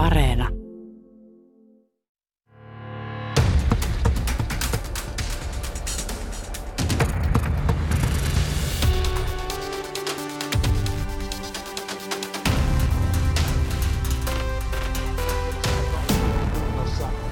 Areena. 0.00 0.48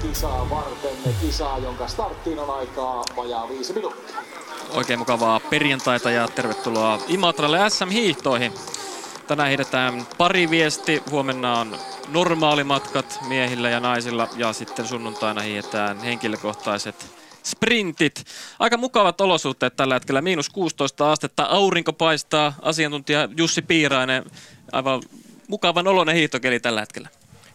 kisaa 0.01 0.49
varten. 0.49 1.15
Kisaa, 1.21 1.57
jonka 1.57 1.87
starttiin 1.87 2.39
on 2.39 2.49
aikaa 2.49 3.03
vajaa 3.15 3.49
viisi 3.49 3.73
minuuttia. 3.73 4.17
Oikein 4.73 4.99
mukavaa 4.99 5.39
perjantaita 5.39 6.11
ja 6.11 6.27
tervetuloa 6.27 6.99
Imatralle 7.07 7.69
SM-hiihtoihin. 7.69 8.53
Tänään 9.29 9.49
hiidetään 9.49 10.07
pari 10.17 10.49
viesti. 10.49 11.03
Huomenna 11.11 11.59
on 11.59 11.77
normaalimatkat 12.07 13.19
miehillä 13.27 13.69
ja 13.69 13.79
naisilla 13.79 14.27
ja 14.35 14.53
sitten 14.53 14.87
sunnuntaina 14.87 15.41
hiidetään 15.41 15.99
henkilökohtaiset 15.99 16.95
sprintit. 17.43 18.23
Aika 18.59 18.77
mukavat 18.77 19.21
olosuhteet 19.21 19.75
tällä 19.75 19.93
hetkellä. 19.93 20.21
Miinus 20.21 20.49
16 20.49 21.11
astetta. 21.11 21.43
Aurinko 21.43 21.93
paistaa. 21.93 22.53
Asiantuntija 22.61 23.29
Jussi 23.37 23.61
Piirainen. 23.61 24.25
Aivan 24.71 25.01
mukavan 25.47 25.87
oloinen 25.87 26.15
hiihtokeli 26.15 26.59
tällä 26.59 26.79
hetkellä. 26.79 27.09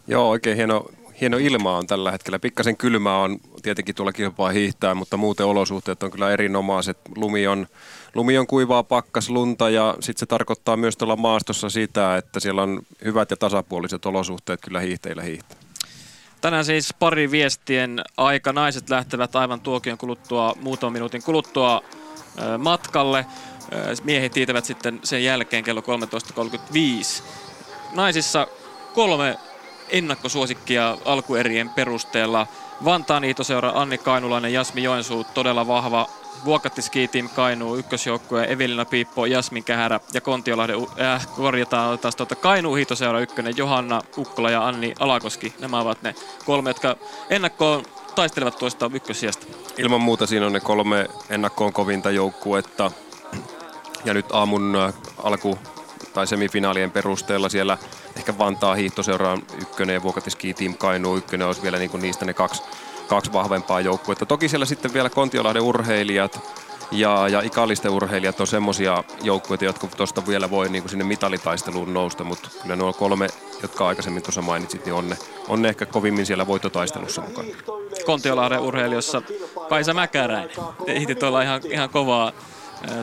Joo, 0.07 0.29
oikein 0.29 0.57
hieno, 0.57 0.87
hieno 1.25 1.37
ilma 1.39 1.77
on 1.77 1.87
tällä 1.87 2.11
hetkellä. 2.11 2.39
Pikkasen 2.39 2.77
kylmää 2.77 3.19
on 3.19 3.39
tietenkin 3.63 3.95
tuolla 3.95 4.13
kilpaa 4.13 4.51
hiihtää, 4.51 4.95
mutta 4.95 5.17
muuten 5.17 5.47
olosuhteet 5.47 6.03
on 6.03 6.11
kyllä 6.11 6.31
erinomaiset. 6.31 6.99
Lumi 7.17 7.47
on, 7.47 7.67
lumi 8.15 8.39
on 8.39 8.47
kuivaa 8.47 8.83
pakkas 8.83 9.31
lunta 9.31 9.71
ja 9.71 9.95
sitten 10.01 10.21
se 10.21 10.27
tarkoittaa 10.27 10.77
myös 10.77 10.97
tuolla 10.97 11.17
maastossa 11.17 11.71
sitä, 11.71 12.17
että 12.17 12.41
siellä 12.41 12.63
on 12.63 12.83
hyvät 13.05 13.31
ja 13.31 13.37
tasapuoliset 13.37 14.07
olosuhteet 14.07 14.61
kyllä 14.61 14.81
hiihtäjillä 14.81 15.23
hiihtää. 15.23 15.59
Tänään 16.41 16.65
siis 16.65 16.95
pari 16.99 17.31
viestien 17.31 18.01
aika. 18.17 18.53
Naiset 18.53 18.91
lähtevät 18.91 19.37
aivan 19.37 19.61
tuokion 19.61 19.99
kuluttua, 19.99 20.57
muutaman 20.61 20.93
minuutin 20.93 21.23
kuluttua 21.23 21.83
matkalle. 22.59 23.27
Miehet 24.03 24.37
hiitävät 24.37 24.65
sitten 24.65 25.01
sen 25.05 25.25
jälkeen 25.25 25.65
kello 25.65 25.81
13.35. 25.81 27.23
Naisissa 27.93 28.47
kolme 28.95 29.39
ennakkosuosikkia 29.95 30.99
alkuerien 31.05 31.69
perusteella. 31.71 32.47
Vantaan 32.85 33.23
Niitoseura, 33.23 33.73
Anni 33.75 33.99
Kainulainen, 33.99 34.53
Jasmi 34.53 34.83
Joensuu, 34.83 35.25
todella 35.35 35.67
vahva. 35.67 36.07
Vuokatti 36.45 36.83
Ski 36.83 37.09
Team 37.09 37.29
Kainuu, 37.29 37.77
ykkösjoukkue, 37.77 38.45
Evelina 38.45 38.85
Piippo, 38.85 39.27
Jasmin 39.27 39.65
Kähärä 39.65 40.01
ja 40.15 40.21
Kontiolahden, 40.21 40.77
äh, 41.01 41.27
korjataan 41.37 41.99
taas 41.99 42.17
tuota 42.17 42.35
Kainuu 42.35 42.75
Hiitoseura 42.75 43.21
ykkönen, 43.21 43.57
Johanna 43.57 44.01
Ukkola 44.19 44.51
ja 44.51 44.69
Anni 44.69 44.95
Alakoski. 45.01 45.55
Nämä 45.61 45.81
ovat 45.81 46.03
ne 46.03 46.15
kolme, 46.47 46.71
jotka 46.71 46.97
ennakkoon 47.31 47.85
taistelevat 48.15 48.59
tuosta 48.59 48.91
ykkösijasta. 48.95 49.47
Ilman 49.79 50.01
muuta 50.01 50.27
siinä 50.27 50.47
on 50.47 50.53
ne 50.53 50.61
kolme 50.61 51.09
ennakkoon 51.31 51.73
kovinta 51.73 52.11
joukkuetta. 52.11 52.91
Ja 54.05 54.15
nyt 54.15 54.27
aamun 54.33 54.77
äh, 54.77 54.95
alku- 55.19 55.74
tai 56.15 56.27
semifinaalien 56.27 56.91
perusteella 56.91 57.49
siellä 57.49 57.79
ehkä 58.17 58.39
Vantaa 58.39 58.75
hiihtoseura 58.75 59.39
ykkönen 59.63 59.95
ja 59.95 60.03
Vuokatiski 60.03 60.55
Team 60.55 60.75
Kainuu 60.75 61.17
ykkönen 61.17 61.47
olisi 61.47 61.63
vielä 61.63 61.79
niin 61.79 61.91
niistä 62.01 62.25
ne 62.25 62.35
kaksi, 62.35 62.63
kaksi 63.09 63.33
vahvempaa 63.33 63.81
joukkuetta. 63.81 64.27
Toki 64.27 64.49
siellä 64.49 64.67
sitten 64.67 64.95
vielä 64.95 65.11
Kontiolahden 65.11 65.63
urheilijat 65.63 66.41
ja, 66.91 67.29
ja 67.29 67.41
ikallisten 67.41 67.91
urheilijat 67.91 68.41
on 68.41 68.47
semmoisia 68.47 69.05
joukkueita, 69.23 69.65
jotka 69.65 69.87
tuosta 69.87 70.27
vielä 70.27 70.51
voi 70.51 70.69
niin 70.69 70.83
kuin 70.83 70.91
sinne 70.91 71.05
mitalitaisteluun 71.05 71.95
nousta, 71.95 72.25
mutta 72.25 72.49
kyllä 72.63 72.77
nuo 72.77 72.93
kolme, 72.93 73.29
jotka 73.63 73.89
aikaisemmin 73.89 74.23
tuossa 74.23 74.43
mainitsit, 74.43 74.85
niin 74.85 74.95
on 74.95 75.09
ne, 75.09 75.17
on 75.49 75.63
ne 75.63 75.69
ehkä 75.69 75.87
kovimmin 75.87 76.27
siellä 76.27 76.47
voittotaistelussa 76.47 77.23
mukana. 77.23 77.49
Kontiolahden 78.07 78.61
urheilijoissa 78.61 79.23
Kaisa 79.69 79.95
Mäkäräinen. 79.95 80.51
Ehti 80.87 81.15
tuolla 81.15 81.43
ihan, 81.43 81.61
ihan 81.71 81.91
kovaa 81.91 82.33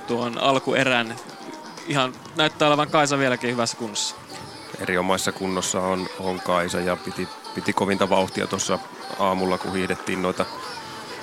tuon 0.08 0.38
alkuerän. 0.38 1.16
Ihan 1.88 2.14
näyttää 2.36 2.68
olevan 2.68 2.90
Kaisa 2.90 3.18
vieläkin 3.18 3.52
hyvässä 3.52 3.78
kunnossa 3.78 4.16
erinomaisessa 4.82 5.32
kunnossa 5.32 5.82
on, 5.82 6.08
on 6.20 6.40
Kaisa 6.40 6.80
ja 6.80 6.96
piti, 6.96 7.28
piti 7.56 7.74
kovinta 7.74 8.10
vauhtia 8.10 8.48
tuossa 8.48 8.80
aamulla, 9.20 9.58
kun 9.58 9.74
hiidettiin 9.74 10.22
noita, 10.22 10.46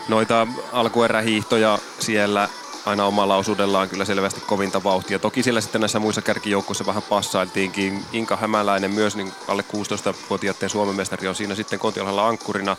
noita 0.08 0.46
alkuerähiihtoja 0.72 1.78
siellä 1.98 2.48
aina 2.86 3.04
omalla 3.04 3.36
osuudellaan 3.36 3.88
kyllä 3.88 4.04
selvästi 4.04 4.40
kovinta 4.40 4.84
vauhtia. 4.84 5.18
Toki 5.18 5.42
siellä 5.42 5.60
sitten 5.60 5.80
näissä 5.80 5.98
muissa 5.98 6.22
kärkijoukkuissa 6.22 6.86
vähän 6.86 7.02
passailtiinkin. 7.02 8.04
Inka 8.12 8.36
Hämäläinen 8.36 8.90
myös, 8.90 9.16
niin 9.16 9.32
alle 9.48 9.64
16-vuotiaiden 9.72 10.70
Suomen 10.70 10.96
mestari 10.96 11.28
on 11.28 11.34
siinä 11.34 11.54
sitten 11.54 11.78
Kontiolahalla 11.78 12.28
ankkurina 12.28 12.76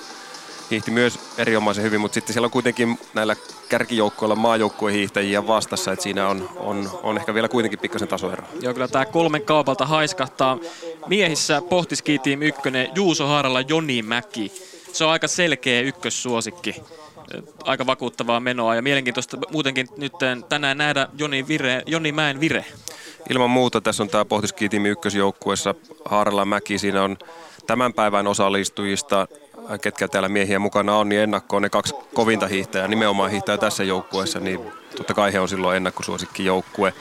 hiihti 0.72 0.92
myös 0.92 1.20
erinomaisen 1.38 1.84
hyvin, 1.84 2.02
mutta 2.02 2.14
sitten 2.14 2.34
siellä 2.34 2.46
on 2.46 2.52
kuitenkin 2.52 3.00
näillä 3.14 3.36
kärkijoukkoilla 3.70 4.36
maajoukkueen 4.36 4.96
hiihtäjiä 4.96 5.48
vastassa, 5.48 5.92
että 5.92 6.04
siinä 6.04 6.28
on, 6.28 6.50
on, 6.56 7.00
on 7.04 7.18
ehkä 7.18 7.34
vielä 7.34 7.48
kuitenkin 7.48 7.80
pikkasen 7.80 8.08
tasoero. 8.08 8.44
Joo, 8.62 8.74
kyllä 8.74 8.88
tämä 8.88 9.06
kolmen 9.06 9.42
kaupalta 9.42 9.86
haiskahtaa. 9.86 10.58
Miehissä 11.08 11.62
pohtiski 11.62 12.20
Team 12.20 12.42
1 12.42 12.62
Juuso 12.96 13.28
Haaralla 13.28 13.62
Joni 13.62 14.02
Mäki. 14.02 14.52
Se 14.94 15.04
on 15.04 15.12
aika 15.12 15.28
selkeä 15.28 15.82
ykkössuosikki. 15.82 16.84
Aika 17.64 17.86
vakuuttavaa 17.86 18.40
menoa 18.40 18.76
ja 18.76 18.82
mielenkiintoista 18.82 19.38
muutenkin 19.52 19.88
nyt 19.98 20.14
tänään 20.50 20.78
nähdä 20.78 21.08
Joni, 21.18 21.48
vire, 21.48 21.84
Joni 21.86 22.12
Mäen 22.12 22.40
vire. 22.40 22.66
Ilman 23.30 23.50
muuta 23.50 23.82
tässä 23.82 24.04
on 24.04 24.10
tämä 24.10 24.26
Pohtiski 24.26 24.70
Team 24.70 24.86
ykkösjoukkueessa 24.86 25.76
Haaralla 26.06 26.46
Mäki. 26.46 26.78
Siinä 26.78 27.04
on 27.04 27.18
tämän 27.68 27.94
päivän 27.94 28.28
osallistujista 28.28 29.28
ketkä 29.78 30.08
täällä 30.08 30.30
miehiä 30.30 30.60
mukana 30.60 30.96
on, 30.96 31.10
niin 31.10 31.22
ennakkoon 31.22 31.62
ne 31.62 31.70
kaksi 31.70 31.94
kovinta 32.14 32.48
hiihtäjää, 32.48 32.88
nimenomaan 32.88 33.32
hiihtäjä 33.32 33.58
tässä 33.58 33.84
joukkueessa, 33.84 34.40
niin 34.40 34.72
totta 34.98 35.14
kai 35.14 35.34
he 35.34 35.40
on 35.40 35.50
silloin 35.50 35.78
ennakkosuosikki 35.78 36.46
joukkue. 36.46 36.94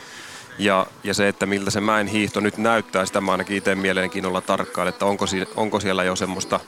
Ja, 0.59 0.87
ja 1.05 1.15
se, 1.15 1.29
että 1.29 1.47
miltä 1.47 1.71
se 1.71 1.81
mäen 1.81 2.07
hiihto 2.07 2.41
nyt 2.41 2.57
näyttää, 2.57 3.07
sitä 3.07 3.21
mä 3.21 3.33
ainakin 3.33 3.57
itse 3.57 3.75
mielenkiinnolla 3.75 4.41
tarkkaan, 4.41 4.89
että 4.89 5.07
onko, 5.07 5.27
si, 5.27 5.49
onko 5.57 5.81
siellä 5.81 6.05
jo 6.05 6.17
semmoista, 6.17 6.61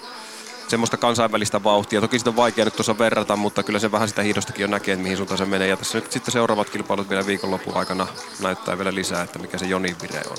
semmoista 0.68 0.96
kansainvälistä 0.96 1.64
vauhtia. 1.64 2.00
Toki 2.00 2.18
sitä 2.18 2.30
on 2.30 2.36
vaikea 2.36 2.64
nyt 2.64 2.76
tuossa 2.76 2.98
verrata, 2.98 3.36
mutta 3.36 3.62
kyllä 3.62 3.78
se 3.78 3.92
vähän 3.92 4.08
sitä 4.08 4.22
hiidostakin 4.22 4.62
jo 4.62 4.68
näkee, 4.68 4.92
että 4.92 5.02
mihin 5.02 5.16
suuntaan 5.16 5.38
se 5.38 5.44
menee. 5.44 5.68
Ja 5.68 5.76
tässä 5.76 5.98
nyt 5.98 6.12
sitten 6.12 6.32
seuraavat 6.32 6.70
kilpailut 6.70 7.10
vielä 7.10 7.26
viikonlopun 7.26 7.76
aikana 7.76 8.06
näyttää 8.42 8.78
vielä 8.78 8.94
lisää, 8.94 9.22
että 9.22 9.38
mikä 9.38 9.58
se 9.58 9.66
Joni 9.66 9.96
vire 10.02 10.22
on. 10.30 10.36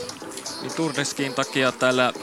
Niin 1.17 1.33
takia 1.33 1.71
täällä 1.71 2.13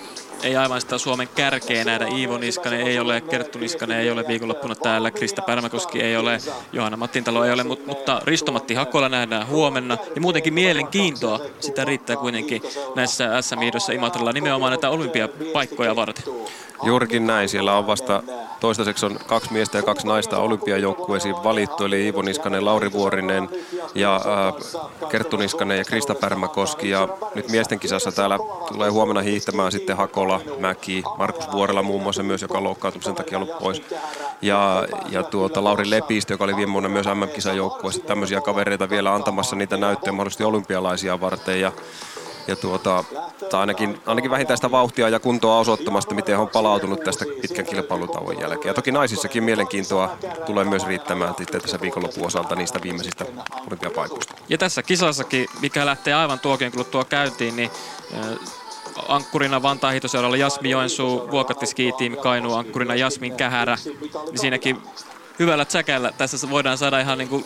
ei 0.42 0.56
aivan 0.56 0.80
sitä 0.80 0.98
Suomen 0.98 1.28
kärkeä 1.34 1.84
nähdä. 1.84 2.06
Iivo 2.06 2.38
Niskanen 2.38 2.80
ei 2.80 2.98
ole, 2.98 3.20
Kerttu 3.20 3.58
Niskanen 3.58 3.98
ei 3.98 4.10
ole 4.10 4.24
viikonloppuna 4.28 4.74
täällä, 4.74 5.10
Krista 5.10 5.42
Pärmäkoski 5.42 6.00
ei 6.00 6.16
ole, 6.16 6.38
Johanna 6.72 6.96
Mattintalo 6.96 7.44
ei 7.44 7.52
ole, 7.52 7.64
mutta 7.64 8.20
Risto-Matti 8.24 8.74
Hakola 8.74 9.08
nähdään 9.08 9.48
huomenna. 9.48 9.96
Ja 10.14 10.20
muutenkin 10.20 10.54
mielenkiintoa 10.54 11.40
sitä 11.60 11.84
riittää 11.84 12.16
kuitenkin 12.16 12.62
näissä 12.94 13.42
SM-hiidossa 13.42 13.92
Imatralla 13.92 14.32
nimenomaan 14.32 14.72
näitä 14.72 14.90
olympiapaikkoja 14.90 15.96
varten. 15.96 16.24
Juurikin 16.82 17.26
näin. 17.26 17.48
Siellä 17.48 17.78
on 17.78 17.86
vasta 17.86 18.22
toistaiseksi 18.60 19.06
on 19.06 19.18
kaksi 19.26 19.52
miestä 19.52 19.78
ja 19.78 19.82
kaksi 19.82 20.06
naista 20.06 20.38
olympiajoukkueisiin 20.38 21.34
valittu, 21.34 21.84
eli 21.84 22.04
Iivo 22.04 22.22
Niskanen, 22.22 22.64
Lauri 22.64 22.92
Vuorinen 22.92 23.48
ja 23.94 24.16
äh, 24.16 25.08
Kerttu 25.08 25.36
Niskanen 25.36 25.78
ja 25.78 25.84
Krista 25.84 26.14
Pärmäkoski. 26.14 26.90
Ja 26.90 27.08
nyt 27.34 27.48
miesten 27.48 27.80
kisassa 27.80 28.12
täällä 28.12 28.38
tulee 28.72 28.90
huomenna 28.90 29.20
hiihtämään 29.20 29.72
sitten 29.72 29.96
Hakola, 29.96 30.27
Mäki, 30.58 31.02
Markus 31.18 31.52
Vuorella 31.52 31.82
muun 31.82 32.02
muassa 32.02 32.22
myös, 32.22 32.42
joka 32.42 32.58
on 32.58 32.64
loukkaantumisen 32.64 33.14
takia 33.14 33.38
ollut 33.38 33.58
pois. 33.58 33.82
Ja, 34.42 34.84
ja 35.08 35.22
tuota, 35.22 35.64
Lauri 35.64 35.90
Lepistö, 35.90 36.34
joka 36.34 36.44
oli 36.44 36.56
viime 36.56 36.72
vuonna 36.72 36.88
myös 36.88 37.06
MM-kisajoukkueessa. 37.06 38.02
Tämmöisiä 38.02 38.40
kavereita 38.40 38.90
vielä 38.90 39.14
antamassa 39.14 39.56
niitä 39.56 39.76
näyttöjä 39.76 40.12
mahdollisesti 40.12 40.44
olympialaisia 40.44 41.20
varten. 41.20 41.60
Ja 41.60 41.72
ja 42.48 42.56
tuota, 42.56 43.04
tai 43.50 43.60
ainakin, 43.60 44.00
ainakin 44.06 44.30
vähintään 44.30 44.58
sitä 44.58 44.70
vauhtia 44.70 45.08
ja 45.08 45.20
kuntoa 45.20 45.58
osoittamasta, 45.58 46.14
miten 46.14 46.34
he 46.34 46.42
on 46.42 46.48
palautunut 46.48 47.00
tästä 47.00 47.24
pitkän 47.42 47.66
kilpailutauon 47.66 48.40
jälkeen. 48.40 48.70
Ja 48.70 48.74
toki 48.74 48.92
naisissakin 48.92 49.44
mielenkiintoa 49.44 50.16
tulee 50.46 50.64
myös 50.64 50.86
riittämään 50.86 51.34
tässä 51.34 51.80
viikonlopun 51.80 52.26
osalta 52.26 52.54
niistä 52.54 52.82
viimeisistä 52.82 53.24
olympiapaikoista. 53.66 54.34
Ja 54.48 54.58
tässä 54.58 54.82
kisassakin, 54.82 55.46
mikä 55.60 55.86
lähtee 55.86 56.14
aivan 56.14 56.40
tuokin 56.40 56.72
kuluttua 56.72 57.04
käyntiin, 57.04 57.56
niin 57.56 57.70
ankkurina 59.08 59.62
Vantaa 59.62 59.90
Hitoseuralla 59.90 60.36
Jasmi 60.36 60.70
Joensuu, 60.70 61.30
Vuokatti 61.30 61.66
Ski 61.66 61.92
Team 61.98 62.16
Kainuu, 62.16 62.54
ankkurina 62.54 62.94
Jasmin 62.94 63.36
Kähärä. 63.36 63.76
Niin 64.26 64.38
siinäkin 64.38 64.82
hyvällä 65.38 65.64
tsäkällä 65.64 66.12
tässä 66.18 66.50
voidaan 66.50 66.78
saada 66.78 67.00
ihan 67.00 67.18
niin 67.18 67.28
kuin 67.28 67.44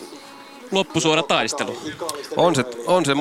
loppusuora 0.71 1.23
taistelu. 1.23 1.79
On 2.37 2.55
se, 2.55 2.65
on 2.87 3.05
se 3.05 3.15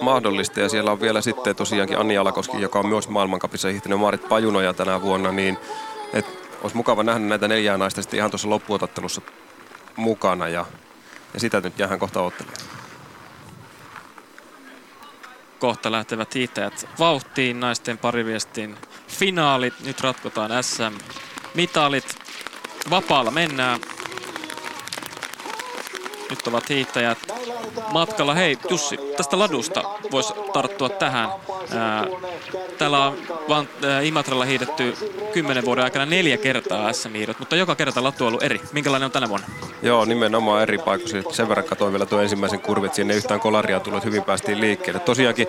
mahdollista 0.00 0.60
ja 0.60 0.68
siellä 0.68 0.92
on 0.92 1.00
vielä 1.00 1.20
sitten 1.20 1.56
tosiaankin 1.56 1.98
Anni 1.98 2.18
Alakoski, 2.18 2.60
joka 2.60 2.78
on 2.78 2.86
myös 2.86 3.08
maailmankapissa 3.08 3.68
hiihtänyt 3.68 4.00
Maarit 4.00 4.28
Pajunoja 4.28 4.74
tänä 4.74 5.02
vuonna, 5.02 5.32
niin 5.32 5.58
et 6.12 6.26
olisi 6.62 6.76
mukava 6.76 7.02
nähdä 7.02 7.18
näitä 7.18 7.48
neljää 7.48 7.78
naista 7.78 8.02
sitten 8.02 8.18
ihan 8.18 8.30
tuossa 8.30 8.50
loppuotattelussa 8.50 9.20
mukana 9.96 10.48
ja, 10.48 10.66
ja 11.34 11.40
sitä 11.40 11.60
nyt 11.60 11.78
jäähän 11.78 11.98
kohta 11.98 12.22
ottelemaan. 12.22 12.73
Kohta 15.58 15.92
lähtevät 15.92 16.34
hiihtäjät 16.34 16.88
vauhtiin, 16.98 17.60
naisten 17.60 17.98
pariviestin 17.98 18.76
finaalit. 19.08 19.74
Nyt 19.84 20.00
ratkotaan 20.00 20.50
SM-mitalit. 20.64 22.18
Vapaalla 22.90 23.30
mennään. 23.30 23.80
Nyt 26.30 26.46
ovat 26.46 26.68
hiihtäjät 26.68 27.18
matkalla. 27.92 28.34
Hei 28.34 28.58
Jussi, 28.70 28.98
tästä 29.16 29.38
ladusta 29.38 29.82
voisi 30.10 30.34
tarttua 30.52 30.88
tähän. 30.88 31.28
Ää, 31.76 32.06
täällä 32.78 33.06
on 33.06 33.18
vaan, 33.48 33.68
ää, 33.84 34.00
Imatralla 34.00 34.44
hiidetty 34.44 34.94
kymmenen 35.32 35.64
vuoden 35.64 35.84
aikana 35.84 36.06
neljä 36.06 36.36
kertaa 36.36 36.92
sm 36.92 37.14
mutta 37.38 37.56
joka 37.56 37.74
kerta 37.74 38.02
latu 38.02 38.24
on 38.24 38.28
ollut 38.28 38.42
eri. 38.42 38.60
Minkälainen 38.72 39.04
on 39.04 39.10
tänä 39.10 39.28
vuonna? 39.28 39.46
Joo, 39.82 40.04
nimenomaan 40.04 40.62
eri 40.62 40.78
paikoissa. 40.78 41.22
Sen 41.32 41.48
verran 41.48 41.66
katsoin 41.66 41.92
vielä 41.92 42.06
tuon 42.06 42.22
ensimmäisen 42.22 42.60
kurvin, 42.60 42.86
että 42.86 42.96
sinne 42.96 43.14
yhtään 43.14 43.40
kolaria 43.40 43.80
tullut, 43.80 44.04
hyvin 44.04 44.22
päästiin 44.22 44.60
liikkeelle. 44.60 45.00
Tosiaankin 45.00 45.48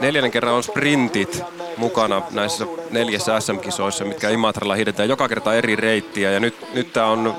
neljännen 0.00 0.30
kerran 0.30 0.54
on 0.54 0.62
sprintit 0.62 1.42
mukana 1.76 2.22
näissä 2.30 2.66
neljässä 2.90 3.40
SM-kisoissa, 3.40 4.04
mitkä 4.04 4.30
Imatralla 4.30 4.74
hiidetään 4.74 5.08
joka 5.08 5.28
kerta 5.28 5.54
eri 5.54 5.76
reittiä. 5.76 6.30
Ja 6.30 6.40
nyt, 6.40 6.74
nyt 6.74 6.92
tämä 6.92 7.06
on 7.06 7.34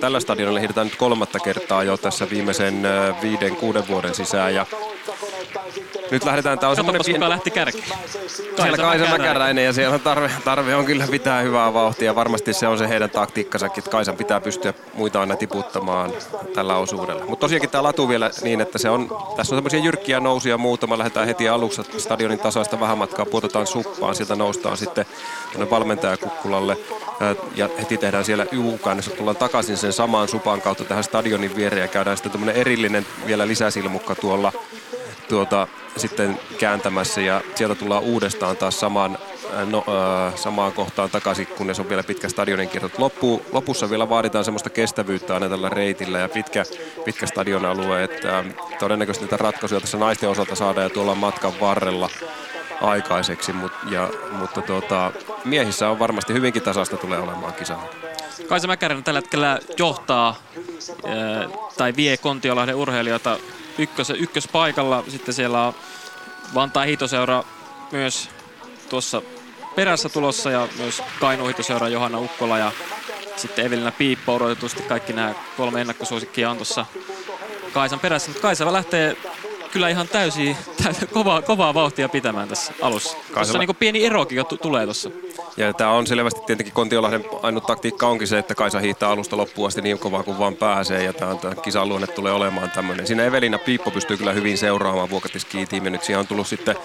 tällä 0.00 0.20
stadionilla 0.20 0.58
hiidetään 0.60 0.86
nyt 0.86 0.96
kolmatta 0.96 1.38
kertaa 1.38 1.75
jo 1.82 1.96
tässä 1.96 2.30
viimeisen 2.30 2.82
viiden, 3.22 3.56
kuuden 3.56 3.88
vuoden 3.88 4.14
sisään. 4.14 4.54
Ja 4.54 4.66
nyt 6.10 6.24
lähdetään, 6.24 6.58
tää 6.58 6.68
on 6.68 6.76
semmoinen... 6.76 7.02
Pien... 7.04 7.28
lähti 7.28 7.50
kärkeen. 7.50 7.84
Siellä 8.56 8.76
Kaisa 8.76 9.06
Mäkäräinen 9.06 9.64
ja 9.64 9.72
siellä 9.72 9.98
tarve, 9.98 10.30
tarve 10.44 10.74
on 10.74 10.84
kyllä 10.84 11.06
pitää 11.10 11.40
hyvää 11.40 11.74
vauhtia. 11.74 12.14
Varmasti 12.14 12.52
se 12.52 12.68
on 12.68 12.78
se 12.78 12.88
heidän 12.88 13.10
taktiikkansakin, 13.10 13.78
että 13.78 13.90
Kaisan 13.90 14.16
pitää 14.16 14.40
pystyä 14.40 14.74
muita 14.94 15.20
aina 15.20 15.36
tiputtamaan 15.36 16.12
tällä 16.54 16.76
osuudella. 16.76 17.26
Mutta 17.26 17.40
tosiaankin 17.40 17.70
tämä 17.70 17.82
latu 17.82 18.08
vielä 18.08 18.30
niin, 18.42 18.60
että 18.60 18.78
se 18.78 18.90
on, 18.90 19.08
tässä 19.36 19.54
on 19.54 19.58
semmoisia 19.58 19.80
jyrkkiä 19.80 20.20
nousuja 20.20 20.58
muutama. 20.58 20.98
Lähdetään 20.98 21.26
heti 21.26 21.48
aluksi 21.48 21.82
stadionin 21.98 22.38
tasoista 22.38 22.80
vähän 22.80 22.98
matkaa, 22.98 23.26
puotetaan 23.26 23.66
suppaan, 23.66 24.14
sieltä 24.14 24.36
noustaan 24.36 24.76
sitten 24.76 25.06
tuonne 25.52 25.70
valmentajakukkulalle 25.70 26.76
ja 27.56 27.68
heti 27.78 27.98
tehdään 27.98 28.24
siellä 28.24 28.46
Y-käännössä, 28.52 29.10
tullaan 29.10 29.36
takaisin 29.36 29.76
sen 29.76 29.92
samaan 29.92 30.28
supan 30.28 30.60
kautta 30.60 30.84
tähän 30.84 31.04
stadionin 31.04 31.56
viereen 31.56 31.82
ja 31.82 31.88
käydään 31.88 32.16
sitten 32.16 32.32
tämmöinen 32.32 32.56
erillinen 32.56 33.06
vielä 33.26 33.48
lisäsilmukka 33.48 34.14
tuolla 34.14 34.52
tuota, 35.28 35.66
sitten 35.96 36.38
kääntämässä 36.58 37.20
ja 37.20 37.40
sieltä 37.54 37.74
tullaan 37.74 38.02
uudestaan 38.02 38.56
taas 38.56 38.80
samaan, 38.80 39.18
no, 39.70 39.84
äh, 40.28 40.34
samaan 40.36 40.72
kohtaan 40.72 41.10
takaisin, 41.10 41.46
kunnes 41.46 41.80
on 41.80 41.88
vielä 41.88 42.02
pitkä 42.02 42.28
stadionin 42.28 42.68
kierto. 42.68 42.90
Loppu, 42.98 43.42
lopussa 43.52 43.90
vielä 43.90 44.08
vaaditaan 44.08 44.44
semmoista 44.44 44.70
kestävyyttä 44.70 45.34
aina 45.34 45.48
tällä 45.48 45.68
reitillä 45.68 46.18
ja 46.18 46.28
pitkä, 46.28 46.64
pitkä 47.04 47.26
stadionalue, 47.26 48.04
että 48.04 48.38
äh, 48.38 48.44
todennäköisesti 48.78 49.24
näitä 49.24 49.36
ratkaisuja 49.36 49.80
tässä 49.80 49.98
naisten 49.98 50.28
osalta 50.28 50.54
saadaan 50.54 50.84
ja 50.84 50.90
tuolla 50.90 51.14
matkan 51.14 51.52
varrella 51.60 52.10
aikaiseksi, 52.80 53.52
mut, 53.52 53.72
ja, 53.90 54.10
mutta 54.32 54.62
tuota, 54.62 55.12
miehissä 55.44 55.88
on 55.88 55.98
varmasti 55.98 56.32
hyvinkin 56.32 56.62
tasasta 56.62 56.96
tulee 56.96 57.18
olemaan 57.18 57.52
kisa. 57.52 57.78
Kaisa 58.48 58.66
Mäkäräinen 58.66 59.04
tällä 59.04 59.18
hetkellä 59.18 59.58
johtaa 59.78 60.36
ää, 61.06 61.48
tai 61.76 61.92
vie 61.96 62.16
Kontiolahden 62.16 62.74
urheilijoita 62.74 63.38
ykkös, 63.78 64.10
ykköspaikalla. 64.10 65.04
Sitten 65.08 65.34
siellä 65.34 65.66
on 65.66 65.74
Vantaa 66.54 66.84
hiitoseura 66.84 67.44
myös 67.92 68.28
tuossa 68.88 69.22
perässä 69.76 70.08
tulossa 70.08 70.50
ja 70.50 70.68
myös 70.78 71.02
Kainuun 71.20 71.48
hiitoseura 71.48 71.88
Johanna 71.88 72.18
Ukkola 72.18 72.58
ja 72.58 72.72
sitten 73.36 73.66
Evelina 73.66 73.92
Piippo 73.92 74.34
odotetusti 74.34 74.82
kaikki 74.82 75.12
nämä 75.12 75.34
kolme 75.56 75.80
ennakkosuosikkia 75.80 76.50
on 76.50 76.56
tuossa 76.56 76.86
Kaisan 77.72 78.00
perässä. 78.00 78.28
Mutta 78.28 78.42
Kaisa 78.42 78.72
lähtee 78.72 79.16
kyllä 79.72 79.88
ihan 79.88 80.08
täysin, 80.08 80.56
täysin 80.82 81.08
kovaa, 81.08 81.42
kovaa 81.42 81.74
vauhtia 81.74 82.08
pitämään 82.08 82.48
tässä 82.48 82.72
alussa. 82.82 83.16
Tuossa 83.34 83.58
niin 83.58 83.76
pieni 83.76 84.04
erokin 84.04 84.36
jo 84.36 84.44
t- 84.44 84.60
tulee 84.62 84.84
tuossa. 84.84 85.10
Ja 85.56 85.72
tämä 85.72 85.90
on 85.90 86.06
selvästi 86.06 86.40
tietenkin 86.46 86.74
Kontiolahden 86.74 87.24
ainut 87.42 87.66
taktiikka 87.66 88.06
onkin 88.06 88.28
se, 88.28 88.38
että 88.38 88.54
Kaisa 88.54 88.78
hiihtää 88.78 89.08
alusta 89.08 89.36
loppuun 89.36 89.68
asti 89.68 89.82
niin 89.82 89.98
kovaa 89.98 90.22
kuin 90.22 90.38
vaan 90.38 90.56
pääsee. 90.56 91.04
Ja 91.04 91.12
tämä, 91.12 91.34
tämä 91.34 91.54
kisan 91.54 91.88
luonne 91.88 92.06
tulee 92.06 92.32
olemaan 92.32 92.70
tämmöinen. 92.70 93.06
Siinä 93.06 93.24
Evelina 93.24 93.58
Piippo 93.58 93.90
pystyy 93.90 94.16
kyllä 94.16 94.32
hyvin 94.32 94.58
seuraamaan 94.58 95.10
Vuokatis 95.10 95.46
Nyt 95.82 96.04
siihen 96.04 96.20
on 96.20 96.26
tullut 96.26 96.46
sitten 96.46 96.76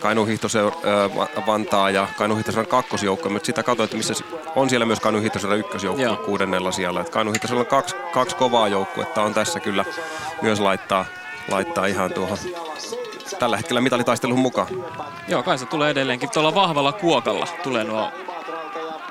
Kainuu 0.00 0.26
Hiihtoseur, 0.26 0.72
äh, 0.72 1.46
Vantaa 1.46 1.90
ja 1.90 2.08
Kainuu 2.18 2.36
Hiihtoseuran 2.36 2.70
kakkosjoukko. 2.70 3.28
Mutta 3.28 3.46
sitä 3.46 3.62
katsoin, 3.62 3.84
että 3.84 3.96
missä 3.96 4.14
on 4.56 4.70
siellä 4.70 4.86
myös 4.86 5.00
Kainuu 5.00 5.20
Hiihtoseuran 5.20 5.58
ykkösjoukko 5.58 6.16
kuudennella 6.16 6.72
siellä. 6.72 7.04
Kainuu 7.04 7.32
Hiihtoseuran 7.32 7.66
kaksi, 7.66 7.96
kaksi 8.12 8.36
kovaa 8.36 8.68
joukkuetta 8.68 9.22
on 9.22 9.34
tässä 9.34 9.60
kyllä 9.60 9.84
myös 10.42 10.60
laittaa 10.60 11.04
laittaa 11.48 11.86
ihan 11.86 12.12
tuohon 12.12 12.38
tällä 13.38 13.56
hetkellä 13.56 13.80
mitalitaistelun 13.80 14.38
mukaan. 14.38 14.68
Joo, 15.28 15.42
kai 15.42 15.58
se 15.58 15.66
tulee 15.66 15.90
edelleenkin 15.90 16.30
tuolla 16.30 16.54
vahvalla 16.54 16.92
kuokalla. 16.92 17.46
Tulee 17.62 17.84
nuo 17.84 18.08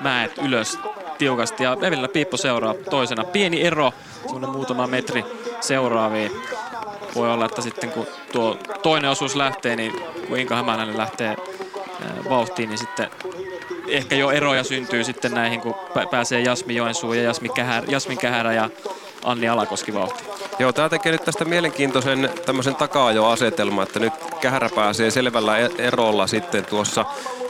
mäet 0.02 0.38
ylös 0.38 0.80
tiukasti 1.18 1.64
ja 1.64 1.78
Evelina 1.82 2.08
Piippo 2.08 2.38
seuraa 2.38 2.74
toisena. 2.90 3.24
Pieni 3.24 3.62
ero, 3.62 3.94
semmoinen 4.22 4.50
muutama 4.50 4.88
metri 4.88 5.24
seuraaviin. 5.62 6.32
Voi 7.16 7.32
olla, 7.32 7.46
että 7.46 7.62
sitten 7.62 7.92
kun 7.92 8.08
tuo 8.32 8.58
toinen 8.84 9.12
osuus 9.12 9.36
lähtee, 9.36 9.76
niin 9.76 9.94
kun 10.28 10.40
Inka 10.40 10.56
Hämäläinen 10.56 10.98
lähtee 10.98 11.38
vauhtiin, 12.30 12.70
niin 12.70 12.78
sitten 12.78 13.10
ehkä 13.88 14.16
jo 14.16 14.32
eroja 14.32 14.64
syntyy 14.64 15.04
sitten 15.04 15.34
näihin, 15.34 15.62
kun 15.62 15.76
pääsee 16.12 16.40
Jasmi 16.40 16.76
Joensuu 16.76 17.14
ja 17.14 17.24
Jasmi 17.24 17.50
Kähär, 17.50 17.84
Jasmin 17.88 18.18
Kähärä 18.18 18.54
ja 18.54 18.70
Anni 19.28 19.50
Alakoski 19.50 19.94
vauhti. 19.94 20.24
Joo, 20.60 20.74
tämä 20.74 20.90
tekee 20.90 21.12
nyt 21.12 21.24
tästä 21.26 21.46
mielenkiintoisen 21.46 22.30
tämmöisen 22.46 22.76
takaa 22.76 23.12
jo 23.12 23.26
asetelma, 23.26 23.84
että 23.84 24.00
nyt 24.00 24.14
Kähärä 24.42 24.70
pääsee 24.76 25.12
selvällä 25.12 25.58
e- 25.58 25.70
erolla 25.78 26.28
sitten 26.28 26.66
tuossa 26.66 27.06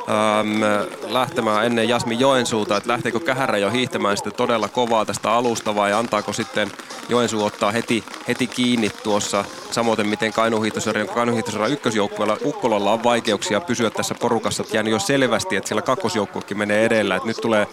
ähm, 0.09 0.63
lähtemään 1.07 1.65
ennen 1.65 1.89
Jasmi 1.89 2.19
Joensuuta, 2.19 2.77
että 2.77 2.89
lähteekö 2.89 3.19
Kähärä 3.19 3.57
jo 3.57 3.69
hiihtämään 3.69 4.17
sitten 4.17 4.33
todella 4.33 4.69
kovaa 4.69 5.05
tästä 5.05 5.31
alusta 5.31 5.75
vai 5.75 5.93
antaako 5.93 6.33
sitten 6.33 6.71
Joensuu 7.09 7.43
ottaa 7.43 7.71
heti, 7.71 8.03
heti 8.27 8.47
kiinni 8.47 8.89
tuossa, 9.03 9.45
samoin 9.71 10.07
miten 10.07 10.33
Kainuun 10.33 10.63
hiihtoseuran 10.63 11.71
ykkösjoukkueella 11.71 12.37
Ukkolalla 12.45 12.91
on 12.91 13.03
vaikeuksia 13.03 13.61
pysyä 13.61 13.89
tässä 13.89 14.15
porukassa, 14.15 14.63
että 14.63 14.77
jäänyt 14.77 14.91
jo 14.91 14.99
selvästi, 14.99 15.55
että 15.55 15.67
siellä 15.67 15.81
kakkosjoukkuekin 15.81 16.57
menee 16.57 16.85
edellä, 16.85 17.15
että 17.15 17.27
nyt 17.27 17.37
tulee, 17.37 17.67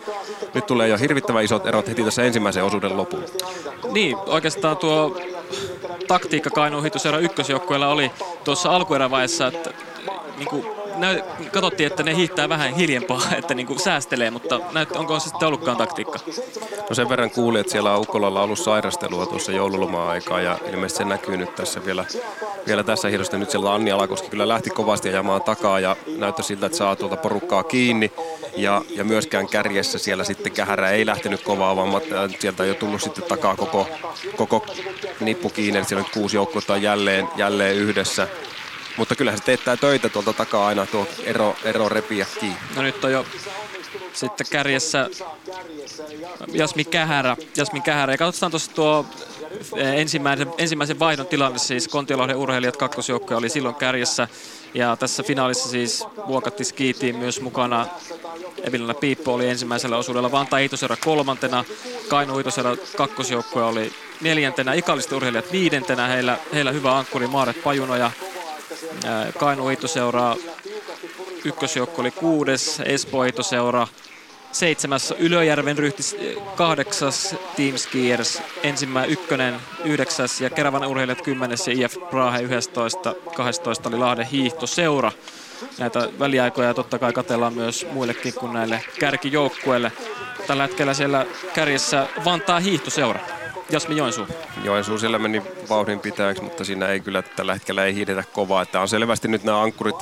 nyt 0.54 0.66
tulee 0.66 0.88
jo 0.88 0.98
hirvittävän 0.98 1.44
isot 1.44 1.66
erot 1.66 1.88
heti 1.88 2.04
tässä 2.04 2.22
ensimmäisen 2.22 2.64
osuuden 2.64 2.96
lopulla. 2.96 3.24
Niin, 3.92 4.16
oikeastaan 4.26 4.76
tuo 4.76 5.20
taktiikka 6.08 6.50
Kainuun 6.50 6.82
hiihtoseuran 6.82 7.22
ykkösjoukkueella 7.22 7.88
oli 7.88 8.10
tuossa 8.44 8.70
alkuerävaiheessa, 8.70 9.46
että 9.46 9.70
niin 10.38 10.48
kuin 10.48 10.66
näy, 10.96 11.22
katsottiin, 11.52 11.86
että 11.86 12.02
ne 12.02 12.16
hiihtää 12.16 12.48
vähän 12.48 12.74
hiljempaa, 12.74 13.22
että 13.38 13.54
niin 13.54 13.66
kuin 13.66 13.78
säästelee, 13.78 14.30
mutta 14.30 14.60
näyt, 14.72 14.92
onko 14.92 15.20
se 15.20 15.28
sitten 15.28 15.48
ollutkaan 15.48 15.76
taktiikka? 15.76 16.18
No 16.88 16.94
sen 16.94 17.08
verran 17.08 17.30
kuulin, 17.30 17.60
että 17.60 17.72
siellä 17.72 17.92
on 17.92 18.00
Ukkolalla 18.00 18.42
ollut 18.42 18.58
sairastelua 18.58 19.26
tuossa 19.26 19.52
joululoma-aikaa 19.52 20.40
ja 20.40 20.58
ilmeisesti 20.72 20.98
se 20.98 21.04
näkyy 21.04 21.36
nyt 21.36 21.54
tässä 21.54 21.84
vielä, 21.84 22.04
vielä 22.66 22.82
tässä 22.82 23.08
hiidosta. 23.08 23.38
Nyt 23.38 23.50
siellä 23.50 23.74
Anni 23.74 23.92
Alakoski 23.92 24.28
kyllä 24.28 24.48
lähti 24.48 24.70
kovasti 24.70 25.08
ajamaan 25.08 25.42
takaa 25.42 25.80
ja 25.80 25.96
näyttää 26.16 26.44
siltä, 26.44 26.66
että 26.66 26.78
saa 26.78 26.96
tuolta 26.96 27.16
porukkaa 27.16 27.62
kiinni. 27.62 28.12
Ja, 28.56 28.82
ja 28.90 29.04
myöskään 29.04 29.48
kärjessä 29.48 29.98
siellä 29.98 30.24
sitten 30.24 30.52
Kähärä 30.52 30.90
ei 30.90 31.06
lähtenyt 31.06 31.42
kovaa, 31.42 31.76
vaan 31.76 32.02
sieltä 32.38 32.62
on 32.62 32.68
jo 32.68 32.74
tullut 32.74 33.02
sitten 33.02 33.24
takaa 33.24 33.56
koko, 33.56 33.88
koko 34.36 34.66
nippu 35.20 35.50
kiinni. 35.50 35.78
Eli 35.78 35.86
siellä 35.86 36.04
on 36.04 36.10
kuusi 36.14 36.36
joukkuetta 36.36 36.76
jälleen, 36.76 37.28
jälleen 37.36 37.76
yhdessä. 37.76 38.28
Mutta 38.96 39.16
kyllähän 39.16 39.38
se 39.38 39.44
teettää 39.44 39.76
töitä 39.76 40.08
tuolta 40.08 40.32
takaa 40.32 40.66
aina 40.66 40.86
tuo 40.86 41.06
ero, 41.24 41.56
ero 41.64 41.88
repiä 41.88 42.26
kiinni. 42.40 42.58
No 42.76 42.82
nyt 42.82 43.04
on 43.04 43.12
jo 43.12 43.26
sitten 44.12 44.46
kärjessä 44.50 45.10
Jasmi 46.52 46.84
Kähärä. 46.84 47.36
Jasmi 47.56 47.80
Kähärä. 47.80 48.12
Ja 48.12 48.18
katsotaan 48.18 48.52
tuossa 48.52 48.72
tuo 48.74 49.06
eh, 49.76 50.00
ensimmäisen, 50.00 50.48
ensimmäisen 50.58 50.98
vaihdon 50.98 51.26
tilanne, 51.26 51.58
siis 51.58 51.88
Kontiolahden 51.88 52.36
urheilijat 52.36 52.76
kakkosjoukkoja 52.76 53.38
oli 53.38 53.48
silloin 53.48 53.74
kärjessä. 53.74 54.28
Ja 54.74 54.96
tässä 54.96 55.22
finaalissa 55.22 55.68
siis 55.68 56.04
Vuokatti 56.26 56.64
skiitiin 56.64 57.16
myös 57.16 57.40
mukana. 57.40 57.86
Evilina 58.62 58.94
Piippo 58.94 59.34
oli 59.34 59.48
ensimmäisellä 59.48 59.96
osuudella, 59.96 60.32
Vantaa 60.32 60.58
Iitosera 60.58 60.96
kolmantena, 60.96 61.64
Kainu 62.08 62.38
Iitosera 62.38 62.76
kakkosjoukkoja 62.96 63.66
oli 63.66 63.92
neljäntenä, 64.20 64.74
Ikallisten 64.74 65.16
urheilijat 65.16 65.52
viidentenä, 65.52 66.06
heillä, 66.06 66.38
heillä 66.54 66.72
hyvä 66.72 66.98
ankkuri 66.98 67.26
Maaret 67.26 67.62
Pajuno 67.62 67.96
ja 67.96 68.10
Kainu 69.38 69.64
seuraa 69.86 70.36
ykkösjoukko 71.44 72.02
oli 72.02 72.10
kuudes, 72.10 72.80
Espoo 72.84 73.24
seuraa 73.40 73.86
seitsemäs, 74.54 75.14
Ylöjärven 75.18 75.78
ryhti 75.78 76.02
kahdeksas, 76.56 77.36
Team 77.56 77.76
Skiers 77.76 78.42
ensimmäinen 78.62 79.10
ykkönen, 79.10 79.54
yhdeksäs 79.84 80.40
ja 80.40 80.50
Keravan 80.50 80.86
urheilijat 80.86 81.22
kymmenes 81.22 81.68
ja 81.68 81.74
IF 81.74 81.96
Prahe 82.10 82.40
11, 82.40 83.14
12 83.36 83.88
oli 83.88 83.98
Lahden 83.98 84.26
hiihtoseura. 84.26 85.12
Näitä 85.78 86.08
väliaikoja 86.18 86.74
totta 86.74 86.98
kai 86.98 87.12
katellaan 87.12 87.54
myös 87.54 87.86
muillekin 87.92 88.34
kuin 88.34 88.52
näille 88.52 88.84
kärkijoukkueille. 89.00 89.92
Tällä 90.46 90.62
hetkellä 90.62 90.94
siellä 90.94 91.26
kärjessä 91.54 92.06
Vantaa 92.24 92.60
hiihtoseura. 92.60 93.20
Jasmi 93.70 93.96
Joensuu. 93.96 94.26
Joensuu 94.64 94.98
siellä 94.98 95.18
meni 95.18 95.42
vauhdin 95.68 96.00
pitäjäksi, 96.00 96.42
mutta 96.42 96.64
siinä 96.64 96.88
ei 96.88 97.00
kyllä 97.00 97.22
tällä 97.22 97.54
hetkellä 97.54 97.84
ei 97.84 97.94
hiidetä 97.94 98.24
kovaa. 98.32 98.62
Että 98.62 98.80
on 98.80 98.88
selvästi 98.88 99.28
nyt 99.28 99.44
nämä 99.44 99.62
ankkurit 99.62 99.96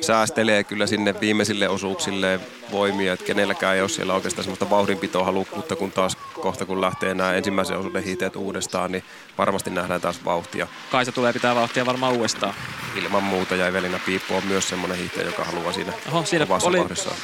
säästelee 0.00 0.64
kyllä 0.64 0.86
sinne 0.86 1.20
viimeisille 1.20 1.68
osuuksille 1.68 2.40
voimia, 2.70 3.12
että 3.12 3.26
kenelläkään 3.26 3.74
ei 3.74 3.80
ole 3.80 3.88
siellä 3.88 4.14
oikeastaan 4.14 4.44
sellaista 4.44 4.70
vauhdinpitoa 4.70 5.24
halukkuutta, 5.24 5.76
kun 5.76 5.92
taas 5.92 6.16
kohta 6.16 6.66
kun 6.66 6.80
lähtee 6.80 7.14
nämä 7.14 7.34
ensimmäisen 7.34 7.78
osuuden 7.78 8.04
hiiteet 8.04 8.36
uudestaan, 8.36 8.92
niin 8.92 9.04
varmasti 9.38 9.70
nähdään 9.70 10.00
taas 10.00 10.24
vauhtia. 10.24 10.66
Kaisa 10.90 11.12
tulee 11.12 11.32
pitää 11.32 11.54
vauhtia 11.54 11.86
varmaan 11.86 12.12
uudestaan. 12.12 12.54
Ilman 12.96 13.22
muuta 13.22 13.56
ja 13.56 13.66
Evelina 13.66 14.00
Piippo 14.06 14.36
on 14.36 14.46
myös 14.46 14.68
semmoinen 14.68 14.98
hiihtäjä, 14.98 15.26
joka 15.26 15.44
haluaa 15.44 15.72
siinä, 15.72 15.92
Oho, 16.08 16.24
siinä 16.24 16.46
oli, 16.62 16.78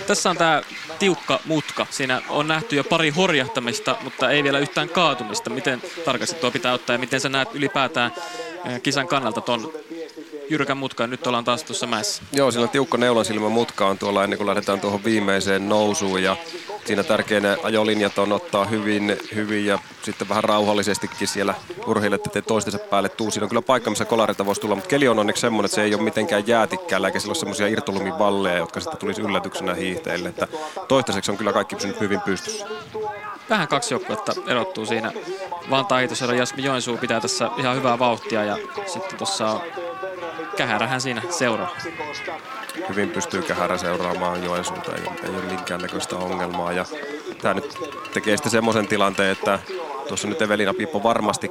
tässä 0.06 0.30
on 0.30 0.36
tämä 0.36 0.62
tiukka 0.98 1.40
mutka. 1.44 1.86
Siinä 1.90 2.22
on 2.28 2.48
nähty 2.48 2.76
jo 2.76 2.84
pari 2.84 3.10
horjahtamista, 3.10 3.96
mutta 4.02 4.30
ei 4.30 4.44
vielä 4.44 4.58
yhtään 4.58 4.88
kaatumista. 4.88 5.50
Miten 5.50 5.82
tarkasti 6.04 6.36
tuo 6.36 6.50
pitää 6.50 6.72
ottaa 6.72 6.94
ja 6.94 6.98
miten 6.98 7.20
sä 7.20 7.28
näet 7.28 7.48
ylipäätään 7.54 8.12
eh, 8.66 8.82
kisan 8.82 9.08
kannalta 9.08 9.40
ton 9.40 9.72
jyrkän 10.50 10.76
mutkaan. 10.76 11.10
Nyt 11.10 11.26
ollaan 11.26 11.44
taas 11.44 11.64
tuossa 11.64 11.86
mäessä. 11.86 12.22
Joo, 12.32 12.50
sillä 12.50 12.64
on 12.64 12.70
tiukka 12.70 12.98
neulan 12.98 13.24
silmä 13.24 13.48
mutka 13.48 13.86
on 13.86 13.98
tuolla 13.98 14.24
ennen 14.24 14.36
kuin 14.36 14.46
lähdetään 14.46 14.80
tuohon 14.80 15.04
viimeiseen 15.04 15.68
nousuun. 15.68 16.22
Ja 16.22 16.36
siinä 16.84 17.02
tärkeänä 17.02 17.56
ajolinjat 17.62 18.18
on 18.18 18.32
ottaa 18.32 18.64
hyvin, 18.64 19.18
hyvin 19.34 19.66
ja 19.66 19.78
sitten 20.02 20.28
vähän 20.28 20.44
rauhallisestikin 20.44 21.28
siellä 21.28 21.54
urheilijat 21.86 22.26
ettei 22.26 22.42
toistensa 22.42 22.78
päälle 22.78 23.08
tuu. 23.08 23.30
Siinä 23.30 23.44
on 23.44 23.48
kyllä 23.48 23.62
paikka, 23.62 23.90
missä 23.90 24.04
kolareita 24.04 24.46
voisi 24.46 24.60
tulla, 24.60 24.74
mutta 24.74 24.88
keli 24.88 25.08
on 25.08 25.18
onneksi 25.18 25.40
semmoinen, 25.40 25.64
että 25.64 25.74
se 25.74 25.82
ei 25.82 25.94
ole 25.94 26.02
mitenkään 26.02 26.46
jäätikkäällä, 26.46 27.08
eikä 27.08 27.18
sillä 27.20 27.30
ole 27.30 27.38
semmoisia 27.38 27.66
irtolumivalleja, 27.66 28.56
jotka 28.56 28.80
sitten 28.80 28.98
tulisi 28.98 29.22
yllätyksenä 29.22 29.74
hiihteille. 29.74 30.28
Että 30.28 30.48
toistaiseksi 30.88 31.30
on 31.30 31.36
kyllä 31.36 31.52
kaikki 31.52 31.74
pysynyt 31.74 32.00
hyvin 32.00 32.20
pystyssä. 32.20 32.66
Vähän 33.50 33.68
kaksi 33.68 33.94
joukkuetta 33.94 34.32
erottuu 34.46 34.86
siinä. 34.86 35.12
Vantaa 35.70 35.98
Hiitosero 35.98 36.32
Jasmi 36.32 36.64
Joensuu 36.64 36.96
pitää 36.96 37.20
tässä 37.20 37.50
ihan 37.56 37.76
hyvää 37.76 37.98
vauhtia 37.98 38.44
ja 38.44 38.56
sitten 38.86 39.18
tuossa 39.18 39.60
Kähärähän 40.56 41.00
siinä 41.00 41.22
seuraa. 41.30 41.76
Hyvin 42.88 43.10
pystyy 43.10 43.42
Kähärä 43.42 43.78
seuraamaan 43.78 44.44
Joensuuta, 44.44 44.92
ei, 44.92 45.02
ei 45.22 45.30
ole 45.30 45.42
minkäännäköistä 45.42 46.16
ongelmaa. 46.16 46.72
Ja 46.72 46.84
tämä 47.42 47.54
nyt 47.54 47.74
tekee 48.14 48.36
sitten 48.36 48.52
semmoisen 48.52 48.88
tilanteen, 48.88 49.32
että 49.32 49.58
tuossa 50.08 50.28
nyt 50.28 50.42
Evelina 50.42 50.74
Piippo 50.74 51.02
varmasti 51.02 51.50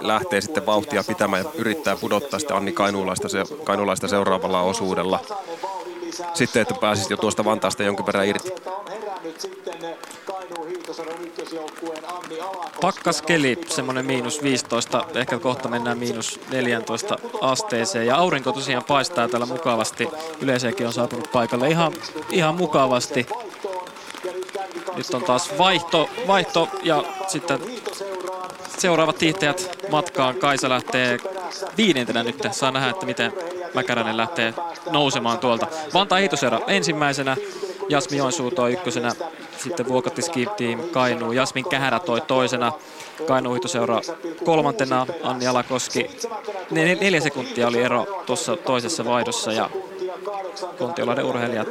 lähtee 0.00 0.40
sitten 0.40 0.66
vauhtia 0.66 1.04
pitämään 1.04 1.44
ja 1.44 1.50
yrittää 1.54 1.96
pudottaa 1.96 2.38
sitten 2.38 2.56
Anni 2.56 2.72
Kainuulaista, 2.72 3.28
se, 3.28 3.44
Kainuulaista 3.64 4.08
seuraavalla 4.08 4.60
osuudella. 4.60 5.20
Sitten, 6.34 6.62
että 6.62 6.74
pääsisi 6.80 7.12
jo 7.12 7.16
tuosta 7.16 7.44
Vantaasta 7.44 7.82
jonkin 7.82 8.06
verran 8.06 8.26
irti. 8.26 8.52
Pakkaskeli, 12.80 13.58
semmoinen 13.68 14.06
miinus 14.06 14.42
15, 14.42 15.04
ehkä 15.14 15.38
kohta 15.38 15.68
mennään 15.68 15.98
miinus 15.98 16.40
14 16.50 17.16
asteeseen. 17.40 18.06
Ja 18.06 18.16
aurinko 18.16 18.52
tosiaan 18.52 18.84
paistaa 18.84 19.28
täällä 19.28 19.46
mukavasti. 19.46 20.08
Yleisökin 20.40 20.86
on 20.86 20.92
saapunut 20.92 21.32
paikalle 21.32 21.68
ihan, 21.68 21.92
ihan 22.30 22.54
mukavasti. 22.54 23.26
Nyt 24.96 25.14
on 25.14 25.22
taas 25.22 25.58
vaihto, 25.58 26.10
vaihto 26.26 26.68
ja 26.82 27.04
sitten 27.26 27.60
seuraavat 28.78 29.20
hiihtäjät 29.20 29.78
matkaan. 29.90 30.34
Kaisa 30.34 30.68
lähtee 30.68 31.18
viidentenä 31.76 32.22
nyt. 32.22 32.42
Saa 32.50 32.70
nähdä, 32.70 32.90
että 32.90 33.06
miten 33.06 33.32
Mäkäränen 33.74 34.16
lähtee 34.16 34.54
nousemaan 34.90 35.38
tuolta. 35.38 35.66
Vantaa 35.94 36.18
Hiitosera 36.18 36.60
ensimmäisenä. 36.66 37.36
Jasmi 37.88 38.16
Joensuu 38.16 38.50
toi 38.50 38.72
ykkösenä, 38.72 39.12
sitten 39.58 39.88
Vuokatti 39.88 40.22
Ski 40.22 40.46
Team 40.56 40.80
Kainuu, 40.80 41.32
Jasmin 41.32 41.68
Kähärä 41.68 42.00
toi 42.00 42.20
toisena, 42.20 42.72
Kainuu 43.26 43.52
Hiitoseura 43.54 44.00
kolmantena, 44.44 45.06
Anni 45.22 45.46
Alakoski. 45.46 46.10
Nel- 46.70 47.00
neljä 47.00 47.20
sekuntia 47.20 47.68
oli 47.68 47.82
ero 47.82 48.22
tuossa 48.26 48.56
toisessa 48.56 49.04
vaihdossa 49.04 49.52
ja 49.52 49.70
Kontiolahden 50.78 51.24
urheilijat 51.24 51.68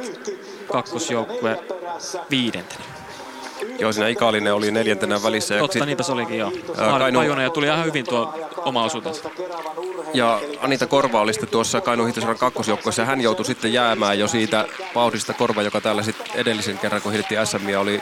kakkosjoukkue 0.72 1.58
viidentenä. 2.30 2.84
Joo, 3.78 3.92
siinä 3.92 4.08
Ikalinen 4.08 4.54
oli 4.54 4.70
neljäntenä 4.70 5.22
välissä. 5.22 5.58
Totta, 5.58 5.86
niitä 5.86 6.02
se 6.02 6.12
olikin 6.12 6.38
joo. 6.38 6.52
Kainu... 6.76 7.40
Ja 7.42 7.50
tuli 7.50 7.66
ihan 7.66 7.84
hyvin 7.84 8.04
tuo 8.04 8.34
oma 8.68 8.84
osuutensa. 8.84 9.30
Ja 10.14 10.40
Anita 10.60 10.86
Korva 10.86 11.20
oli 11.20 11.32
sitten 11.32 11.50
tuossa 11.50 11.80
Kainu 11.80 12.04
Hihtosaran 12.04 12.38
kakkosjoukkoissa 12.38 13.02
ja 13.02 13.06
hän 13.06 13.20
joutui 13.20 13.44
sitten 13.44 13.72
jäämään 13.72 14.18
jo 14.18 14.28
siitä 14.28 14.66
vauhdista 14.94 15.34
Korva, 15.34 15.62
joka 15.62 15.80
täällä 15.80 16.02
sitten 16.02 16.26
edellisen 16.34 16.78
kerran, 16.78 17.02
kun 17.02 17.12
hiidettiin 17.12 17.46
SMia, 17.46 17.80
oli 17.80 18.00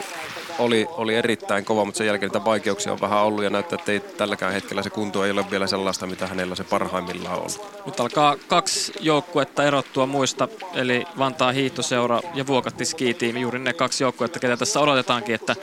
oli, 0.59 0.87
oli 0.91 1.15
erittäin 1.15 1.65
kova, 1.65 1.85
mutta 1.85 1.97
sen 1.97 2.07
jälkeen 2.07 2.31
niitä 2.31 2.45
vaikeuksia 2.45 2.91
on 2.91 3.01
vähän 3.01 3.19
ollut 3.19 3.43
ja 3.43 3.49
näyttää, 3.49 3.79
että 3.79 3.91
ei 3.91 3.99
tälläkään 3.99 4.53
hetkellä 4.53 4.83
se 4.83 4.89
kunto 4.89 5.25
ei 5.25 5.31
ole 5.31 5.45
vielä 5.51 5.67
sellaista, 5.67 6.07
mitä 6.07 6.27
hänellä 6.27 6.55
se 6.55 6.63
parhaimmillaan 6.63 7.39
on. 7.39 7.49
Nyt 7.85 7.99
alkaa 7.99 8.35
kaksi 8.47 8.93
joukkuetta 8.99 9.63
erottua 9.63 10.05
muista, 10.05 10.47
eli 10.73 11.05
Vantaa 11.17 11.51
hiihtoseura 11.51 12.19
ja 12.33 12.47
Vuokatti 12.47 12.85
ski 12.85 13.17
juuri 13.39 13.59
ne 13.59 13.73
kaksi 13.73 14.03
joukkuetta, 14.03 14.39
ketä 14.39 14.57
tässä 14.57 14.79
odotetaankin, 14.79 15.35
että 15.35 15.55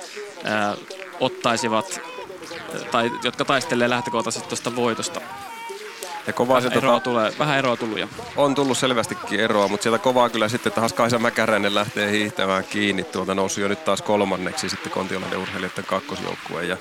ää, 0.44 0.74
ottaisivat 1.20 2.00
tai 2.90 3.10
jotka 3.22 3.44
taistelee 3.44 3.90
lähtökohtaisesti 3.90 4.48
tuosta 4.48 4.76
voitosta. 4.76 5.20
Ja 6.26 6.32
kovaa 6.32 6.56
vähän, 6.56 6.72
eroa 6.72 6.92
tota, 6.92 7.04
tulee, 7.04 7.32
vähän 7.38 7.58
eroa 7.58 7.76
tullut 7.76 7.98
jo. 7.98 8.08
On 8.36 8.54
tullut 8.54 8.78
selvästikin 8.78 9.40
eroa, 9.40 9.68
mutta 9.68 9.82
sieltä 9.82 9.98
kovaa 9.98 10.28
kyllä 10.28 10.48
sitten 10.48 10.72
taas 10.72 10.92
Kaisa 10.92 11.18
Mäkäräinen 11.18 11.74
lähtee 11.74 12.10
hiihtämään 12.10 12.64
kiinni. 12.64 13.04
Tuolta 13.04 13.34
nousi 13.34 13.60
jo 13.60 13.68
nyt 13.68 13.84
taas 13.84 14.02
kolmanneksi 14.02 14.68
sitten 14.68 14.92
Kontiolahden 14.92 15.38
urheilijoiden 15.38 15.84
kakkosjoukkue. 15.84 16.64
Ja, 16.64 16.76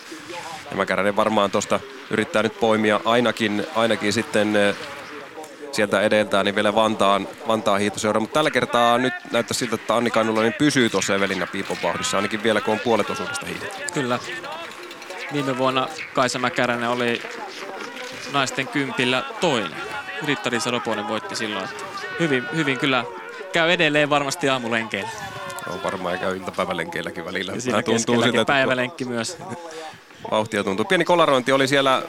ja 0.71 0.77
Mäkäräinen 0.77 1.15
varmaan 1.15 1.51
tuosta 1.51 1.79
yrittää 2.09 2.43
nyt 2.43 2.59
poimia 2.59 2.99
ainakin, 3.05 3.67
ainakin 3.75 4.13
sitten 4.13 4.55
eh, 4.55 4.75
sieltä 5.71 6.01
edeltään 6.01 6.45
niin 6.45 6.55
vielä 6.55 6.75
Vantaan, 6.75 7.27
Vantaan 7.47 7.79
hiihtoseura. 7.79 8.19
Mutta 8.19 8.33
tällä 8.33 8.51
kertaa 8.51 8.97
nyt 8.97 9.13
näyttää 9.31 9.53
siltä, 9.53 9.75
että 9.75 9.95
Anni 9.95 10.11
Kainulainen 10.11 10.53
pysyy 10.53 10.89
tuossa 10.89 11.15
Evelina 11.15 11.47
Piipon 11.47 11.77
vauhdissa, 11.83 12.17
ainakin 12.17 12.43
vielä 12.43 12.61
kun 12.61 12.73
on 12.73 12.79
puolet 12.79 13.09
osuudesta 13.09 13.45
hiihdetty. 13.45 13.93
Kyllä. 13.93 14.19
Viime 15.33 15.57
vuonna 15.57 15.87
Kaisa 16.13 16.39
Mäkäräinen 16.39 16.89
oli 16.89 17.21
naisten 18.33 18.67
kympillä 18.67 19.23
toinen. 19.41 19.71
Rittari 20.25 20.59
Saroponen 20.59 21.07
voitti 21.07 21.35
silloin. 21.35 21.67
Hyvin, 22.19 22.43
hyvin 22.55 22.79
kyllä 22.79 23.05
käy 23.53 23.71
edelleen 23.71 24.09
varmasti 24.09 24.49
aamulenkeillä. 24.49 25.09
On 25.73 25.83
varmaan 25.83 26.19
käy 26.19 26.37
iltapäivälenkeilläkin 26.37 27.25
välillä. 27.25 27.51
Ja 27.51 27.61
siinä 27.61 27.81
tuntuu 27.81 28.23
siltä, 28.23 28.45
päivälenkki 28.45 29.05
myös. 29.05 29.37
Vauhtia 30.31 30.63
tuntuu. 30.63 30.85
Pieni 30.85 31.05
kolarointi 31.05 31.51
oli 31.51 31.67
siellä 31.67 32.03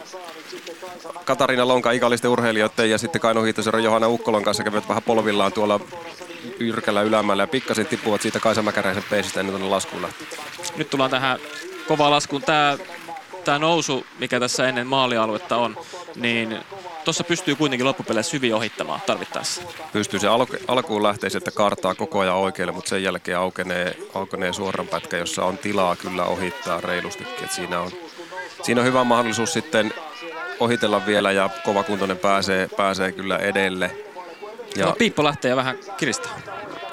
Katarina 1.25 1.69
Lonka 1.69 1.91
ikallisten 1.91 2.31
urheilijoiden 2.31 2.91
ja 2.91 2.99
sitten 2.99 3.21
Kaino 3.21 3.43
Hiihtosero 3.43 3.79
Johanna 3.79 4.09
Ukkolon 4.09 4.45
kanssa 4.45 4.65
kävivät 4.65 4.89
vähän 4.89 5.03
polvillaan 5.03 5.53
tuolla 5.53 5.81
yrkällä 6.59 7.03
ylämällä 7.03 7.43
ja 7.43 7.47
pikkasen 7.47 7.87
tippuvat 7.87 8.23
siitä 8.23 8.41
Kaisa 8.41 8.63
Mäkäräisen 8.63 9.05
peisistä 9.11 9.41
ennen 9.41 9.53
tuonne 9.53 9.69
laskuun 9.69 10.03
lähti. 10.03 10.25
Nyt 10.77 10.91
tullaan 10.91 11.11
tähän 11.11 11.39
kovaan 11.89 12.11
laskuun. 12.11 12.43
Tämä 12.43 12.79
tämä 13.45 13.59
nousu, 13.59 14.07
mikä 14.19 14.41
tässä 14.41 14.69
ennen 14.69 14.87
maalialuetta 14.87 15.57
on, 15.57 15.77
niin 16.17 16.59
tuossa 17.05 17.25
pystyy 17.25 17.55
kuitenkin 17.57 17.87
loppupeleissä 17.87 18.37
hyvin 18.37 18.55
ohittamaan 18.55 19.01
tarvittaessa. 19.07 19.63
Pystyy 19.93 20.21
se 20.21 20.29
alku, 20.29 20.57
alkuun 20.69 21.03
lähtee 21.03 21.31
sieltä 21.31 21.51
kartaa 21.51 21.95
koko 21.95 22.21
ajan 22.21 22.35
oikealle, 22.37 22.73
mutta 22.73 22.89
sen 22.89 23.03
jälkeen 23.03 23.39
aukenee, 23.39 23.97
aukenee 24.15 24.53
suoran 24.53 24.89
pätkä, 24.89 25.17
jossa 25.17 25.45
on 25.45 25.59
tilaa 25.59 25.97
kyllä 25.97 26.25
ohittaa 26.25 26.81
reilustikin. 26.81 27.45
Et 27.45 27.53
siinä, 27.53 27.81
on, 27.81 27.91
siinä 28.63 28.81
on 28.81 28.87
hyvä 28.87 29.05
mahdollisuus 29.05 29.53
sitten 29.53 29.95
ohitella 30.61 31.07
vielä 31.07 31.33
ja 31.33 31.51
kovakuntoinen 31.65 32.19
pääsee, 32.19 32.69
pääsee 32.77 33.13
kyllä 33.13 33.39
edelle. 33.39 33.91
Ja, 34.77 34.87
no, 34.87 34.93
Piippo 34.93 35.25
lähtee 35.25 35.57
vähän 35.57 35.79
kiristämään. 35.97 36.43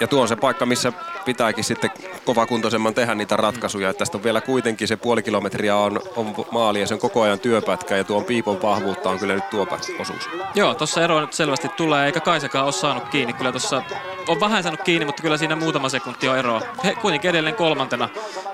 Ja 0.01 0.07
tuo 0.07 0.21
on 0.21 0.27
se 0.27 0.35
paikka, 0.35 0.65
missä 0.65 0.93
pitääkin 1.25 1.63
sitten 1.63 1.89
kovakuntoisemman 2.25 2.93
tehdä 2.93 3.15
niitä 3.15 3.37
ratkaisuja. 3.37 3.89
Että 3.89 3.99
tästä 3.99 4.17
on 4.17 4.23
vielä 4.23 4.41
kuitenkin 4.41 4.87
se 4.87 4.97
puoli 4.97 5.23
kilometriä 5.23 5.75
on, 5.75 5.99
on 6.15 6.35
maali 6.51 6.79
ja 6.79 6.87
se 6.87 6.93
on 6.93 6.99
koko 6.99 7.21
ajan 7.21 7.39
työpätkä 7.39 7.97
ja 7.97 8.03
tuon 8.03 8.25
piipon 8.25 8.61
vahvuutta 8.61 9.09
on 9.09 9.19
kyllä 9.19 9.33
nyt 9.33 9.49
tuo 9.49 9.67
osuus. 9.99 10.29
Joo, 10.55 10.73
tuossa 10.73 11.03
ero 11.03 11.21
nyt 11.21 11.33
selvästi 11.33 11.69
tulee, 11.69 12.05
eikä 12.05 12.19
Kaisakaan 12.19 12.65
ole 12.65 12.71
saanut 12.71 13.09
kiinni. 13.09 13.33
Kyllä 13.33 13.51
tuossa 13.51 13.83
on 14.27 14.39
vähän 14.39 14.63
saanut 14.63 14.81
kiinni, 14.81 15.05
mutta 15.05 15.21
kyllä 15.21 15.37
siinä 15.37 15.55
muutama 15.55 15.89
sekunti 15.89 16.27
on 16.27 16.37
eroa. 16.37 16.61
He 16.83 16.95
kuitenkin 16.95 17.29
edelleen 17.29 17.55
kolmantena 17.55 18.09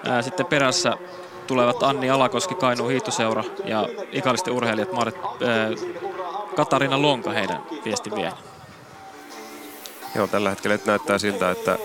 ää, 0.05 0.21
sitten 0.21 0.45
perässä 0.45 0.93
tulevat 1.47 1.83
Anni 1.83 2.09
Alakoski, 2.09 2.55
Kainuun 2.55 2.89
hiihtoseura 2.89 3.43
ja 3.65 3.87
ikallisten 4.11 4.53
urheilijat 4.53 4.93
Maaret, 4.93 5.15
ää, 5.15 5.69
Katarina 6.55 7.01
Lonka 7.01 7.31
heidän 7.31 7.63
viestin 7.85 8.15
vielä. 8.15 8.46
Joo, 10.17 10.27
tällä 10.27 10.49
hetkellä 10.49 10.75
nyt 10.75 10.85
näyttää 10.85 11.17
siltä, 11.17 11.51
että, 11.51 11.77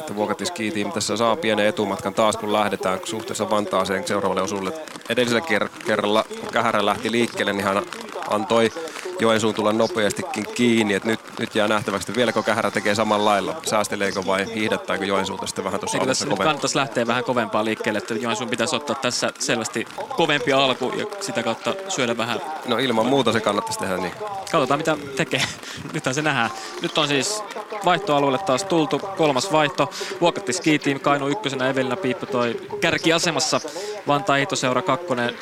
että 0.00 0.14
Vuokatti 0.14 0.46
Ski 0.46 0.70
Team 0.70 0.92
tässä 0.92 1.16
saa 1.16 1.36
pienen 1.36 1.66
etumatkan 1.66 2.14
taas, 2.14 2.36
kun 2.36 2.52
lähdetään 2.52 3.00
suhteessa 3.04 3.50
Vantaaseen 3.50 4.06
seuraavalle 4.06 4.42
osuudelle. 4.42 4.80
Edellisellä 5.08 5.46
ker- 5.46 5.84
kerralla, 5.86 6.24
kun 6.40 6.48
Kähärä 6.52 6.86
lähti 6.86 7.10
liikkeelle, 7.10 7.52
niin 7.52 7.64
hän 7.64 7.82
antoi 8.30 8.72
Joensuun 9.20 9.54
tulla 9.54 9.72
nopeastikin 9.72 10.44
kiinni. 10.54 10.94
Et 10.94 11.04
nyt, 11.04 11.20
nyt 11.38 11.54
jää 11.54 11.68
nähtäväksi, 11.68 12.10
että 12.10 12.18
vieläkö 12.18 12.42
Kähärä 12.42 12.70
tekee 12.70 12.94
samalla 12.94 13.24
lailla. 13.24 13.56
Säästeleekö 13.66 14.22
vai 14.26 14.54
hiihdettääkö 14.54 15.04
Joensuuta 15.04 15.46
sitten 15.46 15.64
vähän 15.64 15.80
tuossa 15.80 15.98
alussa 15.98 16.24
kovempaa? 16.24 16.44
kannattaisi 16.44 16.76
lähteä 16.76 17.06
vähän 17.06 17.24
kovempaa 17.24 17.64
liikkeelle, 17.64 17.98
että 17.98 18.14
Joensuun 18.14 18.50
pitäisi 18.50 18.76
ottaa 18.76 18.96
tässä 18.96 19.32
selvästi 19.38 19.86
kovempi 20.16 20.52
alku 20.52 20.92
ja 20.96 21.06
sitä 21.20 21.42
kautta 21.42 21.74
syödä 21.88 22.16
vähän. 22.16 22.40
No 22.66 22.78
ilman 22.78 23.06
muuta 23.06 23.32
se 23.32 23.40
kannattaisi 23.40 23.78
tehdä 23.78 23.96
niin. 23.96 24.12
Katsotaan 24.52 24.80
mitä 24.80 24.96
tekee. 25.16 25.42
Nythän 25.92 26.14
se 26.14 26.22
nähdään. 26.22 26.50
Nyt 26.82 26.98
on 26.98 27.08
siis 27.08 27.42
vaihtoalueelle 27.84 28.38
taas 28.38 28.64
tultu. 28.64 28.98
Kolmas 28.98 29.52
vaihto. 29.52 29.90
Vuokatti 30.20 30.52
skiitiin 30.52 31.00
Kainu 31.00 31.28
ykkösenä, 31.28 31.68
Evelina 31.68 31.96
Piippo 31.96 32.26
toi 32.26 32.60
kärkiasemassa. 32.80 33.60
Vantaa 34.06 34.36
Hiitoseura 34.36 34.82
kakkonen. 34.82 35.34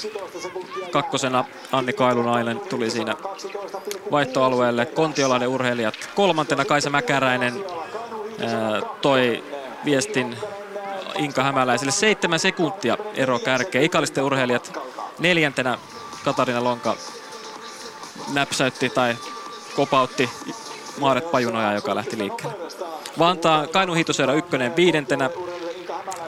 Kakkosena 0.90 1.44
Anni 1.76 1.92
Kailunainen 1.92 2.60
tuli 2.60 2.90
siinä 2.90 3.14
vaihtoalueelle. 4.10 4.86
Kontiolainen 4.86 5.48
urheilijat 5.48 5.94
kolmantena. 6.14 6.64
Kaisa 6.64 6.90
Mäkäräinen 6.90 7.64
toi 9.02 9.44
viestin 9.84 10.36
Inka 11.18 11.42
Hämäläiselle. 11.42 11.92
Seitsemän 11.92 12.38
sekuntia 12.38 12.98
ero 13.14 13.38
kärkeä. 13.38 13.80
Ikallisten 13.80 14.24
urheilijat 14.24 14.78
neljäntenä 15.18 15.78
Katarina 16.24 16.64
Lonka 16.64 16.96
näpsäytti 18.32 18.90
tai 18.90 19.16
kopautti 19.76 20.30
Maaret 21.00 21.30
Pajunoja, 21.30 21.72
joka 21.72 21.94
lähti 21.94 22.18
liikkeelle. 22.18 22.56
Vantaa 23.18 23.66
Kainu 23.66 23.94
Hiitoseura 23.94 24.34
ykkönen 24.34 24.76
viidentenä, 24.76 25.30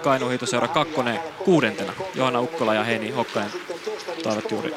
Kainu 0.03 0.29
Hiitoseura 0.29 0.69
kakkonen 0.69 1.21
kuudentena. 1.45 1.93
Johanna 2.15 2.41
Ukkola 2.41 2.75
ja 2.75 2.85
Heini 2.85 3.11
Hokkanen 3.11 3.51
toivat 4.23 4.51
juuri 4.51 4.75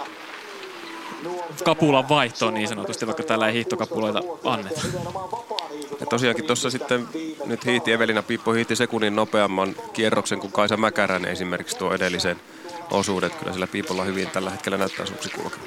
kapulan 1.63 2.09
vaihtoon 2.09 2.53
niin 2.53 2.67
sanotusti, 2.67 3.07
vaikka 3.07 3.23
täällä 3.23 3.47
ei 3.47 3.53
hiihtokapuloita 3.53 4.21
anneta. 4.43 4.81
Ja 5.99 6.05
tosiaankin 6.05 6.45
tuossa 6.45 6.69
sitten 6.69 7.07
nyt 7.45 7.65
hiihti 7.65 7.91
Evelina 7.91 8.23
Pippo 8.23 8.53
hiihti 8.53 8.75
sekunnin 8.75 9.15
nopeamman 9.15 9.75
kierroksen 9.93 10.39
kuin 10.39 10.51
Kaisa 10.51 10.77
Mäkäränen 10.77 11.31
esimerkiksi 11.31 11.77
tuo 11.77 11.93
edellisen 11.93 12.41
osuudet. 12.91 13.35
Kyllä 13.35 13.53
sillä 13.53 13.67
Piipolla 13.67 14.03
hyvin 14.03 14.27
tällä 14.27 14.49
hetkellä 14.49 14.77
näyttää 14.77 15.05
suksi 15.05 15.29
kulkea. 15.29 15.59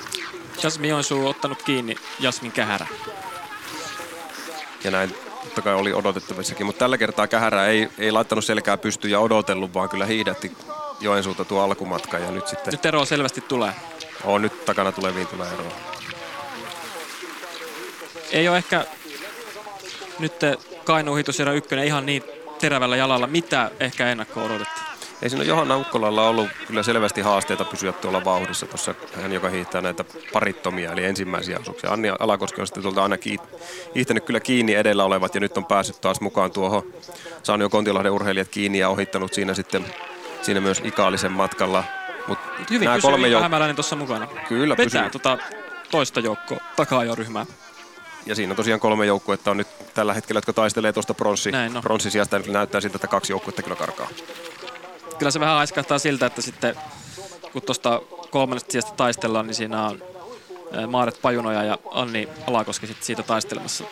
Jasmin 0.62 0.90
Joensuu 0.90 1.26
ottanut 1.26 1.62
kiinni 1.62 1.94
Jasmin 2.20 2.52
Kähärä. 2.52 2.86
Ja 4.84 4.90
näin 4.90 5.14
totta 5.44 5.62
kai 5.62 5.74
oli 5.74 5.92
odotettavissakin, 5.92 6.66
mutta 6.66 6.78
tällä 6.78 6.98
kertaa 6.98 7.26
Kähärä 7.26 7.66
ei, 7.66 7.88
ei 7.98 8.12
laittanut 8.12 8.44
selkää 8.44 8.76
pystyyn 8.76 9.12
ja 9.12 9.20
odotellut, 9.20 9.74
vaan 9.74 9.88
kyllä 9.88 10.06
hiidätti 10.06 10.52
Joensuuta 11.00 11.44
tuo 11.44 11.62
alkumatka 11.62 12.18
ja 12.18 12.30
nyt 12.30 12.48
sitten... 12.48 12.72
Nyt 12.72 12.86
ero 12.86 13.04
selvästi 13.04 13.40
tulee. 13.40 13.72
On, 14.24 14.42
nyt 14.42 14.64
takana 14.64 14.92
tuleviin 14.92 15.26
tulee 15.26 15.48
eroa. 15.52 15.72
Ei 18.32 18.48
ole 18.48 18.56
ehkä 18.56 18.84
nyt 20.18 20.32
Kainu 20.84 21.14
Hitusjärä 21.14 21.52
ykkönen 21.52 21.84
ihan 21.84 22.06
niin 22.06 22.22
terävällä 22.60 22.96
jalalla, 22.96 23.26
mitä 23.26 23.70
ehkä 23.80 24.10
ennakko 24.10 24.44
odotettiin. 24.44 24.86
Ei 25.22 25.30
siinä 25.30 25.44
Johanna 25.44 25.76
Ukkolalla 25.76 26.28
ollut 26.28 26.48
kyllä 26.66 26.82
selvästi 26.82 27.20
haasteita 27.20 27.64
pysyä 27.64 27.92
tuolla 27.92 28.24
vauhdissa. 28.24 28.66
Tuossa 28.66 28.94
hän, 29.22 29.32
joka 29.32 29.48
hiihtää 29.48 29.80
näitä 29.80 30.04
parittomia, 30.32 30.92
eli 30.92 31.04
ensimmäisiä 31.04 31.58
osuuksia. 31.58 31.90
Anni 31.90 32.08
Alakoski 32.18 32.60
on 32.60 32.66
sitten 32.66 32.82
tuolta 32.82 33.02
aina 33.02 33.16
hiihtänyt 33.94 34.24
kyllä 34.24 34.40
kiinni 34.40 34.74
edellä 34.74 35.04
olevat 35.04 35.34
ja 35.34 35.40
nyt 35.40 35.56
on 35.56 35.64
päässyt 35.64 36.00
taas 36.00 36.20
mukaan 36.20 36.50
tuohon. 36.50 36.82
Saanut 37.42 37.64
jo 37.64 37.70
Kontiolahden 37.70 38.12
urheilijat 38.12 38.48
kiinni 38.48 38.78
ja 38.78 38.88
ohittanut 38.88 39.32
siinä 39.32 39.54
sitten 39.54 39.86
siinä 40.42 40.60
myös 40.60 40.82
Ikaalisen 40.84 41.32
matkalla. 41.32 41.84
Mut 42.26 42.38
Hyvin 42.70 42.86
nämä 42.86 42.98
kolme 43.02 43.28
jouk- 43.28 43.42
Hämäläinen 43.42 43.76
tuossa 43.76 43.96
mukana. 43.96 44.26
Kyllä 44.48 44.76
Vetää 44.76 45.02
pysyy. 45.02 45.10
Tota 45.10 45.38
toista 45.90 46.20
joukkoa, 46.20 46.58
takaa-ajoryhmää. 46.76 47.46
Ja 48.26 48.34
siinä 48.34 48.52
on 48.52 48.56
tosiaan 48.56 48.80
kolme 48.80 49.06
joukkuetta 49.06 49.50
on 49.50 49.56
nyt 49.56 49.68
tällä 49.94 50.14
hetkellä, 50.14 50.38
jotka 50.38 50.52
taistelee 50.52 50.92
tuosta 50.92 51.14
pronssi, 51.14 51.50
no. 51.52 51.82
pronssisijasta. 51.82 52.38
Niin 52.38 52.52
näyttää 52.52 52.80
siltä, 52.80 52.96
että 52.96 53.06
kaksi 53.06 53.32
joukkuetta 53.32 53.62
kyllä 53.62 53.76
karkaa 53.76 54.08
kyllä 55.18 55.30
se 55.30 55.40
vähän 55.40 55.54
aiskahtaa 55.54 55.98
siltä, 55.98 56.26
että 56.26 56.42
sitten 56.42 56.74
kun 57.52 57.62
tuosta 57.62 58.00
kolmannesta 58.30 58.72
sijasta 58.72 58.92
taistellaan, 58.96 59.46
niin 59.46 59.54
siinä 59.54 59.86
on 59.86 60.02
Maaret 60.88 61.18
Pajunoja 61.22 61.62
ja 61.62 61.78
Anni 61.90 62.28
Alakoski 62.46 62.86
sitten 62.86 63.06
siitä 63.06 63.22
taistelemassa. 63.22 63.84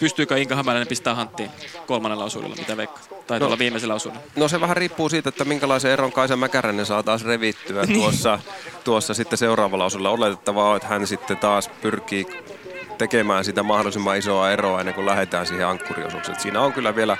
Pystyykö 0.00 0.38
Inka 0.38 0.56
Hämäläinen 0.56 0.88
pistää 0.88 1.14
hanttiin 1.14 1.50
kolmannella 1.86 2.24
osuudella, 2.24 2.56
mitä 2.56 2.76
veikka? 2.76 3.00
Tai 3.26 3.38
no, 3.38 3.44
tuolla 3.44 3.58
viimeisellä 3.58 3.94
osuudella? 3.94 4.24
No 4.36 4.48
se 4.48 4.60
vähän 4.60 4.76
riippuu 4.76 5.08
siitä, 5.08 5.28
että 5.28 5.44
minkälaisen 5.44 5.90
eron 5.90 6.12
Kaisa 6.12 6.36
Mäkäränen 6.36 6.86
saa 6.86 7.02
taas 7.02 7.24
revittyä 7.24 7.82
niin. 7.82 8.00
tuossa, 8.00 8.38
tuossa 8.84 9.14
sitten 9.14 9.38
seuraavalla 9.38 9.84
osuudella. 9.84 10.10
Oletettavaa 10.10 10.70
on, 10.70 10.76
että 10.76 10.88
hän 10.88 11.06
sitten 11.06 11.36
taas 11.36 11.68
pyrkii 11.68 12.26
tekemään 12.98 13.44
sitä 13.44 13.62
mahdollisimman 13.62 14.18
isoa 14.18 14.50
eroa 14.50 14.80
ennen 14.80 14.94
kuin 14.94 15.06
lähdetään 15.06 15.46
siihen 15.46 15.66
ankkuriosuukseen. 15.66 16.40
Siinä 16.40 16.60
on 16.60 16.72
kyllä 16.72 16.96
vielä 16.96 17.16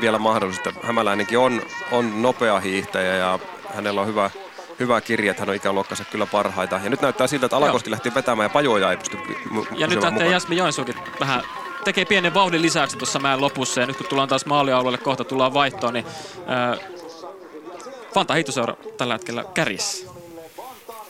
vielä 0.00 0.18
mahdollista. 0.18 0.72
Hämäläinenkin 0.82 1.38
on, 1.38 1.62
on 1.92 2.22
nopea 2.22 2.60
hiihtäjä 2.60 3.16
ja 3.16 3.38
hänellä 3.74 4.00
on 4.00 4.06
hyvä, 4.06 4.30
hyvä 4.78 5.00
kirja, 5.00 5.30
että 5.30 5.42
hän 5.42 5.48
on 5.48 5.54
ikäluokkansa 5.54 6.04
kyllä 6.04 6.26
parhaita. 6.26 6.80
Ja 6.84 6.90
nyt 6.90 7.00
näyttää 7.00 7.26
siltä, 7.26 7.46
että 7.46 7.56
Alakoski 7.56 7.90
Joo. 7.90 7.92
lähti 7.92 8.14
vetämään 8.14 8.44
ja 8.44 8.48
Pajoja 8.48 8.90
ei 8.90 8.96
pysty 8.96 9.18
Ja 9.76 9.86
nyt 9.86 10.02
lähtee 10.02 10.30
Jasmi 10.30 10.56
Joensuukin 10.56 10.94
vähän 11.20 11.42
tekee 11.84 12.04
pienen 12.04 12.34
vauhdin 12.34 12.62
lisäksi 12.62 12.96
tuossa 12.96 13.18
mäen 13.18 13.40
lopussa 13.40 13.80
ja 13.80 13.86
nyt 13.86 13.96
kun 13.96 14.06
tullaan 14.06 14.28
taas 14.28 14.46
maalialueelle 14.46 14.98
kohta 14.98 15.24
tullaan 15.24 15.54
vaihtoon, 15.54 15.94
niin 15.94 16.06
äh, 16.50 16.88
Fanta 18.14 18.34
Hiitoseura 18.34 18.76
tällä 18.96 19.14
hetkellä 19.14 19.44
kärjissä. 19.54 20.06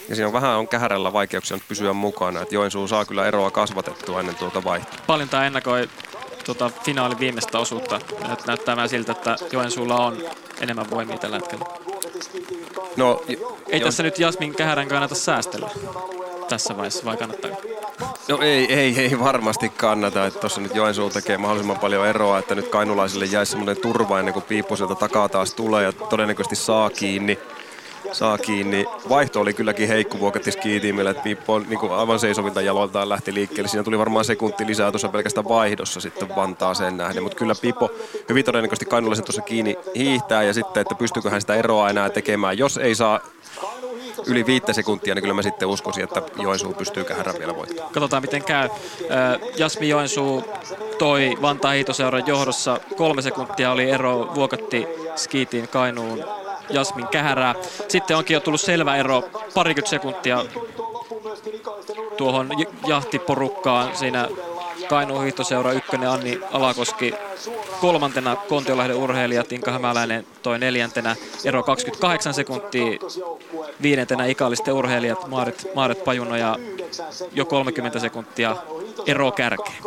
Ja 0.09 0.14
siinä 0.14 0.26
on 0.26 0.33
vähän 0.33 0.57
on 0.57 0.68
kähärällä 0.68 1.12
vaikeuksia 1.12 1.57
nyt 1.57 1.68
pysyä 1.68 1.92
mukana, 1.92 2.40
että 2.40 2.54
Joensuu 2.54 2.88
saa 2.88 3.04
kyllä 3.04 3.26
eroa 3.26 3.50
kasvatettua 3.50 4.20
ennen 4.20 4.35
tuota 4.35 4.64
vaihtoa. 4.64 4.98
Paljon 5.07 5.28
tämä 5.28 5.46
ennakoi 5.46 5.88
tuota, 6.44 6.70
finaalin 6.85 7.18
viimeistä 7.18 7.59
osuutta. 7.59 8.00
Nyt 8.28 8.46
näyttää 8.46 8.76
vähän 8.76 8.88
siltä, 8.88 9.12
että 9.12 9.37
Joensuulla 9.52 9.96
on 9.96 10.24
enemmän 10.61 10.90
voimia 10.90 11.18
tällä 11.18 11.37
hetkellä. 11.37 11.64
No, 12.96 13.22
ei 13.68 13.81
jo. 13.81 13.87
tässä 13.87 14.02
nyt 14.02 14.18
Jasmin 14.18 14.54
Kähärän 14.54 14.88
kannata 14.88 15.14
säästellä 15.14 15.70
tässä 16.48 16.76
vaiheessa, 16.76 17.04
vai 17.04 17.16
kannattaa? 17.16 17.50
No 18.28 18.38
ei, 18.40 18.74
ei, 18.74 19.00
ei 19.00 19.18
varmasti 19.18 19.68
kannata. 19.68 20.26
Että 20.26 20.40
tuossa 20.40 20.61
nyt 20.61 20.74
Joensuu 20.74 21.11
tekee 21.11 21.38
mahdollisimman 21.38 21.78
paljon 21.78 22.06
eroa, 22.06 22.38
että 22.38 22.54
nyt 22.54 22.68
kainulaisille 22.68 23.24
jäisi 23.24 23.50
semmoinen 23.50 23.76
turva 23.82 24.18
ennen 24.18 24.34
kuin 24.34 24.44
Piipposelta 24.48 24.94
takaa 24.94 25.28
taas 25.28 25.54
tulee 25.54 25.84
ja 25.84 25.92
todennäköisesti 25.92 26.56
saa 26.56 26.90
kiinni 26.90 27.38
saa 28.12 28.38
kiinni. 28.38 28.84
Vaihto 29.08 29.40
oli 29.40 29.54
kylläkin 29.54 29.88
heikko 29.88 30.18
Vuokatti 30.18 30.52
ski-tiimille, 30.52 31.11
että 31.11 31.22
Piippo 31.22 31.58
niin 31.58 31.78
kuin 31.78 31.92
aivan 31.92 32.20
seisovilta 32.20 32.61
jaloiltaan 32.61 33.08
lähti 33.08 33.34
liikkeelle. 33.34 33.68
Siinä 33.68 33.84
tuli 33.84 33.98
varmaan 33.98 34.24
sekunti 34.24 34.66
lisää 34.66 34.90
tuossa 34.90 35.08
pelkästään 35.08 35.48
vaihdossa 35.48 36.00
sitten 36.00 36.37
Vantaa 36.37 36.74
sen 36.74 36.96
nähden, 36.96 37.22
mutta 37.22 37.38
kyllä 37.38 37.54
Piippo 37.61 37.90
hyvin 38.28 38.44
todennäköisesti 38.44 38.87
kainulaisen 38.87 39.24
tuossa 39.24 39.42
kiinni 39.42 39.78
hiihtää 39.96 40.42
ja 40.42 40.54
sitten, 40.54 40.80
että 40.80 40.94
pystyykö 40.94 41.30
hän 41.30 41.40
sitä 41.40 41.54
eroa 41.54 41.90
enää 41.90 42.11
tekemään. 42.11 42.58
Jos 42.58 42.76
ei 42.76 42.94
saa 42.94 43.20
yli 44.26 44.46
viittä 44.46 44.72
sekuntia, 44.72 45.14
niin 45.14 45.22
kyllä 45.22 45.35
mä 45.35 45.42
sitten 45.42 45.68
uskoisin, 45.68 46.04
että 46.04 46.22
Joensuu 46.37 46.74
pystyy 46.74 47.04
kähärän 47.04 47.35
vielä 47.38 47.57
voittamaan. 47.57 47.92
Katsotaan 47.94 48.22
miten 48.22 48.44
käy. 48.44 48.68
Jasmi 49.57 49.88
Joensuu 49.88 50.44
toi 50.98 51.38
Vantaa 51.42 51.72
Hiitoseuran 51.72 52.26
johdossa. 52.26 52.81
Kolme 52.96 53.22
sekuntia 53.22 53.72
oli 53.72 53.90
ero 53.90 54.35
Vuokatti 54.35 54.87
Skiitin 55.16 55.68
Kainuun 55.68 56.24
Jasmin 56.70 57.09
Kähärää. 57.09 57.54
Sitten 57.88 58.16
onkin 58.16 58.35
jo 58.35 58.40
tullut 58.40 58.61
selvä 58.61 58.96
ero, 58.96 59.24
parikymmentä 59.54 59.90
sekuntia 59.90 60.44
tuohon 62.16 62.50
jahtiporukkaan. 62.87 63.96
Siinä 63.96 64.28
Kainuun 64.88 65.22
hiihtoseura 65.22 65.72
ykkönen 65.72 66.11
Anni 66.11 66.40
Alakoski 66.53 67.14
kolmantena 67.81 68.37
Kontiolahden 68.37 68.96
urheilija 68.96 69.44
Tinka 69.44 69.72
Hämäläinen 69.72 70.27
toi 70.42 70.59
neljäntenä 70.59 71.16
ero 71.44 71.62
28 71.62 72.35
sekuntia 72.35 72.98
viidentenä 73.83 74.27
ikallisten 74.27 74.74
urheilijat 74.74 75.29
Maaret, 75.29 75.66
Maaret 75.74 76.05
Pajuno 76.05 76.37
ja 76.37 76.57
jo 77.33 77.44
30 77.44 77.98
sekuntia 77.98 78.57
ero 79.07 79.33
kärkeen. 79.33 79.83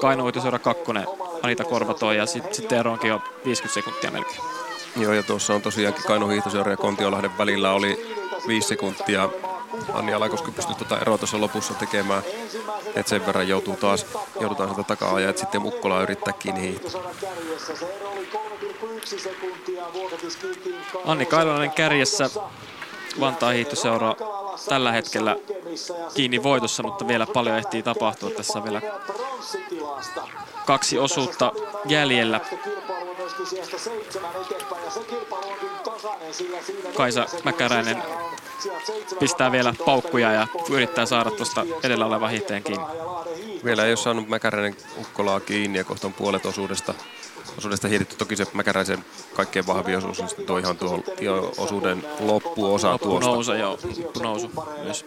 Kainuun 0.00 0.26
hiihtoseura 0.26 0.58
kakkonen 0.58 1.06
Anita 1.42 1.64
Korvatoi 1.64 2.16
ja 2.16 2.26
sitten 2.26 2.54
sit 2.54 2.72
ero 2.72 2.92
onkin 2.92 3.10
jo 3.10 3.20
50 3.44 3.74
sekuntia 3.74 4.10
melkein. 4.10 4.40
Joo, 4.96 5.12
ja 5.12 5.22
tuossa 5.22 5.54
on 5.54 5.62
tosiaankin 5.62 6.04
Kainu 6.04 6.28
Hiihtoseura 6.28 6.70
ja 6.70 6.76
Kontiolahden 6.76 7.38
välillä 7.38 7.72
oli 7.72 8.16
viisi 8.48 8.68
sekuntia. 8.68 9.28
Anni 9.92 10.14
Alakoski 10.14 10.50
pystyi 10.50 10.74
tuota 10.76 10.98
eroa 11.00 11.18
tuossa 11.18 11.40
lopussa 11.40 11.74
tekemään, 11.74 12.22
että 12.86 13.10
sen 13.10 13.26
verran 13.26 13.48
joutuu 13.48 13.76
taas, 13.76 14.06
joudutaan 14.40 14.68
sieltä 14.68 14.82
takaa 14.88 15.20
ja 15.20 15.32
sitten 15.36 15.62
Mukkola 15.62 16.02
yrittää 16.02 16.32
kiinni. 16.32 16.80
Anni 21.04 21.26
Kailainen 21.26 21.70
kärjessä 21.70 22.30
Vantaa 23.20 23.50
hiihtoseura 23.50 24.14
tällä 24.68 24.92
hetkellä 24.92 25.36
kiinni 26.14 26.42
voitossa, 26.42 26.82
mutta 26.82 27.08
vielä 27.08 27.26
paljon 27.26 27.58
ehtii 27.58 27.82
tapahtua. 27.82 28.30
Tässä 28.30 28.58
on 28.58 28.64
vielä 28.64 28.80
kaksi 30.66 30.98
osuutta 30.98 31.52
jäljellä. 31.86 32.40
Kaisa 36.96 37.26
Mäkäräinen 37.44 38.02
pistää 39.18 39.52
vielä 39.52 39.74
paukkuja 39.84 40.32
ja 40.32 40.46
yrittää 40.70 41.06
saada 41.06 41.30
tuosta 41.30 41.66
edellä 41.82 42.06
olevan 42.06 42.30
hiihteen 42.30 42.62
kiinni. 42.62 42.86
Vielä 43.64 43.84
ei 43.84 43.90
ole 43.90 43.96
saanut 43.96 44.28
Mäkäräinen 44.28 44.76
ukkolaa 45.00 45.40
kiinni 45.40 45.78
ja 45.78 45.84
kohta 45.84 46.06
on 46.06 46.12
puolet 46.12 46.46
osuudesta, 46.46 46.94
osuudesta 47.58 47.88
hiidetty. 47.88 48.16
Toki 48.16 48.36
se 48.36 48.46
Mäkäräisen 48.52 49.04
kaikkein 49.34 49.66
vahvin 49.66 49.98
osuus 49.98 50.20
on 50.20 50.28
sitten 50.28 50.46
tuo 50.46 50.58
ihan 50.58 50.76
tuohon 50.76 51.04
osuuden 51.58 52.04
loppuosa 52.20 52.92
Loppu 52.92 53.08
tuosta. 53.08 53.30
nousu, 53.30 53.52
joo. 53.52 53.78
Loppu 54.04 54.20
nousu 54.22 54.50
myös. 54.82 55.06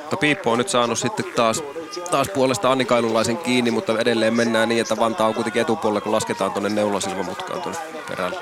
Mutta 0.00 0.16
Piippo 0.16 0.52
on 0.52 0.58
nyt 0.58 0.68
saanut 0.68 0.98
sitten 0.98 1.24
taas, 1.36 1.62
taas 2.10 2.28
puolesta 2.28 2.72
Anni 2.72 2.84
Kailulaisen 2.84 3.36
kiinni, 3.36 3.70
mutta 3.70 3.98
edelleen 3.98 4.34
mennään 4.34 4.68
niin, 4.68 4.80
että 4.80 4.96
Vantaa 4.96 5.28
on 5.28 5.34
kuitenkin 5.34 5.62
etupuolella, 5.62 6.00
kun 6.00 6.12
lasketaan 6.12 6.52
tuonne 6.52 6.68
Neulasilmamutkaan 6.68 7.62
tuonne 7.62 7.80
perälle. 8.08 8.36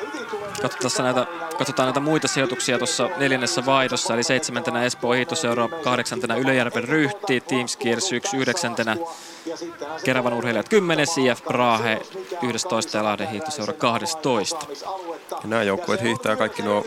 Katsotaan 0.63 1.05
näitä, 1.05 1.27
katsotaan 1.59 1.87
näitä 1.87 2.01
muita 2.01 2.29
sijoituksia 2.29 2.79
tuossa 2.79 3.09
neljännessä 3.17 3.67
vaihdossa, 3.67 4.15
eli 4.15 4.23
seitsemäntenä 4.23 4.85
Espoo 4.85 5.13
Hiihtoseura, 5.13 5.69
kahdeksantena 5.69 6.37
Ylöjärven 6.37 6.85
Ryhti, 6.85 7.41
Team 7.41 7.69
Skiers 7.69 8.13
1, 8.13 8.37
yhdeksäntenä 8.37 8.97
Keravan 10.05 10.33
urheilijat 10.35 10.69
10, 10.69 11.07
IF 11.31 11.45
Prahe 11.45 12.03
11 12.43 12.97
ja 12.97 13.05
Lahden 13.05 13.29
Hiihtoseura 13.29 13.73
12. 13.73 14.67
Ja 15.31 15.37
nämä 15.45 15.63
joukkueet 15.63 16.03
hiihtää 16.03 16.37
kaikki 16.37 16.63
nuo 16.63 16.85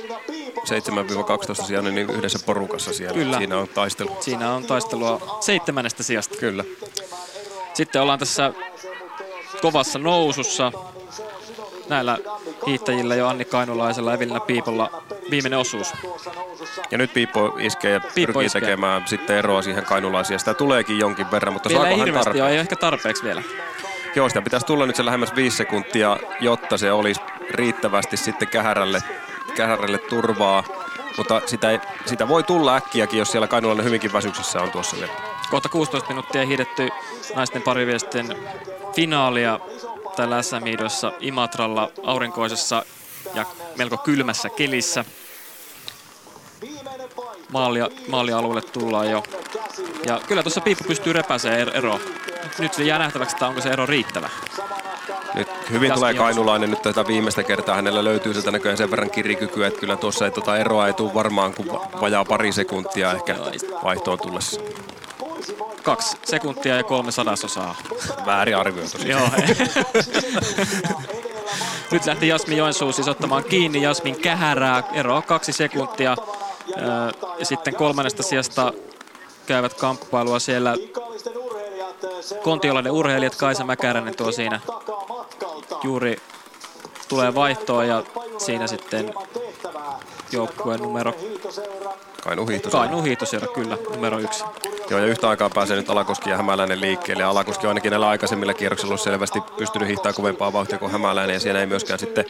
7-12 1.61 1.65
sijaan 1.65 1.95
niin 1.95 2.09
yhdessä 2.09 2.39
porukassa 2.45 2.93
siellä. 2.93 3.13
Kyllä. 3.13 3.37
Siinä 3.37 3.57
on 3.57 3.67
taistelu. 3.67 4.17
Siinä 4.19 4.53
on 4.53 4.65
taistelua 4.65 5.37
seitsemännestä 5.39 6.03
sijasta. 6.03 6.37
Kyllä. 6.37 6.63
Sitten 7.73 8.01
ollaan 8.01 8.19
tässä 8.19 8.53
kovassa 9.61 9.99
nousussa. 9.99 10.71
Näillä 11.89 12.17
hiihtäjillä 12.67 13.15
jo 13.15 13.27
Anni 13.27 13.45
Kainulaisella, 13.45 14.13
Evelina 14.13 14.39
Piipolla 14.39 15.03
viimeinen 15.31 15.59
osuus. 15.59 15.93
Ja 16.91 16.97
nyt 16.97 17.13
Piippo 17.13 17.55
iskee 17.59 17.91
ja 17.91 17.99
Piippo 17.99 18.15
pyrkii 18.33 18.45
iskee. 18.45 18.61
tekemään 18.61 19.07
sitten 19.07 19.37
eroa 19.37 19.61
siihen 19.61 19.85
kainulaisiin. 19.85 20.35
Ja 20.35 20.39
sitä 20.39 20.53
tuleekin 20.53 20.99
jonkin 20.99 21.31
verran, 21.31 21.53
mutta 21.53 21.69
Vielä 21.69 21.89
ei 21.89 21.97
saako 21.97 22.11
hän 22.11 22.13
tarpeeksi? 22.13 22.39
ei 22.39 22.53
ole 22.53 22.59
ehkä 22.59 22.75
tarpeeksi 22.75 23.23
vielä. 23.23 23.41
Joo, 24.15 24.29
sitä 24.29 24.41
pitäisi 24.41 24.65
tulla 24.65 24.85
nyt 24.85 24.95
se 24.95 25.05
lähemmäs 25.05 25.35
viisi 25.35 25.57
sekuntia, 25.57 26.17
jotta 26.39 26.77
se 26.77 26.91
olisi 26.91 27.21
riittävästi 27.51 28.17
sitten 28.17 28.47
kähärälle, 28.47 29.03
kähärälle 29.55 29.97
turvaa. 29.97 30.63
Mutta 31.17 31.41
sitä, 31.45 31.71
ei, 31.71 31.79
sitä 32.05 32.27
voi 32.27 32.43
tulla 32.43 32.75
äkkiäkin, 32.75 33.19
jos 33.19 33.31
siellä 33.31 33.47
kainulainen 33.47 33.85
hyvinkin 33.85 34.13
väsyksissä 34.13 34.61
on 34.61 34.71
tuossa 34.71 34.97
vielä. 34.97 35.13
Kohta 35.49 35.69
16 35.69 36.09
minuuttia 36.09 36.45
hiidetty 36.45 36.89
naisten 37.35 37.61
pariviesten 37.61 38.37
finaalia 38.95 39.59
tällä 40.15 40.41
SM-hiidossa 40.41 41.11
Imatralla 41.19 41.91
aurinkoisessa 42.03 42.85
ja 43.33 43.45
melko 43.77 43.97
kylmässä 43.97 44.49
kelissä. 44.49 45.05
Maalia, 47.51 47.89
maalialueelle 48.07 48.61
tullaan 48.61 49.11
jo. 49.11 49.23
Ja 50.05 50.21
kyllä 50.27 50.43
tuossa 50.43 50.61
Piippu 50.61 50.83
pystyy 50.83 51.13
repäseen 51.13 51.67
er- 51.67 51.77
eroa. 51.77 51.99
Nyt 52.59 52.73
se 52.73 52.83
jää 52.83 52.99
nähtäväksi, 52.99 53.35
että 53.35 53.47
onko 53.47 53.61
se 53.61 53.69
ero 53.69 53.85
riittävä. 53.85 54.29
Nyt 55.33 55.47
hyvin 55.69 55.87
Jasmin 55.87 55.93
tulee 55.93 56.13
kainulainen 56.13 56.69
nyt 56.69 56.81
tätä 56.81 57.07
viimeistä 57.07 57.43
kertaa. 57.43 57.75
Hänellä 57.75 58.03
löytyy 58.03 58.33
sieltä 58.33 58.51
näköjään 58.51 58.77
sen 58.77 58.91
verran 58.91 59.09
kirikykyä, 59.11 59.67
että 59.67 59.79
kyllä 59.79 59.95
tuossa 59.95 60.25
ei 60.25 60.31
tota 60.31 60.57
eroa 60.57 60.87
ei 60.87 60.93
tule 60.93 61.13
varmaan 61.13 61.53
kuin 61.53 61.71
va- 61.71 61.87
vajaa 62.01 62.25
pari 62.25 62.51
sekuntia 62.51 63.11
ehkä 63.11 63.35
vaihtoon 63.83 64.17
tullessa. 64.17 64.61
Kaksi 65.83 66.17
sekuntia 66.23 66.75
ja 66.75 66.83
kolme 66.83 67.11
sadasosaa. 67.11 67.75
Väärin 68.25 68.57
arvioitu. 68.57 68.97
Joo. 69.05 69.29
Nyt 71.91 72.05
lähti 72.05 72.27
Jasmin 72.27 72.57
Joensuu 72.57 72.91
siis 72.91 73.07
ottamaan 73.07 73.43
kiinni 73.43 73.81
Jasmin 73.81 74.21
kähärää. 74.21 74.83
Ero 74.93 75.15
on 75.15 75.23
kaksi 75.23 75.53
sekuntia. 75.53 76.15
Ja 77.39 77.45
sitten 77.45 77.75
kolmannesta 77.75 78.23
sijasta 78.23 78.73
käyvät 79.45 79.73
kamppailua 79.73 80.39
siellä 80.39 80.75
Kontiolainen 82.43 82.91
urheilijat. 82.91 83.35
Kaisa 83.35 83.63
Mäkäräinen 83.63 84.15
tuo 84.15 84.31
siinä 84.31 84.59
juuri 85.83 86.21
tulee 87.07 87.35
vaihtoon 87.35 87.87
ja 87.87 88.03
siinä 88.37 88.67
sitten 88.67 89.13
joukkueen 90.31 90.79
numero 90.79 91.13
Kainu 92.23 92.45
hiihto. 92.45 92.69
Kainu 92.69 93.01
Hiihtoseura 93.01 93.47
kyllä, 93.47 93.77
numero 93.95 94.19
yksi. 94.19 94.43
Joo, 94.89 94.99
ja 94.99 95.05
yhtä 95.05 95.29
aikaa 95.29 95.49
pääsee 95.49 95.77
nyt 95.77 95.89
Alakoski 95.89 96.29
ja 96.29 96.37
Hämäläinen 96.37 96.81
liikkeelle. 96.81 97.23
Alakoski 97.23 97.67
on 97.67 97.69
ainakin 97.69 97.89
näillä 97.89 98.09
aikaisemmilla 98.09 98.53
kierroksilla 98.53 98.91
ollut 98.91 99.01
selvästi 99.01 99.41
pystynyt 99.57 99.87
hiihtämään 99.87 100.15
kovempaa 100.15 100.53
vauhtia 100.53 100.77
kuin 100.77 100.91
Hämäläinen. 100.91 101.33
Ja 101.33 101.39
siellä 101.39 101.59
ei 101.59 101.65
myöskään 101.65 101.99
sitten 101.99 102.25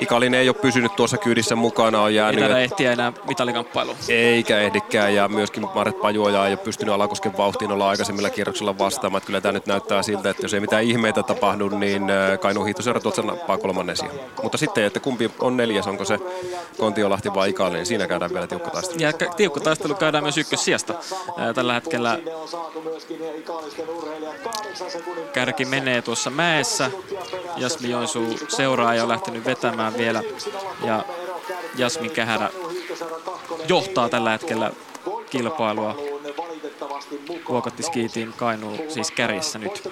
Ikalinen 0.00 0.40
ei 0.40 0.48
ole 0.48 0.56
pysynyt 0.56 0.96
tuossa 0.96 1.16
kyydissä 1.18 1.56
mukana, 1.56 2.02
on 2.02 2.08
Ei 2.08 2.14
jäänyt. 2.14 2.40
taida 2.40 2.58
ehtiä 2.58 2.92
enää 2.92 3.12
mitalikamppailuun. 3.28 3.96
Eikä 4.08 4.58
ehdikään 4.58 5.14
ja 5.14 5.28
myöskin 5.28 5.66
Maret 5.74 6.00
Pajuoja 6.00 6.46
ei 6.46 6.52
ole 6.52 6.56
pystynyt 6.56 6.94
Alakosken 6.94 7.36
vauhtiin 7.36 7.72
olla 7.72 7.88
aikaisemmilla 7.88 8.30
kierroksilla 8.30 8.78
vastaamaan. 8.78 9.18
Että 9.18 9.26
Kyllä 9.26 9.40
tämä 9.40 9.52
nyt 9.52 9.66
näyttää 9.66 10.02
siltä, 10.02 10.30
että 10.30 10.44
jos 10.44 10.54
ei 10.54 10.60
mitään 10.60 10.84
ihmeitä 10.84 11.22
tapahdu, 11.22 11.68
niin 11.68 12.10
äh, 12.10 12.38
Kainuun 12.38 12.66
hiihtoseura 12.66 13.00
tuossa 13.00 13.22
nappaa 13.22 13.58
kolmannen 13.58 13.96
sijaan. 13.96 14.16
Mutta 14.42 14.58
sitten, 14.58 14.84
että 14.84 15.00
kumpi 15.00 15.30
on 15.40 15.56
neljäs, 15.56 15.86
onko 15.86 16.04
se 16.04 16.18
Kontiolahti 16.78 17.34
vai 17.34 17.50
Ikalinen, 17.50 17.78
niin 17.78 17.86
siinä 17.86 18.06
käydään 18.06 18.32
vielä 18.32 18.46
tiukka 18.46 18.70
taistelu. 18.70 18.98
Ja 19.02 19.12
ka- 19.12 19.34
tiukka 19.36 19.60
taistelu 19.60 19.94
käydään 19.94 20.24
myös 20.24 20.38
ykkössijasta. 20.38 20.94
Ää, 21.38 21.54
Tällä 21.54 21.74
hetkellä 21.74 22.18
kärki 25.32 25.64
menee 25.64 26.02
tuossa 26.02 26.30
mäessä. 26.30 26.90
Jasmi 27.56 27.90
Joensuu 27.90 28.38
seuraa 28.48 28.94
ja 28.94 29.02
on 29.02 29.08
lähtenyt 29.08 29.44
vetämään 29.44 29.89
vielä. 29.98 30.22
Ja 30.84 31.04
Jasmin 31.76 32.10
Kähärä 32.10 32.50
johtaa 33.68 34.08
tällä 34.08 34.30
hetkellä 34.30 34.70
kilpailua. 35.30 35.96
Vuokatti 37.48 37.82
Skiitin 37.82 38.32
Kainuu 38.36 38.76
siis 38.88 39.10
kärjessä 39.10 39.58
nyt. 39.58 39.88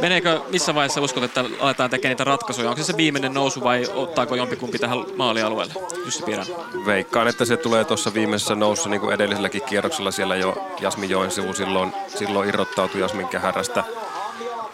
Meneekö, 0.00 0.40
missä 0.48 0.74
vaiheessa 0.74 1.00
uskot, 1.00 1.22
että 1.22 1.44
aletaan 1.60 1.90
tekemään 1.90 2.12
niitä 2.12 2.24
ratkaisuja? 2.24 2.68
Onko 2.68 2.82
se 2.82 2.86
se 2.86 2.96
viimeinen 2.96 3.34
nousu 3.34 3.64
vai 3.64 3.86
ottaako 3.94 4.34
jompikumpi 4.34 4.78
tähän 4.78 4.98
maalialueelle? 5.16 5.74
Jussi 6.04 6.22
Piirän. 6.22 6.46
Veikkaan, 6.86 7.28
että 7.28 7.44
se 7.44 7.56
tulee 7.56 7.84
tuossa 7.84 8.14
viimeisessä 8.14 8.54
nousussa, 8.54 8.90
niin 8.90 9.00
kuin 9.00 9.14
edelliselläkin 9.14 9.62
kierroksella 9.62 10.10
siellä 10.10 10.36
jo 10.36 10.56
Jasmin 10.80 11.10
Joensuu 11.10 11.54
silloin, 11.54 11.92
silloin 12.06 12.48
irrottautui 12.48 13.00
Jasmin 13.00 13.28
Kähärästä 13.28 13.84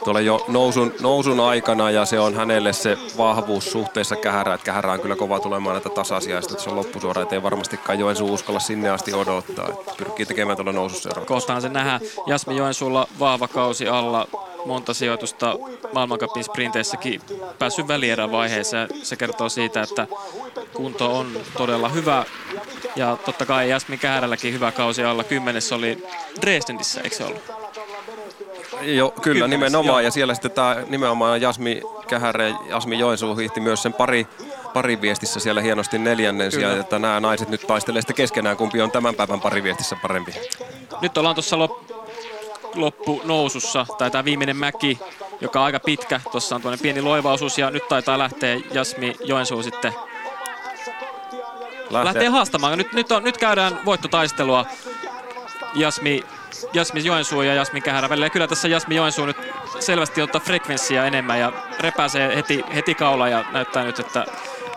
tuolla 0.05 0.21
jo 0.21 0.45
nousun, 0.49 0.95
nousun 1.01 1.41
aikana 1.41 1.91
ja 1.91 2.05
se 2.05 2.21
on 2.21 2.35
hänelle 2.35 2.73
se 2.73 2.99
vahvuus 3.19 3.73
suhteessa 3.73 4.17
Kähärään, 4.17 4.55
että 4.55 4.65
Kähärä 4.65 4.93
on 4.93 5.01
kyllä 5.01 5.17
kova 5.17 5.41
tulemaan 5.41 5.75
näitä 5.75 5.89
tasaisia 5.89 6.35
ja 6.37 6.43
se 6.43 6.71
on 6.71 6.77
loppusuora, 6.77 7.23
että 7.23 7.35
ei 7.35 7.43
varmastikaan 7.43 7.99
Joensuu 7.99 8.33
uskalla 8.33 8.61
sinne 8.61 8.91
asti 8.91 9.15
odottaa, 9.15 9.69
että 9.69 9.93
pyrkii 9.97 10.27
tekemään 10.27 10.57
tuolla 10.57 10.73
nousussa 10.73 11.11
eroa. 11.11 11.25
Kohtaan 11.25 11.63
se 11.63 11.69
nähdään. 11.69 12.01
Jasmi 12.27 12.57
Joensuulla 12.57 13.09
vahva 13.19 13.49
kausi 13.49 13.89
alla, 13.89 14.29
monta 14.67 14.95
sijoitusta 14.95 15.57
maailmancupin 15.93 16.45
sprinteissäkin 16.45 17.21
päässyt 17.59 17.89
välierävaiheeseen. 17.89 18.89
Se 19.03 19.17
kertoo 19.17 19.49
siitä, 19.49 19.83
että 19.83 20.07
kunto 20.75 21.19
on 21.19 21.41
todella 21.57 21.89
hyvä. 21.89 22.25
Ja 22.97 23.17
totta 23.25 23.47
kai 23.47 23.71
Jasmin 23.71 23.99
Käärälläkin 23.99 24.53
hyvä 24.55 24.73
kausi 24.73 25.05
alla. 25.05 25.25
Kymmenes 25.25 25.73
oli 25.73 26.07
Dresdenissä, 26.41 27.01
eikö 27.01 27.17
se 27.17 27.25
ollut? 27.25 27.62
Joo, 28.83 29.11
kyllä 29.11 29.49
nimenomaan. 29.49 29.87
joo. 29.87 30.01
Ja 30.01 30.11
siellä 30.11 30.35
sitten 30.35 30.51
tämä 30.51 30.77
nimenomaan 30.89 31.41
Jasmi 31.41 31.83
Kähärä 32.09 32.49
ja 32.49 32.57
Jasmi 32.69 32.99
Joensuu 32.99 33.37
hiihti 33.37 33.61
myös 33.61 33.83
sen 33.83 33.93
pari, 33.93 34.27
pariviestissä 34.75 35.41
siellä 35.41 35.61
hienosti 35.61 35.99
neljännen 35.99 36.53
sijaan, 36.53 36.81
että 36.81 36.99
nämä 36.99 37.21
naiset 37.21 37.49
nyt 37.49 37.67
taistelee 37.67 38.03
sitten 38.03 38.17
keskenään, 38.17 38.57
kumpi 38.57 38.81
on 38.81 38.91
tämän 38.91 39.15
päivän 39.15 39.41
pariviestissä 39.41 39.97
parempi. 40.03 40.35
Nyt 41.01 41.19
ollaan 41.19 41.35
tuossa 41.35 41.59
lop, 41.59 41.91
loppu 42.75 43.23
nousussa, 43.25 43.87
tai 43.99 44.11
tämä 44.11 44.25
viimeinen 44.25 44.57
mäki, 44.57 44.99
joka 45.41 45.61
on 45.61 45.67
aika 45.67 45.81
pitkä. 45.81 46.21
Tuossa 46.33 46.55
on 46.55 46.63
tuonne 46.63 46.79
pieni 46.83 47.03
loivaosuus 47.03 47.59
ja 47.59 47.71
nyt 47.71 47.89
taitaa 47.89 48.19
lähteä 48.19 48.61
Jasmi 48.73 49.17
Joensuu 49.25 49.63
sitten 49.63 49.93
lähtee 51.91 52.29
haastamaan. 52.29 52.79
Nyt, 52.79 52.93
nyt, 52.93 53.13
on, 53.13 53.25
nyt 53.25 53.39
käydään 53.39 53.81
voittotaistelua 53.85 54.67
Jasmi, 55.75 56.23
Jasmi 56.73 57.05
Joensuu 57.05 57.43
ja 57.43 57.55
Jasmi 57.55 57.81
Kähärä 57.81 58.09
välillä. 58.09 58.27
Ja 58.27 58.31
kyllä 58.31 58.47
tässä 58.47 58.69
Jasmi 58.69 58.97
Joensuu 58.97 59.27
nyt 59.27 59.37
selvästi 59.81 60.23
ottaa 60.23 60.41
frekvenssiä 60.41 61.05
enemmän 61.05 61.41
ja 61.41 61.53
repääsee 61.81 62.37
heti, 62.37 62.65
heti 62.75 62.95
kaula 62.95 63.29
ja 63.29 63.45
näyttää 63.53 63.85
nyt, 63.85 63.99
että 63.99 64.27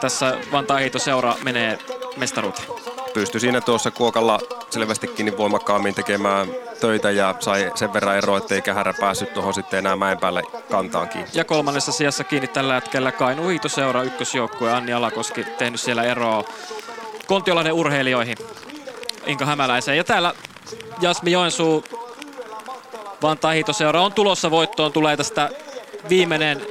tässä 0.02 0.38
Vantaa 0.52 0.80
seura 0.98 1.36
menee 1.44 1.80
mestaruuteen. 2.18 2.68
pystyi 3.14 3.42
siinä 3.42 3.62
tuossa 3.62 3.92
kuokalla 3.92 4.40
selvästikin 4.70 5.26
niin 5.26 5.38
voimakkaammin 5.38 5.96
tekemään 5.96 6.48
töitä 6.80 7.12
ja 7.12 7.36
sai 7.40 7.72
sen 7.76 7.94
verran 7.94 8.18
eroa, 8.18 8.38
ettei 8.38 8.62
Kähärä 8.62 8.94
päässyt 9.00 9.34
tuohon 9.34 9.54
sitten 9.54 9.80
enää 9.80 9.96
mäen 9.96 10.18
päälle 10.18 10.44
kantaan 10.72 11.10
kiinni. 11.10 11.30
Ja 11.34 11.44
kolmannessa 11.44 11.92
sijassa 11.92 12.24
kiinni 12.24 12.48
tällä 12.48 12.74
hetkellä 12.74 13.12
Kainu 13.12 13.48
Hiitoseura 13.48 14.04
ykkösjoukkue 14.04 14.72
Anni 14.72 14.94
Alakoski 14.94 15.44
tehnyt 15.44 15.80
siellä 15.80 16.04
eroa 16.04 16.44
Kontiolahden 17.28 17.74
urheilijoihin 17.74 18.38
Inka 19.26 19.46
Hämäläiseen. 19.46 19.98
Ja 19.98 20.04
täällä 20.04 20.34
Jasmi 21.02 21.32
Joensuu 21.32 21.84
Vantaa 23.22 23.52
Hiitoseura 23.52 24.02
on 24.02 24.14
tulossa 24.14 24.52
voittoon. 24.52 24.92
Tulee 24.92 25.18
tästä 25.18 25.50
viimeinen 26.10 26.68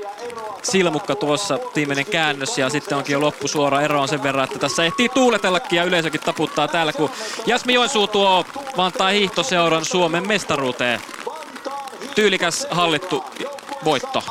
silmukka 0.62 1.14
tuossa, 1.14 1.58
viimeinen 1.76 2.06
käännös 2.06 2.58
ja 2.58 2.68
sitten 2.70 2.98
onkin 2.98 3.12
jo 3.12 3.20
loppusuora 3.20 3.80
eroon 3.80 4.08
sen 4.08 4.22
verran, 4.22 4.44
että 4.44 4.58
tässä 4.58 4.84
ehtii 4.84 5.08
tuuletellakin 5.08 5.76
ja 5.76 5.84
yleisökin 5.84 6.20
taputtaa 6.20 6.68
täällä, 6.68 6.92
kun 6.92 7.10
Jasmi 7.46 7.74
Joensuu 7.74 8.06
tuo 8.06 8.44
Vantaa 8.76 9.08
hiihtoseuran 9.08 9.84
Suomen 9.84 10.28
mestaruuteen. 10.28 11.00
Tyylikäs 12.14 12.66
hallittu 12.70 13.24
voitto. 13.84 14.22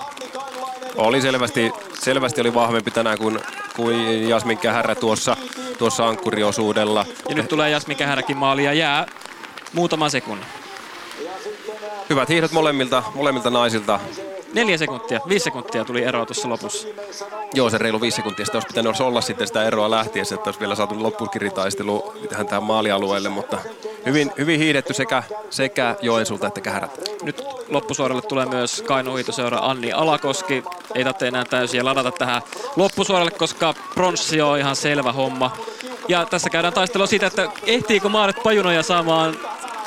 Oli 0.95 1.21
selvästi, 1.21 1.71
selvästi 1.93 2.41
oli 2.41 2.53
vahvempi 2.53 2.91
tänään 2.91 3.17
kuin, 3.17 3.39
kuin 3.75 4.29
Jasmin 4.29 4.57
Kähärä 4.57 4.95
tuossa, 4.95 5.37
tuossa 5.77 6.07
ankkuriosuudella. 6.07 7.05
Ja 7.29 7.35
nyt 7.35 7.49
tulee 7.49 7.69
Jasmin 7.69 7.97
Kähäräkin 7.97 8.37
maali 8.37 8.63
ja 8.63 8.73
jää 8.73 9.05
muutaman 9.73 10.11
sekunnin. 10.11 10.45
Hyvät 12.09 12.29
hiihdot 12.29 12.51
molemmilta, 12.51 13.03
molemmilta 13.15 13.49
naisilta. 13.49 13.99
Neljä 14.53 14.77
sekuntia, 14.77 15.19
viisi 15.29 15.43
sekuntia 15.43 15.85
tuli 15.85 16.03
eroa 16.03 16.25
tuossa 16.25 16.49
lopussa. 16.49 16.87
Joo, 17.53 17.69
se 17.69 17.77
reilu 17.77 18.01
viisi 18.01 18.15
sekuntia. 18.15 18.45
Sitä 18.45 18.57
olisi 18.57 18.67
pitänyt 18.67 18.99
olla 18.99 19.21
sitten 19.21 19.47
sitä 19.47 19.63
eroa 19.63 19.91
lähtiessä, 19.91 20.35
että 20.35 20.47
olisi 20.47 20.59
vielä 20.59 20.75
saatu 20.75 21.03
loppukiritaisteluun 21.03 22.13
tähän 22.29 22.47
tähän 22.47 22.63
maalialueelle, 22.63 23.29
mutta 23.29 23.57
hyvin, 24.05 24.31
hyvin 24.37 24.59
hiidetty 24.59 24.93
sekä, 24.93 25.23
sekä 25.49 25.95
Joensuulta 26.01 26.47
että 26.47 26.61
Kähärät. 26.61 26.99
Nyt 27.23 27.43
loppusuoralle 27.69 28.21
tulee 28.21 28.45
myös 28.45 28.81
Kainu 28.87 29.15
Hiitoseura 29.15 29.59
Anni 29.61 29.91
Alakoski. 29.91 30.63
Ei 30.95 31.03
tarvitse 31.03 31.27
enää 31.27 31.45
täysiä 31.45 31.85
ladata 31.85 32.11
tähän 32.11 32.41
loppusuoralle, 32.75 33.31
koska 33.31 33.73
pronssi 33.93 34.41
on 34.41 34.59
ihan 34.59 34.75
selvä 34.75 35.11
homma. 35.11 35.57
Ja 36.07 36.25
tässä 36.25 36.49
käydään 36.49 36.73
taistelua 36.73 37.07
siitä, 37.07 37.27
että 37.27 37.49
ehtiikö 37.65 38.09
Maaret 38.09 38.43
Pajunoja 38.43 38.83
saamaan 38.83 39.37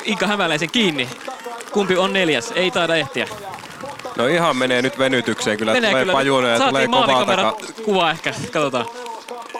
Inka 0.03 0.27
Hämäläisen 0.27 0.71
kiinni. 0.71 1.09
Kumpi 1.71 1.97
on 1.97 2.13
neljäs? 2.13 2.51
Ei 2.55 2.71
taida 2.71 2.95
ehtiä. 2.95 3.27
No 4.15 4.27
ihan 4.27 4.57
menee 4.57 4.81
nyt 4.81 4.97
venytykseen, 4.99 5.57
kyllä 5.57 5.73
Menee 5.73 5.89
tulee 5.89 6.01
kyllä. 6.03 6.13
Pajunen 6.13 6.51
ja 6.53 6.59
tulee 6.59 6.87
kovaa 6.87 7.07
maalikameran 7.07 7.53
taka. 7.53 7.73
kuva 7.85 8.11
ehkä, 8.11 8.33
katsotaan. 8.51 8.85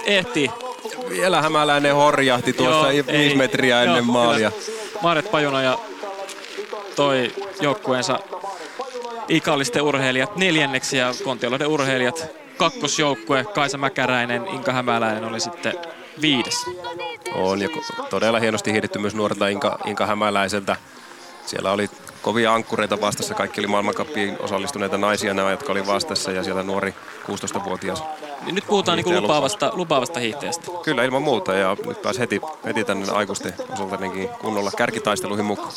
Ehtii. 0.06 0.52
Vielä 1.10 1.42
hämäläinen 1.42 1.96
horjahti 1.96 2.54
tuossa 2.54 2.92
Joo, 2.92 3.06
viisi 3.08 3.12
ei. 3.12 3.36
metriä 3.36 3.82
ennen 3.84 3.96
Joo, 3.98 4.06
maalia. 4.14 4.52
kyllä. 4.52 5.00
Maaret 5.02 5.32
Pajunoja 5.32 5.78
toi 6.96 7.34
joukkueensa 7.62 8.20
ikallisten 9.30 9.82
urheilijat 9.82 10.36
neljänneksi 10.36 10.98
ja 10.98 11.14
Kontiolahden 11.24 11.68
urheilijat 11.68 12.26
kakkosjoukkue. 12.58 13.44
Kaisa 13.44 13.78
Mäkäräinen, 13.78 14.48
Inka 14.48 14.72
Hämäläinen 14.74 15.26
oli 15.26 15.40
sitten 15.40 15.74
viides. 16.22 16.66
On 17.36 17.62
ja 17.62 17.70
todella 18.10 18.40
hienosti 18.40 18.72
hiidetty 18.72 19.00
myös 19.00 19.16
nuorelta 19.16 19.48
Inka, 19.48 19.80
Inka 19.86 20.06
Hämäläiseltä. 20.06 20.76
Siellä 21.46 21.72
oli 21.72 21.90
kovia 22.28 22.54
ankkureita 22.54 23.02
vastassa. 23.02 23.34
Kaikki 23.34 23.62
oli 23.62 23.68
maailmankappiin 23.68 24.38
osallistuneita 24.40 24.98
naisia 24.98 25.34
nämä, 25.34 25.52
jotka 25.52 25.72
oli 25.72 25.88
vastassa 25.88 26.32
ja 26.32 26.44
siellä 26.44 26.64
nuori 26.64 26.94
16-vuotias. 27.24 28.04
Niin 28.46 28.56
Nyt 28.56 28.64
puhutaan 28.68 28.96
niinku 28.96 29.10
Hiihtäjä 29.10 29.22
lupaavasta, 29.22 29.72
lupaavasta 29.74 30.20
hiihtäjästä. 30.20 30.72
Kyllä 30.84 31.04
ilman 31.04 31.22
muuta 31.22 31.54
ja 31.54 31.78
nyt 31.86 32.02
pääsi 32.02 32.20
heti, 32.20 32.42
heti 32.66 32.84
tänne 32.84 33.12
aikuisten 33.12 33.54
osalta 33.74 33.98
kunnolla 34.42 34.72
kärkitaisteluihin 34.78 35.46
mukaan. 35.46 35.72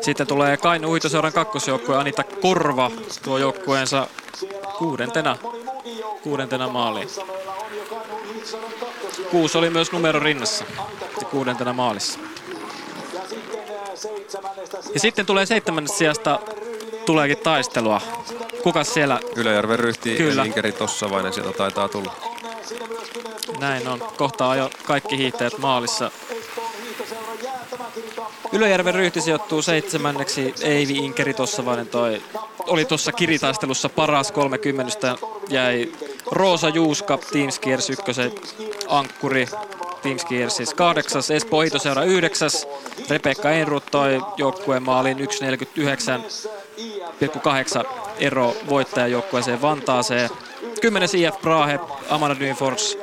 Sitten 0.00 0.26
tulee 0.26 0.56
Kainu 0.56 0.90
Uitoseuran 0.90 1.32
kakkosjoukkue 1.32 1.96
Anita 1.96 2.24
Korva 2.24 2.90
tuo 3.24 3.38
joukkueensa 3.38 4.06
kuudentena, 4.78 5.36
kuudentena 6.22 6.68
maaliin. 6.68 7.08
Kuusi 9.30 9.58
oli 9.58 9.70
myös 9.70 9.92
numero 9.92 10.20
rinnassa 10.20 10.64
kuudentena 11.30 11.72
maalissa. 11.72 12.18
Ja 14.94 15.00
sitten 15.00 15.26
tulee 15.26 15.46
seitsemännestä 15.46 15.98
sijasta 15.98 16.40
tuleekin 17.06 17.38
taistelua. 17.38 18.00
Kukas 18.62 18.94
siellä? 18.94 19.20
Ylöjärven 19.36 19.78
ryhti 19.78 20.16
Kyllä. 20.16 20.42
ja 20.42 20.46
Inkeri 20.46 20.72
Tossavainen 20.72 21.32
sieltä 21.32 21.52
taitaa 21.52 21.88
tulla. 21.88 22.16
Näin 23.60 23.88
on. 23.88 24.02
Kohta 24.16 24.56
jo 24.56 24.70
kaikki 24.84 25.18
hiihtäjät 25.18 25.58
maalissa. 25.58 26.10
Ylöjärven 28.52 28.94
ryhti 28.94 29.20
sijoittuu 29.20 29.62
seitsemänneksi. 29.62 30.54
Eivi 30.62 30.92
Inkeri 30.92 31.34
Tossavainen 31.34 31.86
toi 31.86 32.22
oli 32.66 32.84
tuossa 32.84 33.12
kiritaistelussa 33.12 33.88
paras 33.88 34.32
30. 34.32 35.16
Jäi 35.48 35.92
Roosa 36.30 36.68
Juuska, 36.68 37.18
Team 37.32 37.50
Skiers 37.50 37.90
ykkösen 37.90 38.32
ankkuri. 38.88 39.48
Team 40.02 40.18
Skiers 40.18 40.56
siis 40.56 40.74
kahdeksas, 40.74 41.30
Espoo 41.30 41.60
Hiitoseura 41.60 42.04
yhdeksäs. 42.04 42.68
Rebekka 43.10 43.50
Enrut 43.50 43.84
toi 43.90 44.20
joukkueen 44.36 44.82
maalin 44.82 45.18
1.49,8 45.18 45.24
ero 48.20 48.54
voittajajoukkueeseen 48.68 49.62
Vantaaseen. 49.62 50.30
10. 50.80 51.08
IF 51.16 51.40
Prahe, 51.42 51.80
Amanda 52.10 52.40
Dynfors 52.40 52.98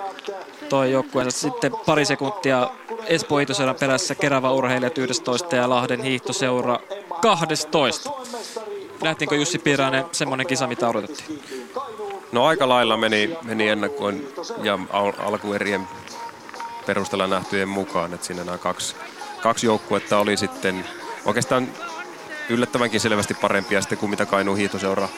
toi 0.69 0.91
joukkueensa 0.91 1.39
sitten 1.39 1.71
pari 1.85 2.05
sekuntia 2.05 2.69
Espoo 3.05 3.37
Hiitoseuran 3.37 3.75
perässä 3.75 4.15
Kerava 4.15 4.53
Urheilijat 4.53 4.97
11 4.97 5.55
ja 5.55 5.69
Lahden 5.69 6.03
Hiihtoseura 6.03 6.79
12. 7.21 8.09
Lähtiinkö 9.01 9.35
Jussi 9.35 9.59
Piirainen 9.59 10.05
semmoinen 10.11 10.47
kisa, 10.47 10.67
mitä 10.67 10.89
odotettiin? 10.89 11.41
No 12.31 12.45
aika 12.45 12.69
lailla 12.69 12.97
meni, 12.97 13.37
meni 13.43 13.67
ennakkoin 13.67 14.27
ja 14.63 14.79
al- 14.89 15.13
alkuerien 15.19 15.87
perusteella 16.85 17.27
nähtyjen 17.27 17.69
mukaan, 17.69 18.13
että 18.13 18.27
siinä 18.27 18.43
nämä 18.43 18.57
kaksi, 18.57 18.95
kaksi 19.41 19.65
joukkuetta 19.65 20.19
oli 20.19 20.37
sitten 20.37 20.85
oikeastaan 21.25 21.67
yllättävänkin 22.49 22.99
selvästi 22.99 23.33
parempia 23.33 23.81
sitten 23.81 23.97
kuin 23.97 24.09
mitä 24.09 24.25
Kainuun 24.25 24.57
hiihtoseura. 24.57 25.09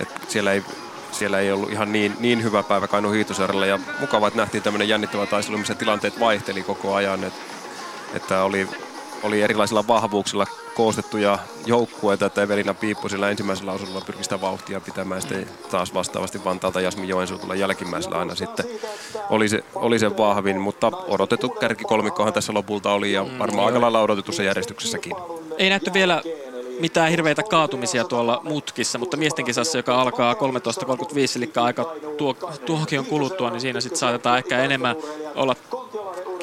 Et 0.00 0.08
siellä, 0.28 0.52
ei, 0.52 0.64
siellä 1.12 1.40
ei 1.40 1.52
ollut 1.52 1.72
ihan 1.72 1.92
niin, 1.92 2.16
niin 2.20 2.42
hyvä 2.42 2.62
päivä 2.62 2.88
Kainuun 2.88 3.14
hiihtoseuralla 3.14 3.66
ja 3.66 3.78
mukavaa, 4.00 4.28
että 4.28 4.40
nähtiin 4.40 4.62
tämmöinen 4.62 4.88
jännittävä 4.88 5.26
taistelu, 5.26 5.58
missä 5.58 5.74
tilanteet 5.74 6.20
vaihteli 6.20 6.62
koko 6.62 6.94
ajan, 6.94 7.24
et, 7.24 7.34
että 8.14 8.42
oli, 8.42 8.68
oli 9.24 9.42
erilaisilla 9.42 9.86
vahvuuksilla 9.86 10.46
koostettuja 10.74 11.38
joukkueita, 11.66 12.26
että 12.26 12.42
Evelina 12.42 12.74
Piippo 12.74 13.08
sillä 13.08 13.30
ensimmäisellä 13.30 13.72
osuudella 13.72 14.00
pyrki 14.00 14.24
sitä 14.24 14.40
vauhtia 14.40 14.80
pitämään, 14.80 15.20
sitten 15.20 15.48
taas 15.70 15.94
vastaavasti 15.94 16.44
Vantaalta 16.44 16.80
Jasmi 16.80 17.08
Joensuu 17.08 17.38
tulla 17.38 17.54
jälkimmäisellä 17.54 18.18
aina 18.18 18.34
sitten 18.34 18.66
oli 19.30 19.48
se, 19.48 19.64
oli 19.74 19.98
se 19.98 20.16
vahvin, 20.16 20.60
mutta 20.60 20.92
odotettu 21.08 21.48
kärkikolmikkohan 21.48 22.32
tässä 22.32 22.54
lopulta 22.54 22.92
oli 22.92 23.12
ja 23.12 23.26
varmaan 23.38 23.66
aika 23.66 23.80
lailla 23.80 24.02
odotetussa 24.02 24.42
järjestyksessäkin. 24.42 25.16
Ei 25.58 25.70
nähty 25.70 25.92
vielä 25.92 26.22
mitään 26.80 27.10
hirveitä 27.10 27.42
kaatumisia 27.42 28.04
tuolla 28.04 28.40
mutkissa, 28.44 28.98
mutta 28.98 29.16
miesten 29.16 29.44
kisassa, 29.44 29.78
joka 29.78 30.00
alkaa 30.00 30.34
13.35, 30.34 30.38
eli 31.36 31.50
aika 31.56 31.92
tuo, 32.16 32.34
tuokion 32.66 33.06
kuluttua, 33.06 33.50
niin 33.50 33.60
siinä 33.60 33.80
sitten 33.80 33.98
saatetaan 33.98 34.38
ehkä 34.38 34.58
enemmän 34.58 34.96
olla 35.34 35.56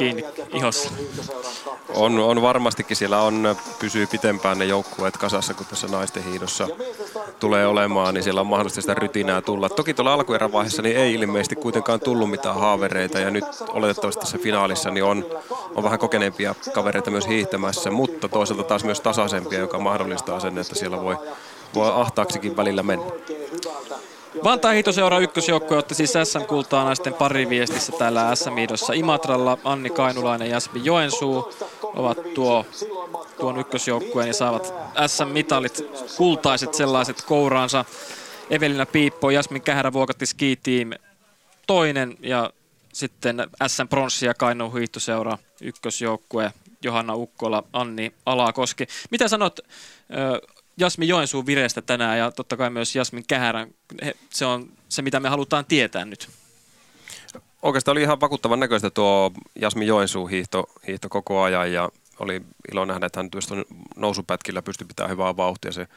kiinni 0.01 0.23
ihossa. 0.53 0.89
On, 1.95 2.19
on 2.19 2.41
varmastikin 2.41 2.97
siellä 2.97 3.21
on, 3.21 3.55
pysyy 3.79 4.07
pitempään 4.07 4.59
ne 4.59 4.65
joukkueet 4.65 5.17
kasassa, 5.17 5.53
kun 5.53 5.65
tässä 5.65 5.87
naisten 5.87 6.23
hiidossa 6.23 6.67
tulee 7.39 7.67
olemaan, 7.67 8.13
niin 8.13 8.23
siellä 8.23 8.41
on 8.41 8.47
mahdollista 8.47 8.81
sitä 8.81 8.93
rytinää 8.93 9.41
tulla. 9.41 9.69
Toki 9.69 9.93
tuolla 9.93 10.13
alkuerän 10.13 10.51
vaiheessa 10.51 10.81
niin 10.81 10.97
ei 10.97 11.13
ilmeisesti 11.13 11.55
kuitenkaan 11.55 11.99
tullut 11.99 12.29
mitään 12.29 12.55
haavereita 12.55 13.19
ja 13.19 13.31
nyt 13.31 13.45
oletettavasti 13.69 14.19
tässä 14.19 14.37
finaalissa 14.37 14.91
niin 14.91 15.03
on, 15.03 15.25
on 15.75 15.83
vähän 15.83 15.99
kokeneempia 15.99 16.55
kavereita 16.73 17.11
myös 17.11 17.27
hiihtämässä, 17.27 17.91
mutta 17.91 18.29
toisaalta 18.29 18.63
taas 18.63 18.83
myös 18.83 19.01
tasaisempia, 19.01 19.59
joka 19.59 19.79
mahdollistaa 19.79 20.39
sen, 20.39 20.57
että 20.57 20.75
siellä 20.75 21.01
voi, 21.01 21.17
voi 21.75 21.91
ahtaaksikin 21.93 22.57
välillä 22.57 22.83
mennä. 22.83 23.05
Vantaa 24.43 24.71
Hiitoseura 24.71 25.19
ykkösjoukkue 25.19 25.77
otti 25.77 25.95
siis 25.95 26.13
SM-kultaa 26.23 26.83
naisten 26.83 27.13
pariviestissä 27.13 27.91
täällä 27.91 28.35
SM-hiidossa 28.35 28.93
Imatralla. 28.93 29.57
Anni 29.63 29.89
Kainulainen 29.89 30.47
ja 30.47 30.55
Jasmi 30.55 30.81
Joensuu 30.83 31.53
ovat 31.83 32.17
tuo, 32.33 32.65
tuon 33.39 33.59
ykkösjoukkueen 33.59 34.27
ja 34.27 34.33
saavat 34.33 34.73
SM-mitalit, 35.07 35.85
kultaiset 36.17 36.73
sellaiset 36.73 37.21
kouraansa. 37.21 37.85
Evelina 38.49 38.85
Piippo, 38.85 39.29
Jasmin 39.29 39.61
Kähärä 39.61 39.93
vuokatti 39.93 40.25
Ski 40.25 40.59
Team 40.63 40.91
toinen 41.67 42.17
ja 42.19 42.49
sitten 42.93 43.47
SM 43.67 43.87
Pronssi 43.87 44.25
ja 44.25 44.33
Kainuun 44.33 44.73
hiihtoseura 44.73 45.37
ykkösjoukkue. 45.61 46.53
Johanna 46.83 47.15
Ukkola, 47.15 47.63
Anni 47.73 48.13
Alakoski. 48.25 48.87
Mitä 49.11 49.27
sanot 49.27 49.59
Jasmin 50.77 51.07
Joensuun 51.07 51.45
vireestä 51.45 51.81
tänään 51.81 52.17
ja 52.17 52.31
totta 52.31 52.57
kai 52.57 52.69
myös 52.69 52.95
Jasmin 52.95 53.23
Kähärän. 53.27 53.73
Se 54.29 54.45
on 54.45 54.71
se, 54.89 55.01
mitä 55.01 55.19
me 55.19 55.29
halutaan 55.29 55.65
tietää 55.65 56.05
nyt. 56.05 56.29
Oikeastaan 57.61 57.93
oli 57.93 58.01
ihan 58.01 58.21
vakuuttavan 58.21 58.59
näköistä 58.59 58.89
tuo 58.89 59.31
Jasmi 59.55 59.87
Joensuu 59.87 60.27
hiihto, 60.27 60.63
hiihto 60.87 61.09
koko 61.09 61.41
ajan 61.41 61.73
ja 61.73 61.89
oli 62.19 62.41
ilo 62.71 62.85
nähdä, 62.85 63.05
että 63.05 63.19
hän 63.19 63.31
tuosta 63.31 63.55
nousupätkillä 63.95 64.61
pystyi 64.61 64.87
pitämään 64.87 65.11
hyvää 65.11 65.37
vauhtia. 65.37 65.71
Se, 65.71 65.87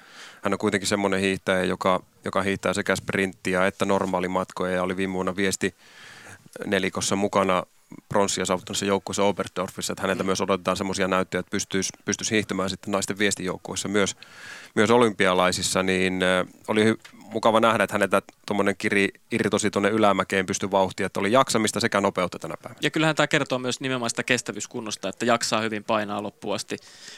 hän 0.42 0.52
on 0.52 0.58
kuitenkin 0.58 0.88
semmoinen 0.88 1.20
hiihtäjä, 1.20 1.64
joka, 1.64 2.02
joka 2.24 2.42
hiihtää 2.42 2.74
sekä 2.74 2.96
sprinttiä 2.96 3.66
että 3.66 3.84
normaalimatkoja 3.84 4.72
ja 4.72 4.82
oli 4.82 4.96
viime 4.96 5.14
vuonna 5.14 5.36
viesti 5.36 5.74
nelikossa 6.66 7.16
mukana, 7.16 7.62
pronssia 8.08 8.44
saavuttanut 8.44 8.82
joukkueessa 8.82 9.24
Oberdorfissa, 9.24 9.92
että 9.92 10.02
häneltä 10.02 10.24
myös 10.24 10.40
odotetaan 10.40 10.76
semmoisia 10.76 11.08
näyttöjä, 11.08 11.40
että 11.40 11.50
pystyisi, 11.50 11.92
pystyisi 12.04 12.34
hiihtämään 12.34 12.70
sitten 12.70 12.92
naisten 12.92 13.18
viestijoukkueessa 13.18 13.88
myös, 13.88 14.16
myös 14.74 14.90
olympialaisissa, 14.90 15.82
niin 15.82 16.20
oli 16.68 16.92
hy- 16.92 16.98
mukava 17.18 17.60
nähdä, 17.60 17.84
että 17.84 17.94
häneltä 17.94 18.22
tuommoinen 18.46 18.76
kiri 18.78 19.08
irtosi 19.32 19.70
tuonne 19.70 19.88
ylämäkeen 19.88 20.46
pysty 20.46 20.70
vauhtia, 20.70 21.06
että 21.06 21.20
oli 21.20 21.32
jaksamista 21.32 21.80
sekä 21.80 22.00
nopeutta 22.00 22.38
tänä 22.38 22.54
päivänä. 22.62 22.78
Ja 22.82 22.90
kyllähän 22.90 23.16
tämä 23.16 23.26
kertoo 23.26 23.58
myös 23.58 23.80
nimenomaan 23.80 24.10
sitä 24.10 24.22
kestävyyskunnosta, 24.22 25.08
että 25.08 25.24
jaksaa 25.24 25.60
hyvin 25.60 25.84
painaa 25.84 26.22
loppuun 26.22 26.54
asti. 26.54 26.76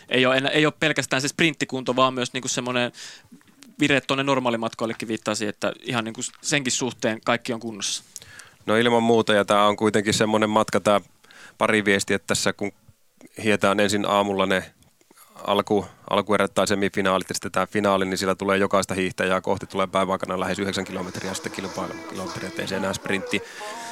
Ei 0.08 0.26
ole, 0.26 0.42
ei 0.52 0.66
ole 0.66 0.74
pelkästään 0.80 1.22
se 1.22 1.28
sprinttikunto, 1.28 1.96
vaan 1.96 2.14
myös 2.14 2.32
niinku 2.32 2.48
semmoinen 2.48 2.92
vire 3.80 4.00
tuonne 4.00 4.24
normaalimatkoillekin 4.24 5.08
viittasi, 5.08 5.46
että 5.46 5.72
ihan 5.82 6.04
niinku 6.04 6.20
senkin 6.40 6.72
suhteen 6.72 7.20
kaikki 7.24 7.52
on 7.52 7.60
kunnossa. 7.60 8.04
No 8.66 8.76
ilman 8.76 9.02
muuta, 9.02 9.32
ja 9.32 9.44
tämä 9.44 9.66
on 9.66 9.76
kuitenkin 9.76 10.14
semmoinen 10.14 10.50
matka, 10.50 10.80
tämä 10.80 11.00
pari 11.58 11.84
viesti, 11.84 12.14
että 12.14 12.26
tässä 12.26 12.52
kun 12.52 12.72
hietään 13.44 13.80
ensin 13.80 14.06
aamulla 14.08 14.46
ne 14.46 14.72
alku, 15.44 15.86
alkuerät 16.10 16.54
tai 16.54 16.66
semifinaalit 16.66 17.28
ja 17.28 17.34
sitten 17.34 17.52
tämä 17.52 17.66
finaali, 17.66 18.04
niin 18.04 18.18
sillä 18.18 18.34
tulee 18.34 18.58
jokaista 18.58 18.94
hiihtäjää 18.94 19.40
kohti 19.40 19.66
tulee 19.66 19.86
päiväaikana 19.86 20.40
lähes 20.40 20.58
9 20.58 20.84
kilometriä 20.84 21.34
sitten 21.34 21.52
kilpailukilometriä, 21.52 22.48
ettei 22.48 22.68
se 22.68 22.76
enää 22.76 22.92
sprintti, 22.92 23.42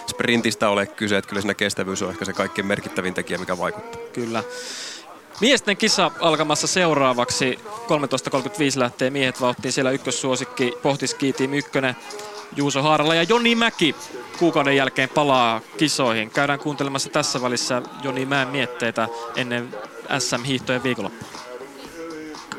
sprintistä 0.07 0.69
ole 0.69 0.87
kyse, 0.87 1.17
että 1.17 1.29
kyllä 1.29 1.43
siinä 1.43 1.55
kestävyys 1.55 2.03
on 2.03 2.11
ehkä 2.11 2.25
se 2.25 2.33
kaikkein 2.33 2.67
merkittävin 2.67 3.15
tekijä, 3.15 3.39
mikä 3.39 3.59
vaikuttaa. 3.59 4.01
Kyllä. 4.13 4.43
Miesten 5.41 5.77
kisa 5.77 6.11
alkamassa 6.21 6.67
seuraavaksi. 6.67 7.59
13.35 7.65 8.79
lähtee 8.79 9.11
miehet 9.11 9.41
vauhtiin. 9.41 9.73
Siellä 9.73 9.91
ykkössuosikki 9.91 10.73
Pohtiski 10.83 11.33
Team 11.33 11.53
1. 11.53 11.71
Juuso 12.57 12.83
Haarala 12.83 13.15
ja 13.15 13.23
Joni 13.23 13.55
Mäki 13.55 13.97
kuukauden 14.39 14.77
jälkeen 14.77 15.09
palaa 15.09 15.61
kisoihin. 15.77 16.31
Käydään 16.31 16.59
kuuntelemassa 16.59 17.11
tässä 17.11 17.43
välissä 17.43 17.83
Joni 18.03 18.27
Mäen 18.27 18.49
mietteitä 18.49 19.09
ennen 19.37 19.69
SM-hiihtojen 20.19 20.83
viikonloppua. 20.83 21.29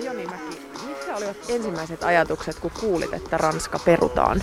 Joni 0.04 0.26
Mäki, 0.26 0.62
mitkä 0.88 1.16
olivat 1.16 1.38
ensimmäiset 1.50 2.04
ajatukset, 2.04 2.60
kun 2.60 2.72
kuulit, 2.80 3.14
että 3.14 3.38
Ranska 3.38 3.80
perutaan? 3.80 4.42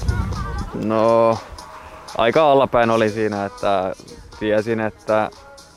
No, 0.75 1.39
aika 2.19 2.53
allapäin 2.53 2.91
oli 2.91 3.11
siinä, 3.11 3.45
että 3.45 3.95
tiesin, 4.39 4.81
että 4.81 5.31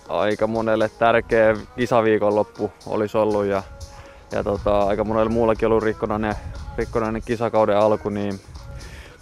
aika 0.09 0.47
monelle 0.47 0.89
tärkeä 0.89 1.55
kisaviikonloppu 1.75 2.71
olisi 2.85 3.17
ollut 3.17 3.45
ja, 3.45 3.63
ja 4.31 4.43
tota, 4.43 4.83
aika 4.83 5.03
monelle 5.03 5.29
muullakin 5.29 5.67
ollut 5.67 5.83
rikkonainen, 5.83 6.35
rikkonainen 6.77 7.21
kisakauden 7.25 7.77
alku, 7.77 8.09
niin, 8.09 8.39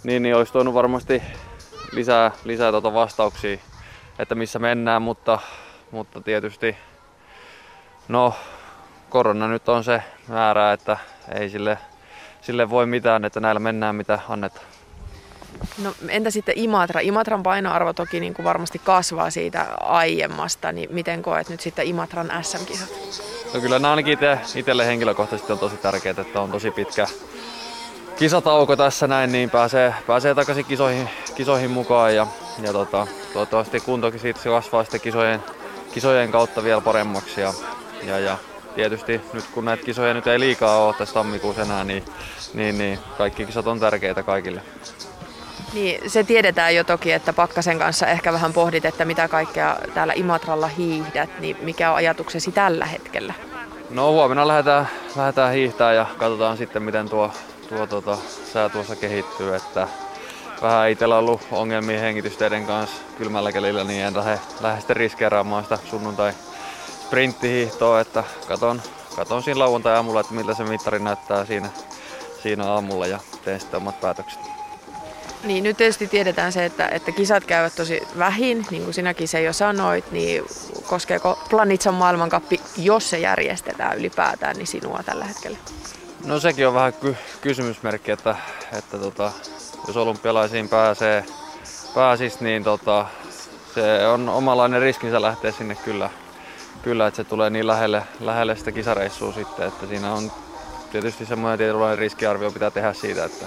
niin, 0.04 0.22
niin 0.22 0.36
olisi 0.36 0.52
toinut 0.52 0.74
varmasti 0.74 1.22
lisää, 1.92 2.30
lisää 2.44 2.72
tota 2.72 2.94
vastauksia, 2.94 3.58
että 4.18 4.34
missä 4.34 4.58
mennään, 4.58 5.02
mutta, 5.02 5.38
mutta 5.90 6.20
tietysti 6.20 6.76
no, 8.08 8.34
korona 9.10 9.48
nyt 9.48 9.68
on 9.68 9.84
se 9.84 10.02
määrä, 10.28 10.72
että 10.72 10.96
ei 11.32 11.50
sille, 11.50 11.78
sille 12.40 12.70
voi 12.70 12.86
mitään, 12.86 13.24
että 13.24 13.40
näillä 13.40 13.60
mennään 13.60 13.96
mitä 13.96 14.18
annetaan. 14.28 14.66
No 15.82 15.94
entä 16.08 16.30
sitten 16.30 16.58
Imatra? 16.58 17.00
Imatran 17.00 17.42
painoarvo 17.42 17.92
toki 17.92 18.20
niin 18.20 18.34
kuin 18.34 18.44
varmasti 18.44 18.78
kasvaa 18.84 19.30
siitä 19.30 19.66
aiemmasta, 19.80 20.72
niin 20.72 20.88
miten 20.92 21.22
koet 21.22 21.48
nyt 21.48 21.60
sitten 21.60 21.86
Imatran 21.86 22.32
SM-kisat? 22.42 22.88
No 23.54 23.60
kyllä 23.60 23.78
nämä 23.78 23.92
ainakin 23.92 24.18
itselle 24.54 24.86
henkilökohtaisesti 24.86 25.52
on 25.52 25.58
tosi 25.58 25.76
tärkeää, 25.76 26.14
että 26.20 26.40
on 26.40 26.50
tosi 26.50 26.70
pitkä 26.70 27.06
kisatauko 28.16 28.76
tässä 28.76 29.06
näin, 29.06 29.32
niin 29.32 29.50
pääsee, 29.50 29.94
pääsee 30.06 30.34
takaisin 30.34 30.64
kisoihin, 30.64 31.10
kisoihin 31.34 31.70
mukaan 31.70 32.14
ja, 32.14 32.26
ja 32.62 32.72
tota, 32.72 33.06
toivottavasti 33.32 33.80
kuntokin 33.80 34.20
siitä 34.20 34.40
se 34.40 34.48
kasvaa 34.48 34.84
sitten 34.84 35.00
kisojen, 35.00 35.42
kisojen 35.92 36.32
kautta 36.32 36.64
vielä 36.64 36.80
paremmaksi 36.80 37.40
ja, 37.40 37.52
ja, 38.02 38.18
ja 38.18 38.38
tietysti 38.74 39.20
nyt 39.32 39.44
kun 39.54 39.64
näitä 39.64 39.84
kisoja 39.84 40.14
nyt 40.14 40.26
ei 40.26 40.40
liikaa 40.40 40.84
ole 40.84 40.94
tässä 40.98 41.14
tammikuussa 41.14 41.62
enää, 41.62 41.84
niin, 41.84 42.04
niin, 42.54 42.78
niin 42.78 42.98
kaikki 43.18 43.46
kisat 43.46 43.66
on 43.66 43.80
tärkeitä 43.80 44.22
kaikille. 44.22 44.62
Niin, 45.74 46.10
se 46.10 46.24
tiedetään 46.24 46.74
jo 46.74 46.84
toki, 46.84 47.12
että 47.12 47.32
Pakkasen 47.32 47.78
kanssa 47.78 48.06
ehkä 48.06 48.32
vähän 48.32 48.52
pohdit, 48.52 48.84
että 48.84 49.04
mitä 49.04 49.28
kaikkea 49.28 49.76
täällä 49.94 50.12
Imatralla 50.16 50.66
hiihdät, 50.66 51.40
niin 51.40 51.56
mikä 51.60 51.90
on 51.90 51.96
ajatuksesi 51.96 52.52
tällä 52.52 52.86
hetkellä? 52.86 53.34
No 53.90 54.12
huomenna 54.12 54.48
lähdetään, 54.48 54.88
lähdetään 55.16 55.52
hiihtää 55.52 55.92
ja 55.92 56.06
katsotaan 56.18 56.56
sitten 56.56 56.82
miten 56.82 57.08
tuo, 57.08 57.32
tuo 57.74 57.86
tuota, 57.86 58.18
sää 58.52 58.68
tuossa 58.68 58.96
kehittyy. 58.96 59.54
Että 59.54 59.88
vähän 60.62 60.90
itsellä 60.90 61.18
ollut 61.18 61.40
ongelmia 61.50 62.00
hengitysteiden 62.00 62.66
kanssa 62.66 62.96
kylmällä 63.18 63.52
kelillä, 63.52 63.84
niin 63.84 64.04
en 64.04 64.16
lähde, 64.16 64.38
lähde 64.60 64.80
sitten 64.80 64.96
riskeeraamaan 64.96 65.62
sitä 65.62 65.78
sunnuntai 65.90 66.32
sprinttihiihtoa, 67.06 68.00
että 68.00 68.24
katon, 68.48 68.82
katon 69.16 69.42
siinä 69.42 69.58
lauantai-aamulla, 69.58 70.20
että 70.20 70.34
miltä 70.34 70.54
se 70.54 70.64
mittari 70.64 70.98
näyttää 70.98 71.44
siinä, 71.44 71.68
siinä 72.42 72.64
aamulla 72.64 73.06
ja 73.06 73.18
teen 73.44 73.60
sitten 73.60 73.80
omat 73.80 74.00
päätökset. 74.00 74.40
Niin 75.44 75.64
nyt 75.64 75.76
tietysti 75.76 76.06
tiedetään 76.06 76.52
se, 76.52 76.64
että, 76.64 76.88
että 76.88 77.12
kisat 77.12 77.44
käyvät 77.44 77.74
tosi 77.76 78.02
vähin, 78.18 78.66
niin 78.70 78.82
kuin 78.84 78.94
sinäkin 78.94 79.28
se 79.28 79.42
jo 79.42 79.52
sanoit, 79.52 80.12
niin 80.12 80.44
koskeeko 80.86 81.38
Planitsan 81.50 81.94
maailmankappi, 81.94 82.60
jos 82.76 83.10
se 83.10 83.18
järjestetään 83.18 83.98
ylipäätään, 83.98 84.56
niin 84.56 84.66
sinua 84.66 85.00
tällä 85.04 85.24
hetkellä? 85.24 85.58
No 86.24 86.40
sekin 86.40 86.68
on 86.68 86.74
vähän 86.74 86.92
ky- 86.92 87.16
kysymysmerkki, 87.40 88.10
että, 88.10 88.36
että 88.72 88.98
tota, 88.98 89.32
jos 89.86 89.96
olympialaisiin 89.96 90.68
pääsee, 90.68 91.24
pääsis, 91.94 92.40
niin 92.40 92.64
tota, 92.64 93.06
se 93.74 94.06
on 94.06 94.28
omanlainen 94.28 94.80
riskinsä 94.80 95.22
lähteä 95.22 95.52
sinne 95.52 95.74
kyllä, 95.74 96.10
kyllä, 96.82 97.06
että 97.06 97.16
se 97.16 97.24
tulee 97.24 97.50
niin 97.50 97.66
lähelle, 97.66 98.02
lähelle 98.20 98.56
sitä 98.56 98.72
kisareissua 98.72 99.32
sitten, 99.32 99.68
että 99.68 99.86
siinä 99.86 100.12
on 100.12 100.32
tietysti 100.92 101.26
semmoinen 101.26 101.58
tietynlainen 101.58 101.98
riskiarvio 101.98 102.50
pitää 102.50 102.70
tehdä 102.70 102.92
siitä, 102.92 103.24
että, 103.24 103.46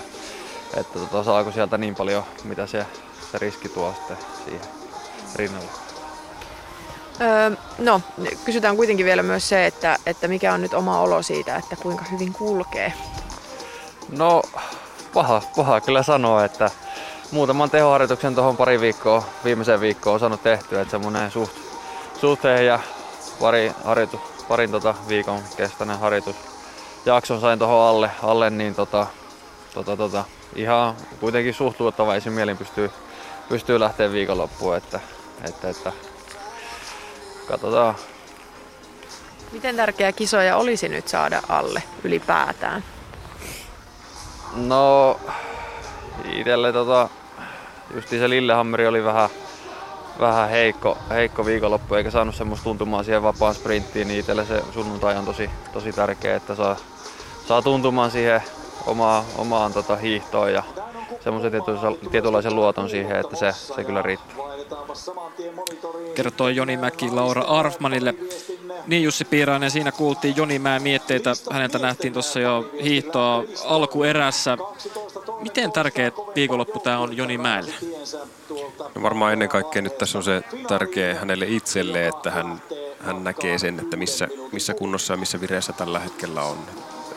että 0.78 1.00
tota, 1.00 1.24
saako 1.24 1.52
sieltä 1.52 1.78
niin 1.78 1.96
paljon, 1.96 2.24
mitä 2.44 2.68
se, 2.68 2.86
se 3.32 3.38
riski 3.38 3.70
tuo 3.70 3.94
sitten 3.94 4.18
siihen 4.46 4.68
rinnalle. 5.36 5.87
Öö, 7.22 7.52
no, 7.78 8.02
kysytään 8.46 8.78
kuitenkin 8.78 9.06
vielä 9.06 9.24
myös 9.24 9.50
se, 9.50 9.66
että, 9.66 9.98
että 10.06 10.28
mikä 10.28 10.54
on 10.54 10.62
nyt 10.62 10.74
oma 10.74 11.00
olo 11.00 11.22
siitä, 11.22 11.56
että 11.56 11.76
kuinka 11.76 12.06
hyvin 12.12 12.34
kulkee. 12.34 12.94
No, 14.18 14.42
paha, 15.14 15.42
paha 15.56 15.82
kyllä 15.82 16.04
sanoa, 16.04 16.46
että 16.46 16.72
muutaman 17.32 17.70
tehoharjoituksen 17.70 18.36
tuohon 18.36 18.58
pari 18.58 18.82
viikkoa, 18.82 19.24
viimeiseen 19.44 19.82
viikkoon 19.82 20.14
on 20.14 20.20
saanut 20.20 20.44
tehtyä, 20.44 20.82
että 20.82 20.92
semmoinen 20.92 21.32
suht, 21.32 21.52
suhteen 22.22 22.66
ja 22.66 22.80
pari 23.40 23.72
harjoitus, 23.84 24.20
parin 24.48 24.72
tota 24.72 24.96
viikon 25.08 25.42
kestäinen 25.58 26.00
harjoitus 26.00 26.36
jakson 27.06 27.42
sain 27.42 27.60
tuohon 27.60 27.88
alle, 27.88 28.12
alle, 28.24 28.50
niin 28.50 28.76
tota, 28.76 29.08
tota, 29.74 29.98
tota, 29.98 30.24
ihan 30.56 30.96
kuitenkin 31.20 31.54
suht 31.54 31.80
luottavaisin 31.80 32.34
mielin 32.34 32.58
pystyy, 32.58 32.92
pystyy 33.50 33.80
lähteä 33.80 34.12
viikonloppuun, 34.12 34.76
että, 34.76 35.00
että, 35.44 35.70
että 35.70 35.92
katsotaan. 37.48 37.96
Miten 39.52 39.76
tärkeä 39.76 40.12
kisoja 40.12 40.58
olisi 40.58 40.90
nyt 40.90 41.08
saada 41.08 41.42
alle 41.50 41.84
ylipäätään? 42.04 42.84
No, 44.56 45.20
itselle 46.32 46.74
tota, 46.74 47.10
justi 47.96 48.20
se 48.20 48.30
Lillehammeri 48.30 48.88
oli 48.88 49.04
vähän, 49.04 49.30
vähän 50.20 50.50
heikko, 50.50 50.98
heikko 51.10 51.46
viikonloppu 51.46 51.96
eikä 51.96 52.12
saanut 52.12 52.36
semmoista 52.36 52.64
tuntumaa 52.64 53.04
siihen 53.04 53.24
vapaan 53.24 53.56
sprinttiin, 53.56 54.08
niin 54.08 54.20
itselle 54.20 54.46
se 54.46 54.64
sunnuntai 54.74 55.16
on 55.16 55.26
tosi, 55.26 55.50
tosi 55.74 55.92
tärkeä, 55.94 56.36
että 56.36 56.56
saa, 56.56 56.76
saa 57.48 57.62
tuntumaan 57.62 58.12
siihen 58.12 58.42
omaa, 58.86 59.26
omaan 59.38 59.74
tota, 59.74 59.96
hiihtoon 59.96 60.54
ja 60.54 60.64
semmoisen 61.20 61.52
tietynlaisen 62.12 62.56
luoton 62.56 62.90
siihen, 62.90 63.20
että 63.20 63.36
se, 63.36 63.52
se 63.52 63.84
kyllä 63.84 64.02
riittää. 64.02 64.47
Kertoi 66.16 66.56
Joni 66.56 66.78
Mäki 66.78 67.12
Laura 67.12 67.42
Arfmanille. 67.42 68.16
Niin 68.88 69.04
Jussi 69.04 69.26
Piirainen, 69.26 69.72
siinä 69.72 69.92
kuultiin 69.92 70.38
Joni 70.38 70.60
Mäen 70.60 70.82
mietteitä. 70.82 71.34
Häneltä 71.52 71.80
nähtiin 71.80 72.14
tuossa 72.14 72.40
jo 72.40 72.72
hiihtoa 72.84 73.44
alkuerässä. 73.66 74.58
Miten 75.40 75.72
tärkeä 75.72 76.12
viikonloppu 76.36 76.80
tämä 76.80 77.00
on 77.00 77.18
Joni 77.18 77.38
Mäelle? 77.38 77.74
No 78.96 79.02
varmaan 79.02 79.34
ennen 79.34 79.50
kaikkea 79.50 79.82
nyt 79.82 79.98
tässä 79.98 80.18
on 80.18 80.24
se 80.24 80.44
tärkeä 80.68 81.16
hänelle 81.16 81.46
itselle, 81.46 82.08
että 82.08 82.32
hän, 82.32 82.62
hän 83.00 83.24
näkee 83.24 83.58
sen, 83.58 83.80
että 83.80 83.98
missä, 83.98 84.28
missä 84.52 84.74
kunnossa 84.74 85.14
ja 85.14 85.18
missä 85.18 85.42
vireessä 85.42 85.74
tällä 85.74 86.00
hetkellä 86.00 86.44
on. 86.44 86.58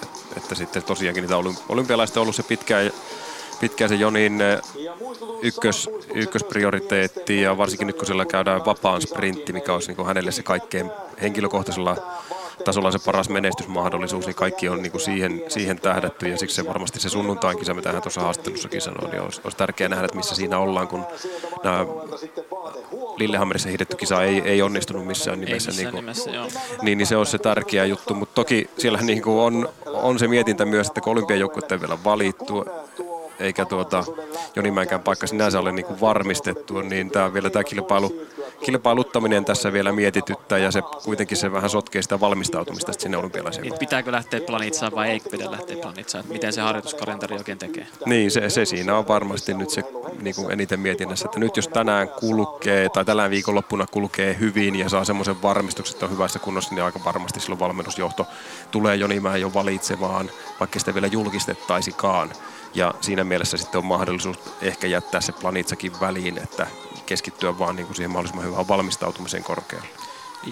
Et, 0.03 0.09
että 0.37 0.55
sitten 0.55 0.83
tosiaankin 0.83 1.23
niitä 1.23 1.37
olympialaista 1.69 2.21
on 2.21 2.23
ollut 2.23 2.37
se 2.37 2.43
pitkään 2.43 2.91
pitkään 3.61 3.89
se 3.89 3.95
Jonin 3.95 4.41
eh, 4.41 4.61
ykkös, 5.43 5.91
ykkösprioriteetti 6.15 7.43
ja 7.43 7.59
varsinkin 7.59 7.87
nyt 7.87 7.97
kun 7.97 8.07
siellä 8.07 8.27
käydään 8.27 8.65
vapaan 8.65 9.03
sprintti, 9.03 9.53
mikä 9.53 9.75
olisi 9.75 9.93
niin 9.93 10.07
hänelle 10.07 10.33
se 10.33 10.43
kaikkein 10.43 10.91
henkilökohtaisella 11.23 11.97
tasolla 12.65 12.91
se 12.91 12.99
paras 12.99 13.29
menestysmahdollisuus, 13.29 14.27
niin 14.27 14.35
kaikki 14.35 14.69
on 14.69 14.83
niin 14.83 14.93
kuin 14.93 15.01
siihen, 15.01 15.43
siihen 15.49 15.81
tähdätty 15.81 16.29
ja 16.29 16.39
siksi 16.39 16.57
se 16.57 16.67
varmasti 16.67 17.01
se 17.01 17.09
sunnuntain 17.09 17.59
kisa, 17.59 17.75
mitä 17.75 17.93
hän 17.93 18.03
tuossa 18.03 18.21
haastattelussakin 18.21 18.81
sanoi, 18.81 19.11
niin 19.11 19.23
olisi, 19.23 19.41
olisi 19.45 19.57
tärkeää 19.57 19.89
nähdä, 19.89 20.05
että 20.05 20.17
missä 20.17 20.35
siinä 20.35 20.59
ollaan, 20.59 20.89
kun 20.89 21.07
nämä 21.65 21.87
Lillehammerissa 23.17 23.69
hiidetty 23.69 23.97
kisa 23.97 24.23
ei, 24.23 24.43
ei 24.45 24.63
onnistunut 24.63 25.07
missään 25.07 25.41
nimessä. 25.41 25.71
missään 25.71 25.77
niin, 25.77 25.93
kuin, 25.93 26.03
nimessä, 26.03 26.31
niin, 26.83 26.99
niin 26.99 27.07
se 27.07 27.17
on 27.17 27.27
se 27.27 27.39
tärkeä 27.39 27.85
juttu, 27.85 28.15
mutta 28.15 28.35
toki 28.35 28.71
siellä 28.79 28.99
niin 29.03 29.23
kuin 29.23 29.41
on, 29.41 29.69
on 29.87 30.19
se 30.19 30.29
mietintä 30.29 30.65
myös, 30.65 30.87
että 30.87 31.01
kun 31.01 31.13
olympiajoukkuetta 31.13 31.75
ei 31.75 31.81
vielä 31.81 31.99
valittu, 32.05 32.65
eikä 33.41 33.65
tuota 33.65 34.05
Jonimäenkään 34.57 35.03
paikka 35.03 35.27
sinänsä 35.27 35.61
ole 35.61 35.73
niin 35.73 35.87
kuin 35.87 36.01
varmistettu, 36.01 36.81
niin 36.81 37.11
tämä 37.11 37.35
vielä 37.35 37.51
tämä 37.51 37.65
kilpailu, 37.65 38.27
kilpailuttaminen 38.65 39.45
tässä 39.45 39.73
vielä 39.73 39.93
mietityttää 39.93 40.59
ja 40.59 40.71
se 40.71 40.83
kuitenkin 41.05 41.37
se 41.37 41.53
vähän 41.53 41.71
sotkee 41.71 42.03
sitä 42.03 42.21
valmistautumista 42.21 42.93
sinne 42.93 43.17
olympialaiseen. 43.17 43.63
Niin, 43.63 43.79
pitääkö 43.79 44.13
lähteä 44.13 44.41
planitsaan 44.41 44.93
vai 44.95 45.11
eikö 45.11 45.31
pidä 45.31 45.51
lähteä 45.51 45.77
planitsaan? 45.77 46.25
Miten 46.29 46.53
se 46.53 46.61
harjoituskalenteri 46.61 47.37
oikein 47.37 47.59
tekee? 47.59 47.87
Niin, 48.07 48.31
se, 48.31 48.51
se 48.51 48.65
siinä 48.65 48.99
on 48.99 49.09
varmasti 49.09 49.55
nyt 49.55 49.71
se 49.71 49.83
niin 50.21 50.35
kuin 50.35 50.51
eniten 50.51 50.81
mietinnässä, 50.81 51.25
että 51.25 51.41
nyt 51.41 51.57
jos 51.57 51.69
tänään 51.69 52.09
kulkee 52.09 52.89
tai 52.89 53.05
tällä 53.05 53.31
viikonloppuna 53.31 53.87
kulkee 53.87 54.37
hyvin 54.41 54.77
ja 54.77 54.89
saa 54.89 55.05
semmoisen 55.05 55.43
varmistuksen, 55.43 55.95
että 55.95 56.07
on 56.07 56.13
hyvässä 56.13 56.39
kunnossa, 56.39 56.75
niin 56.75 56.85
aika 56.85 57.01
varmasti 57.05 57.41
silloin 57.41 57.61
valmennusjohto 57.61 58.27
tulee 58.71 58.97
Jonimäen 58.97 59.41
jo 59.41 59.55
valitsemaan, 59.55 60.31
vaikka 60.61 60.79
sitä 60.79 60.95
vielä 60.95 61.07
julkistettaisikaan. 61.07 62.31
Ja 62.75 62.95
siinä 63.01 63.25
mielessä 63.25 63.57
sitten 63.57 63.79
on 63.79 63.85
mahdollisuus 63.85 64.39
ehkä 64.63 64.87
jättää 64.87 65.21
se 65.21 65.33
planitsakin 65.33 66.01
väliin, 66.01 66.39
että 66.39 66.67
keskittyä 67.07 67.59
vaan 67.59 67.77
niin 67.77 67.87
kuin 67.87 67.97
siihen 67.97 68.11
mahdollisimman 68.11 68.47
hyvään 68.47 68.69
valmistautumiseen 68.69 69.45
korkealle. 69.45 69.89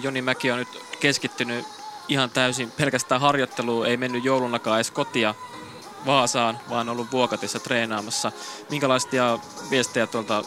Joni 0.01 0.21
Mäki 0.21 0.51
on 0.51 0.59
nyt 0.59 0.83
keskittynyt 0.99 1.65
ihan 2.07 2.29
täysin 2.29 2.71
pelkästään 2.71 3.21
harjoitteluun, 3.21 3.85
ei 3.85 3.97
mennyt 3.97 4.25
joulunakaan 4.25 4.77
edes 4.77 4.91
kotia 4.91 5.35
Vaasaan, 6.05 6.59
vaan 6.69 6.89
ollut 6.89 7.11
Vuokatissa 7.11 7.59
treenaamassa. 7.59 8.31
Minkälaisia 8.69 9.39
viestejä 9.69 10.07
tuolta 10.07 10.43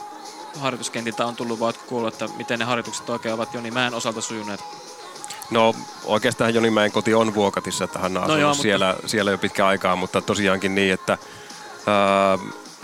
harjoituskentiltä 0.59 1.27
on 1.27 1.37
tullut, 1.37 1.59
voit 1.59 1.77
kuulla, 1.77 2.09
että 2.09 2.29
miten 2.37 2.59
ne 2.59 2.65
harjoitukset 2.65 3.11
oikein 3.11 3.35
ovat 3.35 3.55
Joni 3.55 3.71
Mäen 3.71 3.95
osalta 3.95 4.21
sujuneet? 4.21 4.61
No 5.51 5.75
oikeastaan 6.05 6.55
Jonimäen 6.55 6.93
koti 6.93 7.15
on 7.15 7.35
Vuokatissa, 7.35 7.85
että 7.85 7.99
hän 7.99 8.17
on 8.17 8.29
no 8.29 8.37
joo, 8.37 8.55
siellä, 8.55 8.93
mutta... 8.93 9.09
siellä 9.09 9.31
jo 9.31 9.39
pitkä 9.39 9.67
aikaa, 9.67 9.97
mutta 9.97 10.21
tosiaankin 10.21 10.75
niin, 10.75 10.95
että 10.95 11.19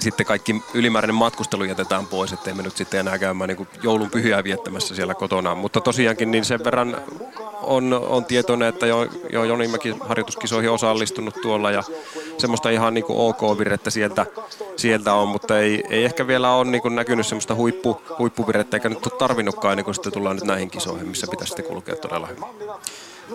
sitten 0.00 0.26
kaikki 0.26 0.62
ylimääräinen 0.74 1.14
matkustelu 1.14 1.64
jätetään 1.64 2.06
pois, 2.06 2.32
ettei 2.32 2.54
me 2.54 2.62
nyt 2.62 2.76
sitten 2.76 3.00
enää 3.00 3.18
käymään 3.18 3.48
niin 3.48 3.68
joulun 3.82 4.10
pyhiä 4.10 4.44
viettämässä 4.44 4.94
siellä 4.94 5.14
kotona. 5.14 5.54
Mutta 5.54 5.80
tosiaankin 5.80 6.30
niin 6.30 6.44
sen 6.44 6.64
verran 6.64 6.96
on, 7.62 7.92
on 8.08 8.24
tietoinen, 8.24 8.68
että 8.68 8.86
jo, 8.86 9.06
jo 9.32 9.44
Jonimäki 9.44 9.94
harjoituskisoihin 10.00 10.70
osallistunut 10.70 11.34
tuolla 11.42 11.70
ja 11.70 11.82
semmoista 12.38 12.70
ihan 12.70 12.94
niin 12.94 13.04
kuin 13.04 13.18
ok-virrettä 13.18 13.90
sieltä, 13.90 14.26
sieltä 14.76 15.14
on, 15.14 15.28
mutta 15.28 15.58
ei, 15.58 15.84
ei 15.90 16.04
ehkä 16.04 16.26
vielä 16.26 16.52
ole 16.52 16.70
niin 16.70 16.94
näkynyt 16.94 17.26
semmoista 17.26 17.54
huippu, 17.54 18.00
huippuvirrettä, 18.18 18.76
eikä 18.76 18.88
nyt 18.88 19.06
ole 19.06 19.18
tarvinnutkaan 19.18 19.72
ennen 19.72 19.84
kuin 19.84 19.94
sitten 19.94 20.12
tullaan 20.12 20.36
nyt 20.36 20.44
näihin 20.44 20.70
kisoihin, 20.70 21.08
missä 21.08 21.26
pitäisi 21.30 21.48
sitten 21.48 21.64
kulkea 21.64 21.96
todella 21.96 22.26
hyvin. 22.26 22.44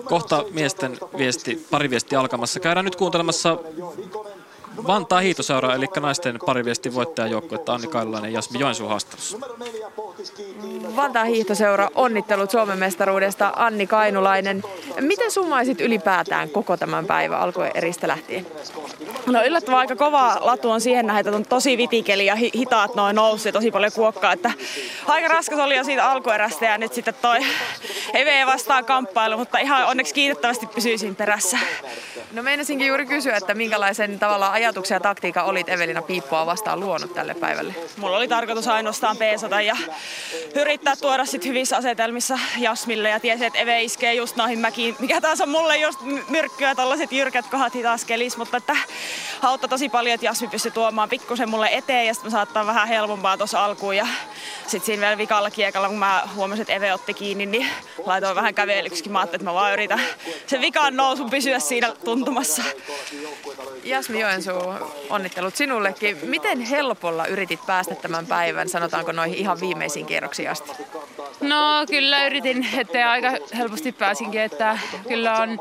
Kohta 0.04 0.44
miesten 0.50 0.98
viesti, 1.18 1.66
pari 1.70 1.90
viesti 1.90 2.16
alkamassa. 2.16 2.60
Käydään 2.60 2.84
nyt 2.84 2.96
kuuntelemassa 2.96 3.58
Vantaa 4.86 5.20
Hiitoseura, 5.20 5.74
eli 5.74 5.86
naisten 6.00 6.38
pariviestin 6.46 6.94
voittajajoukkuetta 6.94 7.74
Anni 7.74 7.86
Kailulainen 7.86 8.32
ja 8.32 8.38
Jasmi 8.38 8.58
Joensuun 8.58 8.90
haastattelussa. 8.90 9.38
Vantaa 10.96 11.24
Hiihtoseura, 11.24 11.88
onnittelut 11.94 12.50
Suomen 12.50 12.78
mestaruudesta 12.78 13.52
Anni 13.56 13.86
Kainulainen. 13.86 14.62
Miten 15.00 15.30
summaisit 15.30 15.80
ylipäätään 15.80 16.50
koko 16.50 16.76
tämän 16.76 17.06
päivän 17.06 17.40
alkujen 17.40 17.72
eristä 17.74 18.08
lähtien? 18.08 18.46
No 19.26 19.44
yllättävän 19.44 19.78
aika 19.78 19.96
kova 19.96 20.36
latu 20.40 20.70
on 20.70 20.80
siihen 20.80 21.06
nähden, 21.06 21.26
että 21.26 21.36
on 21.36 21.46
tosi 21.46 21.76
vitikeli 21.76 22.26
ja 22.26 22.36
hitaat 22.54 22.94
noin 22.94 23.16
noussut 23.16 23.46
ja 23.46 23.52
tosi 23.52 23.70
paljon 23.70 23.92
kuokkaa. 23.92 24.32
Että 24.32 24.52
aika 25.06 25.28
raskas 25.28 25.58
oli 25.58 25.76
jo 25.76 25.84
siitä 25.84 26.10
alkuerästä 26.10 26.66
ja 26.66 26.78
nyt 26.78 26.92
sitten 26.92 27.14
toi 27.22 27.38
Eve 28.14 28.46
vastaan 28.46 28.84
kamppailu, 28.84 29.36
mutta 29.36 29.58
ihan 29.58 29.86
onneksi 29.86 30.14
kiitettävästi 30.14 30.66
pysyisin 30.66 31.16
perässä. 31.16 31.58
No 32.32 32.42
meinasinkin 32.42 32.86
juuri 32.86 33.06
kysyä, 33.06 33.36
että 33.36 33.54
minkälaisen 33.54 34.18
tavalla 34.18 34.50
ajatuksia 34.64 34.94
ja 34.96 35.00
taktiikka 35.00 35.42
olit 35.42 35.68
Evelina 35.68 36.02
Piippoa 36.02 36.46
vastaan 36.46 36.80
luonut 36.80 37.14
tälle 37.14 37.34
päivälle? 37.34 37.74
Mulla 37.96 38.16
oli 38.16 38.28
tarkoitus 38.28 38.68
ainoastaan 38.68 39.16
peesata 39.16 39.60
ja 39.60 39.76
yrittää 40.54 40.96
tuoda 40.96 41.24
sit 41.24 41.44
hyvissä 41.44 41.76
asetelmissa 41.76 42.38
Jasmille 42.58 43.10
ja 43.10 43.20
tiesi, 43.20 43.44
että 43.44 43.58
Eve 43.58 43.82
iskee 43.82 44.14
just 44.14 44.36
noihin 44.36 44.58
mäkiin. 44.58 44.96
Mikä 44.98 45.20
taas 45.20 45.40
on 45.40 45.48
mulle 45.48 45.76
just 45.76 45.98
myrkkyä, 46.28 46.74
tällaiset 46.74 47.12
jyrkät 47.12 47.46
kohdat 47.46 47.74
hitaas 47.74 48.04
kelis, 48.04 48.36
mutta 48.36 48.56
että 48.56 48.76
auttaa 49.42 49.68
tosi 49.68 49.88
paljon, 49.88 50.14
että 50.14 50.26
Jasmi 50.26 50.48
pystyi 50.48 50.70
tuomaan 50.70 51.08
pikkusen 51.08 51.50
mulle 51.50 51.68
eteen 51.72 52.06
ja 52.06 52.14
sitten 52.14 52.30
saattaa 52.30 52.66
vähän 52.66 52.88
helpompaa 52.88 53.36
tuossa 53.36 53.64
alkuun. 53.64 53.96
Ja 53.96 54.06
sitten 54.66 54.86
siinä 54.86 55.00
vielä 55.00 55.18
vikalla 55.18 55.50
kiekalla, 55.50 55.88
kun 55.88 55.98
mä 55.98 56.22
huomasin, 56.34 56.62
että 56.62 56.74
Eve 56.74 56.94
otti 56.94 57.14
kiinni, 57.14 57.46
niin 57.46 57.66
laitoin 58.04 58.36
vähän 58.36 58.54
kävelyksikin. 58.54 59.12
Mä 59.12 59.18
ajattelin, 59.18 59.40
että 59.40 59.50
mä 59.50 59.54
vaan 59.54 59.72
yritän 59.72 60.00
sen 60.46 60.60
vikaan 60.60 60.96
nousun 60.96 61.30
pysyä 61.30 61.58
siinä 61.58 61.92
tuntumassa. 62.04 62.62
Jasmi 63.84 64.20
Joensuu, 64.20 64.53
onnittelut 65.10 65.56
sinullekin. 65.56 66.18
Miten 66.22 66.60
helpolla 66.60 67.26
yritit 67.26 67.66
päästä 67.66 67.94
tämän 67.94 68.26
päivän, 68.26 68.68
sanotaanko 68.68 69.12
noihin 69.12 69.38
ihan 69.38 69.60
viimeisiin 69.60 70.06
kierroksiin 70.06 70.50
asti? 70.50 70.70
No 71.40 71.86
kyllä 71.90 72.26
yritin, 72.26 72.66
että 72.78 73.10
aika 73.10 73.32
helposti 73.56 73.92
pääsinkin, 73.92 74.40
että 74.40 74.78
kyllä 75.08 75.38
on 75.40 75.60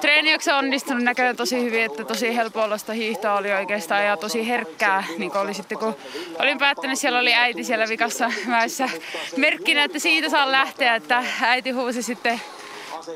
treeniöksi 0.00 0.50
onnistunut 0.50 1.02
näköjään 1.02 1.36
tosi 1.36 1.62
hyvin, 1.62 1.84
että 1.84 2.04
tosi 2.04 2.36
helpollista 2.36 2.92
hiihtoa 2.92 3.36
oli 3.36 3.52
oikeastaan 3.52 4.04
ja 4.04 4.16
tosi 4.16 4.48
herkkää, 4.48 5.04
niin 5.18 5.30
kuin 5.30 5.42
oli 5.42 5.54
sitten 5.54 5.78
kun 5.78 5.96
olin 6.38 6.58
päättänyt, 6.58 6.98
siellä 6.98 7.18
oli 7.18 7.34
äiti 7.34 7.64
siellä 7.64 7.88
vikassa 7.88 8.32
mäessä 8.46 8.88
merkkinä, 9.36 9.84
että 9.84 9.98
siitä 9.98 10.28
saa 10.28 10.52
lähteä, 10.52 10.94
että 10.94 11.24
äiti 11.42 11.70
huusi 11.70 12.02
sitten 12.02 12.40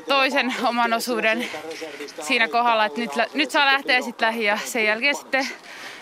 toisen 0.07 0.55
oman 0.63 0.93
osuuden 0.93 1.45
siinä 2.21 2.47
kohdalla, 2.47 2.85
että 2.85 2.99
nyt, 2.99 3.11
nyt 3.33 3.51
saa 3.51 3.65
lähteä 3.65 4.01
sitten 4.01 4.25
lähi 4.25 4.43
ja 4.43 4.57
sen 4.65 4.85
jälkeen 4.85 5.15
sitten 5.15 5.47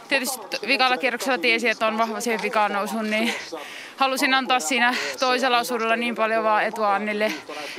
tietysti 0.08 0.58
vikalla 0.68 0.98
kierroksella 0.98 1.38
tiesi, 1.38 1.70
että 1.70 1.88
on 1.88 1.98
vahva 1.98 2.22
siihen 2.22 2.42
vikaan 2.42 2.74
nousun, 2.74 3.10
niin 3.10 3.34
halusin 3.98 4.34
antaa 4.34 4.60
siinä 4.60 4.96
toisella 5.20 5.60
osuudella 5.60 5.96
niin 5.96 6.16
paljon 6.16 6.44
vaan 6.44 6.64
etua 6.64 6.96
Annille, 6.96 7.34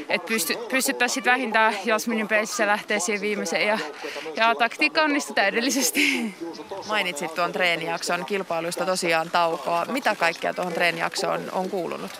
että 0.09 0.29
pysty, 0.29 0.55
pystyttäisiin 0.71 1.15
sitten 1.15 1.33
vähintään 1.33 1.75
Jasminin 1.85 2.29
peississä 2.29 2.67
lähteä 2.67 2.99
siihen 2.99 3.21
viimeiseen 3.21 3.69
ja, 3.69 3.79
ja 4.37 4.55
taktiikka 4.55 5.03
onnistui 5.03 5.35
täydellisesti. 5.35 6.35
Mainitsit 6.89 7.35
tuon 7.35 7.53
treenijakson 7.53 8.25
kilpailuista 8.25 8.87
tosiaan 8.87 9.31
taukoa. 9.31 9.85
Mitä 9.85 10.15
kaikkea 10.15 10.55
tuohon 10.55 10.73
treenijaksoon 10.73 11.41
on 11.53 11.71
kuulunut? 11.71 12.11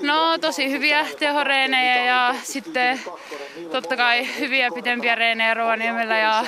No 0.00 0.38
tosi 0.38 0.70
hyviä 0.70 1.06
tehoreenejä 1.18 2.04
ja 2.04 2.34
sitten 2.42 3.00
totta 3.72 3.96
kai 3.96 4.38
hyviä 4.38 4.70
pitempiä 4.74 5.14
reenejä 5.14 5.54
Rovaniemellä 5.54 6.18
ja 6.18 6.46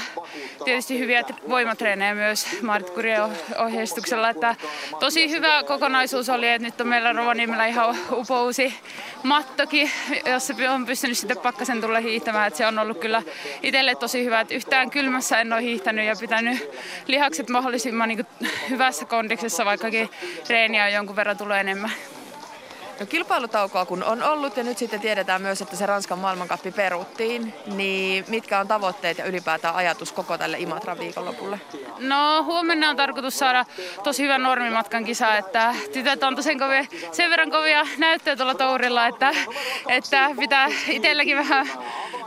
tietysti 0.64 0.98
hyviä 0.98 1.22
voimatreenejä 1.48 2.14
myös 2.14 2.46
Maarit 2.62 2.90
Kurien 2.90 3.22
ohjeistuksella. 3.58 4.30
Että 4.30 4.56
tosi 5.00 5.30
hyvä 5.30 5.62
kokonaisuus 5.62 6.28
oli, 6.28 6.48
että 6.48 6.66
nyt 6.66 6.75
nyt 6.76 6.80
on 6.80 6.88
meillä 6.88 7.12
Rovaniemellä 7.12 7.66
ihan 7.66 7.96
upousi 8.12 8.74
mattokin, 9.22 9.90
jossa 10.26 10.54
on 10.70 10.86
pystynyt 10.86 11.18
sitten 11.18 11.38
pakkasen 11.38 11.80
tulla 11.80 12.00
hiihtämään. 12.00 12.46
Että 12.46 12.58
se 12.58 12.66
on 12.66 12.78
ollut 12.78 12.98
kyllä 12.98 13.22
itselle 13.62 13.94
tosi 13.94 14.24
hyvä, 14.24 14.40
että 14.40 14.54
yhtään 14.54 14.90
kylmässä 14.90 15.40
en 15.40 15.52
ole 15.52 15.62
hiihtänyt 15.62 16.04
ja 16.04 16.16
pitänyt 16.20 16.70
lihakset 17.06 17.48
mahdollisimman 17.48 18.08
niin 18.08 18.26
hyvässä 18.70 19.04
kondiksessa, 19.04 19.64
vaikkakin 19.64 20.10
reeniä 20.48 20.84
on 20.84 20.92
jonkun 20.92 21.16
verran 21.16 21.36
tulee 21.36 21.60
enemmän. 21.60 21.90
No 23.00 23.06
kilpailutaukoa 23.06 23.86
kun 23.86 24.04
on 24.04 24.22
ollut 24.22 24.56
ja 24.56 24.64
nyt 24.64 24.78
sitten 24.78 25.00
tiedetään 25.00 25.42
myös, 25.42 25.62
että 25.62 25.76
se 25.76 25.86
Ranskan 25.86 26.18
maailmankappi 26.18 26.72
peruttiin, 26.72 27.54
niin 27.66 28.24
mitkä 28.28 28.58
on 28.60 28.68
tavoitteet 28.68 29.18
ja 29.18 29.24
ylipäätään 29.24 29.74
ajatus 29.74 30.12
koko 30.12 30.38
tälle 30.38 30.58
Imatran 30.58 30.98
viikonlopulle? 30.98 31.60
No 31.98 32.44
huomenna 32.44 32.90
on 32.90 32.96
tarkoitus 32.96 33.38
saada 33.38 33.64
tosi 34.04 34.22
hyvä 34.22 34.38
normimatkan 34.38 35.04
kisa, 35.04 35.36
että 35.36 35.74
tytöt 35.92 36.22
on 36.22 36.36
tosi 36.36 36.56
kovia, 36.56 36.84
sen 37.12 37.30
verran 37.30 37.50
kovia 37.50 37.86
näyttöjä 37.98 38.36
tuolla 38.36 38.54
tourilla, 38.54 39.06
että, 39.06 39.32
että 39.88 40.30
pitää 40.40 40.68
itselläkin 40.88 41.36
vähän 41.36 41.68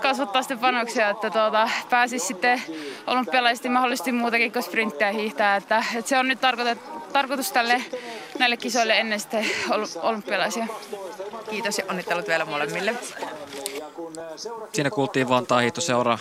kasvattaa 0.02 0.42
sitten 0.42 0.60
panoksia, 0.60 1.10
että 1.10 1.30
tuota, 1.30 1.70
pääsisi 1.90 2.26
sitten 2.26 2.62
olympialaisesti 3.08 3.70
mahdollisesti 3.70 4.12
muutakin 4.12 4.52
kuin 4.52 4.64
sprinttiä 4.64 5.12
hiihtää. 5.12 5.56
Että, 5.56 5.84
että 5.96 6.10
se 6.10 6.18
on 6.18 6.28
nyt 6.28 6.40
tarkoitus 7.14 7.52
tälle, 7.52 7.84
näille 8.40 8.58
kisoille 8.58 8.98
ennen 8.98 9.20
sitten 9.20 9.46
olympialaisia. 10.02 10.68
Kiitos 11.50 11.78
ja 11.78 11.84
onnittelut 11.90 12.28
vielä 12.28 12.46
molemmille. 12.46 12.96
Siinä 14.74 14.90
kuultiin 14.90 15.30
Vantaa 15.30 15.60
hiihtoseura 15.60 16.18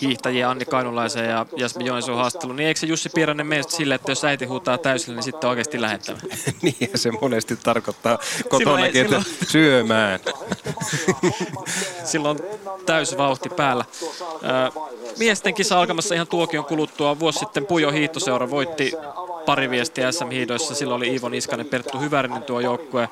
hiihtäjiä 0.00 0.50
Anni 0.50 0.64
Kainulaisen 0.64 1.24
ja 1.24 1.46
Jasmi 1.56 1.84
Joensuun 1.84 2.18
haastattelu, 2.18 2.52
niin 2.52 2.66
eikö 2.68 2.80
se 2.80 2.86
Jussi 2.86 3.08
Piiranen 3.14 3.46
mene 3.46 3.62
sille, 3.68 3.94
että 3.94 4.10
jos 4.10 4.24
äiti 4.24 4.44
huutaa 4.44 4.78
täysillä, 4.78 5.16
niin 5.16 5.22
sitten 5.22 5.50
oikeasti 5.50 5.80
lähettävä? 5.80 6.18
niin 6.62 6.90
se 6.94 7.10
monesti 7.20 7.56
tarkoittaa 7.56 8.18
kotonakin, 8.48 9.02
että 9.02 9.22
silloin- 9.22 9.48
syömään. 9.48 10.20
Silloin 12.04 12.38
on 12.40 12.58
täys 12.86 13.18
vauhti 13.18 13.48
päällä. 13.48 13.84
Miesten 15.18 15.54
kisa 15.54 15.78
alkamassa 15.80 16.14
ihan 16.14 16.26
tuokion 16.26 16.64
kuluttua. 16.64 17.18
Vuosi 17.18 17.38
sitten 17.38 17.66
Pujo 17.66 17.90
Hiihtoseura 17.90 18.50
voitti 18.50 18.92
pari 19.46 19.70
viestiä 19.70 20.12
SM-hiidoissa. 20.12 20.74
Silloin 20.74 20.96
oli 20.96 21.08
Iivo 21.08 21.28
Niskanen, 21.28 21.66
Perttu 21.66 21.98
Hyvärinen 21.98 22.42
tuo 22.42 22.60
joukkue. 22.60 23.08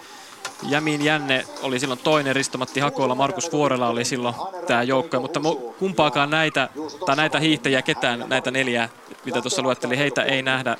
Jämin 0.62 1.04
Jänne 1.04 1.44
oli 1.62 1.80
silloin 1.80 2.00
toinen, 2.00 2.36
Ristomatti 2.36 2.80
Hakola, 2.80 3.14
Markus 3.14 3.52
Vuorela 3.52 3.88
oli 3.88 4.04
silloin 4.04 4.34
tämä 4.66 4.82
joukkue, 4.82 5.20
mutta 5.20 5.40
mu- 5.40 5.74
kumpaakaan 5.78 6.30
näitä, 6.30 6.68
tai 7.06 7.16
näitä 7.16 7.38
hiihtäjiä, 7.38 7.82
ketään 7.82 8.24
näitä 8.28 8.50
neljää, 8.50 8.88
mitä 9.24 9.42
tuossa 9.42 9.62
luettelin, 9.62 9.98
heitä 9.98 10.22
ei 10.22 10.42
nähdä. 10.42 10.76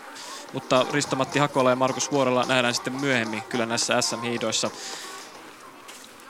Mutta 0.53 0.87
Ristomatti 0.93 1.39
Hakola 1.39 1.71
ja 1.71 1.77
Markus 1.77 2.13
Vuorela 2.13 2.45
nähdään 2.49 2.75
sitten 2.75 2.93
myöhemmin 2.93 3.43
kyllä 3.43 3.67
näissä 3.67 4.03
SM-hiidoissa. 4.03 4.71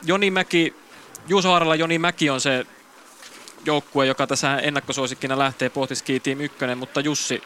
Joni 0.03 0.31
Mäki, 0.31 0.75
Juuso 1.29 1.49
Haaralla 1.49 1.75
Joni 1.75 1.99
Mäki 1.99 2.31
on 2.31 2.41
se 2.41 2.67
joukkue, 3.65 4.07
joka 4.07 4.27
tässä 4.27 4.57
ennakkosuosikkina 4.59 5.39
lähtee 5.39 5.69
Pohtiski 5.69 6.21
Team 6.21 6.41
1, 6.41 6.59
mutta 6.77 7.01
Jussi, 7.01 7.43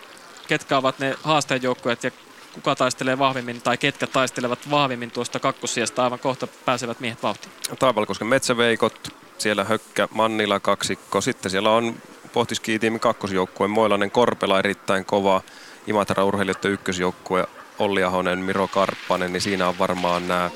ketkä 0.49 0.77
ovat 0.77 0.99
ne 0.99 1.15
haastejoukkueet 1.23 2.05
ja 2.05 2.11
kuka 2.53 2.75
taistelee 2.75 3.19
vahvimmin 3.19 3.63
tai 3.63 3.79
ketkä 3.79 4.07
taistelevat 4.07 4.71
vahvimmin 4.71 5.11
tuosta 5.11 5.41
kakkosijasta 5.41 6.05
aivan 6.05 6.19
kohta 6.19 6.47
pääsevät 6.47 7.01
miehet 7.01 7.23
vauhtiin? 7.23 7.53
Taivalkosken 7.79 8.29
metsäveikot, 8.29 9.09
siellä 9.39 9.65
Hökkä, 9.65 10.09
Mannila 10.15 10.61
kaksikko. 10.61 11.21
Sitten 11.21 11.51
siellä 11.51 11.71
on 11.71 11.97
Pohtiskiitiimin 12.33 13.01
kakkosjoukkue, 13.01 13.69
Moilainen 13.69 14.11
Korpela 14.11 14.59
erittäin 14.59 15.05
kova, 15.05 15.43
Imatra 15.87 16.25
urheilijoiden 16.25 16.73
ykkösjoukkue, 16.73 17.47
Olli 17.79 18.05
Ahonen, 18.05 18.39
Miro 18.39 18.69
Karppanen, 18.69 19.33
niin 19.33 19.41
siinä 19.41 19.69
on 19.69 19.79
varmaan 19.79 20.29
nämä. 20.29 20.51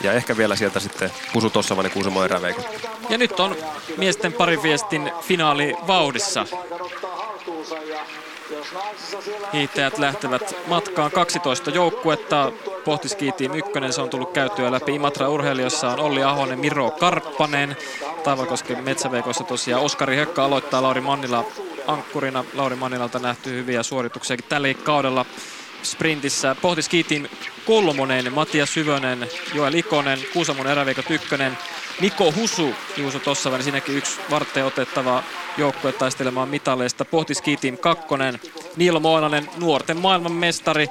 Ja 0.00 0.12
ehkä 0.12 0.36
vielä 0.36 0.56
sieltä 0.56 0.80
sitten 0.80 1.10
Kusu 1.32 1.50
Tossavainen, 1.50 1.92
Kuusamo 1.92 2.24
eräveikot. 2.24 2.66
Ja 3.08 3.18
nyt 3.18 3.40
on 3.40 3.56
miesten 3.96 4.32
pariviestin 4.32 5.12
finaali 5.20 5.74
vauhdissa. 5.86 6.46
Hiihtäjät 9.52 9.98
lähtevät 9.98 10.56
matkaan 10.66 11.10
12 11.10 11.70
joukkuetta. 11.70 12.52
Pohtiski 12.84 13.32
Team 13.32 13.54
1, 13.54 13.72
se 13.90 14.00
on 14.00 14.10
tullut 14.10 14.32
käytyä 14.32 14.72
läpi. 14.72 14.94
Imatra 14.94 15.28
urheilijoissa 15.28 15.90
on 15.90 16.00
Olli 16.00 16.22
Ahonen, 16.22 16.58
Miro 16.58 16.90
Karppanen. 16.90 17.76
Taivalkosken 18.24 18.84
metsäveikoissa 18.84 19.44
tosiaan 19.44 19.82
Oskari 19.82 20.16
Hökkä 20.16 20.44
aloittaa 20.44 20.82
Lauri 20.82 21.00
Mannila 21.00 21.44
ankkurina. 21.86 22.44
Lauri 22.54 22.76
Mannilalta 22.76 23.18
nähty 23.18 23.50
hyviä 23.50 23.82
suorituksia 23.82 24.36
tällä 24.48 24.74
kaudella 24.74 25.26
sprintissä. 25.84 26.56
Pohtiski 26.62 27.04
Team 27.04 27.26
kolmonen, 27.66 28.32
Matias 28.32 28.74
Syvönen, 28.74 29.28
Joel 29.54 29.74
Ikonen, 29.74 30.18
Kuusamon 30.32 30.66
eräveikot 30.66 31.10
ykkönen, 31.10 31.58
Niko 32.00 32.32
Husu, 32.32 32.74
Juuso 32.96 33.18
Tossaväinen, 33.18 33.64
siinäkin 33.64 33.96
yksi 33.96 34.20
varteen 34.30 34.66
otettava 34.66 35.22
joukkue 35.56 35.92
taistelemaan 35.92 36.48
mitaleista. 36.48 37.04
Pohtiski 37.04 37.56
Team 37.56 37.76
kakkonen, 37.76 38.40
Niilo 38.76 39.00
Moinanen, 39.00 39.50
nuorten 39.56 39.96
maailmanmestari. 39.96 40.88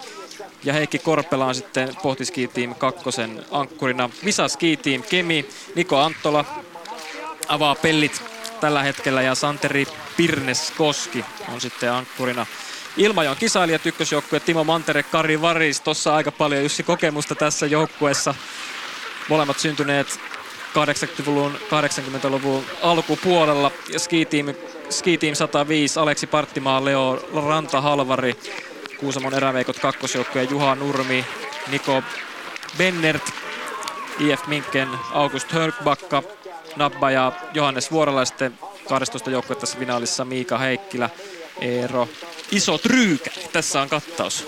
Ja 0.64 0.74
Heikki 0.74 1.00
Korpela 1.00 1.46
on 1.46 1.56
sitten 1.56 1.96
Pohtiski 2.04 2.50
kakkosen 2.78 3.46
ankkurina. 3.52 4.10
Visa 4.26 4.48
Ski 4.48 4.80
Kemi, 5.10 5.46
Niko 5.76 6.00
Anttola 6.00 6.46
avaa 7.48 7.76
pellit 7.76 8.24
tällä 8.60 8.84
hetkellä 8.84 9.22
ja 9.22 9.36
Santeri 9.36 9.88
Pirneskoski 10.18 11.26
on 11.54 11.62
sitten 11.62 11.92
ankkurina. 11.92 12.46
Ilmajoen 12.98 13.38
kisailijat 13.38 13.86
ykkösjoukkue 13.86 14.40
Timo 14.40 14.64
Mantere, 14.64 15.04
Kari 15.04 15.42
Varis. 15.42 15.82
Tuossa 15.82 16.16
aika 16.16 16.32
paljon 16.32 16.64
Jussi 16.64 16.84
kokemusta 16.84 17.36
tässä 17.36 17.66
joukkueessa. 17.66 18.36
Molemmat 19.30 19.60
syntyneet 19.60 20.20
80-luvun, 20.74 21.52
80-luvun 21.56 22.64
alkupuolella. 22.82 23.72
Ski 23.98 24.26
Team, 24.26 24.46
Ski 24.90 25.18
Team 25.18 25.36
105, 25.36 26.00
Aleksi 26.00 26.28
Parttimaa, 26.28 26.86
Leo 26.86 27.30
Ranta 27.48 27.82
Halvari, 27.82 28.36
Kuusamon 29.00 29.34
eräveikot 29.34 29.80
kakkosjoukkue 29.80 30.44
Juha 30.44 30.76
Nurmi, 30.76 31.26
Niko 31.72 32.04
Bennert, 32.78 33.32
IF 34.20 34.48
Minken, 34.48 34.90
August 35.12 35.52
Hörkbakka, 35.52 36.24
Nabba 36.76 37.12
ja 37.12 37.32
Johannes 37.54 37.92
Vuorela 37.92 38.22
ja 38.22 38.26
sitten 38.26 38.60
12 38.90 39.30
joukkuetta 39.30 39.62
tässä 39.62 39.80
finaalissa 39.80 40.26
Miika 40.26 40.58
Heikkilä, 40.58 41.10
Eero 41.62 42.10
Iso 42.52 42.78
Tryykä. 42.78 43.32
Tässä 43.54 43.82
on 43.82 43.90
kattaus. 43.90 44.48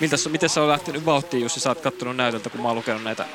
Miltä, 0.00 0.16
miten 0.28 0.48
sä 0.48 0.62
on 0.62 0.68
lähtenyt 0.68 1.06
vauhtiin, 1.06 1.42
Jussi? 1.42 1.60
Sä 1.60 1.68
oot 1.68 1.80
kattonut 1.80 2.16
näytöltä, 2.16 2.50
kun 2.50 2.60
mä 2.60 2.68
oon 2.68 2.76
lukenut 2.76 3.02
näitä 3.02 3.26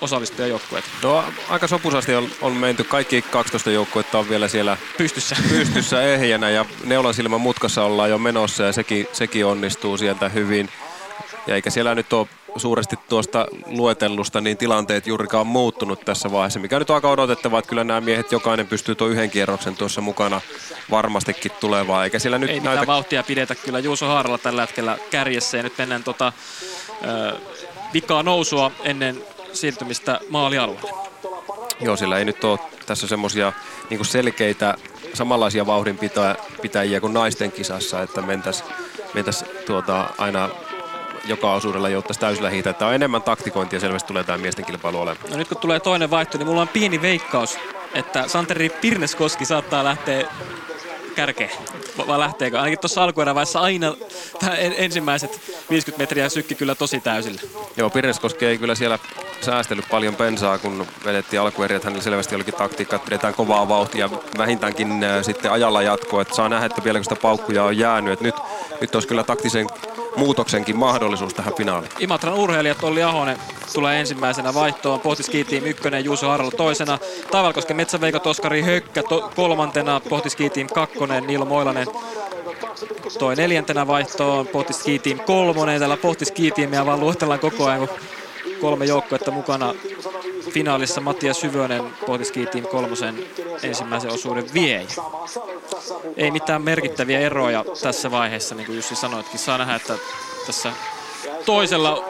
osallistujajoukkueita. 0.00 0.88
No 1.02 1.24
aika 1.48 1.66
sopusasti 1.66 2.14
on, 2.14 2.28
on 2.40 2.52
menty. 2.52 2.84
Kaikki 2.84 3.22
12 3.22 3.70
joukkuetta 3.70 4.18
on 4.18 4.28
vielä 4.28 4.48
siellä 4.48 4.76
Pystyssä. 4.98 5.36
pystyssä 5.48 6.02
ehjänä 6.02 6.50
ja 6.50 6.64
neulan 6.84 7.14
silmän 7.14 7.40
mutkassa 7.40 7.84
ollaan 7.84 8.10
jo 8.10 8.18
menossa 8.18 8.62
ja 8.62 8.72
sekin, 8.72 9.08
sekin 9.12 9.46
onnistuu 9.46 9.96
sieltä 9.96 10.28
hyvin. 10.28 10.68
Ja 11.46 11.54
eikä 11.54 11.70
siellä 11.70 11.94
nyt 11.94 12.12
ole 12.12 12.28
suuresti 12.56 12.96
tuosta 13.08 13.46
luetellusta 13.66 14.40
niin 14.40 14.56
tilanteet 14.56 15.06
juurikaan 15.06 15.46
muuttunut 15.46 16.00
tässä 16.04 16.32
vaiheessa, 16.32 16.60
mikä 16.60 16.78
nyt 16.78 16.90
on 16.90 16.94
aika 16.94 17.10
odotettavaa, 17.10 17.58
että 17.58 17.68
kyllä 17.68 17.84
nämä 17.84 18.00
miehet 18.00 18.32
jokainen 18.32 18.66
pystyy 18.66 18.94
tuon 18.94 19.10
yhden 19.10 19.30
kierroksen 19.30 19.76
tuossa 19.76 20.00
mukana 20.00 20.40
varmastikin 20.90 21.52
tulevaa, 21.60 22.04
eikä 22.04 22.18
siellä 22.18 22.38
nyt 22.38 22.50
Ei 22.50 22.60
näytä... 22.60 22.86
vauhtia 22.86 23.22
pidetä 23.22 23.54
kyllä 23.54 23.78
Juuso 23.78 24.06
Haaralla 24.06 24.38
tällä 24.38 24.60
hetkellä 24.60 24.98
kärjessä 25.10 25.56
ja 25.56 25.62
nyt 25.62 25.78
mennään 25.78 26.04
tota, 26.04 26.32
ö, 27.06 27.36
vikaa 27.94 28.22
nousua 28.22 28.70
ennen 28.84 29.24
siirtymistä 29.52 30.20
maalialueelle. 30.28 30.90
Joo, 31.80 31.96
sillä 31.96 32.18
ei 32.18 32.24
nyt 32.24 32.44
ole 32.44 32.58
tässä 32.86 33.06
semmoisia 33.06 33.52
niin 33.90 34.04
selkeitä 34.04 34.74
samanlaisia 35.14 35.66
vauhdinpitäjiä 35.66 37.00
kuin 37.00 37.14
naisten 37.14 37.52
kisassa, 37.52 38.02
että 38.02 38.22
mentäisiin 38.22 38.68
mentäis, 39.14 39.44
tuota, 39.66 40.10
aina 40.18 40.48
joka 41.24 41.52
osuudella 41.52 41.88
jouttaisi 41.88 42.20
täysillä 42.20 42.50
hiitä. 42.50 42.70
Että 42.70 42.86
on 42.86 42.94
enemmän 42.94 43.22
taktikointia 43.22 43.80
selvästi 43.80 44.08
tulee 44.08 44.24
tämä 44.24 44.38
miesten 44.38 44.64
kilpailu 44.64 45.00
olemaan. 45.00 45.30
No 45.30 45.36
nyt 45.36 45.48
kun 45.48 45.56
tulee 45.60 45.80
toinen 45.80 46.10
vaihto, 46.10 46.38
niin 46.38 46.46
mulla 46.46 46.60
on 46.62 46.68
pieni 46.68 47.02
veikkaus, 47.02 47.58
että 47.94 48.28
Santeri 48.28 48.68
Pirneskoski 48.68 49.44
saattaa 49.44 49.84
lähteä 49.84 50.28
kärkeen. 51.14 51.50
Va- 51.98 52.06
Vai 52.06 52.18
lähteekö? 52.18 52.58
Ainakin 52.58 52.78
tuossa 52.78 53.04
alkuerävaiheessa 53.04 53.60
aina 53.60 53.94
ensimmäiset 54.76 55.40
50 55.70 56.02
metriä 56.02 56.28
sykki 56.28 56.54
kyllä 56.54 56.74
tosi 56.74 57.00
täysillä. 57.00 57.40
Joo, 57.76 57.90
Pirneskoski 57.90 58.46
ei 58.46 58.58
kyllä 58.58 58.74
siellä 58.74 58.98
säästellyt 59.40 59.84
paljon 59.90 60.14
pensaa, 60.16 60.58
kun 60.58 60.86
vedettiin 61.04 61.40
alkueri, 61.40 61.74
että 61.74 61.86
hänellä 61.88 62.04
selvästi 62.04 62.34
olikin 62.34 62.54
taktiikka, 62.54 62.96
että 62.96 63.06
pidetään 63.06 63.34
kovaa 63.34 63.68
vauhtia 63.68 64.10
vähintäänkin 64.38 65.04
äh, 65.04 65.24
sitten 65.24 65.52
ajalla 65.52 65.82
jatkoa, 65.82 66.22
että 66.22 66.34
saa 66.34 66.48
nähdä, 66.48 66.66
että 66.66 66.84
vieläkö 66.84 67.02
sitä 67.02 67.16
paukkuja 67.16 67.64
on 67.64 67.78
jäänyt, 67.78 68.12
että 68.12 68.24
nyt, 68.24 68.34
nyt 68.80 68.94
olisi 68.94 69.08
kyllä 69.08 69.24
taktisen 69.24 69.66
muutoksenkin 70.16 70.76
mahdollisuus 70.76 71.34
tähän 71.34 71.54
finaaliin. 71.54 71.92
Imatran 71.98 72.34
urheilijat 72.34 72.84
Olli 72.84 73.02
Ahonen 73.02 73.38
tulee 73.74 74.00
ensimmäisenä 74.00 74.54
vaihtoon. 74.54 75.00
Pohti 75.00 75.22
Ski 75.22 75.44
Team 75.44 75.64
ykkönen, 75.64 76.04
Juuso 76.04 76.28
Haralla 76.28 76.50
toisena. 76.50 76.98
Taivalkosken 77.30 77.76
metsäveikot 77.76 78.26
Oskari 78.26 78.62
Hökkä 78.62 79.02
to- 79.02 79.30
kolmantena, 79.36 80.00
Pohti 80.08 80.30
Ski 80.30 80.50
Team 80.50 80.68
kakkonen, 80.74 81.26
Niilo 81.26 81.44
Moilanen 81.44 81.86
toi 83.18 83.36
neljäntenä 83.36 83.86
vaihtoon. 83.86 84.46
Pohti 84.46 84.72
Ski 84.72 84.98
Team 84.98 85.18
kolmonen. 85.20 85.78
Täällä 85.78 85.96
Pohti 85.96 86.24
Ski 86.24 86.50
Teamia 86.50 86.86
vaan 86.86 87.00
luetellaan 87.00 87.40
koko 87.40 87.66
ajan, 87.66 87.88
kun 87.88 87.98
kolme 88.60 88.84
joukkuetta 88.84 89.30
mukana 89.30 89.74
finaalissa. 90.50 91.00
Mattias 91.00 91.40
Syvönen 91.40 91.82
Pohti 92.06 92.24
Ski 92.24 92.46
Team 92.46 92.66
kolmosen 92.66 93.24
ensimmäisen 93.62 94.10
osuuden 94.12 94.44
viejä. 94.54 94.88
Ei 96.16 96.30
mitään 96.30 96.62
merkittäviä 96.62 97.20
eroja 97.20 97.64
tässä 97.82 98.10
vaiheessa, 98.10 98.54
niin 98.54 98.66
kuin 98.66 98.76
Jussi 98.76 98.96
sanoitkin. 98.96 99.38
Saa 99.38 99.58
nähdä, 99.58 99.74
että 99.74 99.94
tässä 100.46 100.72
toisella 101.46 102.04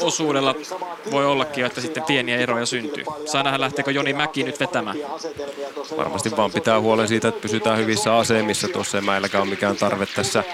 osuudella 0.00 0.54
voi 1.10 1.26
ollakin, 1.26 1.64
että 1.64 1.80
sitten 1.80 2.02
pieniä 2.02 2.36
eroja 2.36 2.66
syntyy. 2.66 3.04
Saa 3.26 3.42
nähdä, 3.42 3.60
lähteekö 3.60 3.90
Joni 3.90 4.12
Mäki 4.12 4.42
nyt 4.42 4.60
vetämään. 4.60 4.96
Varmasti 5.96 6.36
vaan 6.36 6.52
pitää 6.52 6.80
huolen 6.80 7.08
siitä, 7.08 7.28
että 7.28 7.40
pysytään 7.40 7.78
hyvissä 7.78 8.16
asemissa. 8.16 8.68
Tuossa 8.68 8.98
ei 8.98 9.04
meilläkään 9.04 9.42
ole 9.42 9.50
mikään 9.50 9.76
tarve 9.76 10.06
tässä 10.06 10.44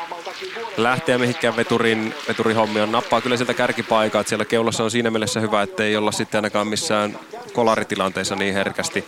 lähteä 0.76 1.18
mihinkään 1.18 1.56
veturin, 1.56 2.14
veturihommioon. 2.28 2.92
Nappaa 2.92 3.20
kyllä 3.20 3.36
sieltä 3.36 3.54
kärkipaikaa. 3.54 4.22
Siellä 4.22 4.44
keulassa 4.44 4.84
on 4.84 4.90
siinä 4.90 5.10
mielessä 5.10 5.40
hyvä, 5.40 5.62
että 5.62 5.84
ei 5.84 5.96
olla 5.96 6.12
sitten 6.12 6.38
ainakaan 6.38 6.66
missään 6.66 7.18
kolaritilanteessa 7.52 8.36
niin 8.36 8.54
herkästi, 8.54 9.04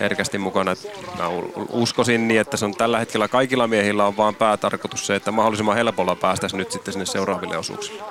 herkästi 0.00 0.38
mukana. 0.38 0.76
Mä 1.18 1.24
uskoisin 1.70 2.28
niin, 2.28 2.40
että 2.40 2.56
se 2.56 2.64
on 2.64 2.74
tällä 2.74 2.98
hetkellä 2.98 3.28
kaikilla 3.28 3.66
miehillä 3.66 4.06
on 4.06 4.16
vaan 4.16 4.34
päätarkoitus 4.34 5.06
se, 5.06 5.14
että 5.14 5.32
mahdollisimman 5.32 5.76
helpolla 5.76 6.14
päästäisiin 6.14 6.58
nyt 6.58 6.72
sitten 6.72 6.92
sinne 6.92 7.06
seuraaville 7.06 7.58
osuuksille. 7.58 8.02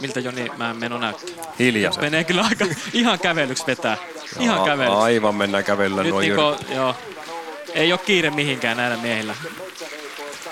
Miltä 0.00 0.20
Joni 0.20 0.50
mä 0.56 0.74
meno 0.74 0.98
näyttää? 0.98 1.44
Hiljaisen. 1.58 2.04
Menee 2.04 2.24
kyllä 2.24 2.42
aika 2.42 2.66
ihan 2.92 3.18
kävelyksi 3.18 3.66
vetää. 3.66 3.96
Ihan 4.40 4.64
kävelyksi. 4.64 4.98
Aivan 4.98 5.34
mennään 5.34 5.64
kävelyllä 5.64 6.02
Nyt 6.02 6.12
noin 6.12 6.28
jyrkkä. 6.28 6.74
joo, 6.74 6.96
Ei 7.74 7.92
ole 7.92 8.00
kiire 8.06 8.30
mihinkään 8.30 8.76
näillä 8.76 8.96
miehillä. 8.96 9.34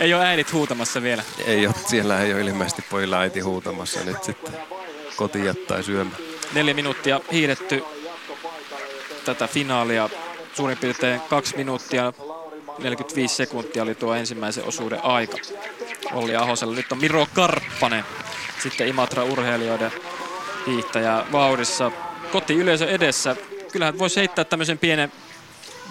Ei 0.01 0.15
ole 0.15 0.27
äidit 0.27 0.53
huutamassa 0.53 1.03
vielä. 1.03 1.23
Ei 1.47 1.67
ole, 1.67 1.75
siellä 1.87 2.21
ei 2.21 2.33
ole 2.35 2.41
ilmeisesti 2.41 2.85
pojilla 2.91 3.19
äiti 3.21 3.41
huutamassa 3.41 4.01
nyt 4.05 4.25
sitten 4.25 4.55
koti 5.17 5.45
jättää 5.45 5.83
syömään. 5.83 6.17
Neljä 6.53 6.75
minuuttia 6.75 7.21
hiidetty 7.33 7.85
tätä 9.25 9.47
finaalia. 9.47 10.09
Suurin 10.55 10.79
piirtein 10.79 11.21
kaksi 11.21 11.57
minuuttia 11.57 12.13
45 12.79 13.35
sekuntia 13.35 13.83
oli 13.83 13.95
tuo 13.95 14.15
ensimmäisen 14.15 14.65
osuuden 14.65 15.05
aika 15.05 15.37
Olli 16.13 16.37
Ahosella. 16.37 16.75
Nyt 16.75 16.93
on 16.93 16.99
Miro 16.99 17.27
Karppanen, 17.35 18.05
sitten 18.63 18.89
Imatra 18.89 19.25
urheilijoiden 19.25 19.93
hiihtäjä 20.67 21.25
vauhdissa. 21.33 21.93
Koti 22.33 22.55
yleisö 22.55 22.91
edessä. 22.91 23.37
Kyllähän 23.73 23.99
voisi 23.99 24.17
heittää 24.17 24.45
tämmöisen 24.45 24.79
pienen 24.79 25.13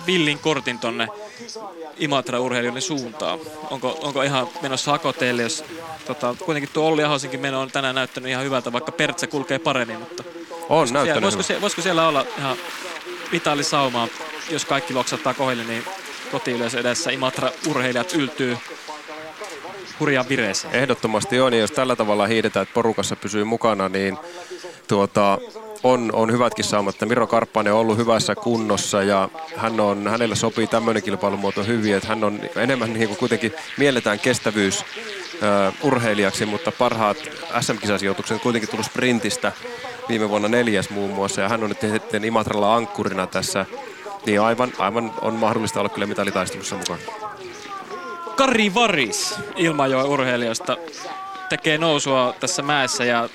villin 0.07 0.39
kortin 0.39 0.79
tonne 0.79 1.07
Imatra-urheilijoiden 1.99 2.81
suuntaan. 2.81 3.39
Onko, 3.71 3.99
onko 4.01 4.21
ihan 4.21 4.47
menossa 4.61 4.91
hakoteille, 4.91 5.41
jos 5.41 5.63
tota, 6.07 6.35
kuitenkin 6.45 6.69
tuo 6.73 6.87
Olli 6.87 7.03
Ahosenkin 7.03 7.39
meno 7.39 7.61
on 7.61 7.71
tänään 7.71 7.95
näyttänyt 7.95 8.29
ihan 8.29 8.45
hyvältä, 8.45 8.73
vaikka 8.73 8.91
Pertse 8.91 9.27
kulkee 9.27 9.59
paremmin, 9.59 9.99
mutta 9.99 10.23
On 10.69 10.77
voisiko 10.77 10.93
näyttänyt 10.93 11.05
siellä, 11.05 11.21
voisiko, 11.21 11.43
se, 11.43 11.61
voisiko 11.61 11.81
siellä 11.81 12.07
olla 12.07 12.25
ihan 12.37 12.57
vitaali 13.31 13.63
saumaa, 13.63 14.07
jos 14.49 14.65
kaikki 14.65 14.93
loksattaa 14.93 15.33
kohdille, 15.33 15.63
niin 15.63 15.83
kotiyleisö 16.31 16.79
edessä 16.79 17.11
Imatra-urheilijat 17.11 18.13
yltyy 18.13 18.57
hurjaan 19.99 20.29
vireeseen. 20.29 20.75
Ehdottomasti 20.75 21.39
on, 21.39 21.53
ja 21.53 21.59
jos 21.59 21.71
tällä 21.71 21.95
tavalla 21.95 22.27
hiidetään, 22.27 22.63
että 22.63 22.73
porukassa 22.73 23.15
pysyy 23.15 23.43
mukana, 23.43 23.89
niin 23.89 24.17
tuota, 24.87 25.37
on, 25.83 26.09
on 26.13 26.31
hyvätkin 26.31 26.65
saumat. 26.65 26.95
Että 26.95 27.05
Miro 27.05 27.27
Karppanen 27.27 27.73
on 27.73 27.79
ollut 27.79 27.97
hyvässä 27.97 28.35
kunnossa 28.35 29.03
ja 29.03 29.29
hän 29.55 29.79
on, 29.79 30.07
hänelle 30.07 30.35
sopii 30.35 30.67
tämmöinen 30.67 31.03
kilpailumuoto 31.03 31.63
hyvin, 31.63 31.95
että 31.95 32.07
hän 32.07 32.23
on 32.23 32.39
enemmän 32.55 32.93
niin 32.93 33.07
kuin 33.07 33.17
kuitenkin 33.17 33.53
mielletään 33.77 34.19
kestävyys 34.19 34.85
ö, 35.43 35.71
urheilijaksi, 35.83 36.45
mutta 36.45 36.71
parhaat 36.71 37.17
SM-kisasijoitukset 37.61 38.41
kuitenkin 38.41 38.69
tullut 38.69 38.85
sprintistä 38.85 39.51
viime 40.09 40.29
vuonna 40.29 40.47
neljäs 40.47 40.89
muun 40.89 41.11
muassa 41.11 41.41
ja 41.41 41.49
hän 41.49 41.63
on 41.63 41.69
nyt 41.69 41.91
sitten 41.91 42.25
Imatralla 42.25 42.75
ankkurina 42.75 43.27
tässä, 43.27 43.65
niin 44.25 44.41
aivan, 44.41 44.71
aivan 44.77 45.13
on 45.21 45.33
mahdollista 45.33 45.79
olla 45.79 45.89
kyllä 45.89 46.07
mitalitaistelussa 46.07 46.75
mukana. 46.75 46.99
Kari 48.37 48.73
Varis 48.73 49.35
Ilmajoen 49.55 50.05
urheilijoista 50.05 50.77
tekee 51.49 51.77
nousua 51.77 52.35
tässä 52.39 52.61
mäessä 52.61 53.03
ja 53.03 53.29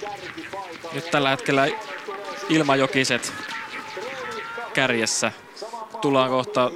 nyt 0.92 1.10
tällä 1.10 1.30
hetkellä 1.30 1.68
Ilmajokiset 2.48 3.32
kärjessä. 4.74 5.32
Tullaan 6.00 6.30
kohta 6.30 6.70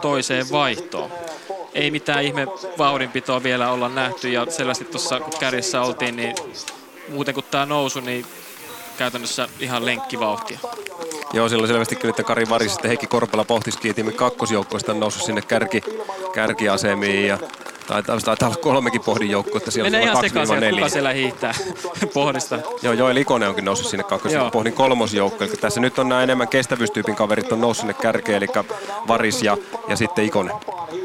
toiseen 0.00 0.50
vaihtoon. 0.52 1.10
Ei 1.74 1.90
mitään 1.90 2.24
ihme 2.24 2.46
vauhdinpitoa 2.78 3.42
vielä 3.42 3.70
olla 3.70 3.88
nähty 3.88 4.28
ja 4.28 4.46
selvästi 4.48 4.84
tuossa 4.84 5.20
kärjessä 5.40 5.82
oltiin, 5.82 6.16
niin 6.16 6.34
muuten 7.08 7.34
kuin 7.34 7.46
tämä 7.50 7.66
nousu, 7.66 8.00
niin 8.00 8.26
käytännössä 9.00 9.48
ihan 9.60 9.86
lenkkivauhtia. 9.86 10.58
Joo, 11.32 11.48
siellä 11.48 11.66
selvästi 11.66 11.96
kyllä, 11.96 12.10
että 12.10 12.22
Kari 12.22 12.48
Varis 12.48 12.72
sitten 12.72 12.88
Heikki 12.88 13.06
Korpela 13.06 13.44
pohtiski 13.44 13.94
tiimin 13.94 14.14
kakkosjoukkoista 14.14 14.94
noussut 14.94 15.22
sinne 15.22 15.42
kärki, 15.42 15.82
kärkiasemiin 16.34 17.26
ja 17.26 17.38
taitaa, 17.90 18.20
taitaa 18.20 18.48
olla 18.48 18.56
kolmekin 18.56 19.00
pohdin 19.00 19.30
joukko, 19.30 19.58
että 19.58 19.70
siellä 19.70 19.90
Menee 19.90 20.00
on 20.00 20.12
ihan 20.12 20.24
sekaisin, 20.24 20.56
että 20.56 20.70
2-4. 20.70 20.74
kuka 20.74 20.88
siellä 20.88 21.12
hiihtää 21.12 21.54
pohdista. 22.14 22.58
Joo, 22.82 22.94
Joel 22.94 23.16
Ikonen 23.16 23.48
onkin 23.48 23.64
noussut 23.64 23.86
sinne 23.86 24.04
kakkos, 24.04 24.32
Joo. 24.32 24.50
pohdin 24.50 24.72
kolmosjoukko. 24.72 25.44
Eli 25.44 25.52
tässä 25.52 25.80
nyt 25.80 25.98
on 25.98 26.08
nämä 26.08 26.22
enemmän 26.22 26.48
kestävyystyypin 26.48 27.16
kaverit 27.16 27.52
on 27.52 27.60
noussut 27.60 27.80
sinne 27.80 27.94
kärkeen, 27.94 28.36
eli 28.36 28.46
Varis 29.08 29.42
ja, 29.42 29.56
ja 29.88 29.96
sitten 29.96 30.24
Ikonen. 30.24 30.52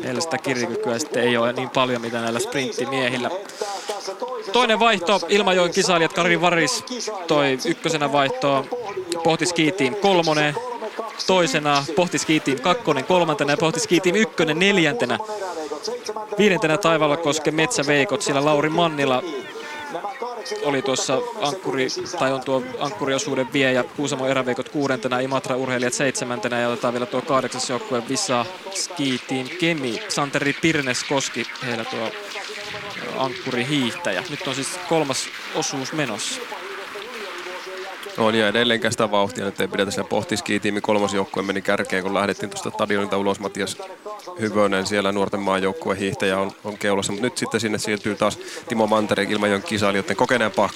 Heillä 0.04 0.22
sitä 0.22 0.38
kirjakykyä 0.38 1.00
sitten 1.00 1.24
ei 1.24 1.38
ole 1.38 1.54
niin 1.54 1.70
paljon, 1.70 2.02
mitä 2.02 2.22
näillä 2.22 2.40
sprinttimiehillä. 2.40 3.30
Toinen 4.54 4.80
vaihto, 4.80 5.20
Ilmajoen 5.30 5.72
kisailijat 5.72 6.14
Kari 6.14 6.42
Varis 6.42 6.84
toi 7.28 7.58
ykkösenä 7.66 8.12
vaihtoa 8.12 8.66
Pohti 9.24 9.46
Ski 9.46 9.72
Team 9.72 9.96
kolmonen, 9.96 10.56
toisena 11.28 11.86
Pohti 11.96 12.18
Ski 12.18 12.40
Team 12.40 12.60
kakkonen, 12.60 13.06
kolmantena 13.06 13.52
ja 13.52 13.58
Pohti 13.58 13.80
Ski 13.80 14.00
Team 14.00 14.16
ykkönen 14.16 14.60
neljäntenä. 14.60 15.18
Viidentenä 16.38 16.78
Taivaalla 16.78 17.18
koske 17.18 17.52
Metsäveikot, 17.52 18.22
sillä 18.22 18.46
Lauri 18.46 18.70
Mannila 18.70 19.24
oli 20.64 20.82
tuossa 20.82 21.18
ankkuri, 21.42 21.88
tai 22.20 22.34
on 22.34 22.42
tuo 22.42 22.64
ankkuriosuuden 22.80 23.54
vie 23.54 23.72
ja 23.72 23.84
Kuusamo 23.84 24.28
eräveikot 24.28 24.70
kuudentena, 24.70 25.20
Imatra 25.20 25.56
urheilijat 25.56 25.94
seitsemäntenä 25.94 26.60
ja 26.60 26.70
otetaan 26.70 26.94
vielä 26.94 27.06
tuo 27.06 27.22
kahdeksas 27.22 27.70
joukkue 27.70 28.04
Visa 28.10 28.46
Ski 28.72 29.22
Team 29.28 29.48
Kemi, 29.60 30.04
Santeri 30.10 30.54
Pirnes 30.54 31.04
Koski, 31.04 31.46
heillä 31.66 31.86
tuo 31.86 32.12
ankkuri 33.18 33.68
hiihtäjä. 33.68 34.24
Nyt 34.30 34.48
on 34.48 34.56
siis 34.56 34.80
kolmas 34.90 35.28
osuus 35.56 35.94
menossa. 35.94 36.42
On 38.18 38.36
ja 38.36 38.48
edelleenkään 38.48 38.92
sitä 38.92 39.12
vauhtia 39.12 39.46
nyt 39.46 39.60
ei 39.60 39.68
pidetä 39.68 39.92
siellä 39.92 40.10
pohtiskiitiimi 40.10 40.82
kolmosjoukkue 40.82 41.44
meni 41.44 41.62
kärkeen, 41.62 42.04
kun 42.04 42.14
lähdettiin 42.14 42.50
tuosta 42.50 42.70
stadionilta 42.70 43.18
ulos. 43.18 43.40
Matias 43.40 43.78
Hyvönen 44.40 44.86
siellä 44.86 45.12
nuorten 45.12 45.40
maajoukkueen 45.40 46.00
hiihtäjä 46.00 46.40
on, 46.40 46.52
on 46.64 46.78
keulassa, 46.78 47.12
mutta 47.12 47.26
nyt 47.28 47.38
sitten 47.38 47.60
sinne 47.60 47.78
siirtyy 47.78 48.16
taas 48.16 48.40
Timo 48.68 48.88
Mantere 48.88 49.24
Ilmajoen 49.24 49.64
kisailijoiden 49.64 50.16
kokeneempaa 50.16 50.70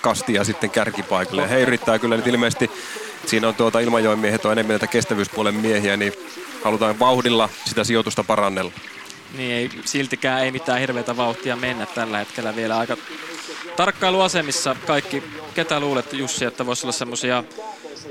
kastia 0.00 0.44
sitten 0.44 0.70
kärkipaikalle. 0.70 1.42
Ja 1.42 1.48
he 1.48 1.60
yrittää 1.60 1.98
kyllä 1.98 2.16
nyt 2.16 2.26
ilmeisesti, 2.26 2.70
siinä 3.26 3.48
on 3.48 3.54
tuota 3.54 3.80
Ilmajoen 3.80 4.18
miehet 4.18 4.44
on 4.44 4.52
enemmän 4.52 4.72
näitä 4.72 4.86
kestävyyspuolen 4.86 5.54
miehiä, 5.54 5.96
niin 5.96 6.12
halutaan 6.64 6.98
vauhdilla 6.98 7.48
sitä 7.64 7.84
sijoitusta 7.84 8.24
parannella. 8.24 8.72
Niin 9.36 9.52
ei, 9.52 9.70
siltikään 9.84 10.44
ei 10.44 10.52
mitään 10.52 10.80
hirveätä 10.80 11.16
vauhtia 11.16 11.56
mennä 11.56 11.86
tällä 11.86 12.18
hetkellä 12.18 12.56
vielä 12.56 12.78
aika 12.78 12.96
tarkkailuasemissa 13.76 14.76
kaikki. 14.86 15.22
Ketä 15.60 15.80
luulet 15.80 16.12
Jussi, 16.12 16.44
että 16.44 16.66
voisi 16.66 16.86
olla 16.86 16.92
semmoisia, 16.92 17.44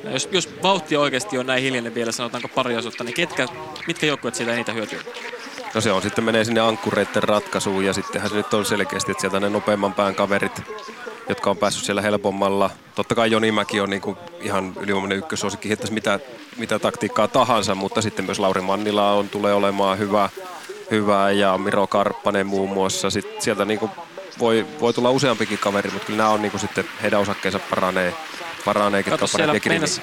jos, 0.04 0.30
jos 0.32 0.50
vauhti 0.64 0.98
oikeasti 0.98 1.38
on 1.38 1.46
näin 1.46 1.64
hiljainen 1.64 1.96
vielä, 1.96 2.12
sanotaanko 2.12 2.48
pari 2.48 2.76
osuutta, 2.76 3.04
niin 3.04 3.14
ketkä, 3.14 3.48
mitkä 3.88 4.06
joukkueet 4.06 4.36
siitä 4.36 4.54
eniten 4.54 4.76
hyötyy? 4.76 5.00
No 5.74 5.82
se 5.82 5.92
on 5.92 6.02
sitten 6.02 6.24
menee 6.24 6.44
sinne 6.44 6.62
ankkureiden 6.62 7.24
ratkaisuun 7.24 7.86
ja 7.86 7.94
sittenhän 7.94 8.30
se 8.30 8.36
nyt 8.36 8.54
on 8.54 8.66
selkeästi, 8.66 9.12
että 9.12 9.22
sieltä 9.22 9.40
ne 9.40 9.50
nopeamman 9.50 9.94
pään 9.94 10.16
kaverit, 10.16 10.62
jotka 11.30 11.50
on 11.50 11.58
päässyt 11.58 11.86
siellä 11.86 12.02
helpommalla. 12.02 12.70
Totta 12.96 13.16
kai 13.16 13.32
Joni 13.32 13.52
Mäki 13.52 13.80
on 13.80 13.90
niin 13.90 14.02
kuin 14.02 14.18
ihan 14.42 14.74
ylivoimainen 14.80 15.18
ykkösuosikki, 15.18 15.70
hittäisi 15.70 15.94
mitä, 15.94 16.20
mitä 16.58 16.80
taktiikkaa 16.80 17.28
tahansa, 17.28 17.76
mutta 17.76 18.02
sitten 18.02 18.26
myös 18.26 18.40
Lauri 18.40 18.62
Mannila 18.62 19.14
on, 19.14 19.30
tulee 19.30 19.54
olemaan 19.54 19.98
hyvä, 20.00 20.30
hyvä 20.92 21.32
ja 21.32 21.58
Miro 21.58 21.88
Karppanen 21.88 22.48
muun 22.48 22.70
muassa. 22.70 23.10
Sitten 23.10 23.42
sieltä 23.42 23.66
niin 23.66 23.80
kuin 23.80 23.92
voi, 24.40 24.66
voi 24.80 24.94
tulla 24.94 25.12
useampikin 25.12 25.58
kaveri, 25.58 25.90
mutta 25.90 26.06
kyllä 26.06 26.18
nämä 26.18 26.30
on 26.30 26.42
niin 26.42 26.52
kuin 26.52 26.62
sitten, 26.62 26.86
heidän 27.02 27.20
osakkeensa 27.20 27.60
paranee, 27.60 28.14
paranee 28.66 29.04
ketkä 29.04 29.18
Kato 29.18 29.26
on 29.26 29.30
siellä 29.30 29.52
parempia 29.52 29.70
meinas, 29.70 30.02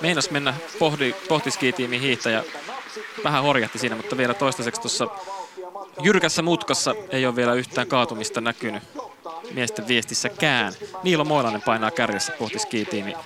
meinas 0.00 0.30
mennä 0.30 0.54
pohdi, 0.78 1.14
pohtiskiitiimin 1.28 2.00
hiihtäjä. 2.00 2.44
Vähän 3.24 3.42
horjahti 3.42 3.78
siinä, 3.78 3.96
mutta 3.96 4.16
vielä 4.16 4.34
toistaiseksi 4.34 4.80
tuossa 4.80 5.08
jyrkässä 6.02 6.42
mutkassa 6.42 6.94
ei 7.10 7.26
ole 7.26 7.36
vielä 7.36 7.54
yhtään 7.54 7.86
kaatumista 7.86 8.40
näkynyt 8.40 8.82
miesten 9.54 9.88
viestissäkään. 9.88 10.72
Niilo 11.02 11.24
Moilanen 11.24 11.62
painaa 11.62 11.90
kärjessä 11.90 12.32
pohti 12.38 12.58
skitiimi 12.58 13.16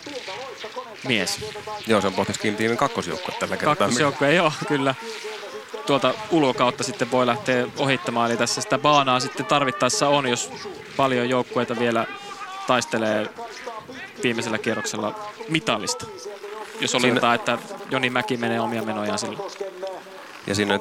mies. 1.06 1.40
Joo, 1.86 2.00
se 2.00 2.06
on 2.06 2.14
pohtiskin 2.14 2.56
tiimin 2.56 2.76
kakkosjoukkue 2.76 3.34
tällä 3.40 3.56
kertaa. 3.56 3.76
Kakkosjoukko 3.76 4.24
ei 4.24 4.40
ole 4.40 4.52
kyllä. 4.68 4.94
Tuolta 5.86 6.14
ulkokautta 6.30 6.84
sitten 6.84 7.10
voi 7.10 7.26
lähteä 7.26 7.66
ohittamaan, 7.78 8.30
eli 8.30 8.38
tässä 8.38 8.60
sitä 8.60 8.78
baanaa 8.78 9.20
sitten 9.20 9.46
tarvittaessa 9.46 10.08
on, 10.08 10.26
jos 10.26 10.50
paljon 10.96 11.28
joukkueita 11.28 11.78
vielä 11.78 12.06
taistelee 12.66 13.26
viimeisellä 14.22 14.58
kierroksella 14.58 15.14
mitallista. 15.48 16.06
Jos 16.80 16.94
oletetaan, 16.94 17.34
että 17.34 17.58
Joni 17.90 18.10
Mäki 18.10 18.36
menee 18.36 18.60
omia 18.60 18.82
menojaan 18.82 19.18
silloin. 19.18 19.50
Ja 20.46 20.54
siinä 20.54 20.78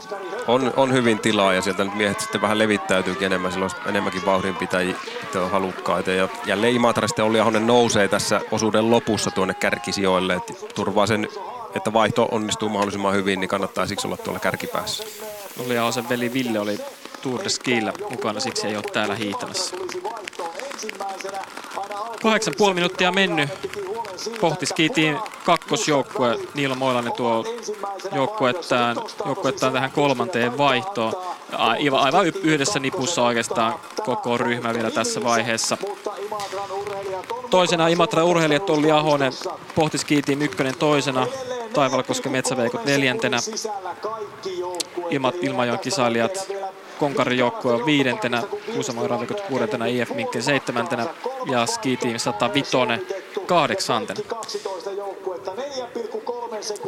on, 0.48 0.74
on 0.76 0.94
hyvin 0.94 1.20
tilaa 1.20 1.54
ja 1.54 1.62
sieltä 1.62 1.84
nyt 1.84 1.96
miehet 1.96 2.20
sitten 2.20 2.42
vähän 2.42 2.60
levittäytyykin 2.60 3.26
enemmän, 3.26 3.52
silloin 3.52 3.72
enemmänkin 3.86 4.26
vauhdinpitäjiä 4.26 4.96
jotka 5.22 5.46
on 5.46 5.52
halukkaita. 5.52 6.12
Ja 6.12 6.30
jälleen 6.46 6.76
Imatra 6.76 7.08
sitten 7.08 7.26
Olli 7.26 7.40
Ahonen 7.40 7.68
nousee 7.68 8.08
tässä 8.08 8.42
osuuden 8.52 8.92
lopussa 8.92 9.32
tuonne 9.32 9.54
kärkisijoille, 9.54 10.34
että 10.34 10.54
turvaa 10.76 11.08
sen, 11.08 11.28
että 11.76 11.94
vaihto 11.94 12.28
onnistuu 12.32 12.70
mahdollisimman 12.70 13.14
hyvin, 13.14 13.40
niin 13.40 13.50
kannattaa 13.50 13.88
siksi 13.88 14.08
olla 14.08 14.18
tuolla 14.18 14.40
kärkipäässä. 14.40 15.04
Olli 15.60 15.78
Ahosen 15.78 16.10
veli 16.10 16.34
Ville 16.34 16.60
oli 16.60 16.80
Tour 17.22 17.44
de 17.44 17.50
Skillä 17.50 17.94
mukana, 18.10 18.40
siksi 18.40 18.68
ei 18.68 18.76
ole 18.76 18.84
täällä 18.84 19.16
hiihtämässä. 19.16 19.76
Kahdeksan 22.24 22.54
puoli 22.58 22.74
minuuttia 22.74 23.12
mennyt. 23.12 23.50
Pohti 24.42 24.66
skiitiin 24.66 25.20
kakkosjoukkue. 25.46 26.40
Niilo 26.54 26.76
Moilanen 26.76 27.14
tuo 27.14 27.46
joukkuettaan, 28.16 28.98
joukkuettaan 29.26 29.74
tähän 29.74 29.92
kolmanteen 29.92 30.58
vaihtoon. 30.58 31.14
Aivan, 31.52 32.00
aivan 32.00 32.26
yhdessä 32.26 32.80
nipussa 32.80 33.22
oikeastaan 33.22 33.76
koko 34.06 34.38
ryhmä 34.38 34.74
vielä 34.74 34.92
tässä 34.92 35.24
vaiheessa. 35.24 35.78
Toisena 37.50 37.88
Imatra 37.88 38.24
urheilijat 38.24 38.70
Olli 38.70 38.92
Ahonen, 38.92 39.34
Pohti 39.76 39.98
skiitiin 39.98 40.42
ykkönen 40.42 40.76
toisena. 40.76 41.28
Taivalkoski 41.74 42.30
Metsäveikot 42.30 42.86
neljäntenä. 42.86 43.38
Ilma, 45.10 45.32
Ilmajoen 45.42 45.80
kisailijat 45.80 46.48
Konkarin 47.02 47.40
joukkue 47.40 47.74
on 47.74 47.86
viidentenä, 47.86 48.44
Kuusamo 48.74 49.08
Ravikot 49.08 49.42
kuudentena, 49.42 49.86
IF 49.86 50.10
Minkin 50.10 50.44
seitsemäntenä 50.44 51.06
ja 51.46 51.66
Ski 51.66 51.98
Team 51.98 52.20
105 52.20 52.78
kahdeksantena. 53.46 54.20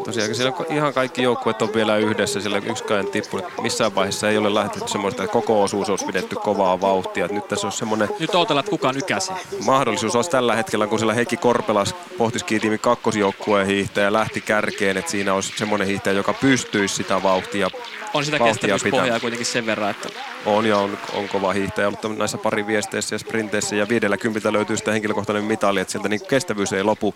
Tosiaan 0.05 0.35
siellä 0.35 0.53
ihan 0.69 0.93
kaikki 0.93 1.23
joukkueet 1.23 1.61
on 1.61 1.73
vielä 1.73 1.97
yhdessä, 1.97 2.41
sillä 2.41 2.57
yksikään 2.57 3.07
tippunut. 3.07 3.45
Missään 3.61 3.95
vaiheessa 3.95 4.29
ei 4.29 4.37
ole 4.37 4.53
lähdetty 4.53 4.79
semmoista, 4.85 5.23
että 5.23 5.33
koko 5.33 5.63
osuus 5.63 5.89
olisi 5.89 6.05
pidetty 6.05 6.35
kovaa 6.35 6.81
vauhtia. 6.81 7.27
Nyt 7.27 7.47
tässä 7.47 7.67
on 7.67 7.73
semmoinen... 7.73 8.09
Nyt 8.19 8.35
odotellaan, 8.35 8.63
että 8.63 8.69
kuka 8.69 8.91
nykäsee. 8.91 9.35
Mahdollisuus 9.65 10.15
olisi 10.15 10.29
tällä 10.29 10.55
hetkellä, 10.55 10.87
kun 10.87 10.99
siellä 10.99 11.13
Heikki 11.13 11.37
Korpelas 11.37 11.95
pohtiskiitiimin 12.17 12.79
kakkosjoukkueen 12.79 13.67
hiihtäjä 13.67 14.13
lähti 14.13 14.41
kärkeen, 14.41 14.97
että 14.97 15.11
siinä 15.11 15.33
olisi 15.33 15.53
semmoinen 15.57 15.87
hiihtäjä, 15.87 16.17
joka 16.17 16.33
pystyisi 16.33 16.95
sitä 16.95 17.23
vauhtia 17.23 17.69
On 18.13 18.25
sitä 18.25 18.39
kestävyyspohjaa 18.39 19.19
kuitenkin 19.19 19.45
sen 19.45 19.65
verran, 19.65 19.89
että 19.89 20.02
On 20.45 20.65
ja 20.65 20.77
on, 20.77 20.97
on 21.13 21.29
kova 21.29 21.53
hiihtäjä, 21.53 21.89
mutta 21.89 22.09
näissä 22.09 22.37
pari 22.37 22.67
viesteissä 22.67 23.15
ja 23.15 23.19
sprinteissä 23.19 23.75
ja 23.75 23.89
50 23.89 24.53
löytyy 24.53 24.77
sitä 24.77 24.91
henkilökohtainen 24.91 25.43
mitali, 25.43 25.79
että 25.79 25.91
sieltä 25.91 26.09
niin 26.09 26.25
kestävyys 26.27 26.73
ei 26.73 26.83
lopu, 26.83 27.15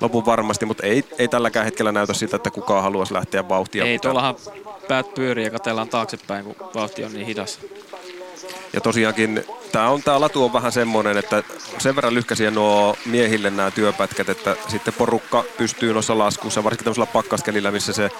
lopu 0.00 0.26
varmasti, 0.26 0.66
mutta 0.66 0.86
ei, 0.86 1.04
ei 1.18 1.28
tälläkään 1.28 1.64
hetkellä 1.64 1.92
näytä 1.92 2.12
siltä, 2.12 2.36
että 2.36 2.50
kukaan 2.50 2.82
haluaisi 2.82 3.14
lähteä 3.14 3.48
vauhtia. 3.48 3.84
ei 3.84 3.98
tuollahan 3.98 4.36
päät 4.88 5.14
pyörii 5.14 5.44
ja 5.44 5.50
katellaan 5.50 5.88
taaksepäin, 5.88 6.44
kun 6.44 6.54
vauhti 6.74 7.04
on 7.04 7.12
niin 7.12 7.26
hidas. 7.26 7.58
Ja 8.72 8.80
tosiaankin 8.80 9.44
tämä 9.72 9.88
on 9.88 10.02
tää 10.02 10.20
latu 10.20 10.44
on 10.44 10.52
vähän 10.52 10.72
semmoinen, 10.72 11.16
että 11.16 11.42
sen 11.78 11.96
verran 11.96 12.14
lyhkäisiä 12.14 12.50
nuo 12.50 12.96
miehille 13.06 13.50
nämä 13.50 13.70
työpätkät, 13.70 14.28
että 14.28 14.56
sitten 14.68 14.94
porukka 14.94 15.44
pystyy 15.56 15.92
noissa 15.92 16.18
laskuissa, 16.18 16.64
varsinkin 16.64 16.84
tämmöisellä 16.84 17.06
pakkaskelillä, 17.06 17.70
missä 17.70 17.92
se 17.92 18.10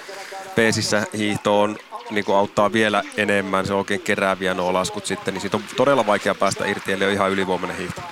peesissä 0.55 1.07
hiihto 1.17 1.61
on 1.61 1.79
niin 2.11 2.25
kuin 2.25 2.37
auttaa 2.37 2.73
vielä 2.73 3.03
enemmän, 3.17 3.67
se 3.67 3.73
on 3.73 3.79
oikein 3.79 4.01
kerääviä 4.01 4.55
nuo 4.55 4.73
laskut 4.73 5.07
sitten, 5.07 5.35
niin 5.35 5.41
siitä 5.41 5.57
on 5.57 5.63
todella 5.77 6.07
vaikea 6.07 6.35
päästä 6.35 6.67
irti, 6.67 6.93
eli 6.93 7.05
on 7.05 7.13
ihan 7.13 7.31
ylivoimainen 7.31 7.79
hiihto. 7.79 8.03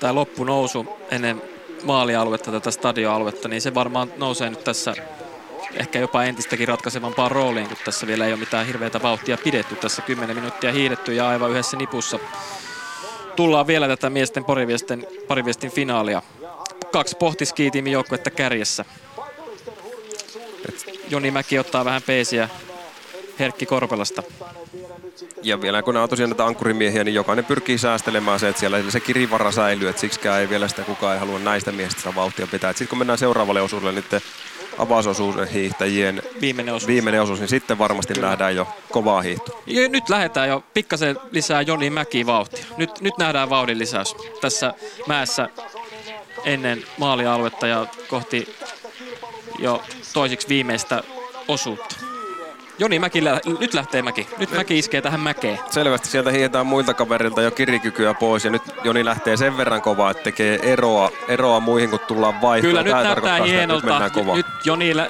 Tämä 0.00 0.14
loppunousu 0.14 0.86
ennen 1.10 1.42
maalialuetta, 1.82 2.50
tätä 2.50 2.70
stadioaluetta, 2.70 3.48
niin 3.48 3.62
se 3.62 3.74
varmaan 3.74 4.12
nousee 4.16 4.50
nyt 4.50 4.64
tässä 4.64 4.94
ehkä 5.74 5.98
jopa 5.98 6.24
entistäkin 6.24 6.68
ratkaisevampaan 6.68 7.30
rooliin, 7.30 7.68
kun 7.68 7.76
tässä 7.84 8.06
vielä 8.06 8.26
ei 8.26 8.32
ole 8.32 8.40
mitään 8.40 8.66
hirveätä 8.66 9.02
vauhtia 9.02 9.38
pidetty. 9.44 9.76
Tässä 9.76 10.02
10 10.02 10.36
minuuttia 10.36 10.72
hiidetty 10.72 11.14
ja 11.14 11.28
aivan 11.28 11.50
yhdessä 11.50 11.76
nipussa. 11.76 12.18
Tullaan 13.36 13.66
vielä 13.66 13.88
tätä 13.88 14.10
miesten 14.10 14.44
pariviestin, 14.44 15.06
pariviestin 15.28 15.70
finaalia. 15.70 16.22
Kaksi 16.92 17.16
pohtiskiitiimin 17.16 17.92
joukkuetta 17.92 18.30
kärjessä. 18.30 18.84
Joni 21.08 21.30
Mäki 21.30 21.58
ottaa 21.58 21.84
vähän 21.84 22.02
peesiä 22.06 22.48
Herkki 23.38 23.66
Korpelasta. 23.66 24.22
Ja 25.42 25.60
vielä 25.60 25.82
kun 25.82 25.94
nämä 25.94 26.02
on 26.02 26.08
tosiaan 26.08 26.30
näitä 26.30 26.46
ankkurimiehiä, 26.46 27.04
niin 27.04 27.14
jokainen 27.14 27.44
pyrkii 27.44 27.78
säästelemään 27.78 28.40
se, 28.40 28.48
että 28.48 28.60
siellä 28.60 28.90
se 28.90 29.00
kirivara 29.00 29.52
säilyy, 29.52 29.88
että 29.88 30.00
siksikään 30.00 30.40
ei 30.40 30.48
vielä 30.48 30.68
sitä 30.68 30.82
kukaan 30.82 31.14
ei 31.14 31.20
halua 31.20 31.38
näistä 31.38 31.72
miehistä 31.72 32.00
sitä 32.00 32.14
vauhtia 32.14 32.46
pitää. 32.46 32.72
Sitten 32.72 32.88
kun 32.88 32.98
mennään 32.98 33.18
seuraavalle 33.18 33.60
osuudelle, 33.62 33.92
niin 33.92 34.22
avausosuuden 34.78 35.48
hiihtäjien 35.48 36.22
Viimeinen 36.40 36.74
osuus. 36.74 36.86
viimeinen 36.88 37.22
osuus, 37.22 37.40
niin 37.40 37.48
sitten 37.48 37.78
varmasti 37.78 38.14
Kyllä. 38.14 38.28
nähdään 38.28 38.56
jo 38.56 38.68
kovaa 38.90 39.22
hiihtoa. 39.22 39.62
Ja 39.66 39.88
nyt 39.88 40.08
lähdetään 40.08 40.48
jo 40.48 40.64
pikkasen 40.74 41.18
lisää 41.30 41.62
Joni 41.62 41.90
Mäki 41.90 42.26
vauhtia. 42.26 42.64
Nyt, 42.76 43.00
nyt 43.00 43.18
nähdään 43.18 43.50
vauhdin 43.50 43.78
lisäys 43.78 44.16
tässä 44.40 44.74
mäessä 45.06 45.48
ennen 46.44 46.84
maalialuetta 46.98 47.66
ja 47.66 47.86
kohti 48.08 48.56
jo 49.58 49.82
toisiksi 50.12 50.48
viimeistä 50.48 51.02
osuutta. 51.48 52.13
Joni 52.78 52.98
Mäki, 52.98 53.24
lä- 53.24 53.40
nyt 53.60 53.74
lähtee 53.74 54.02
Mäki. 54.02 54.28
Nyt 54.38 54.50
Mäki 54.50 54.78
iskee 54.78 55.02
tähän 55.02 55.20
mäkeen. 55.20 55.58
Selvästi 55.70 56.08
sieltä 56.08 56.30
hiihetään 56.30 56.66
muilta 56.66 56.94
kaverilta 56.94 57.42
jo 57.42 57.50
kirikykyä 57.50 58.14
pois 58.14 58.44
ja 58.44 58.50
nyt 58.50 58.62
Joni 58.84 59.04
lähtee 59.04 59.36
sen 59.36 59.56
verran 59.56 59.82
kovaa, 59.82 60.10
että 60.10 60.22
tekee 60.22 60.58
eroa, 60.62 61.10
eroa 61.28 61.60
muihin, 61.60 61.90
kun 61.90 61.98
tullaan 62.08 62.40
vaihtoon. 62.40 62.70
Kyllä 62.70 62.82
nyt 62.82 62.90
Tää 62.92 63.02
näyttää 63.02 63.14
tarkoittaa 63.14 63.46
sitä, 63.46 63.62
että 63.62 63.74
hienolta. 63.74 64.34
Nyt. 64.34 64.36
Nyt 64.36 64.46
Joni 64.66 64.96
lä- 64.96 65.08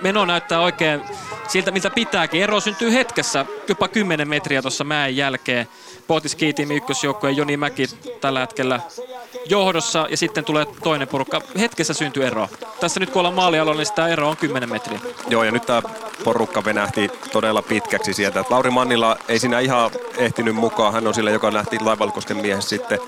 meno 0.00 0.24
näyttää 0.24 0.60
oikein 0.60 1.00
siltä, 1.48 1.70
miltä 1.70 1.90
pitääkin. 1.90 2.42
Ero 2.42 2.60
syntyy 2.60 2.92
hetkessä, 2.92 3.46
jopa 3.68 3.88
10 3.88 4.28
metriä 4.28 4.62
tuossa 4.62 4.84
mäen 4.84 5.16
jälkeen. 5.16 5.68
Pohtis 6.06 6.34
Kiitiimi 6.34 6.76
ykkösjoukkue 6.76 7.30
Joni 7.30 7.56
Mäki 7.56 7.86
tällä 8.20 8.40
hetkellä 8.40 8.80
johdossa 9.46 10.06
ja 10.10 10.16
sitten 10.16 10.44
tulee 10.44 10.66
toinen 10.82 11.08
porukka. 11.08 11.40
Hetkessä 11.58 11.94
syntyy 11.94 12.26
ero. 12.26 12.48
Tässä 12.80 13.00
nyt 13.00 13.10
kun 13.10 13.20
ollaan 13.20 13.34
maalialueella, 13.34 13.80
niin 13.80 13.86
sitä 13.86 14.08
ero 14.08 14.28
on 14.28 14.36
10 14.36 14.68
metriä. 14.68 15.00
Joo, 15.28 15.44
ja 15.44 15.50
nyt 15.50 15.66
tämä 15.66 15.82
porukka 16.24 16.64
venähti 16.64 17.10
todella 17.32 17.62
pitkäksi 17.62 18.12
sieltä. 18.12 18.44
Lauri 18.50 18.70
Mannila 18.70 19.16
ei 19.28 19.38
siinä 19.38 19.60
ihan 19.60 19.90
ehtinyt 20.16 20.54
mukaan. 20.54 20.92
Hän 20.92 21.06
on 21.06 21.14
sillä, 21.14 21.30
joka 21.30 21.52
lähti 21.52 21.78
Laivalkosken 21.80 22.36
miehessä 22.36 22.68
sitten 22.68 22.98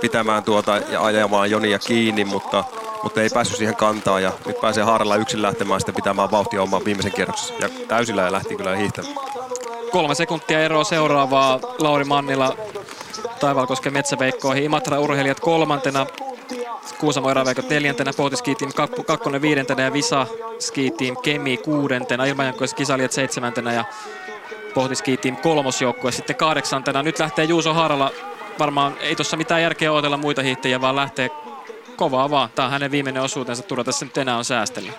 pitämään 0.00 0.44
tuota 0.44 0.76
ja 0.76 1.04
ajamaan 1.04 1.50
Jonia 1.50 1.78
kiinni, 1.78 2.24
mutta, 2.24 2.64
mutta 3.04 3.22
ei 3.22 3.28
päässyt 3.34 3.58
siihen 3.58 3.76
kantaan. 3.76 4.22
Ja 4.22 4.32
nyt 4.46 4.60
pääsee 4.60 4.84
Haaralla 4.84 5.16
yksin 5.16 5.42
lähtemään 5.42 5.80
sitten 5.80 5.94
pitämään 5.94 6.30
vauhtia 6.30 6.62
oman 6.62 6.84
viimeisen 6.84 7.12
kierroksen. 7.12 7.56
Ja 7.60 7.68
täysillä 7.88 8.22
ja 8.22 8.32
lähti 8.32 8.56
kyllä 8.56 8.76
hiihtämään. 8.76 9.14
Kolme 9.92 10.14
sekuntia 10.14 10.60
eroa 10.60 10.84
seuraavaa. 10.84 11.60
Lauri 11.78 12.04
Mannila 12.04 12.56
Taivalkosken 13.40 13.92
metsäveikkoihin. 13.92 14.64
Imatra 14.64 15.00
urheilijat 15.00 15.40
kolmantena. 15.40 16.06
Kuusamo 16.98 17.30
Eräveikot 17.30 17.68
neljäntenä, 17.68 18.12
Pohti 18.16 18.36
Ski 18.36 18.54
Team 18.54 18.70
kak- 18.70 19.04
kakkonen 19.04 19.42
viidentenä 19.42 19.82
ja 19.82 19.92
Visa 19.92 20.26
Ski 20.58 20.90
Team 20.90 21.16
Kemi 21.16 21.56
kuudentena, 21.56 22.24
Ilmajankois 22.24 22.74
kisailijat 22.74 23.12
seitsemäntenä 23.12 23.72
ja 23.72 23.84
Pohti 24.74 24.94
Ski 24.94 25.16
Team 25.16 25.36
kolmosjoukkue 25.36 26.12
sitten 26.12 26.36
kahdeksantena. 26.36 27.02
Nyt 27.02 27.18
lähtee 27.18 27.44
Juuso 27.44 27.74
Haarala, 27.74 28.10
varmaan 28.58 28.96
ei 29.00 29.16
tuossa 29.16 29.36
mitään 29.36 29.62
järkeä 29.62 29.92
odotella 29.92 30.16
muita 30.16 30.42
hiihtäjiä, 30.42 30.80
vaan 30.80 30.96
lähtee 30.96 31.30
kovaa 31.96 32.30
vaan. 32.30 32.48
Tämä 32.54 32.66
on 32.66 32.72
hänen 32.72 32.90
viimeinen 32.90 33.22
osuutensa, 33.22 33.62
turha 33.62 33.84
tässä 33.84 34.04
nyt 34.04 34.18
enää 34.18 34.36
on 34.36 34.44
säästellä. 34.44 34.92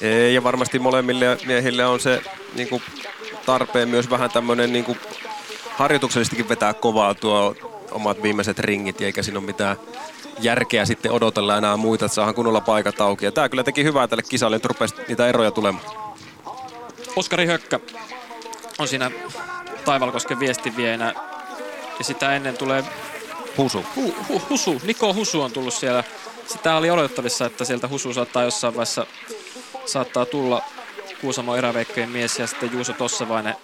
Ei, 0.00 0.34
ja 0.34 0.44
varmasti 0.44 0.78
molemmille 0.78 1.38
miehille 1.46 1.86
on 1.86 2.00
se 2.00 2.22
niin 2.54 2.68
kuin, 2.68 2.82
tarpeen 3.46 3.88
myös 3.88 4.10
vähän 4.10 4.30
tämmöinen 4.30 4.72
niin 4.72 4.84
kuin, 4.84 4.98
harjoituksellisestikin 5.76 6.48
vetää 6.48 6.74
kovaa 6.74 7.14
tuo 7.14 7.54
omat 7.90 8.22
viimeiset 8.22 8.58
ringit, 8.58 9.00
eikä 9.00 9.22
siinä 9.22 9.38
ole 9.38 9.46
mitään 9.46 9.76
järkeä 10.40 10.84
sitten 10.84 11.12
odotella 11.12 11.56
enää 11.56 11.76
muita, 11.76 12.04
että 12.04 12.14
saadaan 12.14 12.34
kunnolla 12.34 12.60
paikat 12.60 13.00
auki. 13.00 13.24
Ja 13.24 13.32
tämä 13.32 13.48
kyllä 13.48 13.64
teki 13.64 13.84
hyvää 13.84 14.08
tälle 14.08 14.22
kisalle, 14.22 14.56
että 14.56 14.68
rupesi 14.68 14.94
niitä 15.08 15.28
eroja 15.28 15.50
tulemaan. 15.50 15.84
Oskari 17.16 17.46
Hökkä 17.46 17.80
on 18.78 18.88
siinä 18.88 19.10
Taivalkosken 19.84 20.40
viestinviejänä. 20.40 21.14
Ja 21.98 22.04
sitä 22.04 22.36
ennen 22.36 22.56
tulee 22.56 22.84
Husu. 23.56 23.84
hu, 23.96 24.14
hu, 24.28 24.42
Husu. 24.50 24.80
Niko 24.84 25.14
Husu 25.14 25.42
on 25.42 25.52
tullut 25.52 25.74
siellä. 25.74 26.04
Sitä 26.52 26.76
oli 26.76 26.90
odotettavissa, 26.90 27.46
että 27.46 27.64
sieltä 27.64 27.88
Husu 27.88 28.14
saattaa 28.14 28.42
jossain 28.42 28.74
vaiheessa 28.74 29.06
saattaa 29.86 30.26
tulla 30.26 30.62
Kuusamo 31.20 31.56
eräveikkojen 31.56 32.08
mies 32.08 32.38
ja 32.38 32.46
sitten 32.46 32.72
Juuso 32.72 32.92
Tossavainen 32.92 33.54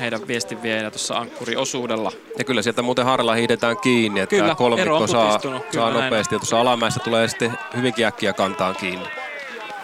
heidän 0.00 0.28
viestinviejänä 0.28 0.90
tuossa 0.90 1.18
ankkuriosuudella. 1.18 2.12
Ja 2.38 2.44
kyllä 2.44 2.62
sieltä 2.62 2.82
muuten 2.82 3.04
harralla 3.04 3.34
hiidetään 3.34 3.76
kiinni, 3.76 4.20
että 4.20 4.36
Kyllä, 4.36 4.54
kolmikko 4.54 5.06
saa. 5.06 5.38
Kyllä 5.38 5.60
saa 5.74 5.90
näin 5.90 6.04
nopeasti. 6.04 6.34
Ja 6.34 6.38
tuossa 6.38 6.60
alamäessä 6.60 7.00
tulee 7.00 7.28
sitten 7.28 7.58
hyvinkin 7.76 8.06
äkkiä 8.06 8.32
kantaan 8.32 8.76
kiinni. 8.76 9.06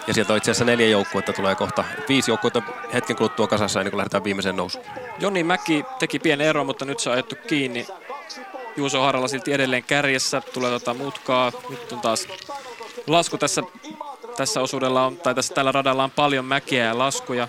Ja 0.07 0.13
sieltä 0.13 0.33
on 0.33 0.37
itse 0.37 0.51
asiassa 0.51 0.65
neljä 0.65 0.87
joukkuetta 0.87 1.33
tulee 1.33 1.55
kohta. 1.55 1.83
Viisi 2.09 2.31
joukkuetta 2.31 2.61
hetken 2.93 3.15
kuluttua 3.15 3.47
kasassa 3.47 3.79
ennen 3.79 3.91
kuin 3.91 3.97
lähdetään 3.97 4.23
viimeiseen 4.23 4.55
nousuun. 4.55 4.85
Joni 5.19 5.43
Mäki 5.43 5.85
teki 5.99 6.19
pienen 6.19 6.47
eron, 6.47 6.65
mutta 6.65 6.85
nyt 6.85 6.99
se 6.99 7.09
on 7.09 7.13
ajettu 7.13 7.35
kiinni. 7.47 7.87
Juuso 8.77 9.01
Haralla 9.01 9.27
silti 9.27 9.53
edelleen 9.53 9.83
kärjessä, 9.83 10.41
tulee 10.53 10.71
tota 10.71 10.93
mutkaa. 10.93 11.51
Nyt 11.69 11.91
on 11.91 11.99
taas 11.99 12.27
lasku 13.07 13.37
tässä, 13.37 13.63
tässä 14.37 14.61
osuudella, 14.61 15.05
on, 15.05 15.17
tai 15.17 15.35
tässä 15.35 15.53
tällä 15.53 15.71
radalla 15.71 16.03
on 16.03 16.11
paljon 16.11 16.45
mäkeä 16.45 16.85
ja 16.85 16.97
laskuja. 16.97 17.47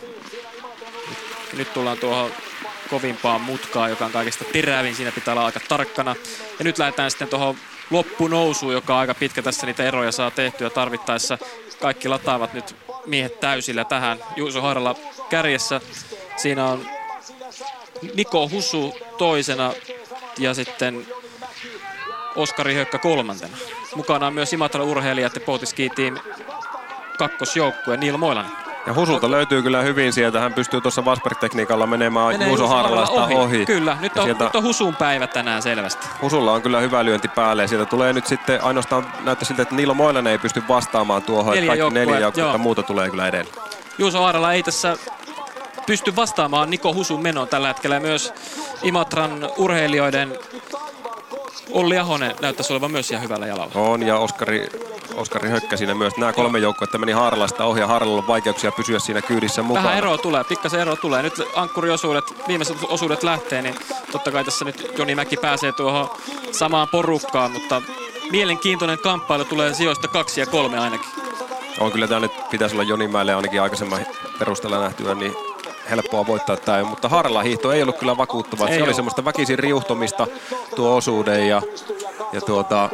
Nyt, 1.57 1.73
tullaan 1.73 1.99
tuohon 1.99 2.31
kovimpaan 2.91 3.41
mutkaan, 3.41 3.91
joka 3.91 4.05
on 4.05 4.13
kaikista 4.13 4.45
terävin. 4.53 4.95
Siinä 4.95 5.13
pitää 5.13 5.35
olla 5.35 5.47
aika 5.47 5.61
tarkkana. 5.69 6.17
Ja 6.59 6.65
nyt 6.65 6.79
lähdetään 6.79 7.11
sitten 7.11 7.29
tuohon 7.29 7.57
loppunousuun, 7.91 8.73
joka 8.73 8.95
on 8.95 9.01
aika 9.01 9.15
pitkä 9.15 9.43
tässä 9.43 9.67
niitä 9.67 9.85
eroja 9.85 10.13
saa 10.13 10.31
tehtyä 10.31 10.71
tarvittaessa. 10.71 11.39
Kaikki 11.81 12.09
lataavat 12.09 12.55
nyt 12.55 12.77
miehet 13.07 13.41
täysillä 13.41 13.85
tähän. 13.85 14.19
Juuso 14.37 14.61
Haralla 14.61 14.95
kärjessä. 15.31 15.81
Siinä 16.37 16.67
on 16.67 16.87
Niko 18.15 18.49
Husu 18.49 18.95
toisena 19.19 19.73
ja 20.39 20.55
sitten 20.55 21.07
Oskari 22.39 22.75
Hökkä 22.75 22.99
kolmantena. 22.99 23.57
Mukana 23.97 24.27
on 24.27 24.35
myös 24.35 24.53
Imatra 24.53 24.85
urheilijat 24.85 25.35
ja 25.35 25.41
Pohtiski 25.41 25.91
Team 25.91 26.17
kakkosjoukkue 27.19 27.97
Niilo 27.97 28.19
Moilanen. 28.19 28.53
Ja 28.87 28.95
Husulta 28.95 29.31
löytyy 29.31 29.63
kyllä 29.63 29.83
hyvin 29.83 30.13
sieltä. 30.13 30.41
Hän 30.41 30.55
pystyy 30.55 30.81
tuossa 30.81 31.05
Vasberg-tekniikalla 31.05 31.87
menemään 31.87 32.29
Menee 32.29 32.49
Juuso 32.49 32.69
Harlasta 32.69 33.25
ohi. 33.25 33.35
ohi. 33.35 33.67
Kyllä, 33.67 33.97
nyt 34.01 34.17
on, 34.17 34.25
sieltä 34.25 34.45
nyt 34.45 34.57
on 34.57 34.63
Husun 34.63 34.97
päivä 34.97 35.27
tänään 35.27 35.63
selvästi. 35.63 36.07
Husulla 36.23 36.53
on 36.53 36.63
kyllä 36.63 36.81
hyvä 36.81 37.05
lyönti 37.05 37.29
päälle 37.29 37.67
sieltä 37.67 37.87
tulee 37.87 38.13
nyt 38.13 38.27
sitten 38.27 38.65
ainoastaan 38.65 39.13
näyttää 39.25 39.47
siltä, 39.47 39.63
että 39.63 39.75
Niilo 39.75 39.95
Moilanen 39.95 40.31
ei 40.31 40.39
pysty 40.39 40.63
vastaamaan 40.69 41.23
tuohon. 41.23 41.55
Neljä 41.55 41.67
kaikki 41.67 41.81
joukkuetta, 41.81 42.11
neljä 42.11 42.21
joukkuetta 42.21 42.59
muuta 42.59 42.83
tulee 42.83 43.11
kyllä 43.11 43.29
edelle. 43.29 43.51
Juuso 43.99 44.23
Haarala 44.23 44.53
ei 44.53 44.63
tässä 44.63 44.97
pysty 45.87 46.17
vastaamaan 46.17 46.71
Niko 46.71 46.95
Husun 46.95 47.23
menoon 47.23 47.49
tällä 47.49 47.69
hetkellä. 47.69 48.01
Myös 48.01 48.33
Imatran 48.83 49.49
urheilijoiden 49.57 50.39
Olli 51.71 51.99
Ahonen 51.99 52.35
näyttäisi 52.41 52.73
olevan 52.73 52.91
myös 52.91 53.11
ihan 53.11 53.23
hyvällä 53.23 53.47
jalalla. 53.47 53.73
On 53.75 54.03
ja 54.03 54.19
Oskari, 54.19 54.69
Oskari 55.15 55.49
Hökkä 55.49 55.77
siinä 55.77 55.95
myös. 55.95 56.17
Nämä 56.17 56.33
kolme 56.33 56.59
joukkuetta 56.59 56.99
meni 56.99 57.13
Harlasta 57.13 57.65
ohi 57.65 57.81
ja 57.81 57.87
Harlalla 57.87 58.19
on 58.19 58.27
vaikeuksia 58.27 58.73
pysyä 58.73 58.99
siinä 58.99 59.23
kyydissä 59.23 59.63
mukana. 59.63 59.85
Vähän 59.85 59.99
eroa 59.99 60.19
tulee, 60.19 60.45
pikkasen 60.45 60.81
eroa 60.81 60.97
tulee. 60.97 61.23
Nyt 61.23 61.43
ankkuriosuudet, 61.55 62.25
viimeiset 62.49 62.77
osuudet 62.89 63.23
lähtee, 63.23 63.63
niin 63.63 63.75
totta 64.13 64.31
kai 64.31 64.45
tässä 64.45 64.65
nyt 64.65 64.93
Joni 64.99 65.15
Mäki 65.15 65.37
pääsee 65.37 65.73
tuohon 65.73 66.11
samaan 66.53 66.89
porukkaan, 66.89 67.51
mutta 67.51 67.83
mielenkiintoinen 68.31 68.99
kamppailu 68.99 69.45
tulee 69.45 69.75
sijoista 69.75 70.09
kaksi 70.09 70.41
ja 70.41 70.47
kolme 70.47 70.79
ainakin. 70.79 71.11
On 71.81 71.93
kyllä 71.93 72.09
tämä 72.09 72.21
nyt 72.21 72.33
pitäisi 72.51 72.75
olla 72.75 72.83
Jonimäelle 72.83 73.35
ainakin 73.35 73.63
aikaisemman 73.63 74.07
perusteella 74.39 74.81
nähtyä, 74.81 75.15
niin 75.15 75.48
helppoa 75.91 76.27
voittaa 76.27 76.57
tämä. 76.57 76.85
Mutta 76.85 77.09
Harla 77.09 77.43
hiihto 77.43 77.73
ei 77.73 77.83
ollut 77.83 77.99
kyllä 77.99 78.17
vakuuttava. 78.17 78.69
Ei 78.69 78.77
Se 78.77 78.83
oli 78.83 78.91
oo. 78.91 78.97
semmoista 78.97 79.25
väkisin 79.25 79.59
riuhtomista 79.59 80.27
tuo 80.77 80.97
osuuden 80.97 81.49
ja, 81.49 81.63
ja 82.33 82.41
tuota, 82.41 82.89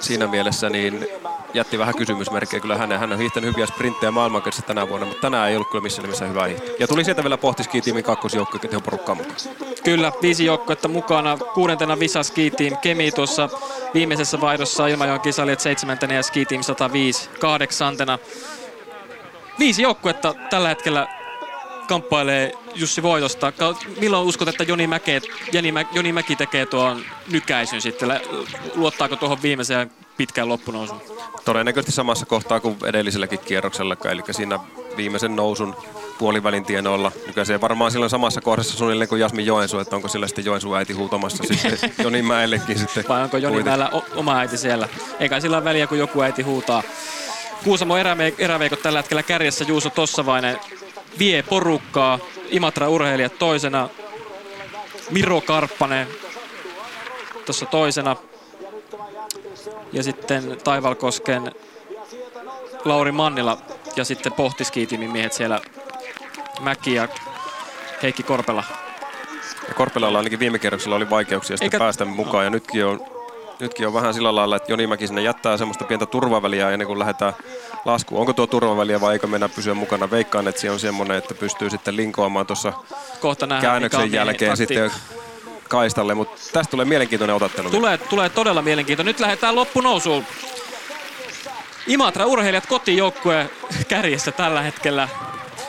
siinä 0.00 0.26
mielessä 0.26 0.70
niin 0.70 1.08
jätti 1.54 1.78
vähän 1.78 1.94
kysymysmerkkejä 1.94 2.60
kyllä 2.60 2.76
hänen. 2.76 2.98
Hän 2.98 3.12
on 3.12 3.18
hiihtänyt 3.18 3.50
hyviä 3.50 3.66
sprinttejä 3.66 4.10
maailmankarissa 4.10 4.62
tänä 4.62 4.88
vuonna, 4.88 5.06
mutta 5.06 5.20
tänään 5.20 5.48
ei 5.48 5.56
ollut 5.56 5.70
kyllä 5.70 5.82
missään 5.82 6.02
nimessä 6.02 6.26
hyvä 6.26 6.44
hiihto. 6.46 6.72
Ja 6.78 6.88
tuli 6.88 7.04
sieltä 7.04 7.22
vielä 7.22 7.38
pohtiski 7.38 7.80
tiimin 7.80 8.04
kakkosjoukkojen 8.04 8.68
teho 8.70 8.80
porukkaa 8.80 9.14
mukaan. 9.14 9.36
Kyllä, 9.84 10.12
viisi 10.22 10.44
joukkuetta 10.44 10.88
mukana. 10.88 11.36
Kuudentena 11.54 11.98
Visa 11.98 12.22
Ski 12.22 12.50
Team 12.50 12.76
Kemi 12.76 13.12
tuossa 13.12 13.48
viimeisessä 13.94 14.40
vaihdossa 14.40 14.86
Ilmajoen 14.86 15.20
kisalijat 15.20 15.60
seitsemäntenä 15.60 16.14
ja 16.14 16.22
Ski 16.22 16.44
Team 16.44 16.62
105 16.62 17.30
kahdeksantena. 17.40 18.18
Viisi 19.58 19.82
joukkuetta 19.82 20.34
tällä 20.50 20.68
hetkellä 20.68 21.17
kamppailee 21.88 22.52
Jussi 22.74 23.02
Voitosta. 23.02 23.52
Milloin 24.00 24.26
uskot, 24.26 24.48
että 24.48 24.64
Joni, 24.64 24.86
Mäke, 24.86 25.20
Joni, 25.52 25.72
Mä, 25.72 25.84
Joni 25.92 26.12
Mäki 26.12 26.36
tekee 26.36 26.66
tuon 26.66 27.04
nykäisyn 27.32 27.80
sitten? 27.80 28.20
Luottaako 28.74 29.16
tuohon 29.16 29.42
viimeiseen 29.42 29.90
pitkään 30.16 30.48
loppunousuun? 30.48 31.02
Todennäköisesti 31.44 31.92
samassa 31.92 32.26
kohtaa 32.26 32.60
kuin 32.60 32.76
edelliselläkin 32.84 33.38
kierroksella, 33.38 33.96
eli 34.10 34.22
siinä 34.30 34.58
viimeisen 34.96 35.36
nousun 35.36 35.76
puolivälin 36.18 36.64
tienoilla. 36.64 37.12
Nykäisee 37.26 37.60
varmaan 37.60 37.90
silloin 37.90 38.10
samassa 38.10 38.40
kohdassa 38.40 38.76
suunnilleen 38.76 39.08
kuin 39.08 39.20
Jasmin 39.20 39.46
Joensuu, 39.46 39.80
että 39.80 39.96
onko 39.96 40.08
sillä 40.08 40.26
sitten 40.26 40.44
Joensuun 40.44 40.76
äiti 40.76 40.92
huutamassa 40.92 41.44
sitten 41.46 41.90
Joni 42.04 42.22
Mäellekin 42.22 42.78
sitten. 42.78 43.04
Vai 43.08 43.22
onko 43.22 43.36
Joni 43.36 43.54
kuitenkin. 43.54 43.70
Mäellä 43.70 43.90
o- 43.98 44.18
oma 44.20 44.38
äiti 44.38 44.56
siellä? 44.58 44.88
Eikä 45.20 45.40
sillä 45.40 45.56
ole 45.56 45.64
väliä, 45.64 45.86
kun 45.86 45.98
joku 45.98 46.20
äiti 46.22 46.42
huutaa. 46.42 46.82
Kuusamo 47.64 47.94
eräveikot 48.38 48.82
tällä 48.82 48.98
hetkellä 48.98 49.22
kärjessä. 49.22 49.64
Juuso 49.68 49.90
Tossavainen 49.90 50.58
vie 51.18 51.42
porukkaa. 51.42 52.18
Imatra 52.50 52.88
urheilijat 52.88 53.38
toisena. 53.38 53.88
Miro 55.10 55.40
Karppanen 55.40 56.08
tuossa 57.46 57.66
toisena. 57.66 58.16
Ja 59.92 60.02
sitten 60.02 60.56
Taivalkosken 60.64 61.52
Lauri 62.84 63.12
Mannila 63.12 63.58
ja 63.96 64.04
sitten 64.04 64.32
Pohtiskiitimin 64.32 65.10
miehet 65.10 65.32
siellä 65.32 65.60
Mäki 66.60 66.94
ja 66.94 67.08
Heikki 68.02 68.22
Korpela. 68.22 68.64
Ja 69.68 69.74
Korpelalla 69.74 70.18
ainakin 70.18 70.38
viime 70.38 70.58
kierroksella 70.58 70.96
oli 70.96 71.10
vaikeuksia 71.10 71.56
sitten 71.56 71.66
Eikä- 71.66 71.78
päästä 71.78 72.04
mukaan 72.04 72.44
ja 72.44 72.50
nytkin 72.50 72.86
on, 72.86 73.00
nytkin 73.60 73.86
on 73.86 73.94
vähän 73.94 74.14
sillä 74.14 74.34
lailla, 74.34 74.56
että 74.56 74.72
Joni 74.72 74.86
Mäki 74.86 75.06
sinne 75.06 75.22
jättää 75.22 75.56
semmoista 75.56 75.84
pientä 75.84 76.06
turvaväliä 76.06 76.70
ennen 76.70 76.86
kuin 76.86 76.98
lähdetään 76.98 77.32
laskuun. 77.84 78.20
Onko 78.20 78.32
tuo 78.32 78.46
turvaväliä 78.46 79.00
vai 79.00 79.12
eikö 79.12 79.26
mennä 79.26 79.48
pysyä 79.48 79.74
mukana? 79.74 80.10
Veikkaan, 80.10 80.48
että 80.48 80.60
se 80.60 80.70
on 80.70 80.80
semmoinen, 80.80 81.16
että 81.16 81.34
pystyy 81.34 81.70
sitten 81.70 81.96
linkoamaan 81.96 82.46
tuossa 82.46 82.72
käännöksen 83.60 84.12
jälkeen 84.12 84.50
taktiikka. 84.50 84.88
sitten 84.88 84.90
kaistalle, 85.68 86.14
mutta 86.14 86.42
tästä 86.52 86.70
tulee 86.70 86.84
mielenkiintoinen 86.84 87.36
otattelu. 87.36 87.70
Tulee, 87.70 87.98
tulee 87.98 88.28
todella 88.28 88.62
mielenkiintoinen. 88.62 89.10
Nyt 89.10 89.20
lähdetään 89.20 89.54
loppunousuun. 89.54 90.24
Imatra 91.86 92.26
urheilijat 92.26 92.66
kotijoukkue 92.66 93.50
kärjessä 93.88 94.32
tällä 94.32 94.62
hetkellä. 94.62 95.08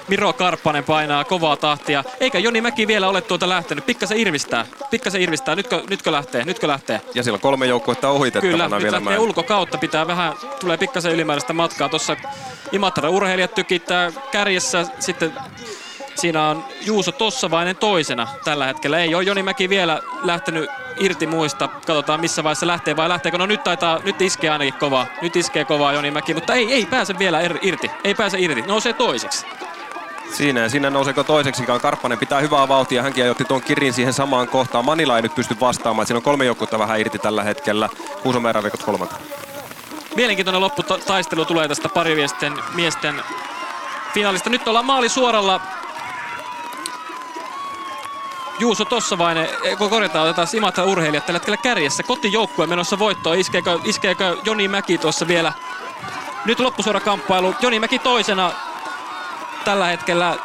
Miro 0.09 0.33
Karppanen 0.33 0.83
painaa 0.83 1.23
kovaa 1.23 1.57
tahtia. 1.57 2.03
Eikä 2.19 2.39
Joni 2.39 2.61
Mäki 2.61 2.87
vielä 2.87 3.07
ole 3.09 3.21
tuolta 3.21 3.49
lähtenyt. 3.49 3.85
Pikkasen 3.85 4.17
irvistää. 4.17 4.65
Pikkasen 4.91 5.21
irvistää. 5.21 5.55
Nytkö, 5.55 5.83
nytkö 5.89 6.11
lähtee? 6.11 6.45
Nytkö 6.45 6.67
lähtee? 6.67 7.01
Ja 7.13 7.23
siellä 7.23 7.35
on 7.35 7.41
kolme 7.41 7.65
joukkuetta 7.67 8.09
ohitettavana 8.09 8.51
Kyllä, 8.51 8.69
nyt 8.69 8.83
vielä. 8.83 8.97
lähtee 8.97 9.17
Mä- 9.17 9.23
ulkokautta. 9.23 9.77
Pitää 9.77 10.07
vähän, 10.07 10.33
tulee 10.59 10.77
pikkasen 10.77 11.11
ylimääräistä 11.11 11.53
matkaa. 11.53 11.89
Tuossa 11.89 12.15
Imatra 12.71 13.09
urheilijat 13.09 13.55
tykittää 13.55 14.11
kärjessä. 14.31 14.85
Sitten 14.99 15.33
siinä 16.15 16.47
on 16.47 16.65
Juuso 16.81 17.11
Tossavainen 17.11 17.75
toisena 17.75 18.27
tällä 18.43 18.65
hetkellä. 18.65 18.99
Ei 18.99 19.15
ole 19.15 19.23
Joni 19.23 19.43
Mäki 19.43 19.69
vielä 19.69 20.01
lähtenyt 20.23 20.69
irti 20.99 21.27
muista. 21.27 21.67
Katsotaan 21.67 22.19
missä 22.19 22.43
vaiheessa 22.43 22.67
lähtee 22.67 22.95
vai 22.95 23.09
lähteekö. 23.09 23.37
No 23.37 23.45
nyt 23.45 23.63
taitaa, 23.63 23.99
nyt 24.03 24.21
iskee 24.21 24.49
ainakin 24.49 24.73
kovaa. 24.73 25.07
Nyt 25.21 25.35
iskee 25.35 25.65
kovaa 25.65 25.93
Joni 25.93 26.11
Mäki, 26.11 26.33
mutta 26.33 26.53
ei, 26.53 26.73
ei 26.73 26.85
pääse 26.85 27.19
vielä 27.19 27.41
er, 27.41 27.57
irti. 27.61 27.91
Ei 28.03 28.15
pääse 28.15 28.39
irti. 28.39 28.61
Nousee 28.61 28.93
toiseksi. 28.93 29.45
Siinä 30.31 30.59
ja 30.59 30.69
siinä 30.69 30.89
nouseeko 30.89 31.23
toiseksikaan. 31.23 31.81
Karppanen 31.81 32.17
pitää 32.17 32.39
hyvää 32.39 32.67
vauhtia. 32.67 33.03
Hänkin 33.03 33.23
ajoitti 33.23 33.45
tuon 33.45 33.61
kirin 33.61 33.93
siihen 33.93 34.13
samaan 34.13 34.47
kohtaan. 34.47 34.85
Manila 34.85 35.15
ei 35.15 35.21
nyt 35.21 35.35
pysty 35.35 35.55
vastaamaan. 35.59 36.07
Siinä 36.07 36.17
on 36.17 36.23
kolme 36.23 36.45
joukkuetta 36.45 36.79
vähän 36.79 36.99
irti 36.99 37.19
tällä 37.19 37.43
hetkellä. 37.43 37.89
Kuusamäen 38.23 38.49
eräveikot 38.49 38.83
kolmantena. 38.83 39.21
Mielenkiintoinen 40.15 40.61
lopputaistelu 40.61 41.45
tulee 41.45 41.67
tästä 41.67 41.89
pariviesten 41.89 42.53
miesten 42.75 43.23
finaalista. 44.13 44.49
Nyt 44.49 44.67
ollaan 44.67 44.85
maali 44.85 45.09
suoralla. 45.09 45.61
Juuso 48.59 48.85
Tossavainen, 48.85 49.49
eh, 49.63 49.77
korjataan, 49.77 50.25
otetaan 50.25 50.47
Imatra 50.53 50.83
urheilijat 50.83 51.25
tällä 51.25 51.37
hetkellä 51.37 51.57
kärjessä. 51.57 52.03
Kotijoukkue 52.03 52.67
menossa 52.67 52.99
voittoon. 52.99 53.37
Iskeekö, 53.37 53.79
iskeekö 53.83 54.37
Joni 54.43 54.67
Mäki 54.67 54.97
tuossa 54.97 55.27
vielä? 55.27 55.53
Nyt 56.45 56.59
loppusuora 56.59 56.99
kamppailu. 56.99 57.55
Joni 57.61 57.79
Mäki 57.79 57.99
toisena 57.99 58.51
tällä 59.65 59.85
hetkellä. 59.85 60.35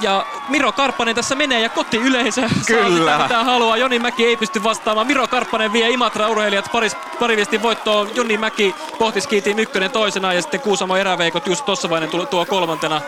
Ja 0.00 0.26
Miro 0.48 0.72
Karppanen 0.72 1.14
tässä 1.14 1.34
menee 1.34 1.60
ja 1.60 1.68
kotiyleisö 1.68 2.40
saa 2.40 2.50
Kyllä. 2.66 3.12
sitä 3.12 3.22
mitä 3.22 3.44
haluaa. 3.44 3.76
Joni 3.76 3.98
Mäki 3.98 4.26
ei 4.26 4.36
pysty 4.36 4.62
vastaamaan. 4.62 5.06
Miro 5.06 5.26
Karppanen 5.26 5.72
vie 5.72 5.90
Imatra 5.90 6.28
urheilijat 6.28 6.68
paris, 6.72 6.96
pariviestin 7.20 7.62
voittoon. 7.62 8.10
Joni 8.14 8.38
Mäki 8.38 8.74
pohtiskiitiin 8.98 9.58
ykkönen 9.58 9.90
toisena 9.90 10.32
ja 10.32 10.42
sitten 10.42 10.60
Kuusamo 10.60 10.96
eräveikot 10.96 11.46
just 11.46 11.64
Tossavainen 11.64 12.08
tuo, 12.08 12.26
tuo 12.26 12.46
kolmantena. 12.46 13.00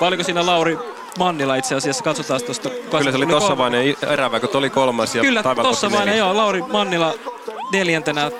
Vai 0.00 0.08
oliko 0.08 0.22
siinä 0.22 0.46
Lauri 0.46 0.78
Mannila 1.18 1.54
itse 1.56 1.74
asiassa? 1.74 2.04
Katsotaan 2.04 2.40
tuosta. 2.46 2.70
Kyllä 2.70 3.10
se 3.10 3.16
oli 3.16 3.26
Tossavainen 3.26 3.96
eräveikot 4.08 4.54
oli 4.54 4.70
kolmas 4.70 5.14
ja 5.14 5.22
Kyllä, 5.22 5.42
Tossavainen, 5.42 6.18
joo. 6.18 6.36
Lauri 6.36 6.62
Mannila 6.72 7.14
neljäntenä. 7.72 8.30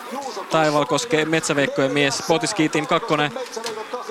Taivalkoske 0.50 1.24
Metsäveikkojen 1.24 1.92
mies. 1.92 2.22
Pohtiskiitiin 2.28 2.86
kakkonen 2.86 3.32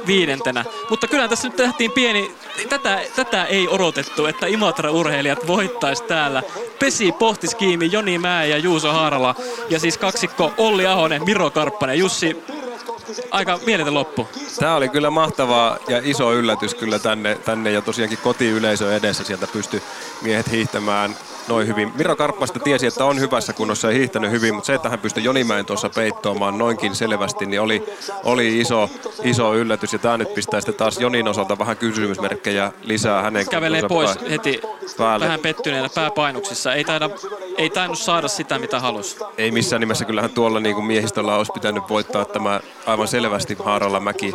viidentenä. 0.07 0.65
Mutta 0.89 1.07
kyllä 1.07 1.27
tässä 1.27 1.47
nyt 1.47 1.57
tehtiin 1.57 1.91
pieni, 1.91 2.31
tätä, 2.69 3.01
tätä 3.15 3.45
ei 3.45 3.67
odotettu, 3.67 4.25
että 4.25 4.45
Imatra-urheilijat 4.45 5.47
voittaisi 5.47 6.03
täällä. 6.03 6.43
Pesi 6.79 7.11
Pohtiskiimi, 7.11 7.91
Joni 7.91 8.17
Mää 8.17 8.45
ja 8.45 8.57
Juuso 8.57 8.91
Haarala. 8.91 9.35
Ja 9.69 9.79
siis 9.79 9.97
kaksikko 9.97 10.53
Olli 10.57 10.85
Ahonen, 10.87 11.25
Miro 11.25 11.51
Karppanen, 11.51 11.99
Jussi. 11.99 12.43
Aika 13.31 13.59
mieletön 13.65 13.93
loppu. 13.93 14.27
Tämä 14.59 14.75
oli 14.75 14.89
kyllä 14.89 15.09
mahtava 15.09 15.77
ja 15.87 16.01
iso 16.03 16.33
yllätys 16.33 16.75
kyllä 16.75 16.99
tänne, 16.99 17.35
tänne 17.35 17.71
ja 17.71 17.81
tosiaankin 17.81 18.17
kotiyleisö 18.17 18.95
edessä 18.95 19.23
sieltä 19.23 19.47
pysty 19.47 19.81
miehet 20.21 20.51
hiihtämään 20.51 21.15
noin 21.47 21.67
hyvin. 21.67 21.91
Miro 21.95 22.15
Karppasta 22.15 22.59
tiesi, 22.59 22.87
että 22.87 23.05
on 23.05 23.19
hyvässä 23.19 23.53
kunnossa 23.53 23.91
ja 23.91 23.97
hiihtänyt 23.97 24.31
hyvin, 24.31 24.55
mutta 24.55 24.67
se, 24.67 24.73
että 24.73 24.89
hän 24.89 24.99
pystyi 24.99 25.23
Jonimäen 25.23 25.65
tuossa 25.65 25.89
peittoamaan 25.89 26.57
noinkin 26.57 26.95
selvästi, 26.95 27.45
niin 27.45 27.61
oli, 27.61 27.83
oli 28.23 28.59
iso, 28.59 28.89
iso 29.23 29.55
yllätys. 29.55 29.93
Ja 29.93 29.99
tämä 29.99 30.17
nyt 30.17 30.33
pistää 30.33 30.61
sitten 30.61 30.75
taas 30.75 30.99
Jonin 30.99 31.27
osalta 31.27 31.59
vähän 31.59 31.77
kysymysmerkkejä 31.77 32.71
lisää 32.81 33.21
hänen 33.21 33.49
Kävelee 33.49 33.81
pois 33.87 34.17
pää- 34.17 34.29
heti 34.29 34.61
päälle. 34.97 35.25
vähän 35.25 35.39
pettyneenä 35.39 35.89
pääpainuksissa. 35.95 36.73
Ei, 36.73 36.83
taida, 36.83 37.09
ei 37.57 37.69
tainnut 37.69 37.99
saada 37.99 38.27
sitä, 38.27 38.59
mitä 38.59 38.79
halusi. 38.79 39.17
Ei 39.37 39.51
missään 39.51 39.79
nimessä, 39.79 40.05
kyllähän 40.05 40.31
tuolla 40.31 40.59
niin 40.59 40.75
kuin 40.75 40.85
miehistöllä 40.85 41.35
olisi 41.35 41.51
pitänyt 41.51 41.83
voittaa 41.89 42.25
tämä 42.25 42.59
aivan 42.85 43.07
selvästi 43.07 43.57
Haaralla 43.63 43.99
Mäki, 43.99 44.33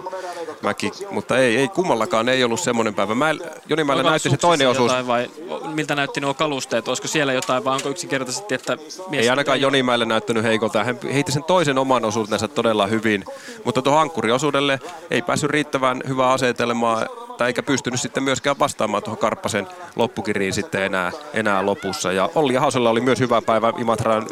Mäki. 0.63 0.93
mutta 1.11 1.39
ei, 1.39 1.57
ei 1.57 1.69
kummallakaan 1.69 2.29
ei 2.29 2.45
ollut 2.45 2.61
semmoinen 2.61 2.95
päivä. 2.95 3.15
Mä, 3.15 3.35
Jonimäellä 3.69 4.01
Onko 4.01 4.11
näytti 4.11 4.31
se 4.31 4.37
toinen 4.37 4.69
osuus. 4.69 4.93
Vai 5.07 5.31
miltä 5.75 5.95
näytti 5.95 6.21
nuo 6.21 6.35
kalusteet? 6.35 6.89
Olisiko 6.89 7.09
siellä 7.09 7.33
jotain 7.33 7.65
vai 7.65 7.75
onko 7.75 7.89
yksinkertaisesti, 7.89 8.55
että 8.55 8.77
mies... 9.11 9.23
Ei 9.23 9.31
ainakaan 9.31 9.61
Jonimäelle 9.61 10.05
näyttänyt 10.05 10.43
heikolta. 10.43 10.85
Hän 10.85 10.99
heitti 11.13 11.33
sen 11.33 11.45
toisen 11.45 11.79
oman 11.79 12.05
osuutensa 12.05 12.49
todella 12.49 12.87
hyvin. 12.87 13.25
Mutta 13.65 13.83
tuohon 13.83 14.01
ankkuriosuudelle 14.01 14.81
ei 15.11 15.23
päässyt 15.23 15.51
riittävän 15.51 16.01
hyvää 16.09 16.31
asetelmaa. 16.31 17.03
että 17.31 17.47
eikä 17.47 17.63
pystynyt 17.63 18.01
sitten 18.01 18.23
myöskään 18.23 18.59
vastaamaan 18.59 19.03
tuohon 19.03 19.19
Karppasen 19.19 19.67
loppukiriin 19.97 20.53
sitten 20.53 20.83
enää, 20.83 21.13
enää 21.35 21.67
lopussa. 21.67 22.13
Ja 22.13 22.31
Olli 22.35 22.57
Ahosella 22.57 22.91
oli 22.91 23.01
myös 23.01 23.21
hyvä 23.21 23.43
päivä 23.43 23.73
Imatran 23.79 24.27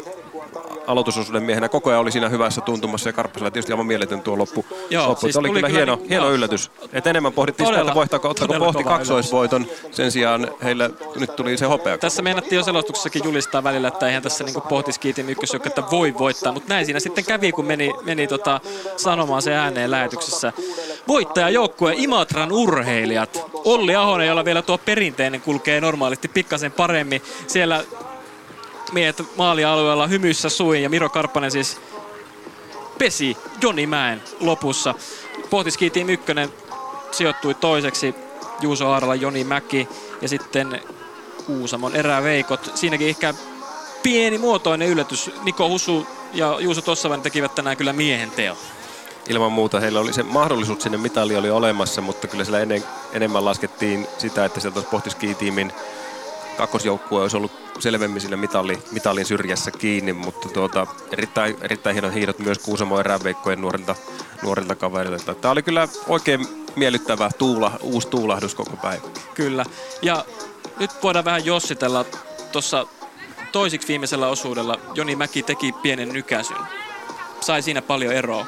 aloitusosuuden 0.89 1.43
miehenä 1.43 1.69
koko 1.69 1.89
ajan 1.89 2.01
oli 2.01 2.11
siinä 2.11 2.29
hyvässä 2.29 2.61
tuntumassa 2.61 3.09
ja 3.09 3.13
Karppasella 3.13 3.51
tietysti 3.51 3.73
aivan 3.73 3.85
mieletön 3.85 4.21
tuo 4.21 4.37
loppu. 4.37 4.65
Joo, 4.89 5.07
loppu. 5.09 5.21
siis 5.21 5.37
oli 5.37 5.47
tuli 5.47 5.57
kyllä, 5.59 5.73
hieno, 5.73 5.95
niin- 5.95 6.09
hieno 6.09 6.25
joo. 6.25 6.33
yllätys. 6.33 6.71
Et 6.93 7.07
enemmän 7.07 7.33
pohdittiin 7.33 7.67
sitä, 7.67 7.75
Todella- 7.75 7.89
että 7.89 7.95
voittaako, 7.99 8.29
ottaako 8.29 8.53
todella 8.53 8.65
pohti 8.73 8.83
kaksoisvoiton. 8.83 9.65
Sen 9.91 10.11
sijaan 10.11 10.51
heillä 10.63 10.89
nyt 11.19 11.35
tuli 11.35 11.57
se 11.57 11.65
hopea. 11.65 11.97
Tässä 11.97 12.21
meinattiin 12.21 12.57
jo 12.57 12.63
selostuksessakin 12.63 13.21
julistaa 13.23 13.63
välillä, 13.63 13.87
että 13.87 14.07
eihän 14.07 14.23
tässä 14.23 14.43
niinku 14.43 14.61
pohtiskiitin 14.61 15.29
ykkösjoukkuetta 15.29 15.83
voi 15.91 16.13
voittaa, 16.19 16.53
mutta 16.53 16.73
näin 16.73 16.85
siinä 16.85 16.99
sitten 16.99 17.25
kävi, 17.25 17.51
kun 17.51 17.65
meni, 17.65 17.93
meni 18.05 18.27
tota 18.27 18.59
sanomaan 18.97 19.41
se 19.41 19.55
ääneen 19.55 19.91
lähetyksessä. 19.91 20.53
Voittajajoukkue 21.07 21.93
Imatran 21.97 22.51
urheilijat. 22.51 23.45
Olli 23.53 23.95
Ahonen, 23.95 24.27
jolla 24.27 24.45
vielä 24.45 24.61
tuo 24.61 24.77
perinteinen 24.77 25.41
kulkee 25.41 25.81
normaalisti 25.81 26.27
pikkasen 26.27 26.71
paremmin. 26.71 27.21
Siellä 27.47 27.83
miehet 28.91 29.23
maalialueella 29.37 30.07
hymyssä 30.07 30.49
suin 30.49 30.83
ja 30.83 30.89
Miro 30.89 31.09
Karppanen 31.09 31.51
siis 31.51 31.81
pesi 32.97 33.37
Joni 33.61 33.87
Mäen 33.87 34.21
lopussa. 34.39 34.95
Pohtiski 35.49 35.89
Team 35.89 36.09
1 36.09 36.25
sijoittui 37.11 37.53
toiseksi 37.53 38.15
Juuso 38.61 38.89
Aarala, 38.89 39.15
Joni 39.15 39.43
Mäki 39.43 39.87
ja 40.21 40.29
sitten 40.29 40.81
Kuusamon 41.45 41.95
eräveikot. 41.95 42.71
Siinäkin 42.75 43.07
ehkä 43.07 43.33
pieni 44.03 44.37
muotoinen 44.37 44.87
yllätys. 44.87 45.31
Niko 45.43 45.69
Husu 45.69 46.07
ja 46.33 46.57
Juuso 46.59 46.81
Tossavan 46.81 47.21
tekivät 47.21 47.55
tänään 47.55 47.77
kyllä 47.77 47.93
miehen 47.93 48.31
teo. 48.31 48.57
Ilman 49.29 49.51
muuta 49.51 49.79
heillä 49.79 49.99
oli 49.99 50.13
se 50.13 50.23
mahdollisuus 50.23 50.83
sinne 50.83 50.97
mitali 50.97 51.35
oli 51.35 51.49
olemassa, 51.49 52.01
mutta 52.01 52.27
kyllä 52.27 52.43
siellä 52.43 52.59
ennen, 52.59 52.83
enemmän 53.13 53.45
laskettiin 53.45 54.07
sitä, 54.17 54.45
että 54.45 54.59
sieltä 54.59 54.81
pohtiskiitiimin 54.81 55.73
kakkosjoukkue 56.59 57.21
olisi 57.21 57.37
ollut 57.37 57.51
selvemmin 57.79 58.21
siinä 58.21 58.37
mitali, 58.37 58.77
mitalin 58.91 59.25
syrjässä 59.25 59.71
kiinni, 59.71 60.13
mutta 60.13 60.49
tuota, 60.49 60.87
erittäin, 61.11 61.57
erittäin 61.61 61.93
hienot 61.93 62.13
hiidot 62.13 62.39
myös 62.39 62.59
Kuusamo 62.59 62.99
eräveikkojen 62.99 63.61
nuorilta, 63.61 63.95
nuorilta 64.43 64.75
kavereilta. 64.75 65.35
Tämä 65.35 65.51
oli 65.51 65.63
kyllä 65.63 65.87
oikein 66.07 66.47
miellyttävä 66.75 67.29
tuula, 67.37 67.71
uusi 67.81 68.07
tuulahdus 68.07 68.55
koko 68.55 68.77
päivä. 68.77 69.01
Kyllä. 69.33 69.65
Ja 70.01 70.25
nyt 70.79 70.91
voidaan 71.03 71.25
vähän 71.25 71.45
jossitella. 71.45 72.05
Tuossa 72.51 72.87
toisiksi 73.51 73.87
viimeisellä 73.87 74.27
osuudella 74.27 74.79
Joni 74.95 75.15
Mäki 75.15 75.43
teki 75.43 75.71
pienen 75.71 76.09
nykäsyn. 76.09 76.57
Sai 77.41 77.61
siinä 77.61 77.81
paljon 77.81 78.13
eroa. 78.13 78.45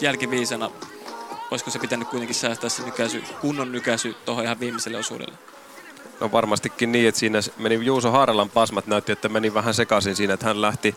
Jälkiviisena 0.00 0.70
olisiko 1.50 1.70
se 1.70 1.78
pitänyt 1.78 2.08
kuitenkin 2.08 2.34
säästää 2.34 2.70
se 2.70 2.82
nykäsy, 2.82 3.24
kunnon 3.40 3.72
nykäsy 3.72 4.16
tuohon 4.24 4.44
ihan 4.44 4.60
viimeiselle 4.60 4.98
osuudelle. 4.98 5.53
No 6.24 6.32
varmastikin 6.32 6.92
niin, 6.92 7.08
että 7.08 7.18
siinä 7.18 7.40
meni 7.58 7.84
Juuso 7.84 8.10
Haaralan 8.10 8.50
pasmat 8.50 8.86
näytti, 8.86 9.12
että 9.12 9.28
meni 9.28 9.54
vähän 9.54 9.74
sekaisin 9.74 10.16
siinä, 10.16 10.34
että 10.34 10.46
hän 10.46 10.62
lähti 10.62 10.96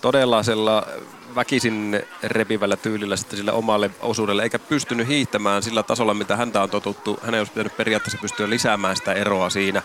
todella 0.00 0.42
sella 0.42 0.86
väkisin 1.34 2.02
repivällä 2.22 2.76
tyylillä 2.76 3.16
sitten 3.16 3.36
sille 3.36 3.52
omalle 3.52 3.90
osuudelle, 4.02 4.42
eikä 4.42 4.58
pystynyt 4.58 5.08
hiihtämään 5.08 5.62
sillä 5.62 5.82
tasolla, 5.82 6.14
mitä 6.14 6.36
häntä 6.36 6.62
on 6.62 6.70
totuttu. 6.70 7.18
Hän 7.22 7.34
olisi 7.34 7.52
pitänyt 7.52 7.76
periaatteessa 7.76 8.18
pystyä 8.20 8.50
lisäämään 8.50 8.96
sitä 8.96 9.12
eroa 9.12 9.50
siinä, 9.50 9.82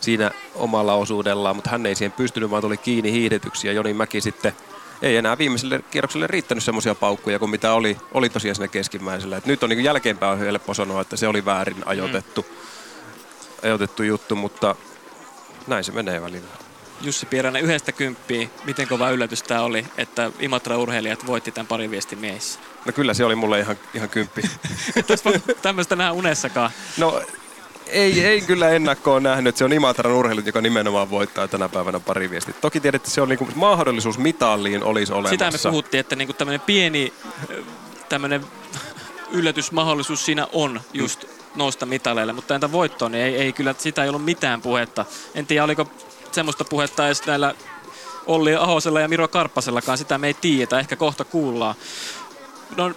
siinä 0.00 0.30
omalla 0.54 0.94
osuudellaan, 0.94 1.56
mutta 1.56 1.70
hän 1.70 1.86
ei 1.86 1.94
siihen 1.94 2.12
pystynyt, 2.12 2.50
vaan 2.50 2.62
tuli 2.62 2.76
kiinni 2.76 3.12
hiihdetyksi 3.12 3.66
ja 3.66 3.72
Joni 3.72 3.94
Mäki 3.94 4.20
sitten 4.20 4.52
ei 5.02 5.16
enää 5.16 5.38
viimeiselle 5.38 5.80
kierrokselle 5.90 6.26
riittänyt 6.26 6.64
semmoisia 6.64 6.94
paukkuja 6.94 7.38
kuin 7.38 7.50
mitä 7.50 7.72
oli, 7.72 7.96
oli 8.14 8.28
tosiaan 8.28 8.54
siinä 8.54 8.68
keskimmäisellä. 8.68 9.36
Et 9.36 9.46
nyt 9.46 9.62
on 9.62 9.68
niin 9.68 9.84
jälkeenpäin 9.84 10.38
helppo 10.38 10.74
sanoa, 10.74 11.00
että 11.00 11.16
se 11.16 11.28
oli 11.28 11.44
väärin 11.44 11.82
ajoitettu, 11.86 12.42
mm. 12.42 12.73
Ajoitettu 13.64 14.02
juttu, 14.02 14.36
mutta 14.36 14.76
näin 15.66 15.84
se 15.84 15.92
menee 15.92 16.22
välillä. 16.22 16.48
Jussi 17.00 17.26
Piirainen 17.26 17.62
yhdestä 17.62 17.92
kymppiä. 17.92 18.48
Miten 18.64 18.88
kova 18.88 19.10
yllätys 19.10 19.42
tämä 19.42 19.60
oli, 19.60 19.86
että 19.98 20.30
Imatra-urheilijat 20.40 21.26
voitti 21.26 21.52
tämän 21.52 21.66
parin 21.66 21.90
viestin 21.90 22.18
miehissä. 22.18 22.60
No 22.86 22.92
kyllä 22.92 23.14
se 23.14 23.24
oli 23.24 23.34
mulle 23.34 23.60
ihan, 23.60 23.76
ihan 23.94 24.08
kymppi. 24.08 24.42
Tämmöistä 25.62 25.96
nähdä 25.96 26.12
unessakaan. 26.12 26.70
No 26.96 27.22
ei, 27.86 28.24
ei 28.24 28.40
kyllä 28.40 28.68
ennakkoon 28.68 29.22
nähnyt, 29.22 29.48
että 29.48 29.58
se 29.58 29.64
on 29.64 29.72
Imatran 29.72 30.12
urheilut, 30.12 30.46
joka 30.46 30.60
nimenomaan 30.60 31.10
voittaa 31.10 31.48
tänä 31.48 31.68
päivänä 31.68 32.00
pari 32.00 32.30
viestiä. 32.30 32.54
Toki 32.60 32.80
tiedät, 32.80 33.02
että 33.02 33.10
se 33.10 33.20
on 33.20 33.28
niinku 33.28 33.48
mahdollisuus 33.54 34.18
mitalliin 34.18 34.82
olisi 34.82 35.12
olemassa. 35.12 35.50
Sitä 35.50 35.68
me 35.68 35.70
puhuttiin, 35.70 36.00
että 36.00 36.16
niinku 36.16 36.32
tämmöinen 36.32 36.60
pieni 36.60 37.12
tämmöinen 38.08 38.46
yllätysmahdollisuus 39.38 40.24
siinä 40.24 40.46
on 40.52 40.80
just 40.92 41.24
nousta 41.54 41.86
mitaleille, 41.86 42.32
mutta 42.32 42.54
entä 42.54 42.72
voittoon, 42.72 43.12
niin 43.12 43.24
ei, 43.24 43.36
ei 43.36 43.52
kyllä, 43.52 43.74
sitä 43.78 44.02
ei 44.02 44.08
ollut 44.08 44.24
mitään 44.24 44.62
puhetta. 44.62 45.04
En 45.34 45.46
tiedä, 45.46 45.64
oliko 45.64 45.86
semmoista 46.32 46.64
puhetta 46.64 47.06
edes 47.06 47.26
näillä 47.26 47.54
Olli 48.26 48.54
Ahosella 48.54 49.00
ja 49.00 49.08
Miro 49.08 49.28
Karppasellakaan, 49.28 49.98
sitä 49.98 50.18
me 50.18 50.26
ei 50.26 50.34
tiedetä, 50.34 50.78
ehkä 50.78 50.96
kohta 50.96 51.24
kuullaan. 51.24 51.74
No, 52.76 52.92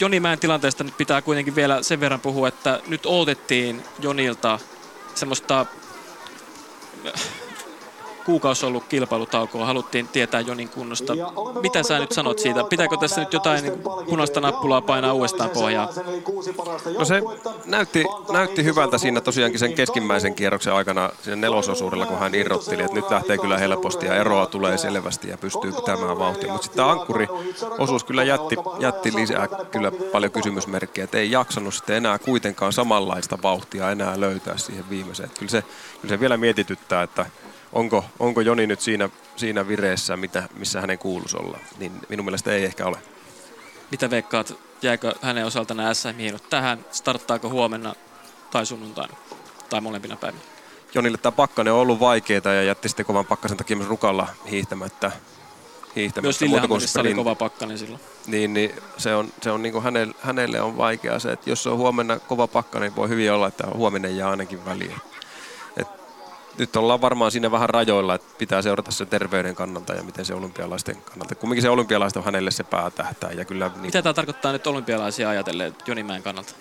Joni 0.00 0.20
Mäen 0.20 0.38
tilanteesta 0.38 0.84
nyt 0.84 0.96
pitää 0.96 1.22
kuitenkin 1.22 1.54
vielä 1.54 1.82
sen 1.82 2.00
verran 2.00 2.20
puhua, 2.20 2.48
että 2.48 2.80
nyt 2.86 3.06
odotettiin 3.06 3.82
Jonilta 3.98 4.58
semmoista 5.14 5.66
kuukausi 8.24 8.66
ollut 8.66 8.84
kilpailutaukoa, 8.84 9.66
haluttiin 9.66 10.08
tietää 10.08 10.40
Jonin 10.40 10.68
kunnosta. 10.68 11.12
Mitä 11.62 11.82
sä 11.82 11.98
nyt 11.98 12.12
sanot 12.12 12.38
siitä? 12.38 12.64
Pitääkö 12.64 12.96
tässä 12.96 13.20
nyt 13.20 13.32
jotain 13.32 13.62
niin 13.62 13.82
punaista 14.08 14.40
nappulaa 14.40 14.80
painaa 14.80 15.12
uudestaan 15.12 15.50
pohjaan? 15.50 15.88
No 16.98 17.04
se 17.04 17.22
näytti, 17.66 18.04
näytti 18.32 18.64
hyvältä 18.64 18.98
siinä 18.98 19.20
tosiaankin 19.20 19.58
sen 19.58 19.74
keskimmäisen 19.74 20.34
kierroksen 20.34 20.72
aikana 20.72 21.10
siinä 21.22 21.36
nelososuudella, 21.36 22.06
kun 22.06 22.18
hän 22.18 22.34
irrotteli, 22.34 22.82
että 22.82 22.94
nyt 22.94 23.10
lähtee 23.10 23.38
kyllä 23.38 23.58
helposti 23.58 24.06
ja 24.06 24.14
eroa 24.14 24.46
tulee 24.46 24.78
selvästi 24.78 25.28
ja 25.28 25.38
pystyy 25.38 25.72
pitämään 25.72 26.18
vauhtia. 26.18 26.52
Mutta 26.52 26.66
sitten 26.66 26.84
ankkuri 26.84 27.28
osuus 27.78 28.04
kyllä 28.04 28.22
jätti, 28.22 28.56
jätti 28.78 29.14
lisää 29.14 29.48
kyllä 29.70 29.92
paljon 30.12 30.32
kysymysmerkkejä, 30.32 31.04
että 31.04 31.18
ei 31.18 31.30
jaksanut 31.30 31.74
sitten 31.74 31.96
enää 31.96 32.18
kuitenkaan 32.18 32.72
samanlaista 32.72 33.38
vauhtia 33.42 33.90
enää 33.90 34.20
löytää 34.20 34.58
siihen 34.58 34.90
viimeiseen. 34.90 35.26
Että 35.26 35.38
Kyllä 35.38 35.50
se, 35.50 35.62
kyllä 36.00 36.14
se 36.14 36.20
vielä 36.20 36.36
mietityttää, 36.36 37.02
että 37.02 37.26
onko, 37.72 38.04
onko 38.18 38.40
Joni 38.40 38.66
nyt 38.66 38.80
siinä, 38.80 39.08
siinä 39.36 39.68
vireessä, 39.68 40.16
mitä, 40.16 40.48
missä 40.56 40.80
hänen 40.80 40.98
kuuluisi 40.98 41.36
olla. 41.36 41.58
Niin 41.78 41.92
minun 42.08 42.24
mielestä 42.24 42.52
ei 42.52 42.64
ehkä 42.64 42.86
ole. 42.86 42.98
Mitä 43.90 44.10
veikkaat, 44.10 44.54
jääkö 44.82 45.14
hänen 45.22 45.46
osalta 45.46 45.74
nämä 45.74 45.94
SM-hienot 45.94 46.50
tähän? 46.50 46.84
Starttaako 46.90 47.48
huomenna 47.48 47.94
tai 48.50 48.66
sunnuntaina? 48.66 49.16
Tai 49.70 49.80
molempina 49.80 50.16
päivinä? 50.16 50.42
Jonille 50.94 51.18
tämä 51.18 51.32
pakkanen 51.32 51.72
on 51.72 51.78
ollut 51.80 52.00
vaikeaa 52.00 52.54
ja 52.54 52.62
jätti 52.62 52.88
sitten 52.88 53.06
kovan 53.06 53.26
pakkasen 53.26 53.56
takia 53.56 53.76
myös 53.76 53.88
rukalla 53.88 54.28
hiihtämättä. 54.50 55.12
hiihtämättä. 55.96 56.26
Myös 56.26 56.40
Lillehammerissa 56.40 57.00
oli 57.00 57.14
kova 57.14 57.34
pakkanen 57.34 57.78
silloin. 57.78 58.00
Niin, 58.26 58.54
niin 58.54 58.72
se 58.96 59.14
on, 59.14 59.32
se 59.42 59.50
on 59.50 59.62
niin 59.62 59.72
kuin 59.72 59.84
hänelle, 59.84 60.14
hänelle 60.20 60.60
on 60.60 60.76
vaikea 60.76 61.18
se, 61.18 61.32
että 61.32 61.50
jos 61.50 61.62
se 61.62 61.68
on 61.68 61.78
huomenna 61.78 62.18
kova 62.18 62.46
pakkanen, 62.46 62.88
niin 62.88 62.96
voi 62.96 63.08
hyvin 63.08 63.32
olla, 63.32 63.48
että 63.48 63.66
huominen 63.74 64.16
jää 64.16 64.30
ainakin 64.30 64.64
väliin. 64.64 64.96
Nyt 66.58 66.76
ollaan 66.76 67.00
varmaan 67.00 67.30
siinä 67.30 67.50
vähän 67.50 67.70
rajoilla, 67.70 68.14
että 68.14 68.34
pitää 68.38 68.62
seurata 68.62 68.90
sen 68.90 69.06
terveyden 69.06 69.54
kannalta 69.54 69.94
ja 69.94 70.02
miten 70.02 70.24
se 70.24 70.34
olympialaisten 70.34 70.96
kannalta. 71.02 71.34
Kumminkin 71.34 71.62
se 71.62 71.70
olympialaista 71.70 72.20
on 72.20 72.24
hänelle 72.24 72.50
se 72.50 72.64
päätähtää. 72.64 73.32
Ja 73.32 73.44
kyllä, 73.44 73.68
niin, 73.68 73.80
Mitä 73.80 74.02
tämä 74.02 74.14
tarkoittaa 74.14 74.52
nyt 74.52 74.66
olympialaisia 74.66 75.28
ajatellen 75.28 75.76
Jonimäen 75.86 76.22
kannalta? 76.22 76.54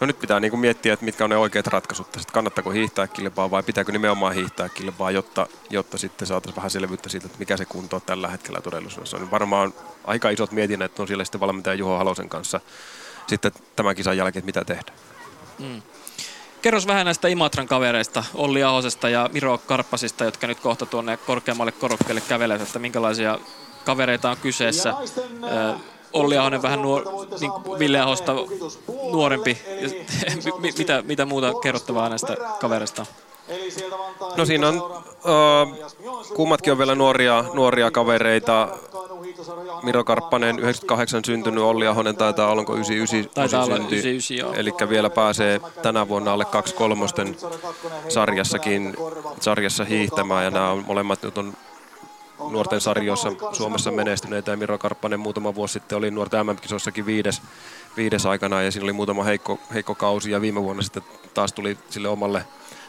no 0.00 0.06
nyt 0.06 0.20
pitää 0.20 0.40
niin 0.40 0.50
kuin 0.50 0.60
miettiä, 0.60 0.92
että 0.92 1.04
mitkä 1.04 1.24
on 1.24 1.30
ne 1.30 1.36
oikeat 1.36 1.66
ratkaisut. 1.66 2.06
Sitten 2.06 2.32
kannattaako 2.32 2.70
hiihtää 2.70 3.06
kilpaa 3.06 3.50
vai 3.50 3.62
pitääkö 3.62 3.92
nimenomaan 3.92 4.34
hiihtää 4.34 4.68
kilpaa, 4.68 5.10
jotta, 5.10 5.46
jotta 5.70 5.98
sitten 5.98 6.28
saataisiin 6.28 6.56
vähän 6.56 6.70
selvyyttä 6.70 7.08
siitä, 7.08 7.26
että 7.26 7.38
mikä 7.38 7.56
se 7.56 7.64
kunto 7.64 7.96
on 7.96 8.02
tällä 8.06 8.28
hetkellä 8.28 8.60
todellisuudessa. 8.60 9.18
Niin 9.18 9.30
varmaan 9.30 9.74
aika 10.04 10.30
isot 10.30 10.52
mietinnät 10.52 11.00
on 11.00 11.06
siellä 11.06 11.24
sitten 11.24 11.40
valmentaja 11.40 11.74
Juho 11.74 11.98
Halosen 11.98 12.28
kanssa 12.28 12.60
sitten 13.26 13.52
tämän 13.76 13.96
kisan 13.96 14.16
jälkeen, 14.16 14.40
että 14.40 14.60
mitä 14.60 14.64
tehdään. 14.64 14.98
Kerros 16.62 16.86
vähän 16.86 17.04
näistä 17.04 17.28
Imatran 17.28 17.66
kavereista, 17.66 18.24
Olli 18.34 18.62
Ahosesta 18.62 19.08
ja 19.08 19.30
Miro 19.32 19.58
Karppasista, 19.58 20.24
jotka 20.24 20.46
nyt 20.46 20.60
kohta 20.60 20.86
tuonne 20.86 21.16
korkeammalle 21.16 21.72
korokkeelle 21.72 22.20
kävelevät, 22.20 22.62
että 22.62 22.78
minkälaisia 22.78 23.38
kavereita 23.84 24.30
on 24.30 24.36
kyseessä. 24.36 24.94
Olli 26.12 26.38
Ahonen 26.38 26.62
vähän 26.62 26.82
nuor, 26.82 27.04
niin 27.40 27.52
Ville 27.78 28.00
Ahosta 28.00 28.32
nuorempi. 29.12 29.58
Ja, 29.80 29.88
mitä, 30.78 31.02
mitä 31.02 31.26
muuta 31.26 31.52
kerrottavaa 31.62 32.08
näistä 32.08 32.36
kavereista? 32.60 33.06
No 34.36 34.44
siinä 34.44 34.68
on, 34.68 34.76
uh, 34.76 35.90
kummatkin 36.34 36.72
on 36.72 36.78
vielä 36.78 36.94
nuoria, 36.94 37.44
nuoria 37.54 37.90
kavereita. 37.90 38.68
Miro 39.82 40.04
Karppanen 40.04 40.58
98 40.58 41.24
syntynyt, 41.24 41.64
Olli 41.64 41.86
Ahonen 41.86 42.16
taitaa 42.16 42.50
olla, 42.50 42.60
onko 42.60 42.74
99 42.74 43.34
Taitaa 43.34 43.66
synty. 43.66 43.94
99, 43.94 44.36
joo. 44.36 44.52
Eli 44.52 44.72
vielä 44.88 45.10
pääsee 45.10 45.60
tänä 45.82 46.08
vuonna 46.08 46.32
alle 46.32 46.44
2 46.44 46.74
kolmosten 46.74 47.36
sarjassakin 48.08 48.96
sarjassa 49.40 49.84
hiihtämään 49.84 50.44
ja 50.44 50.50
nämä 50.50 50.70
on, 50.70 50.84
molemmat 50.86 51.22
nyt 51.22 51.38
on 51.38 51.54
nuorten 52.50 52.80
sarjoissa 52.80 53.32
Suomessa 53.52 53.90
menestyneitä 53.90 54.50
ja 54.50 54.56
Miro 54.56 54.78
Karppanen 54.78 55.20
muutama 55.20 55.54
vuosi 55.54 55.72
sitten 55.72 55.98
oli 55.98 56.10
nuorten 56.10 56.46
MM-kisoissakin 56.46 57.06
viides, 57.06 57.42
viides 57.96 58.26
aikana 58.26 58.62
ja 58.62 58.70
siinä 58.70 58.84
oli 58.84 58.92
muutama 58.92 59.24
heikko, 59.24 59.58
heikko 59.74 59.94
kausi 59.94 60.30
ja 60.30 60.40
viime 60.40 60.62
vuonna 60.62 60.82
sitten 60.82 61.02
taas 61.34 61.52
tuli 61.52 61.78
sille 61.90 62.08
omalle, 62.08 62.44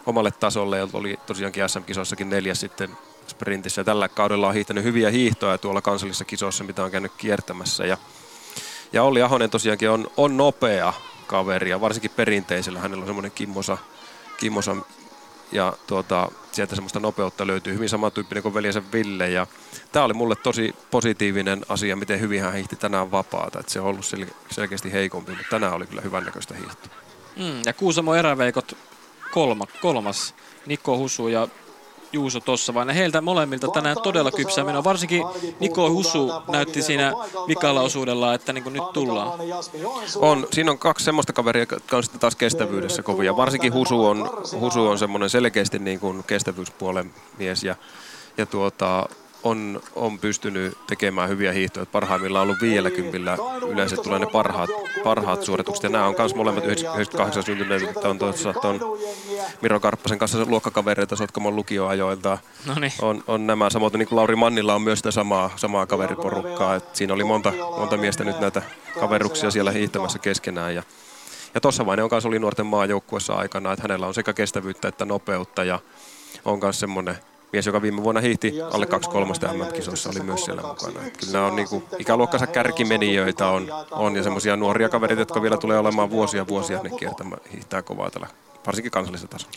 omalle 0.05 0.31
tasolle 0.31 0.77
ja 0.77 0.87
oli 0.93 1.19
tosiaankin 1.27 1.69
SM-kisoissakin 1.69 2.29
neljäs 2.29 2.59
sitten 2.59 2.97
sprintissä. 3.27 3.81
Ja 3.81 3.85
tällä 3.85 4.09
kaudella 4.09 4.47
on 4.47 4.53
hiihtänyt 4.53 4.83
hyviä 4.83 5.09
hiihtoja 5.09 5.57
tuolla 5.57 5.81
kansallisissa 5.81 6.25
kisoissa, 6.25 6.63
mitä 6.63 6.83
on 6.83 6.91
käynyt 6.91 7.11
kiertämässä. 7.17 7.85
Ja, 7.85 7.97
ja 8.93 9.03
Olli 9.03 9.21
Ahonen 9.21 9.49
tosiaankin 9.49 9.89
on, 9.89 10.07
on 10.17 10.37
nopea 10.37 10.93
kaveri 11.27 11.69
ja 11.69 11.81
varsinkin 11.81 12.11
perinteisellä 12.15 12.79
hänellä 12.79 13.01
on 13.01 13.07
semmoinen 13.07 13.31
kimmosa, 13.31 13.77
kimmosa 14.37 14.75
ja 15.51 15.73
tuota, 15.87 16.31
sieltä 16.51 16.75
semmoista 16.75 16.99
nopeutta 16.99 17.47
löytyy 17.47 17.73
hyvin 17.73 17.89
samantyyppinen 17.89 18.43
kuin 18.43 18.53
veljensä 18.53 18.81
Ville. 18.93 19.29
Ja 19.29 19.47
tämä 19.91 20.05
oli 20.05 20.13
mulle 20.13 20.35
tosi 20.35 20.75
positiivinen 20.91 21.65
asia, 21.69 21.95
miten 21.95 22.19
hyvin 22.19 22.41
hän 22.41 22.53
hiihti 22.53 22.75
tänään 22.75 23.11
vapaata. 23.11 23.59
Et 23.59 23.69
se 23.69 23.79
on 23.79 23.87
ollut 23.87 24.05
sel- 24.05 24.33
selkeästi 24.51 24.91
heikompi, 24.91 25.31
mutta 25.31 25.47
tänään 25.49 25.73
oli 25.73 25.85
kyllä 25.85 26.01
hyvännäköistä 26.01 26.55
hiihtoa. 26.55 26.93
Mm, 27.35 27.61
ja 27.65 27.73
Kuusamo 27.73 28.15
eräveikot 28.15 28.77
kolma, 29.31 29.65
kolmas, 29.81 30.35
Niko 30.65 30.97
Husu 30.97 31.27
ja 31.27 31.47
Juuso 32.13 32.39
tossa, 32.39 32.73
vaan 32.73 32.89
heiltä 32.89 33.21
molemmilta 33.21 33.67
tänään 33.67 33.97
todella 34.03 34.31
kypsää 34.31 34.63
menoa. 34.63 34.83
Varsinkin 34.83 35.23
Niko 35.59 35.89
Husu 35.89 36.31
näytti 36.47 36.81
siinä 36.81 37.13
vikalla 37.47 37.81
osuudella, 37.81 38.33
että 38.33 38.53
niin 38.53 38.73
nyt 38.73 38.83
tullaan. 38.93 39.39
On, 40.15 40.47
siinä 40.53 40.71
on 40.71 40.77
kaksi 40.79 41.05
semmoista 41.05 41.33
kaveria, 41.33 41.65
jotka 41.69 41.97
on 41.97 42.03
sitten 42.03 42.19
taas 42.21 42.35
kestävyydessä 42.35 43.03
kovia. 43.03 43.37
Varsinkin 43.37 43.73
Husu 43.73 44.05
on, 44.05 44.29
Husu 44.59 44.87
on 44.87 44.99
semmoinen 44.99 45.29
selkeästi 45.29 45.79
niin 45.79 45.99
kuin 45.99 46.23
kestävyyspuolen 46.23 47.13
mies 47.37 47.63
ja, 47.63 47.75
ja 48.37 48.45
tuota, 48.45 49.09
on, 49.43 49.81
on 49.95 50.19
pystynyt 50.19 50.77
tekemään 50.87 51.29
hyviä 51.29 51.51
hiihtoja. 51.51 51.85
Parhaimmillaan 51.85 52.41
on 52.41 52.47
ollut 52.47 52.61
50 52.61 53.37
yleensä 53.67 53.95
tulee 53.95 54.19
ne 54.19 54.25
parhaat, 54.25 54.69
parhaat 55.03 55.43
suoritukset. 55.43 55.83
Ja 55.83 55.89
nämä 55.89 56.07
on 56.07 56.15
myös 56.17 56.35
molemmat 56.35 56.65
98 56.65 57.43
syntyneet, 57.43 57.83
että 57.83 58.09
on 58.09 58.19
tuossa 58.19 58.53
tuon 58.53 58.79
Miro 59.61 59.79
Karppasen 59.79 60.19
kanssa 60.19 60.45
luokkakavereita 60.45 61.15
Sotkamon 61.15 61.55
lukioajoilta. 61.55 62.37
Noniin. 62.65 62.93
On, 63.01 63.23
on 63.27 63.47
nämä 63.47 63.69
samoin 63.69 63.93
niin 63.93 64.07
kuin 64.07 64.17
Lauri 64.17 64.35
Mannilla 64.35 64.75
on 64.75 64.81
myös 64.81 64.99
sitä 64.99 65.11
samaa, 65.11 65.49
samaa 65.55 65.85
kaveriporukkaa. 65.85 66.75
Et 66.75 66.95
siinä 66.95 67.13
oli 67.13 67.23
monta, 67.23 67.53
monta 67.77 67.97
miestä 67.97 68.23
nyt 68.23 68.39
näitä 68.39 68.61
kaveruksia 68.99 69.51
siellä 69.51 69.71
hiihtämässä 69.71 70.19
keskenään. 70.19 70.75
Ja, 70.75 70.83
ja 71.53 71.61
tuossa 71.61 71.85
vain 71.85 71.99
on 71.99 72.09
kanssa 72.09 72.29
oli 72.29 72.39
nuorten 72.39 72.65
maajoukkuessa 72.65 73.33
aikana, 73.33 73.73
että 73.73 73.83
hänellä 73.83 74.07
on 74.07 74.13
sekä 74.13 74.33
kestävyyttä 74.33 74.87
että 74.87 75.05
nopeutta 75.05 75.63
ja 75.63 75.79
on 76.45 76.59
myös 76.61 76.79
semmoinen 76.79 77.17
mies, 77.51 77.65
joka 77.65 77.81
viime 77.81 78.03
vuonna 78.03 78.21
hiihti 78.21 78.61
alle 78.71 78.85
2-3 78.85 79.53
MM-kisoissa, 79.53 80.09
oli 80.09 80.19
myös 80.19 80.45
siellä 80.45 80.61
mukana. 80.61 81.07
Et 81.07 81.17
kyllä 81.17 81.33
nämä 81.33 81.45
on 81.45 81.55
niinku 81.55 81.83
ikäluokkansa 81.99 82.47
kärkimenijöitä 82.47 83.47
on, 83.47 83.67
on 83.91 84.15
ja 84.15 84.23
semmoisia 84.23 84.55
nuoria 84.55 84.89
kavereita, 84.89 85.21
jotka 85.21 85.41
vielä 85.41 85.57
tulee 85.57 85.77
olemaan 85.77 86.09
vuosia 86.09 86.47
vuosia, 86.47 86.79
ne 86.83 86.89
kiertämään, 86.89 87.41
hiihtää 87.53 87.81
kovaa 87.81 88.09
tällä, 88.09 88.27
varsinkin 88.65 88.91
kansallisella 88.91 89.31
tasolla. 89.31 89.53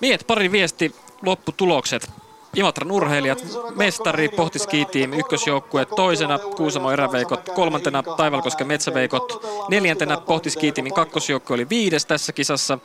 Miet 0.00 0.24
pari 0.26 0.52
viesti 0.52 0.94
lopputulokset. 1.22 2.10
Imatran 2.56 2.90
urheilijat, 2.90 3.44
mestari, 3.74 4.28
Pohtiski-tiim, 4.28 5.12
ykkösjoukkue, 5.12 5.84
toisena 5.84 6.38
Kuusamo 6.38 6.90
eräveikot, 6.90 7.48
kolmantena 7.54 8.02
Taivalkosken 8.02 8.66
metsäveikot, 8.66 9.46
neljäntenä 9.68 10.16
Pohtiski-tiimin 10.16 10.94
kakkosjoukkue 10.94 11.54
oli 11.54 11.68
viides 11.68 12.06
tässä 12.06 12.32
kisassa. 12.32 12.78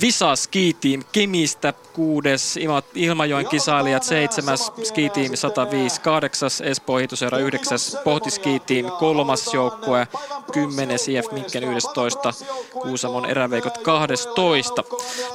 Visa 0.00 0.36
Ski-team 0.36 1.02
Kemistä, 1.12 1.72
kuudes 1.92 2.58
Ilmajoen 2.94 3.48
kisailijat, 3.48 4.02
seitsemäs 4.02 4.72
Ski-team 4.82 5.30
105, 5.34 6.00
kahdeksas 6.00 6.60
Espoo 6.60 6.96
Hiitoseura, 6.96 7.38
yhdeksäs 7.38 7.96
Pohti 8.04 8.30
Ski-team, 8.30 8.90
kolmas 8.90 9.54
joukkue, 9.54 10.08
kymmenes 10.52 11.08
IF 11.08 11.32
Minken 11.32 11.64
11, 11.64 12.32
Kuusamon 12.72 13.26
eräveikot 13.26 13.78
12. 13.78 14.84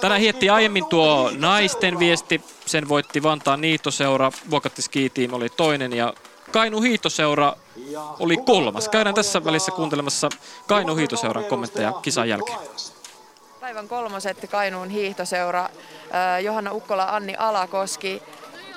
Tänään 0.01 0.21
hietti 0.21 0.49
aiemmin 0.49 0.85
tuo 0.85 1.31
naisten 1.37 1.99
viesti, 1.99 2.41
sen 2.65 2.89
voitti 2.89 3.23
Vantaan 3.23 3.61
Niitoseura, 3.61 4.31
Vuokatti 4.49 4.81
Ski-team 4.81 5.33
oli 5.33 5.49
toinen 5.49 5.93
ja 5.93 6.13
Kainu 6.51 6.81
Hiitoseura 6.81 7.53
oli 8.19 8.37
kolmas. 8.37 8.89
Käydään 8.89 9.15
tässä 9.15 9.45
välissä 9.45 9.71
kuuntelemassa 9.71 10.29
Kainu 10.67 10.95
Hiitoseuran 10.95 11.45
kommentteja 11.45 11.91
kisan 11.91 12.29
jälkeen. 12.29 12.59
Päivän 13.67 13.87
kolmoset 13.87 14.37
Kainuun 14.51 14.89
hiihtoseura, 14.89 15.69
Johanna 16.43 16.71
Ukkola, 16.71 17.03
Anni 17.03 17.35
Alakoski. 17.37 18.23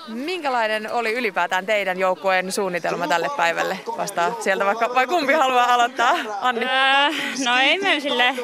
Minkälainen 0.09 0.93
oli 0.93 1.13
ylipäätään 1.13 1.67
teidän 1.67 1.99
joukkueen 1.99 2.53
suunnitelma 2.53 3.09
tälle 3.09 3.29
päivälle? 3.37 3.79
Vastaa 3.97 4.35
sieltä 4.41 4.65
vaikka, 4.65 4.95
vai 4.95 5.07
kumpi 5.07 5.33
haluaa 5.33 5.75
aloittaa? 5.75 6.15
Anni? 6.41 6.65
Öö, 6.65 7.45
no 7.45 7.59
ei 7.59 7.79
me 7.79 8.01
sille 8.01 8.35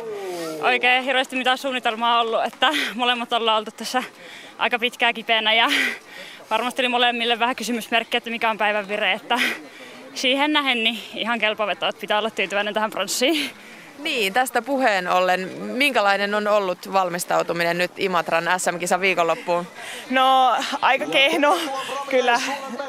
oikein 0.63 1.05
hirveästi 1.05 1.37
mitään 1.37 1.59
suunnitelmaa 1.59 2.21
ollut, 2.21 2.45
että 2.45 2.71
molemmat 2.95 3.33
ollaan 3.33 3.59
oltu 3.59 3.71
tässä 3.71 4.03
aika 4.59 4.79
pitkään 4.79 5.15
kipeänä 5.15 5.53
ja 5.53 5.69
varmasti 6.51 6.83
oli 6.83 6.89
molemmille 6.89 7.39
vähän 7.39 7.57
kysymysmerkki, 7.57 8.17
että 8.17 8.31
mikä 8.31 8.51
on 8.51 8.59
päivän 8.59 8.89
vire, 8.89 9.13
että 9.13 9.41
siihen 10.15 10.53
nähen 10.53 10.85
niin 10.85 10.99
ihan 11.15 11.39
kelpo 11.39 11.67
veto, 11.67 11.89
että 11.89 12.01
pitää 12.01 12.19
olla 12.19 12.31
tyytyväinen 12.31 12.75
tähän 12.75 12.91
pronssiin. 12.91 13.51
Niin, 13.99 14.33
tästä 14.33 14.63
puheen 14.63 15.09
ollen, 15.09 15.49
minkälainen 15.63 16.35
on 16.35 16.49
ollut 16.49 16.93
valmistautuminen 16.93 17.79
nyt 17.79 17.91
Imatran 17.97 18.45
SM-kisan 18.59 19.01
viikonloppuun? 19.01 19.67
No 20.11 20.57
aika 20.81 21.07
kehno 21.07 21.59
kyllä, 22.11 22.41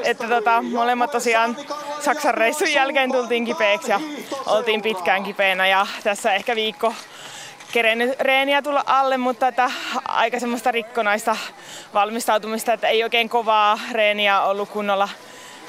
että 0.03 0.27
tota, 0.27 0.61
molemmat 0.61 1.11
tosiaan 1.11 1.57
Saksan 1.99 2.33
reissun 2.33 2.73
jälkeen 2.73 3.11
tultiin 3.11 3.45
kipeäksi 3.45 3.91
ja 3.91 3.99
oltiin 4.45 4.81
pitkään 4.81 5.23
kipeänä 5.23 5.67
ja 5.67 5.87
tässä 6.03 6.33
ehkä 6.33 6.55
viikko 6.55 6.93
kerennyt 7.71 8.19
reeniä 8.19 8.61
tulla 8.61 8.83
alle, 8.85 9.17
mutta 9.17 9.47
että 9.47 9.71
aika 10.05 10.39
semmoista 10.39 10.71
rikkonaista 10.71 11.37
valmistautumista, 11.93 12.73
että 12.73 12.87
ei 12.87 13.03
oikein 13.03 13.29
kovaa 13.29 13.79
reeniä 13.91 14.41
ollut 14.41 14.69
kunnolla 14.69 15.09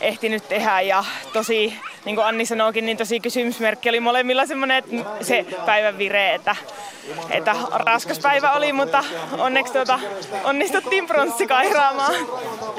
ehtinyt 0.01 0.49
tehdä 0.49 0.81
ja 0.81 1.05
tosi, 1.33 1.79
niin 2.05 2.17
kuin 2.17 2.27
Anni 2.27 2.47
sanoikin, 2.47 2.87
niin 2.87 2.97
tosi 2.97 3.21
kysymysmerkki 3.21 3.89
oli 3.89 4.01
molemmilla 4.01 4.47
semmoinen, 4.47 4.79
että 4.79 5.25
se 5.25 5.47
päivän 5.67 5.99
vire, 5.99 6.35
että, 6.35 6.57
että 7.31 7.57
raskas 7.73 8.19
päivä 8.19 8.53
oli, 8.53 8.73
mutta 8.73 9.05
onneksi 9.39 9.73
tuota, 9.73 10.01
onnistuttiin 10.45 11.07
pronssi 11.07 11.47
kairaamaan. 11.47 12.15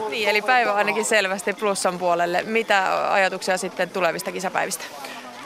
Niin, 0.10 0.30
eli 0.30 0.42
päivä 0.42 0.74
ainakin 0.74 1.06
selvästi 1.06 1.54
plussan 1.54 2.00
puolelle. 2.00 2.44
Mitä 2.44 3.12
ajatuksia 3.14 3.58
sitten 3.58 3.90
tulevista 3.90 4.32
kisapäivistä? 4.32 4.86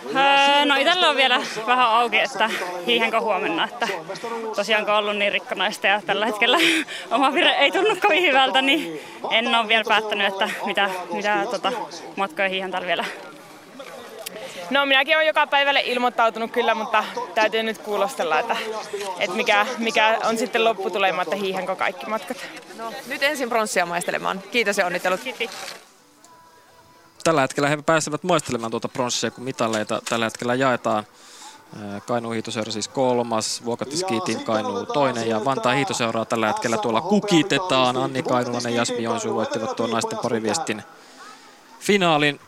Öö, 0.06 0.66
no 0.66 0.76
itsellä 0.76 1.10
on 1.10 1.16
vielä 1.16 1.42
vähän 1.68 1.88
auki, 1.88 2.20
että 2.20 2.50
hiihenkö 2.88 3.20
huomenna, 3.20 3.64
että 3.64 3.88
tosiaan 4.56 4.86
kun 4.86 4.94
on 4.94 5.00
ollut 5.00 5.18
niin 5.18 5.32
rikkonaista 5.32 5.88
ja 5.88 6.02
tällä 6.06 6.26
hetkellä 6.26 6.58
oma 7.12 7.34
vire 7.34 7.52
ei 7.52 7.72
tunnu 7.72 7.96
kovin 8.02 8.24
hyvältä, 8.24 8.62
niin 8.62 9.02
en 9.32 9.56
ole 9.56 9.68
vielä 9.68 9.84
päättänyt, 9.88 10.28
että 10.28 10.50
mitä, 10.66 10.90
mitä 11.14 11.46
tota, 11.52 11.72
matkoja 12.16 12.50
hiihän 12.50 12.72
täällä 12.72 12.88
vielä. 12.88 13.06
No 14.70 14.86
minäkin 14.86 15.16
olen 15.16 15.28
joka 15.28 15.48
päivälle 15.48 15.82
ilmoittautunut 15.86 16.52
kyllä, 16.52 16.76
mutta 16.76 17.04
täytyy 17.36 17.64
nyt 17.64 17.78
kuulostella, 17.78 18.40
että, 18.40 18.58
että 19.20 19.36
mikä, 19.36 19.66
mikä 19.78 20.20
on 20.24 20.38
sitten 20.38 20.64
lopputulema, 20.64 21.22
että 21.22 21.36
hiihenkö 21.36 21.76
kaikki 21.76 22.06
matkat. 22.06 22.38
No, 22.78 22.94
nyt 23.08 23.24
ensin 23.24 23.50
pronssia 23.50 23.86
maistelemaan. 23.86 24.44
Kiitos 24.52 24.78
ja 24.78 24.86
onnittelut. 24.86 25.20
Kiitos 25.20 25.84
tällä 27.24 27.42
hetkellä 27.42 27.70
he 27.70 27.78
pääsevät 27.86 28.24
muistelemaan 28.24 28.72
tuota 28.72 28.88
pronssia, 28.88 29.32
kun 29.32 29.44
mitalleita 29.44 30.02
tällä 30.10 30.26
hetkellä 30.26 30.56
jaetaan. 30.56 31.04
Kainuu 32.08 32.32
hiitoseura 32.32 32.72
siis 32.72 32.88
kolmas, 32.88 33.66
Vuokatti 33.66 33.98
Skiitin 33.98 34.44
Kainuu 34.44 34.86
toinen 34.86 35.30
ja 35.30 35.46
Vantaa 35.46 35.74
hiitoseuraa 35.74 36.26
tällä 36.26 36.48
hetkellä 36.48 36.78
tuolla 36.78 37.02
kukitetaan. 37.02 37.98
Anni 37.98 38.24
Kainulainen 38.24 38.74
ja 38.74 38.78
Jasmi 38.78 39.04
Joensuu 39.04 39.36
voittivat 39.36 39.76
tuon 39.76 39.90
naisten 39.90 40.20
pariviestin 40.24 40.84
finaalin. 41.80 42.40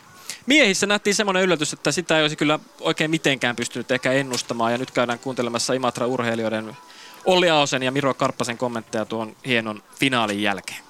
Miehissä 0.45 0.87
nähtiin 0.87 1.15
semmoinen 1.15 1.43
yllätys, 1.43 1.73
että 1.73 1.91
sitä 1.91 2.17
ei 2.17 2.23
olisi 2.23 2.35
kyllä 2.35 2.59
oikein 2.81 3.11
mitenkään 3.11 3.55
pystynyt 3.55 3.91
ehkä 3.91 4.11
ennustamaan 4.11 4.71
ja 4.71 4.77
nyt 4.77 4.91
käydään 4.91 5.19
kuuntelemassa 5.19 5.73
Imatra-urheilijoiden 5.73 6.77
Olli 7.25 7.49
Aosen 7.49 7.83
ja 7.83 7.91
Miro 7.91 8.13
Karppasen 8.13 8.57
kommentteja 8.57 9.05
tuon 9.05 9.35
hienon 9.45 9.83
finaalin 9.99 10.41
jälkeen. 10.41 10.84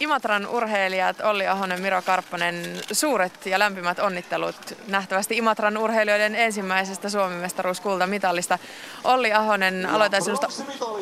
Imatran 0.00 0.46
urheilijat 0.46 1.20
Olli 1.20 1.46
Ahonen, 1.46 1.80
Miro 1.80 2.02
Karppanen, 2.02 2.80
suuret 2.92 3.46
ja 3.46 3.58
lämpimät 3.58 3.98
onnittelut 3.98 4.56
nähtävästi 4.86 5.36
Imatran 5.36 5.76
urheilijoiden 5.76 6.34
ensimmäisestä 6.34 7.08
Suomi-mestaruuskultamitalista. 7.08 8.58
Olli 9.04 9.32
Ahonen, 9.32 9.86
aloitan 9.86 10.22
sinusta. 10.22 10.48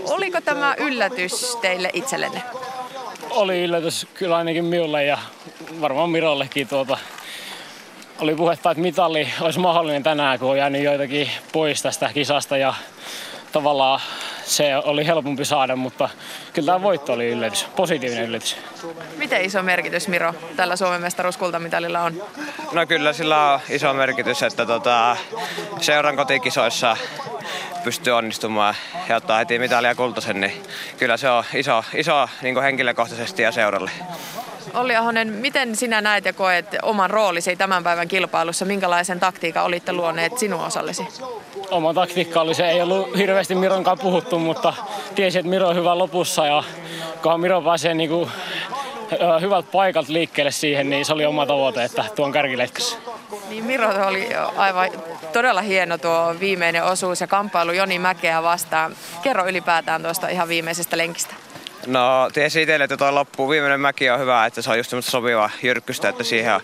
Oliko 0.05 0.41
tämä 0.41 0.75
yllätys 0.79 1.59
teille 1.61 1.91
itsellenne? 1.93 2.43
Oli 3.31 3.65
yllätys 3.65 4.07
kyllä 4.15 4.37
ainakin 4.37 4.65
minulle 4.65 5.05
ja 5.05 5.19
varmaan 5.81 6.11
Mirollekin 6.11 6.69
tuota. 6.69 6.99
Oli 8.19 8.35
puhetta, 8.35 8.71
että 8.71 8.81
mitalli 8.83 9.29
olisi 9.41 9.59
mahdollinen 9.59 10.03
tänään, 10.03 10.39
kun 10.39 10.51
on 10.51 10.59
jäänyt 10.59 10.83
joitakin 10.83 11.31
pois 11.53 11.83
tästä 11.83 12.11
kisasta 12.15 12.57
ja 12.57 12.75
tavallaan 13.53 14.01
se 14.49 14.77
oli 14.77 15.07
helpompi 15.07 15.45
saada, 15.45 15.77
mutta 15.77 16.09
kyllä 16.53 16.67
tämä 16.67 16.83
voitto 16.83 17.13
oli 17.13 17.29
yllätys, 17.29 17.65
positiivinen 17.77 18.25
yllätys. 18.25 18.57
Miten 19.17 19.45
iso 19.45 19.63
merkitys 19.63 20.09
Miro 20.09 20.35
tällä 20.57 20.77
Suomen 20.77 21.01
mestaruuskultamitalilla 21.01 22.01
on? 22.01 22.23
No 22.73 22.87
kyllä 22.87 23.13
sillä 23.13 23.53
on 23.53 23.61
iso 23.69 23.95
merkitys, 23.95 24.43
että 24.43 24.67
tota, 24.67 25.17
seuran 25.81 26.17
kotikisoissa 26.17 26.97
pystyy 27.85 28.13
onnistumaan 28.13 28.75
ja 29.09 29.17
ottaa 29.17 29.39
heti 29.39 29.59
mitalia 29.59 29.95
kultaisen, 29.95 30.41
niin 30.41 30.63
kyllä 30.99 31.17
se 31.17 31.31
on 31.31 31.45
iso, 31.55 31.85
iso 31.95 32.29
niin 32.43 32.63
henkilökohtaisesti 32.63 33.43
ja 33.43 33.53
seuralle. 33.53 33.91
Olli 34.75 34.97
Ahonen, 34.97 35.29
miten 35.33 35.77
sinä 35.77 36.01
näet 36.01 36.25
ja 36.25 36.33
koet 36.33 36.67
oman 36.83 37.11
roolisi 37.11 37.57
tämän 37.57 37.85
päivän 37.85 38.09
kilpailussa? 38.09 38.65
Minkälaisen 38.65 39.21
taktiikan 39.21 39.65
olitte 39.65 39.93
luoneet 39.93 40.39
sinun 40.39 40.65
osallesi? 40.65 41.07
Oma 41.71 41.95
taktiikka 41.95 42.41
oli 42.41 42.55
se, 42.55 42.69
ei 42.69 42.83
ollut 42.83 43.17
hirveästi 43.17 43.55
Mironkaan 43.55 43.99
puhuttu, 43.99 44.39
mutta 44.39 44.75
tiesin, 45.15 45.41
että 45.41 45.51
Miro 45.51 45.69
on 45.69 45.77
hyvä 45.77 45.99
lopussa 45.99 46.47
ja 46.47 46.63
kunhan 47.23 47.41
Miro 47.41 47.63
pääsee 47.63 47.95
niin 47.95 48.11
kuin, 48.11 48.31
hyvältä 49.41 49.69
paikalta 49.73 50.13
liikkeelle 50.13 50.51
siihen, 50.51 50.91
niin 50.91 51.05
se 51.05 51.13
oli 51.13 51.27
oma 51.27 51.47
tavoite, 51.47 51.85
että 51.85 52.05
tuon 52.17 52.33
kärkiletkassa. 52.33 52.99
Niin 53.49 53.65
Miro 53.65 54.07
oli 54.07 54.29
aivan 54.57 54.91
todella 55.33 55.61
hieno 55.61 55.99
tuo 55.99 56.35
viimeinen 56.41 56.85
osuus 56.85 57.21
ja 57.21 57.27
kamppailu 57.27 57.73
Joni 57.73 57.99
Mäkeä 57.99 58.43
vastaan. 58.43 58.97
Kerro 59.23 59.47
ylipäätään 59.47 60.03
tuosta 60.03 60.29
ihan 60.29 60.49
viimeisestä 60.49 60.99
lenkistä. 60.99 61.35
No 61.89 62.31
tiesi 62.33 62.63
itselle, 62.63 62.85
että 62.85 62.97
tuo 62.97 63.15
loppu 63.15 63.49
viimeinen 63.51 63.81
mäki 63.81 64.11
on 64.11 64.21
hyvä, 64.21 64.47
että 64.47 64.63
se 64.63 64.71
on 64.71 64.77
just 64.77 64.91
semmoista 64.91 65.11
sopiva 65.11 65.51
jyrkkystä, 65.63 66.09
että 66.09 66.25
siihen 66.25 66.61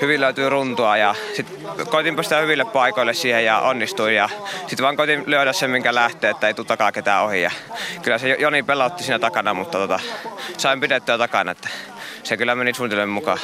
hyvin 0.00 0.20
löytyy 0.20 0.48
runtua 0.48 0.96
ja 0.96 1.14
sitten 1.36 1.86
koitin 1.86 2.16
päästä 2.16 2.38
hyville 2.38 2.64
paikoille 2.64 3.14
siihen 3.14 3.44
ja 3.44 3.58
onnistuin 3.58 4.14
ja 4.14 4.28
sitten 4.66 4.82
vaan 4.82 4.96
koitin 4.96 5.22
lyödä 5.26 5.52
sen, 5.52 5.70
minkä 5.70 5.94
lähtee, 5.94 6.30
että 6.30 6.46
ei 6.46 6.54
tule 6.54 6.66
takaa 6.66 6.92
ketään 6.92 7.24
ohi 7.24 7.42
ja 7.42 7.50
kyllä 8.02 8.18
se 8.18 8.36
Joni 8.38 8.62
pelotti 8.62 9.04
siinä 9.04 9.18
takana, 9.18 9.54
mutta 9.54 9.78
tota, 9.78 10.00
sain 10.56 10.80
pidettyä 10.80 11.18
takana, 11.18 11.50
että 11.50 11.68
se 12.28 12.36
kyllä 12.36 12.54
meni 12.54 12.74
suunnitelmien 12.74 13.08
mukaan. 13.08 13.38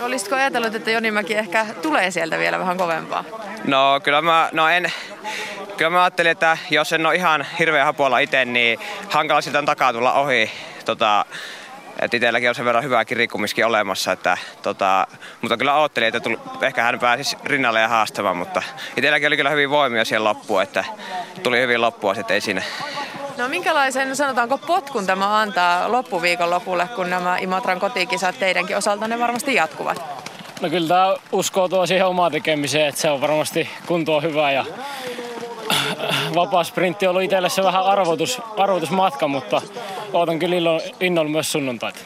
Olisitko 0.00 0.36
ajatellut, 0.36 0.74
että 0.74 0.90
Joni 0.90 1.10
Mäki 1.10 1.34
ehkä 1.34 1.66
tulee 1.82 2.10
sieltä 2.10 2.38
vielä 2.38 2.58
vähän 2.58 2.76
kovempaa? 2.76 3.24
No 3.64 4.00
kyllä 4.04 4.22
mä, 4.22 4.48
no 4.52 4.68
en, 4.68 4.92
kyllä 5.76 5.90
mä 5.90 6.02
ajattelin, 6.02 6.32
että 6.32 6.58
jos 6.70 6.92
en 6.92 7.06
ole 7.06 7.14
ihan 7.14 7.46
hirveän 7.58 7.86
hapuolla 7.86 8.18
itse, 8.18 8.44
niin 8.44 8.78
hankala 9.08 9.40
siltä 9.40 9.62
takaa 9.62 9.92
tulla 9.92 10.12
ohi 10.12 10.50
tota, 10.84 11.24
että 12.00 12.16
itselläkin 12.16 12.48
on 12.48 12.54
sen 12.54 12.64
verran 12.64 12.84
hyvääkin 12.84 13.16
rikkumiskin 13.16 13.66
olemassa, 13.66 14.12
että, 14.12 14.38
tota, 14.62 15.06
mutta 15.40 15.56
kyllä 15.56 15.80
ajattelin, 15.80 16.08
että 16.08 16.20
tuli, 16.20 16.38
ehkä 16.62 16.82
hän 16.82 16.98
pääsisi 16.98 17.36
rinnalle 17.44 17.80
ja 17.80 17.88
haastamaan, 17.88 18.36
mutta 18.36 18.62
itselläkin 18.96 19.26
oli 19.26 19.36
kyllä 19.36 19.50
hyvin 19.50 19.70
voimia 19.70 20.04
siihen 20.04 20.24
loppuun, 20.24 20.62
että 20.62 20.84
tuli 21.42 21.60
hyvin 21.60 21.80
loppua 21.80 22.14
sitten 22.14 22.34
ei 22.34 22.40
siinä. 22.40 22.62
No 23.40 23.48
minkälaisen, 23.48 24.16
sanotaanko 24.16 24.58
potkun 24.58 25.06
tämä 25.06 25.40
antaa 25.40 25.92
loppuviikon 25.92 26.50
lopulle, 26.50 26.88
kun 26.96 27.10
nämä 27.10 27.38
Imatran 27.38 27.80
kotikisat 27.80 28.38
teidänkin 28.38 28.76
osalta 28.76 29.08
ne 29.08 29.18
varmasti 29.18 29.54
jatkuvat? 29.54 30.02
No 30.60 30.70
kyllä 30.70 30.88
tämä 30.88 31.16
uskoo 31.32 31.68
tuo 31.68 31.86
siihen 31.86 32.06
omaan 32.06 32.32
tekemiseen, 32.32 32.88
että 32.88 33.00
se 33.00 33.10
on 33.10 33.20
varmasti 33.20 33.70
kuntoa 33.86 34.20
hyvä 34.20 34.52
ja 34.52 34.64
vapaa 36.34 36.64
sprintti 36.64 37.06
on 37.06 37.10
ollut 37.10 37.22
itselle 37.22 37.48
se 37.48 37.62
vähän 37.62 37.82
arvotus, 37.82 38.42
arvotusmatka, 38.58 39.28
mutta 39.28 39.62
ootan 40.12 40.38
kyllä 40.38 40.80
innolla 41.00 41.30
myös 41.30 41.52
sunnuntaita. 41.52 41.98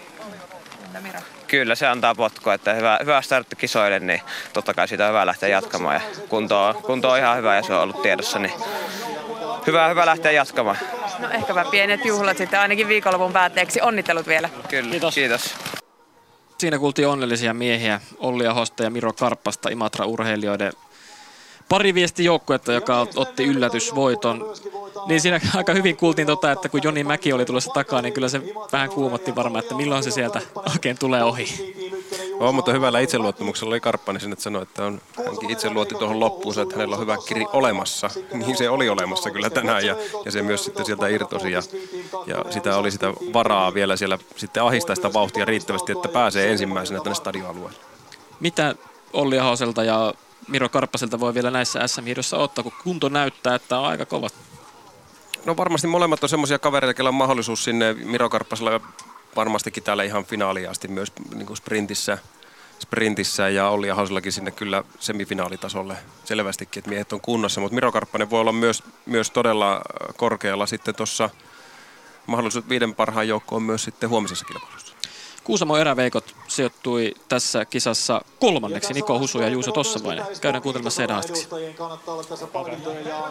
Kyllä 1.47 1.75
se 1.75 1.87
antaa 1.87 2.15
potkua, 2.15 2.55
että 2.55 2.75
hyvä, 2.75 2.99
hyvä 3.01 3.23
startti 3.23 3.57
kisoille, 3.57 4.01
niin 4.01 4.21
totta 4.53 4.75
kai 4.75 4.89
siitä 4.89 5.05
on 5.05 5.09
hyvä 5.09 5.27
lähteä 5.27 5.49
jatkamaan. 5.49 5.95
Ja 5.95 6.01
kunto, 6.29 6.65
on, 6.65 6.75
kunto 6.75 7.11
on 7.11 7.19
ihan 7.19 7.37
hyvä 7.37 7.57
ja 7.57 7.63
se 7.63 7.75
on 7.75 7.83
ollut 7.83 8.03
tiedossa, 8.03 8.39
niin 8.39 8.53
hyvä, 9.67 9.89
hyvä 9.89 10.07
lähteä 10.07 10.33
jatkamaan. 10.33 10.79
No 11.19 11.31
ehkäpä 11.31 11.65
pienet 11.71 12.05
juhlat 12.05 12.39
sitten 12.39 12.61
ainakin 12.61 12.89
viikonlopun 12.89 13.33
päätteeksi. 13.33 13.81
Onnittelut 13.81 14.27
vielä. 14.27 14.51
Kyllä, 14.69 14.91
kiitos. 14.91 15.15
kiitos. 15.15 15.55
Siinä 16.59 16.79
kuultiin 16.79 17.09
onnellisia 17.09 17.55
miehiä 17.55 18.01
Olli 18.19 18.47
Ahosta 18.47 18.83
ja 18.83 18.91
Miro 18.91 19.13
Karppasta 19.13 19.69
Imatra-urheilijoiden 19.69 20.73
pari 21.69 21.95
viesti 21.95 22.25
joukkuetta, 22.25 22.73
joka 22.73 23.07
otti 23.17 23.45
yllätysvoiton. 23.45 24.53
Niin 25.07 25.21
siinä 25.21 25.41
aika 25.55 25.73
hyvin 25.73 25.97
kuultiin 25.97 26.27
tota, 26.27 26.53
että 26.53 26.69
kun 26.69 26.81
Joni 26.83 27.05
Mäki 27.05 27.33
oli 27.33 27.45
tulossa 27.45 27.73
takaa, 27.73 28.03
niin 28.03 28.13
kyllä 28.13 28.29
se 28.29 28.41
vähän 28.73 28.89
kuumotti 28.89 29.35
varmaan, 29.37 29.63
että 29.63 29.75
milloin 29.75 30.03
se 30.03 30.11
sieltä 30.11 30.41
oikein 30.73 30.99
tulee 30.99 31.25
ohi. 31.25 31.75
On, 32.45 32.55
mutta 32.55 32.73
hyvällä 32.73 33.01
itseluottamuksella 33.01 33.71
oli 33.71 33.81
Karppani 33.81 34.21
sinne 34.21 34.37
sanoi, 34.39 34.63
että 34.63 34.85
on, 34.85 35.01
hänkin 35.27 35.51
itse 35.51 35.71
luotti 35.71 35.95
tuohon 35.95 36.21
loppuun, 36.21 36.59
että 36.59 36.75
hänellä 36.75 36.95
on 36.95 37.03
hyvä 37.03 37.17
kiri 37.29 37.47
olemassa. 37.53 38.11
Niin 38.33 38.57
se 38.57 38.71
oli 38.71 38.89
olemassa 38.89 39.31
kyllä 39.31 39.51
tänään 39.51 39.87
ja, 39.87 39.97
ja 40.25 40.31
se 40.31 40.43
myös 40.43 40.65
sitten 40.65 40.87
sieltä 40.87 41.09
irtosi 41.09 41.53
ja, 41.53 41.63
ja 42.27 42.45
sitä 42.51 42.77
oli 42.77 42.91
sitä 42.91 43.13
varaa 43.33 43.75
vielä 43.75 43.97
siellä 43.97 44.19
sitten 44.37 44.63
ahistaa 44.63 44.97
sitä 44.97 45.13
vauhtia 45.13 45.45
riittävästi, 45.45 45.93
että 45.93 46.09
pääsee 46.09 46.51
ensimmäisenä 46.51 47.01
tänne 47.01 47.15
stadionalueelle. 47.15 47.79
Mitä 48.41 48.75
Olli 49.13 49.39
Ahoselta 49.39 49.85
ja 49.85 50.15
Miro 50.49 50.69
Karppaselta 50.69 51.21
voi 51.21 51.35
vielä 51.35 51.51
näissä 51.51 51.87
SM-hiidossa 51.87 52.37
ottaa, 52.37 52.63
kun 52.63 52.73
kunto 52.85 53.09
näyttää, 53.09 53.55
että 53.55 53.79
on 53.79 53.87
aika 53.87 54.07
kova? 54.07 54.29
No 55.45 55.57
varmasti 55.57 55.87
molemmat 55.87 56.23
on 56.23 56.29
semmoisia 56.29 56.59
kavereita, 56.59 57.01
joilla 57.01 57.09
on 57.09 57.15
mahdollisuus 57.15 57.65
sinne 57.65 57.93
Miro 57.93 58.31
Karppasella 58.31 58.81
varmastikin 59.37 59.83
täällä 59.83 60.03
ihan 60.03 60.25
finaaliin 60.25 60.71
asti 60.71 60.89
myös 60.89 61.13
niin 61.35 61.47
kuin 61.47 61.57
sprintissä, 61.57 62.19
sprintissä 62.85 63.49
ja 63.49 63.69
Olli 63.69 63.91
Ahosellakin 63.91 64.33
sinne 64.33 64.51
kyllä 64.51 64.85
semifinaalitasolle 65.01 65.97
selvästikin, 66.25 66.81
että 66.81 66.91
miehet 66.91 67.13
on 67.13 67.21
kunnossa, 67.21 67.61
mutta 67.61 67.75
Miro 67.75 67.93
Karppanen 67.93 68.31
voi 68.31 68.41
olla 68.41 68.53
myös, 68.53 68.83
myös 69.07 69.31
todella 69.31 69.81
korkealla 70.17 70.67
sitten 70.67 70.95
tuossa 70.95 71.31
mahdollisuus 72.27 72.69
viiden 72.69 72.95
parhaan 72.95 73.29
joukkoon 73.29 73.63
myös 73.63 73.85
sitten 73.85 74.09
huomisessa 74.09 74.45
kilpailussa. 74.45 74.95
Kuusamo 75.45 75.77
eräveikot 75.77 76.37
sijoittui 76.55 77.15
tässä 77.29 77.65
kisassa 77.65 78.25
kolmanneksi 78.41 78.93
Niko 78.93 79.19
Husu 79.19 79.41
ja 79.41 79.49
Juuso 79.49 79.73
Tossavainen. 79.73 80.25
Käydään 80.41 80.63
kuuntelemassa 80.63 81.03
heidän 81.03 81.15
haastiksi. 81.15 81.49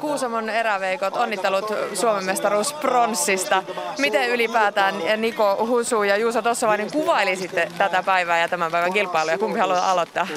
Kuusamon 0.01 0.49
eräveikot, 0.49 1.17
onnittelut 1.17 1.65
Suomen 1.93 2.25
mestaruus 2.25 2.73
pronssista. 2.73 3.63
Miten 3.97 4.29
ylipäätään 4.29 4.95
Niko 5.17 5.65
Husu 5.67 6.03
ja 6.03 6.17
Juuso 6.17 6.41
Tossavainen 6.41 6.91
kuvailisitte 6.91 7.71
tätä 7.77 8.03
päivää 8.03 8.39
ja 8.39 8.47
tämän 8.47 8.71
päivän 8.71 8.93
kilpailuja? 8.93 9.37
Kumpi 9.37 9.59
haluaa 9.59 9.91
aloittaa? 9.91 10.27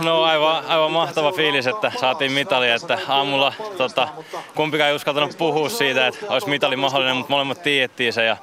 No 0.00 0.22
aivan, 0.22 0.66
aivan 0.66 0.92
mahtava 0.92 1.32
fiilis, 1.32 1.66
että 1.66 1.92
saatiin 2.00 2.32
mitali. 2.32 2.70
Että 2.70 2.98
aamulla 3.08 3.52
tota, 3.76 4.08
kumpikaan 4.54 4.90
ei 4.90 4.96
uskaltanut 4.96 5.38
puhua 5.38 5.68
siitä, 5.68 6.06
että 6.06 6.26
olisi 6.28 6.48
mitali 6.48 6.76
mahdollinen, 6.76 7.16
mutta 7.16 7.32
molemmat 7.32 7.62
tiedettiin 7.62 8.12
se. 8.12 8.24
Ja 8.24 8.36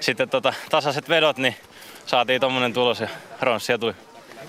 sitten 0.00 0.30
tota, 0.30 0.54
tasaiset 0.70 1.08
vedot, 1.08 1.36
niin 1.36 1.56
saatiin 2.06 2.40
tuommoinen 2.40 2.72
tulos 2.72 3.00
ja 3.00 3.08
ronssia 3.40 3.78
tuli. 3.78 3.94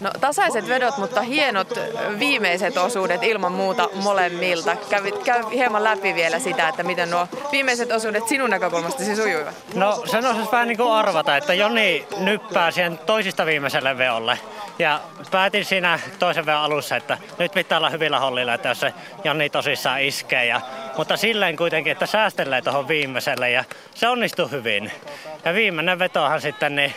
No 0.02 0.12
tasaiset 0.22 0.68
vedot, 0.68 0.98
mutta 0.98 1.22
hienot 1.22 1.80
viimeiset 2.20 2.78
osuudet 2.78 3.24
ilman 3.24 3.52
muuta 3.52 3.90
molemmilta. 3.94 4.76
Kävi, 4.90 5.12
käy 5.12 5.44
hieman 5.54 5.84
läpi 5.84 6.16
vielä 6.16 6.40
sitä, 6.40 6.68
että 6.68 6.84
miten 6.84 7.12
nuo 7.12 7.28
viimeiset 7.52 7.92
osuudet 7.92 8.28
sinun 8.28 8.50
näkökulmastasi 8.50 9.16
sujuivat. 9.16 9.56
No 9.74 10.04
sen 10.06 10.26
osasi 10.26 10.52
vähän 10.52 10.68
niin 10.68 10.78
kuin 10.78 10.92
arvata, 10.92 11.38
että 11.38 11.54
Joni 11.54 12.08
nyppää 12.18 12.72
siihen 12.72 12.98
toisista 12.98 13.46
viimeiselle 13.46 13.98
veolle. 13.98 14.40
Ja 14.80 15.00
päätin 15.32 15.66
siinä 15.66 16.00
toisen 16.20 16.46
veon 16.46 16.62
alussa, 16.62 16.96
että 16.96 17.18
nyt 17.38 17.52
pitää 17.52 17.78
olla 17.78 17.90
hyvillä 17.90 18.20
hollilla, 18.20 18.54
että 18.54 18.70
jos 18.70 18.80
se 18.80 18.94
Joni 19.24 19.50
tosissaan 19.50 20.02
iskee. 20.02 20.46
Ja, 20.46 20.62
mutta 20.98 21.18
silleen 21.18 21.56
kuitenkin, 21.56 21.92
että 21.92 22.06
säästelee 22.06 22.62
tuohon 22.62 22.88
viimeiselle 22.88 23.52
ja 23.52 23.64
se 23.96 24.08
onnistui 24.08 24.52
hyvin. 24.52 24.92
Ja 25.46 25.54
viimeinen 25.54 26.00
vetohan 26.00 26.42
sitten, 26.42 26.76
niin 26.76 26.96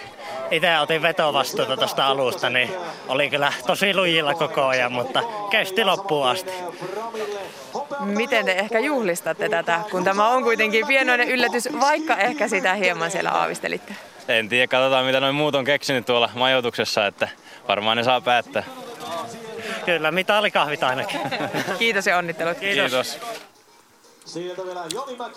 itse 0.51 0.78
otin 0.78 1.02
vetovastuuta 1.02 1.77
tuosta 1.77 2.06
alusta, 2.06 2.51
niin 2.51 2.70
oli 3.09 3.31
kyllä 3.31 3.52
tosi 3.66 3.94
lujilla 3.94 4.35
koko 4.35 4.64
ajan, 4.64 4.93
mutta 4.93 5.22
kesti 5.51 5.85
loppuun 5.85 6.28
asti. 6.28 6.52
Miten 8.01 8.44
te 8.44 8.52
ehkä 8.52 8.78
juhlistatte 8.78 9.48
tätä, 9.48 9.81
kun 9.90 10.05
tämä 10.05 10.28
on 10.28 10.43
kuitenkin 10.43 10.86
pienoinen 10.86 11.28
yllätys, 11.28 11.68
vaikka 11.81 12.16
ehkä 12.16 12.48
sitä 12.48 12.74
hieman 12.74 13.10
siellä 13.10 13.31
aavistelitte? 13.31 13.94
En 14.28 14.48
tiedä, 14.48 14.66
katsotaan 14.66 15.05
mitä 15.05 15.20
noin 15.20 15.35
muut 15.35 15.55
on 15.55 15.64
keksinyt 15.64 16.06
tuolla 16.06 16.31
majoituksessa, 16.35 17.06
että 17.06 17.28
varmaan 17.68 17.97
ne 17.97 18.05
saa 18.05 18.20
päättää. 18.20 18.62
Kyllä, 19.85 20.10
mitalikahvit 20.10 20.82
ainakin. 20.82 21.20
Kiitos 21.78 22.06
ja 22.06 22.18
onnittelut. 22.18 22.59
Kiitos. 22.59 22.90
Kiitos. 22.90 23.20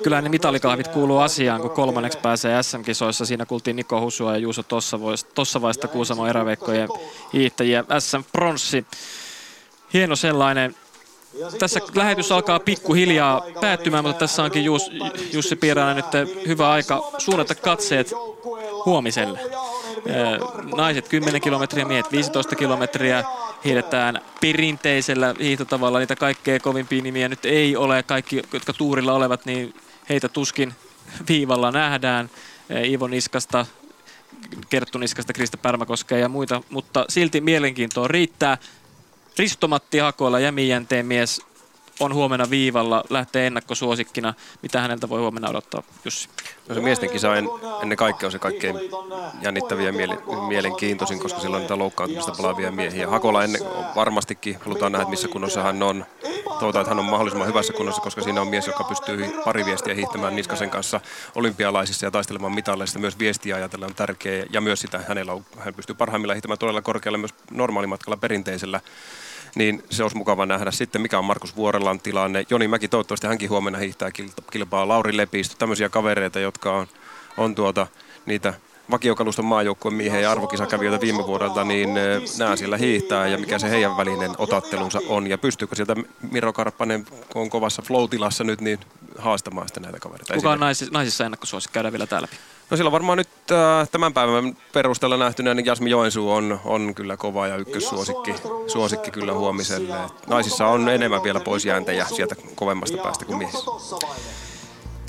Kyllä 0.04 0.22
ne 0.22 0.30
mitalikahvit 0.30 0.88
kuuluu 0.88 1.18
asiaan, 1.20 1.62
kun 1.62 1.70
kolmanneksi 1.70 2.18
pääsee 2.18 2.64
SM-kisoissa. 2.64 3.26
Siinä 3.26 3.46
kuultiin 3.46 3.76
Niko 3.76 4.02
Husua 4.02 4.32
ja 4.32 4.38
Juuso 4.38 4.64
Tossavaista 5.34 5.88
Kuusamo 5.88 6.28
eräveikkojen 6.28 6.90
hiihtäjiä. 7.34 7.84
SM-pronssi. 8.00 8.86
Hieno 9.94 10.16
sellainen. 10.16 10.76
Tässä 11.60 11.80
lähetys 11.96 12.32
alkaa 12.32 12.60
pikkuhiljaa 12.60 13.42
päättymään, 13.62 14.04
mutta 14.04 14.20
tässä 14.20 14.44
onkin 14.44 14.64
Jus, 14.64 14.92
Jussi 15.34 15.56
Piirainen 15.56 16.04
nyt 16.14 16.46
hyvä 16.48 16.72
aika 16.72 17.12
suunnata 17.18 17.56
katseet 17.56 18.14
huomiselle. 18.86 19.40
Naiset 20.76 21.08
10 21.08 21.42
kilometriä, 21.42 21.86
miehet 21.86 22.12
15 22.12 22.56
kilometriä 22.56 23.24
hiidetään 23.66 24.22
perinteisellä 24.42 25.36
hiihtotavalla. 25.40 26.00
Niitä 26.00 26.16
kaikkein 26.16 26.62
kovimpia 26.62 27.04
nimiä 27.04 27.30
nyt 27.30 27.46
ei 27.46 27.76
ole. 27.76 28.04
Kaikki, 28.04 28.42
jotka 28.54 28.74
tuurilla 28.74 29.14
olevat, 29.14 29.46
niin 29.46 29.74
heitä 30.10 30.30
tuskin 30.30 30.74
viivalla 31.30 31.72
nähdään. 31.72 32.30
Ivo 32.84 33.08
Niskasta, 33.08 33.66
Kerttu 34.70 34.98
Niskasta, 34.98 35.34
Krista 35.34 35.58
Pärmäkoskea 35.58 36.18
ja 36.18 36.30
muita, 36.30 36.62
mutta 36.70 37.06
silti 37.10 37.42
mielenkiintoa 37.42 38.08
riittää. 38.08 38.58
Ristomatti 39.38 39.98
Hakola, 39.98 40.40
jämijänteen 40.40 41.06
mies, 41.06 41.42
on 42.00 42.14
huomenna 42.14 42.50
viivalla, 42.50 43.04
lähtee 43.10 43.48
ennakkosuosikkina. 43.48 44.34
Mitä 44.62 44.82
häneltä 44.82 45.10
voi 45.10 45.20
huomenna 45.22 45.50
odottaa, 45.50 45.84
Jussi? 46.06 46.30
No 46.70 46.76
se 46.76 46.82
miesten 46.82 47.10
kisa 47.10 47.36
en, 47.36 47.50
ennen 47.82 47.98
kaikkea 47.98 48.28
on 48.28 48.32
se 48.32 48.40
kaikkein 48.40 48.76
jännittäviä 49.42 49.86
ja 49.86 49.94
miele, 49.94 50.18
mielenkiintoisin, 50.48 51.20
koska 51.20 51.40
sillä 51.40 51.56
on 51.56 51.62
niitä 51.62 51.78
loukkaantumista 51.78 52.32
palaavia 52.38 52.72
miehiä. 52.72 53.08
Hakola 53.08 53.44
ennen, 53.44 53.62
varmastikin 53.96 54.58
halutaan 54.66 54.92
nähdä, 54.92 55.10
missä 55.10 55.28
kunnossa 55.28 55.64
hän 55.64 55.84
on. 55.84 56.06
Toivotaan, 56.60 56.82
että 56.82 56.90
hän 56.90 57.00
on 57.00 57.06
mahdollisimman 57.06 57.48
hyvässä 57.48 57.74
kunnossa, 57.74 58.02
koska 58.02 58.22
siinä 58.22 58.42
on 58.42 58.48
mies, 58.48 58.68
joka 58.68 58.84
pystyy 58.84 59.42
pari 59.46 59.66
viestiä 59.66 59.94
hiihtämään 59.94 60.36
Niskasen 60.36 60.70
kanssa 60.70 61.00
olympialaisissa 61.36 62.06
ja 62.06 62.12
taistelemaan 62.12 62.54
mitalleista. 62.54 63.00
Myös 63.00 63.20
viestiä 63.20 63.56
ajatella 63.56 63.86
on 63.86 63.96
tärkeä 63.96 64.46
ja 64.52 64.62
myös 64.62 64.82
sitä 64.82 65.04
hänellä 65.08 65.34
on, 65.34 65.46
hän 65.58 65.74
pystyy 65.74 65.96
parhaimmillaan 65.96 66.36
hiihtämään 66.36 66.60
todella 66.60 66.82
korkealle 66.82 67.18
myös 67.18 67.34
normaalimatkalla 67.52 68.18
perinteisellä 68.18 68.80
niin 69.56 69.84
se 69.90 70.04
olisi 70.04 70.18
mukava 70.18 70.46
nähdä 70.46 70.72
sitten, 70.72 71.02
mikä 71.02 71.20
on 71.20 71.26
Markus 71.26 71.56
Vuorellan 71.56 72.00
tilanne. 72.00 72.46
Joni 72.50 72.68
Mäki, 72.68 72.88
toivottavasti 72.88 73.28
hänkin 73.28 73.50
huomenna 73.50 73.80
hiihtää 73.80 74.10
kilpaa. 74.52 74.88
Lauri 74.88 75.18
Lepistö, 75.18 75.56
tämmöisiä 75.60 75.90
kavereita, 75.90 76.40
jotka 76.40 76.74
on, 76.74 76.88
on 77.38 77.56
tuota, 77.56 77.88
niitä 78.26 78.54
vakiokaluston 78.92 79.46
maajoukkueen 79.46 79.96
miehiä 79.96 80.20
ja 80.20 80.32
arvokisakävijöitä 80.32 81.02
viime 81.02 81.28
vuodelta, 81.28 81.64
niin 81.64 81.90
nämä 82.38 82.56
siellä 82.56 82.78
hiihtää 82.78 83.28
ja 83.28 83.38
mikä 83.38 83.60
se 83.60 83.70
heidän 83.70 83.98
välinen 83.98 84.32
otattelunsa 84.38 85.00
on. 85.08 85.28
Ja 85.28 85.38
pystyykö 85.38 85.76
sieltä 85.76 85.96
Miro 86.32 86.54
Karppanen, 86.54 87.06
kun 87.06 87.42
on 87.42 87.50
kovassa 87.50 87.82
flow-tilassa 87.82 88.44
nyt, 88.44 88.62
niin 88.62 88.80
haastamaan 89.18 89.68
sitten 89.68 89.84
näitä 89.84 90.00
kavereita. 90.00 90.34
Kuka 90.34 90.52
on 90.52 90.60
naisissa, 90.60 90.94
naisissa 90.94 91.26
ennakkosuosikki? 91.26 91.74
Käydään 91.74 91.94
vielä 91.94 92.08
täällä. 92.08 92.28
No 92.70 92.78
sillä 92.78 92.92
varmaan 92.92 93.18
nyt 93.18 93.30
äh, 93.52 93.90
tämän 93.90 94.14
päivän 94.14 94.58
perusteella 94.74 95.18
nähtynä, 95.18 95.54
niin 95.54 95.66
Jasmi 95.66 95.90
Joensuu 95.90 96.32
on, 96.32 96.60
on 96.66 96.96
kyllä 96.96 97.18
kova 97.18 97.48
ja 97.48 97.56
ykkössuosikki 97.56 98.36
suosikki 98.68 99.12
kyllä 99.12 99.34
huomiselle. 99.34 99.96
naisissa 100.28 100.68
on 100.68 100.90
enemmän 100.90 101.24
vielä 101.24 101.40
pois 101.40 101.66
jääntäjä 101.66 102.06
sieltä 102.06 102.36
kovemmasta 102.56 102.98
päästä 102.98 103.26
kuin 103.26 103.38
miehissä. 103.38 103.72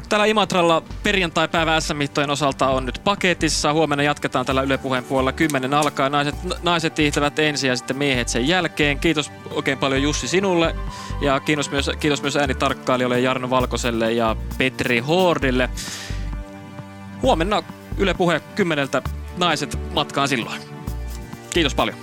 Täällä 0.08 0.26
Imatralla 0.26 0.82
perjantai-päivä 1.02 1.80
SM-mittojen 1.80 2.30
osalta 2.30 2.68
on 2.68 2.86
nyt 2.86 3.00
paketissa. 3.04 3.72
Huomenna 3.72 4.02
jatketaan 4.02 4.46
tällä 4.46 4.62
Yle 4.62 4.78
Puheen 4.78 5.04
puolella. 5.04 5.32
Kymmenen 5.32 5.74
alkaa. 5.74 6.08
Naiset, 6.08 6.34
naiset 6.62 6.98
hiihtävät 6.98 7.38
ensin 7.38 7.68
ja 7.68 7.76
sitten 7.76 7.96
miehet 7.96 8.28
sen 8.28 8.48
jälkeen. 8.48 8.98
Kiitos 8.98 9.30
oikein 9.50 9.78
paljon 9.78 10.02
Jussi 10.02 10.28
sinulle. 10.28 10.74
Ja 11.20 11.40
kiitos 11.40 11.70
myös, 11.70 11.90
kiitos 12.00 12.22
myös 12.22 12.36
äänitarkkailijoille 12.36 13.20
Jarno 13.20 13.50
Valkoselle 13.50 14.12
ja 14.12 14.36
Petri 14.58 14.98
Hordille. 14.98 15.70
Huomenna 17.24 17.62
Yle 17.98 18.14
Puhe 18.14 18.40
kymmeneltä 18.54 19.02
naiset 19.36 19.78
matkaan 19.94 20.28
silloin. 20.28 20.60
Kiitos 21.54 21.74
paljon. 21.74 21.96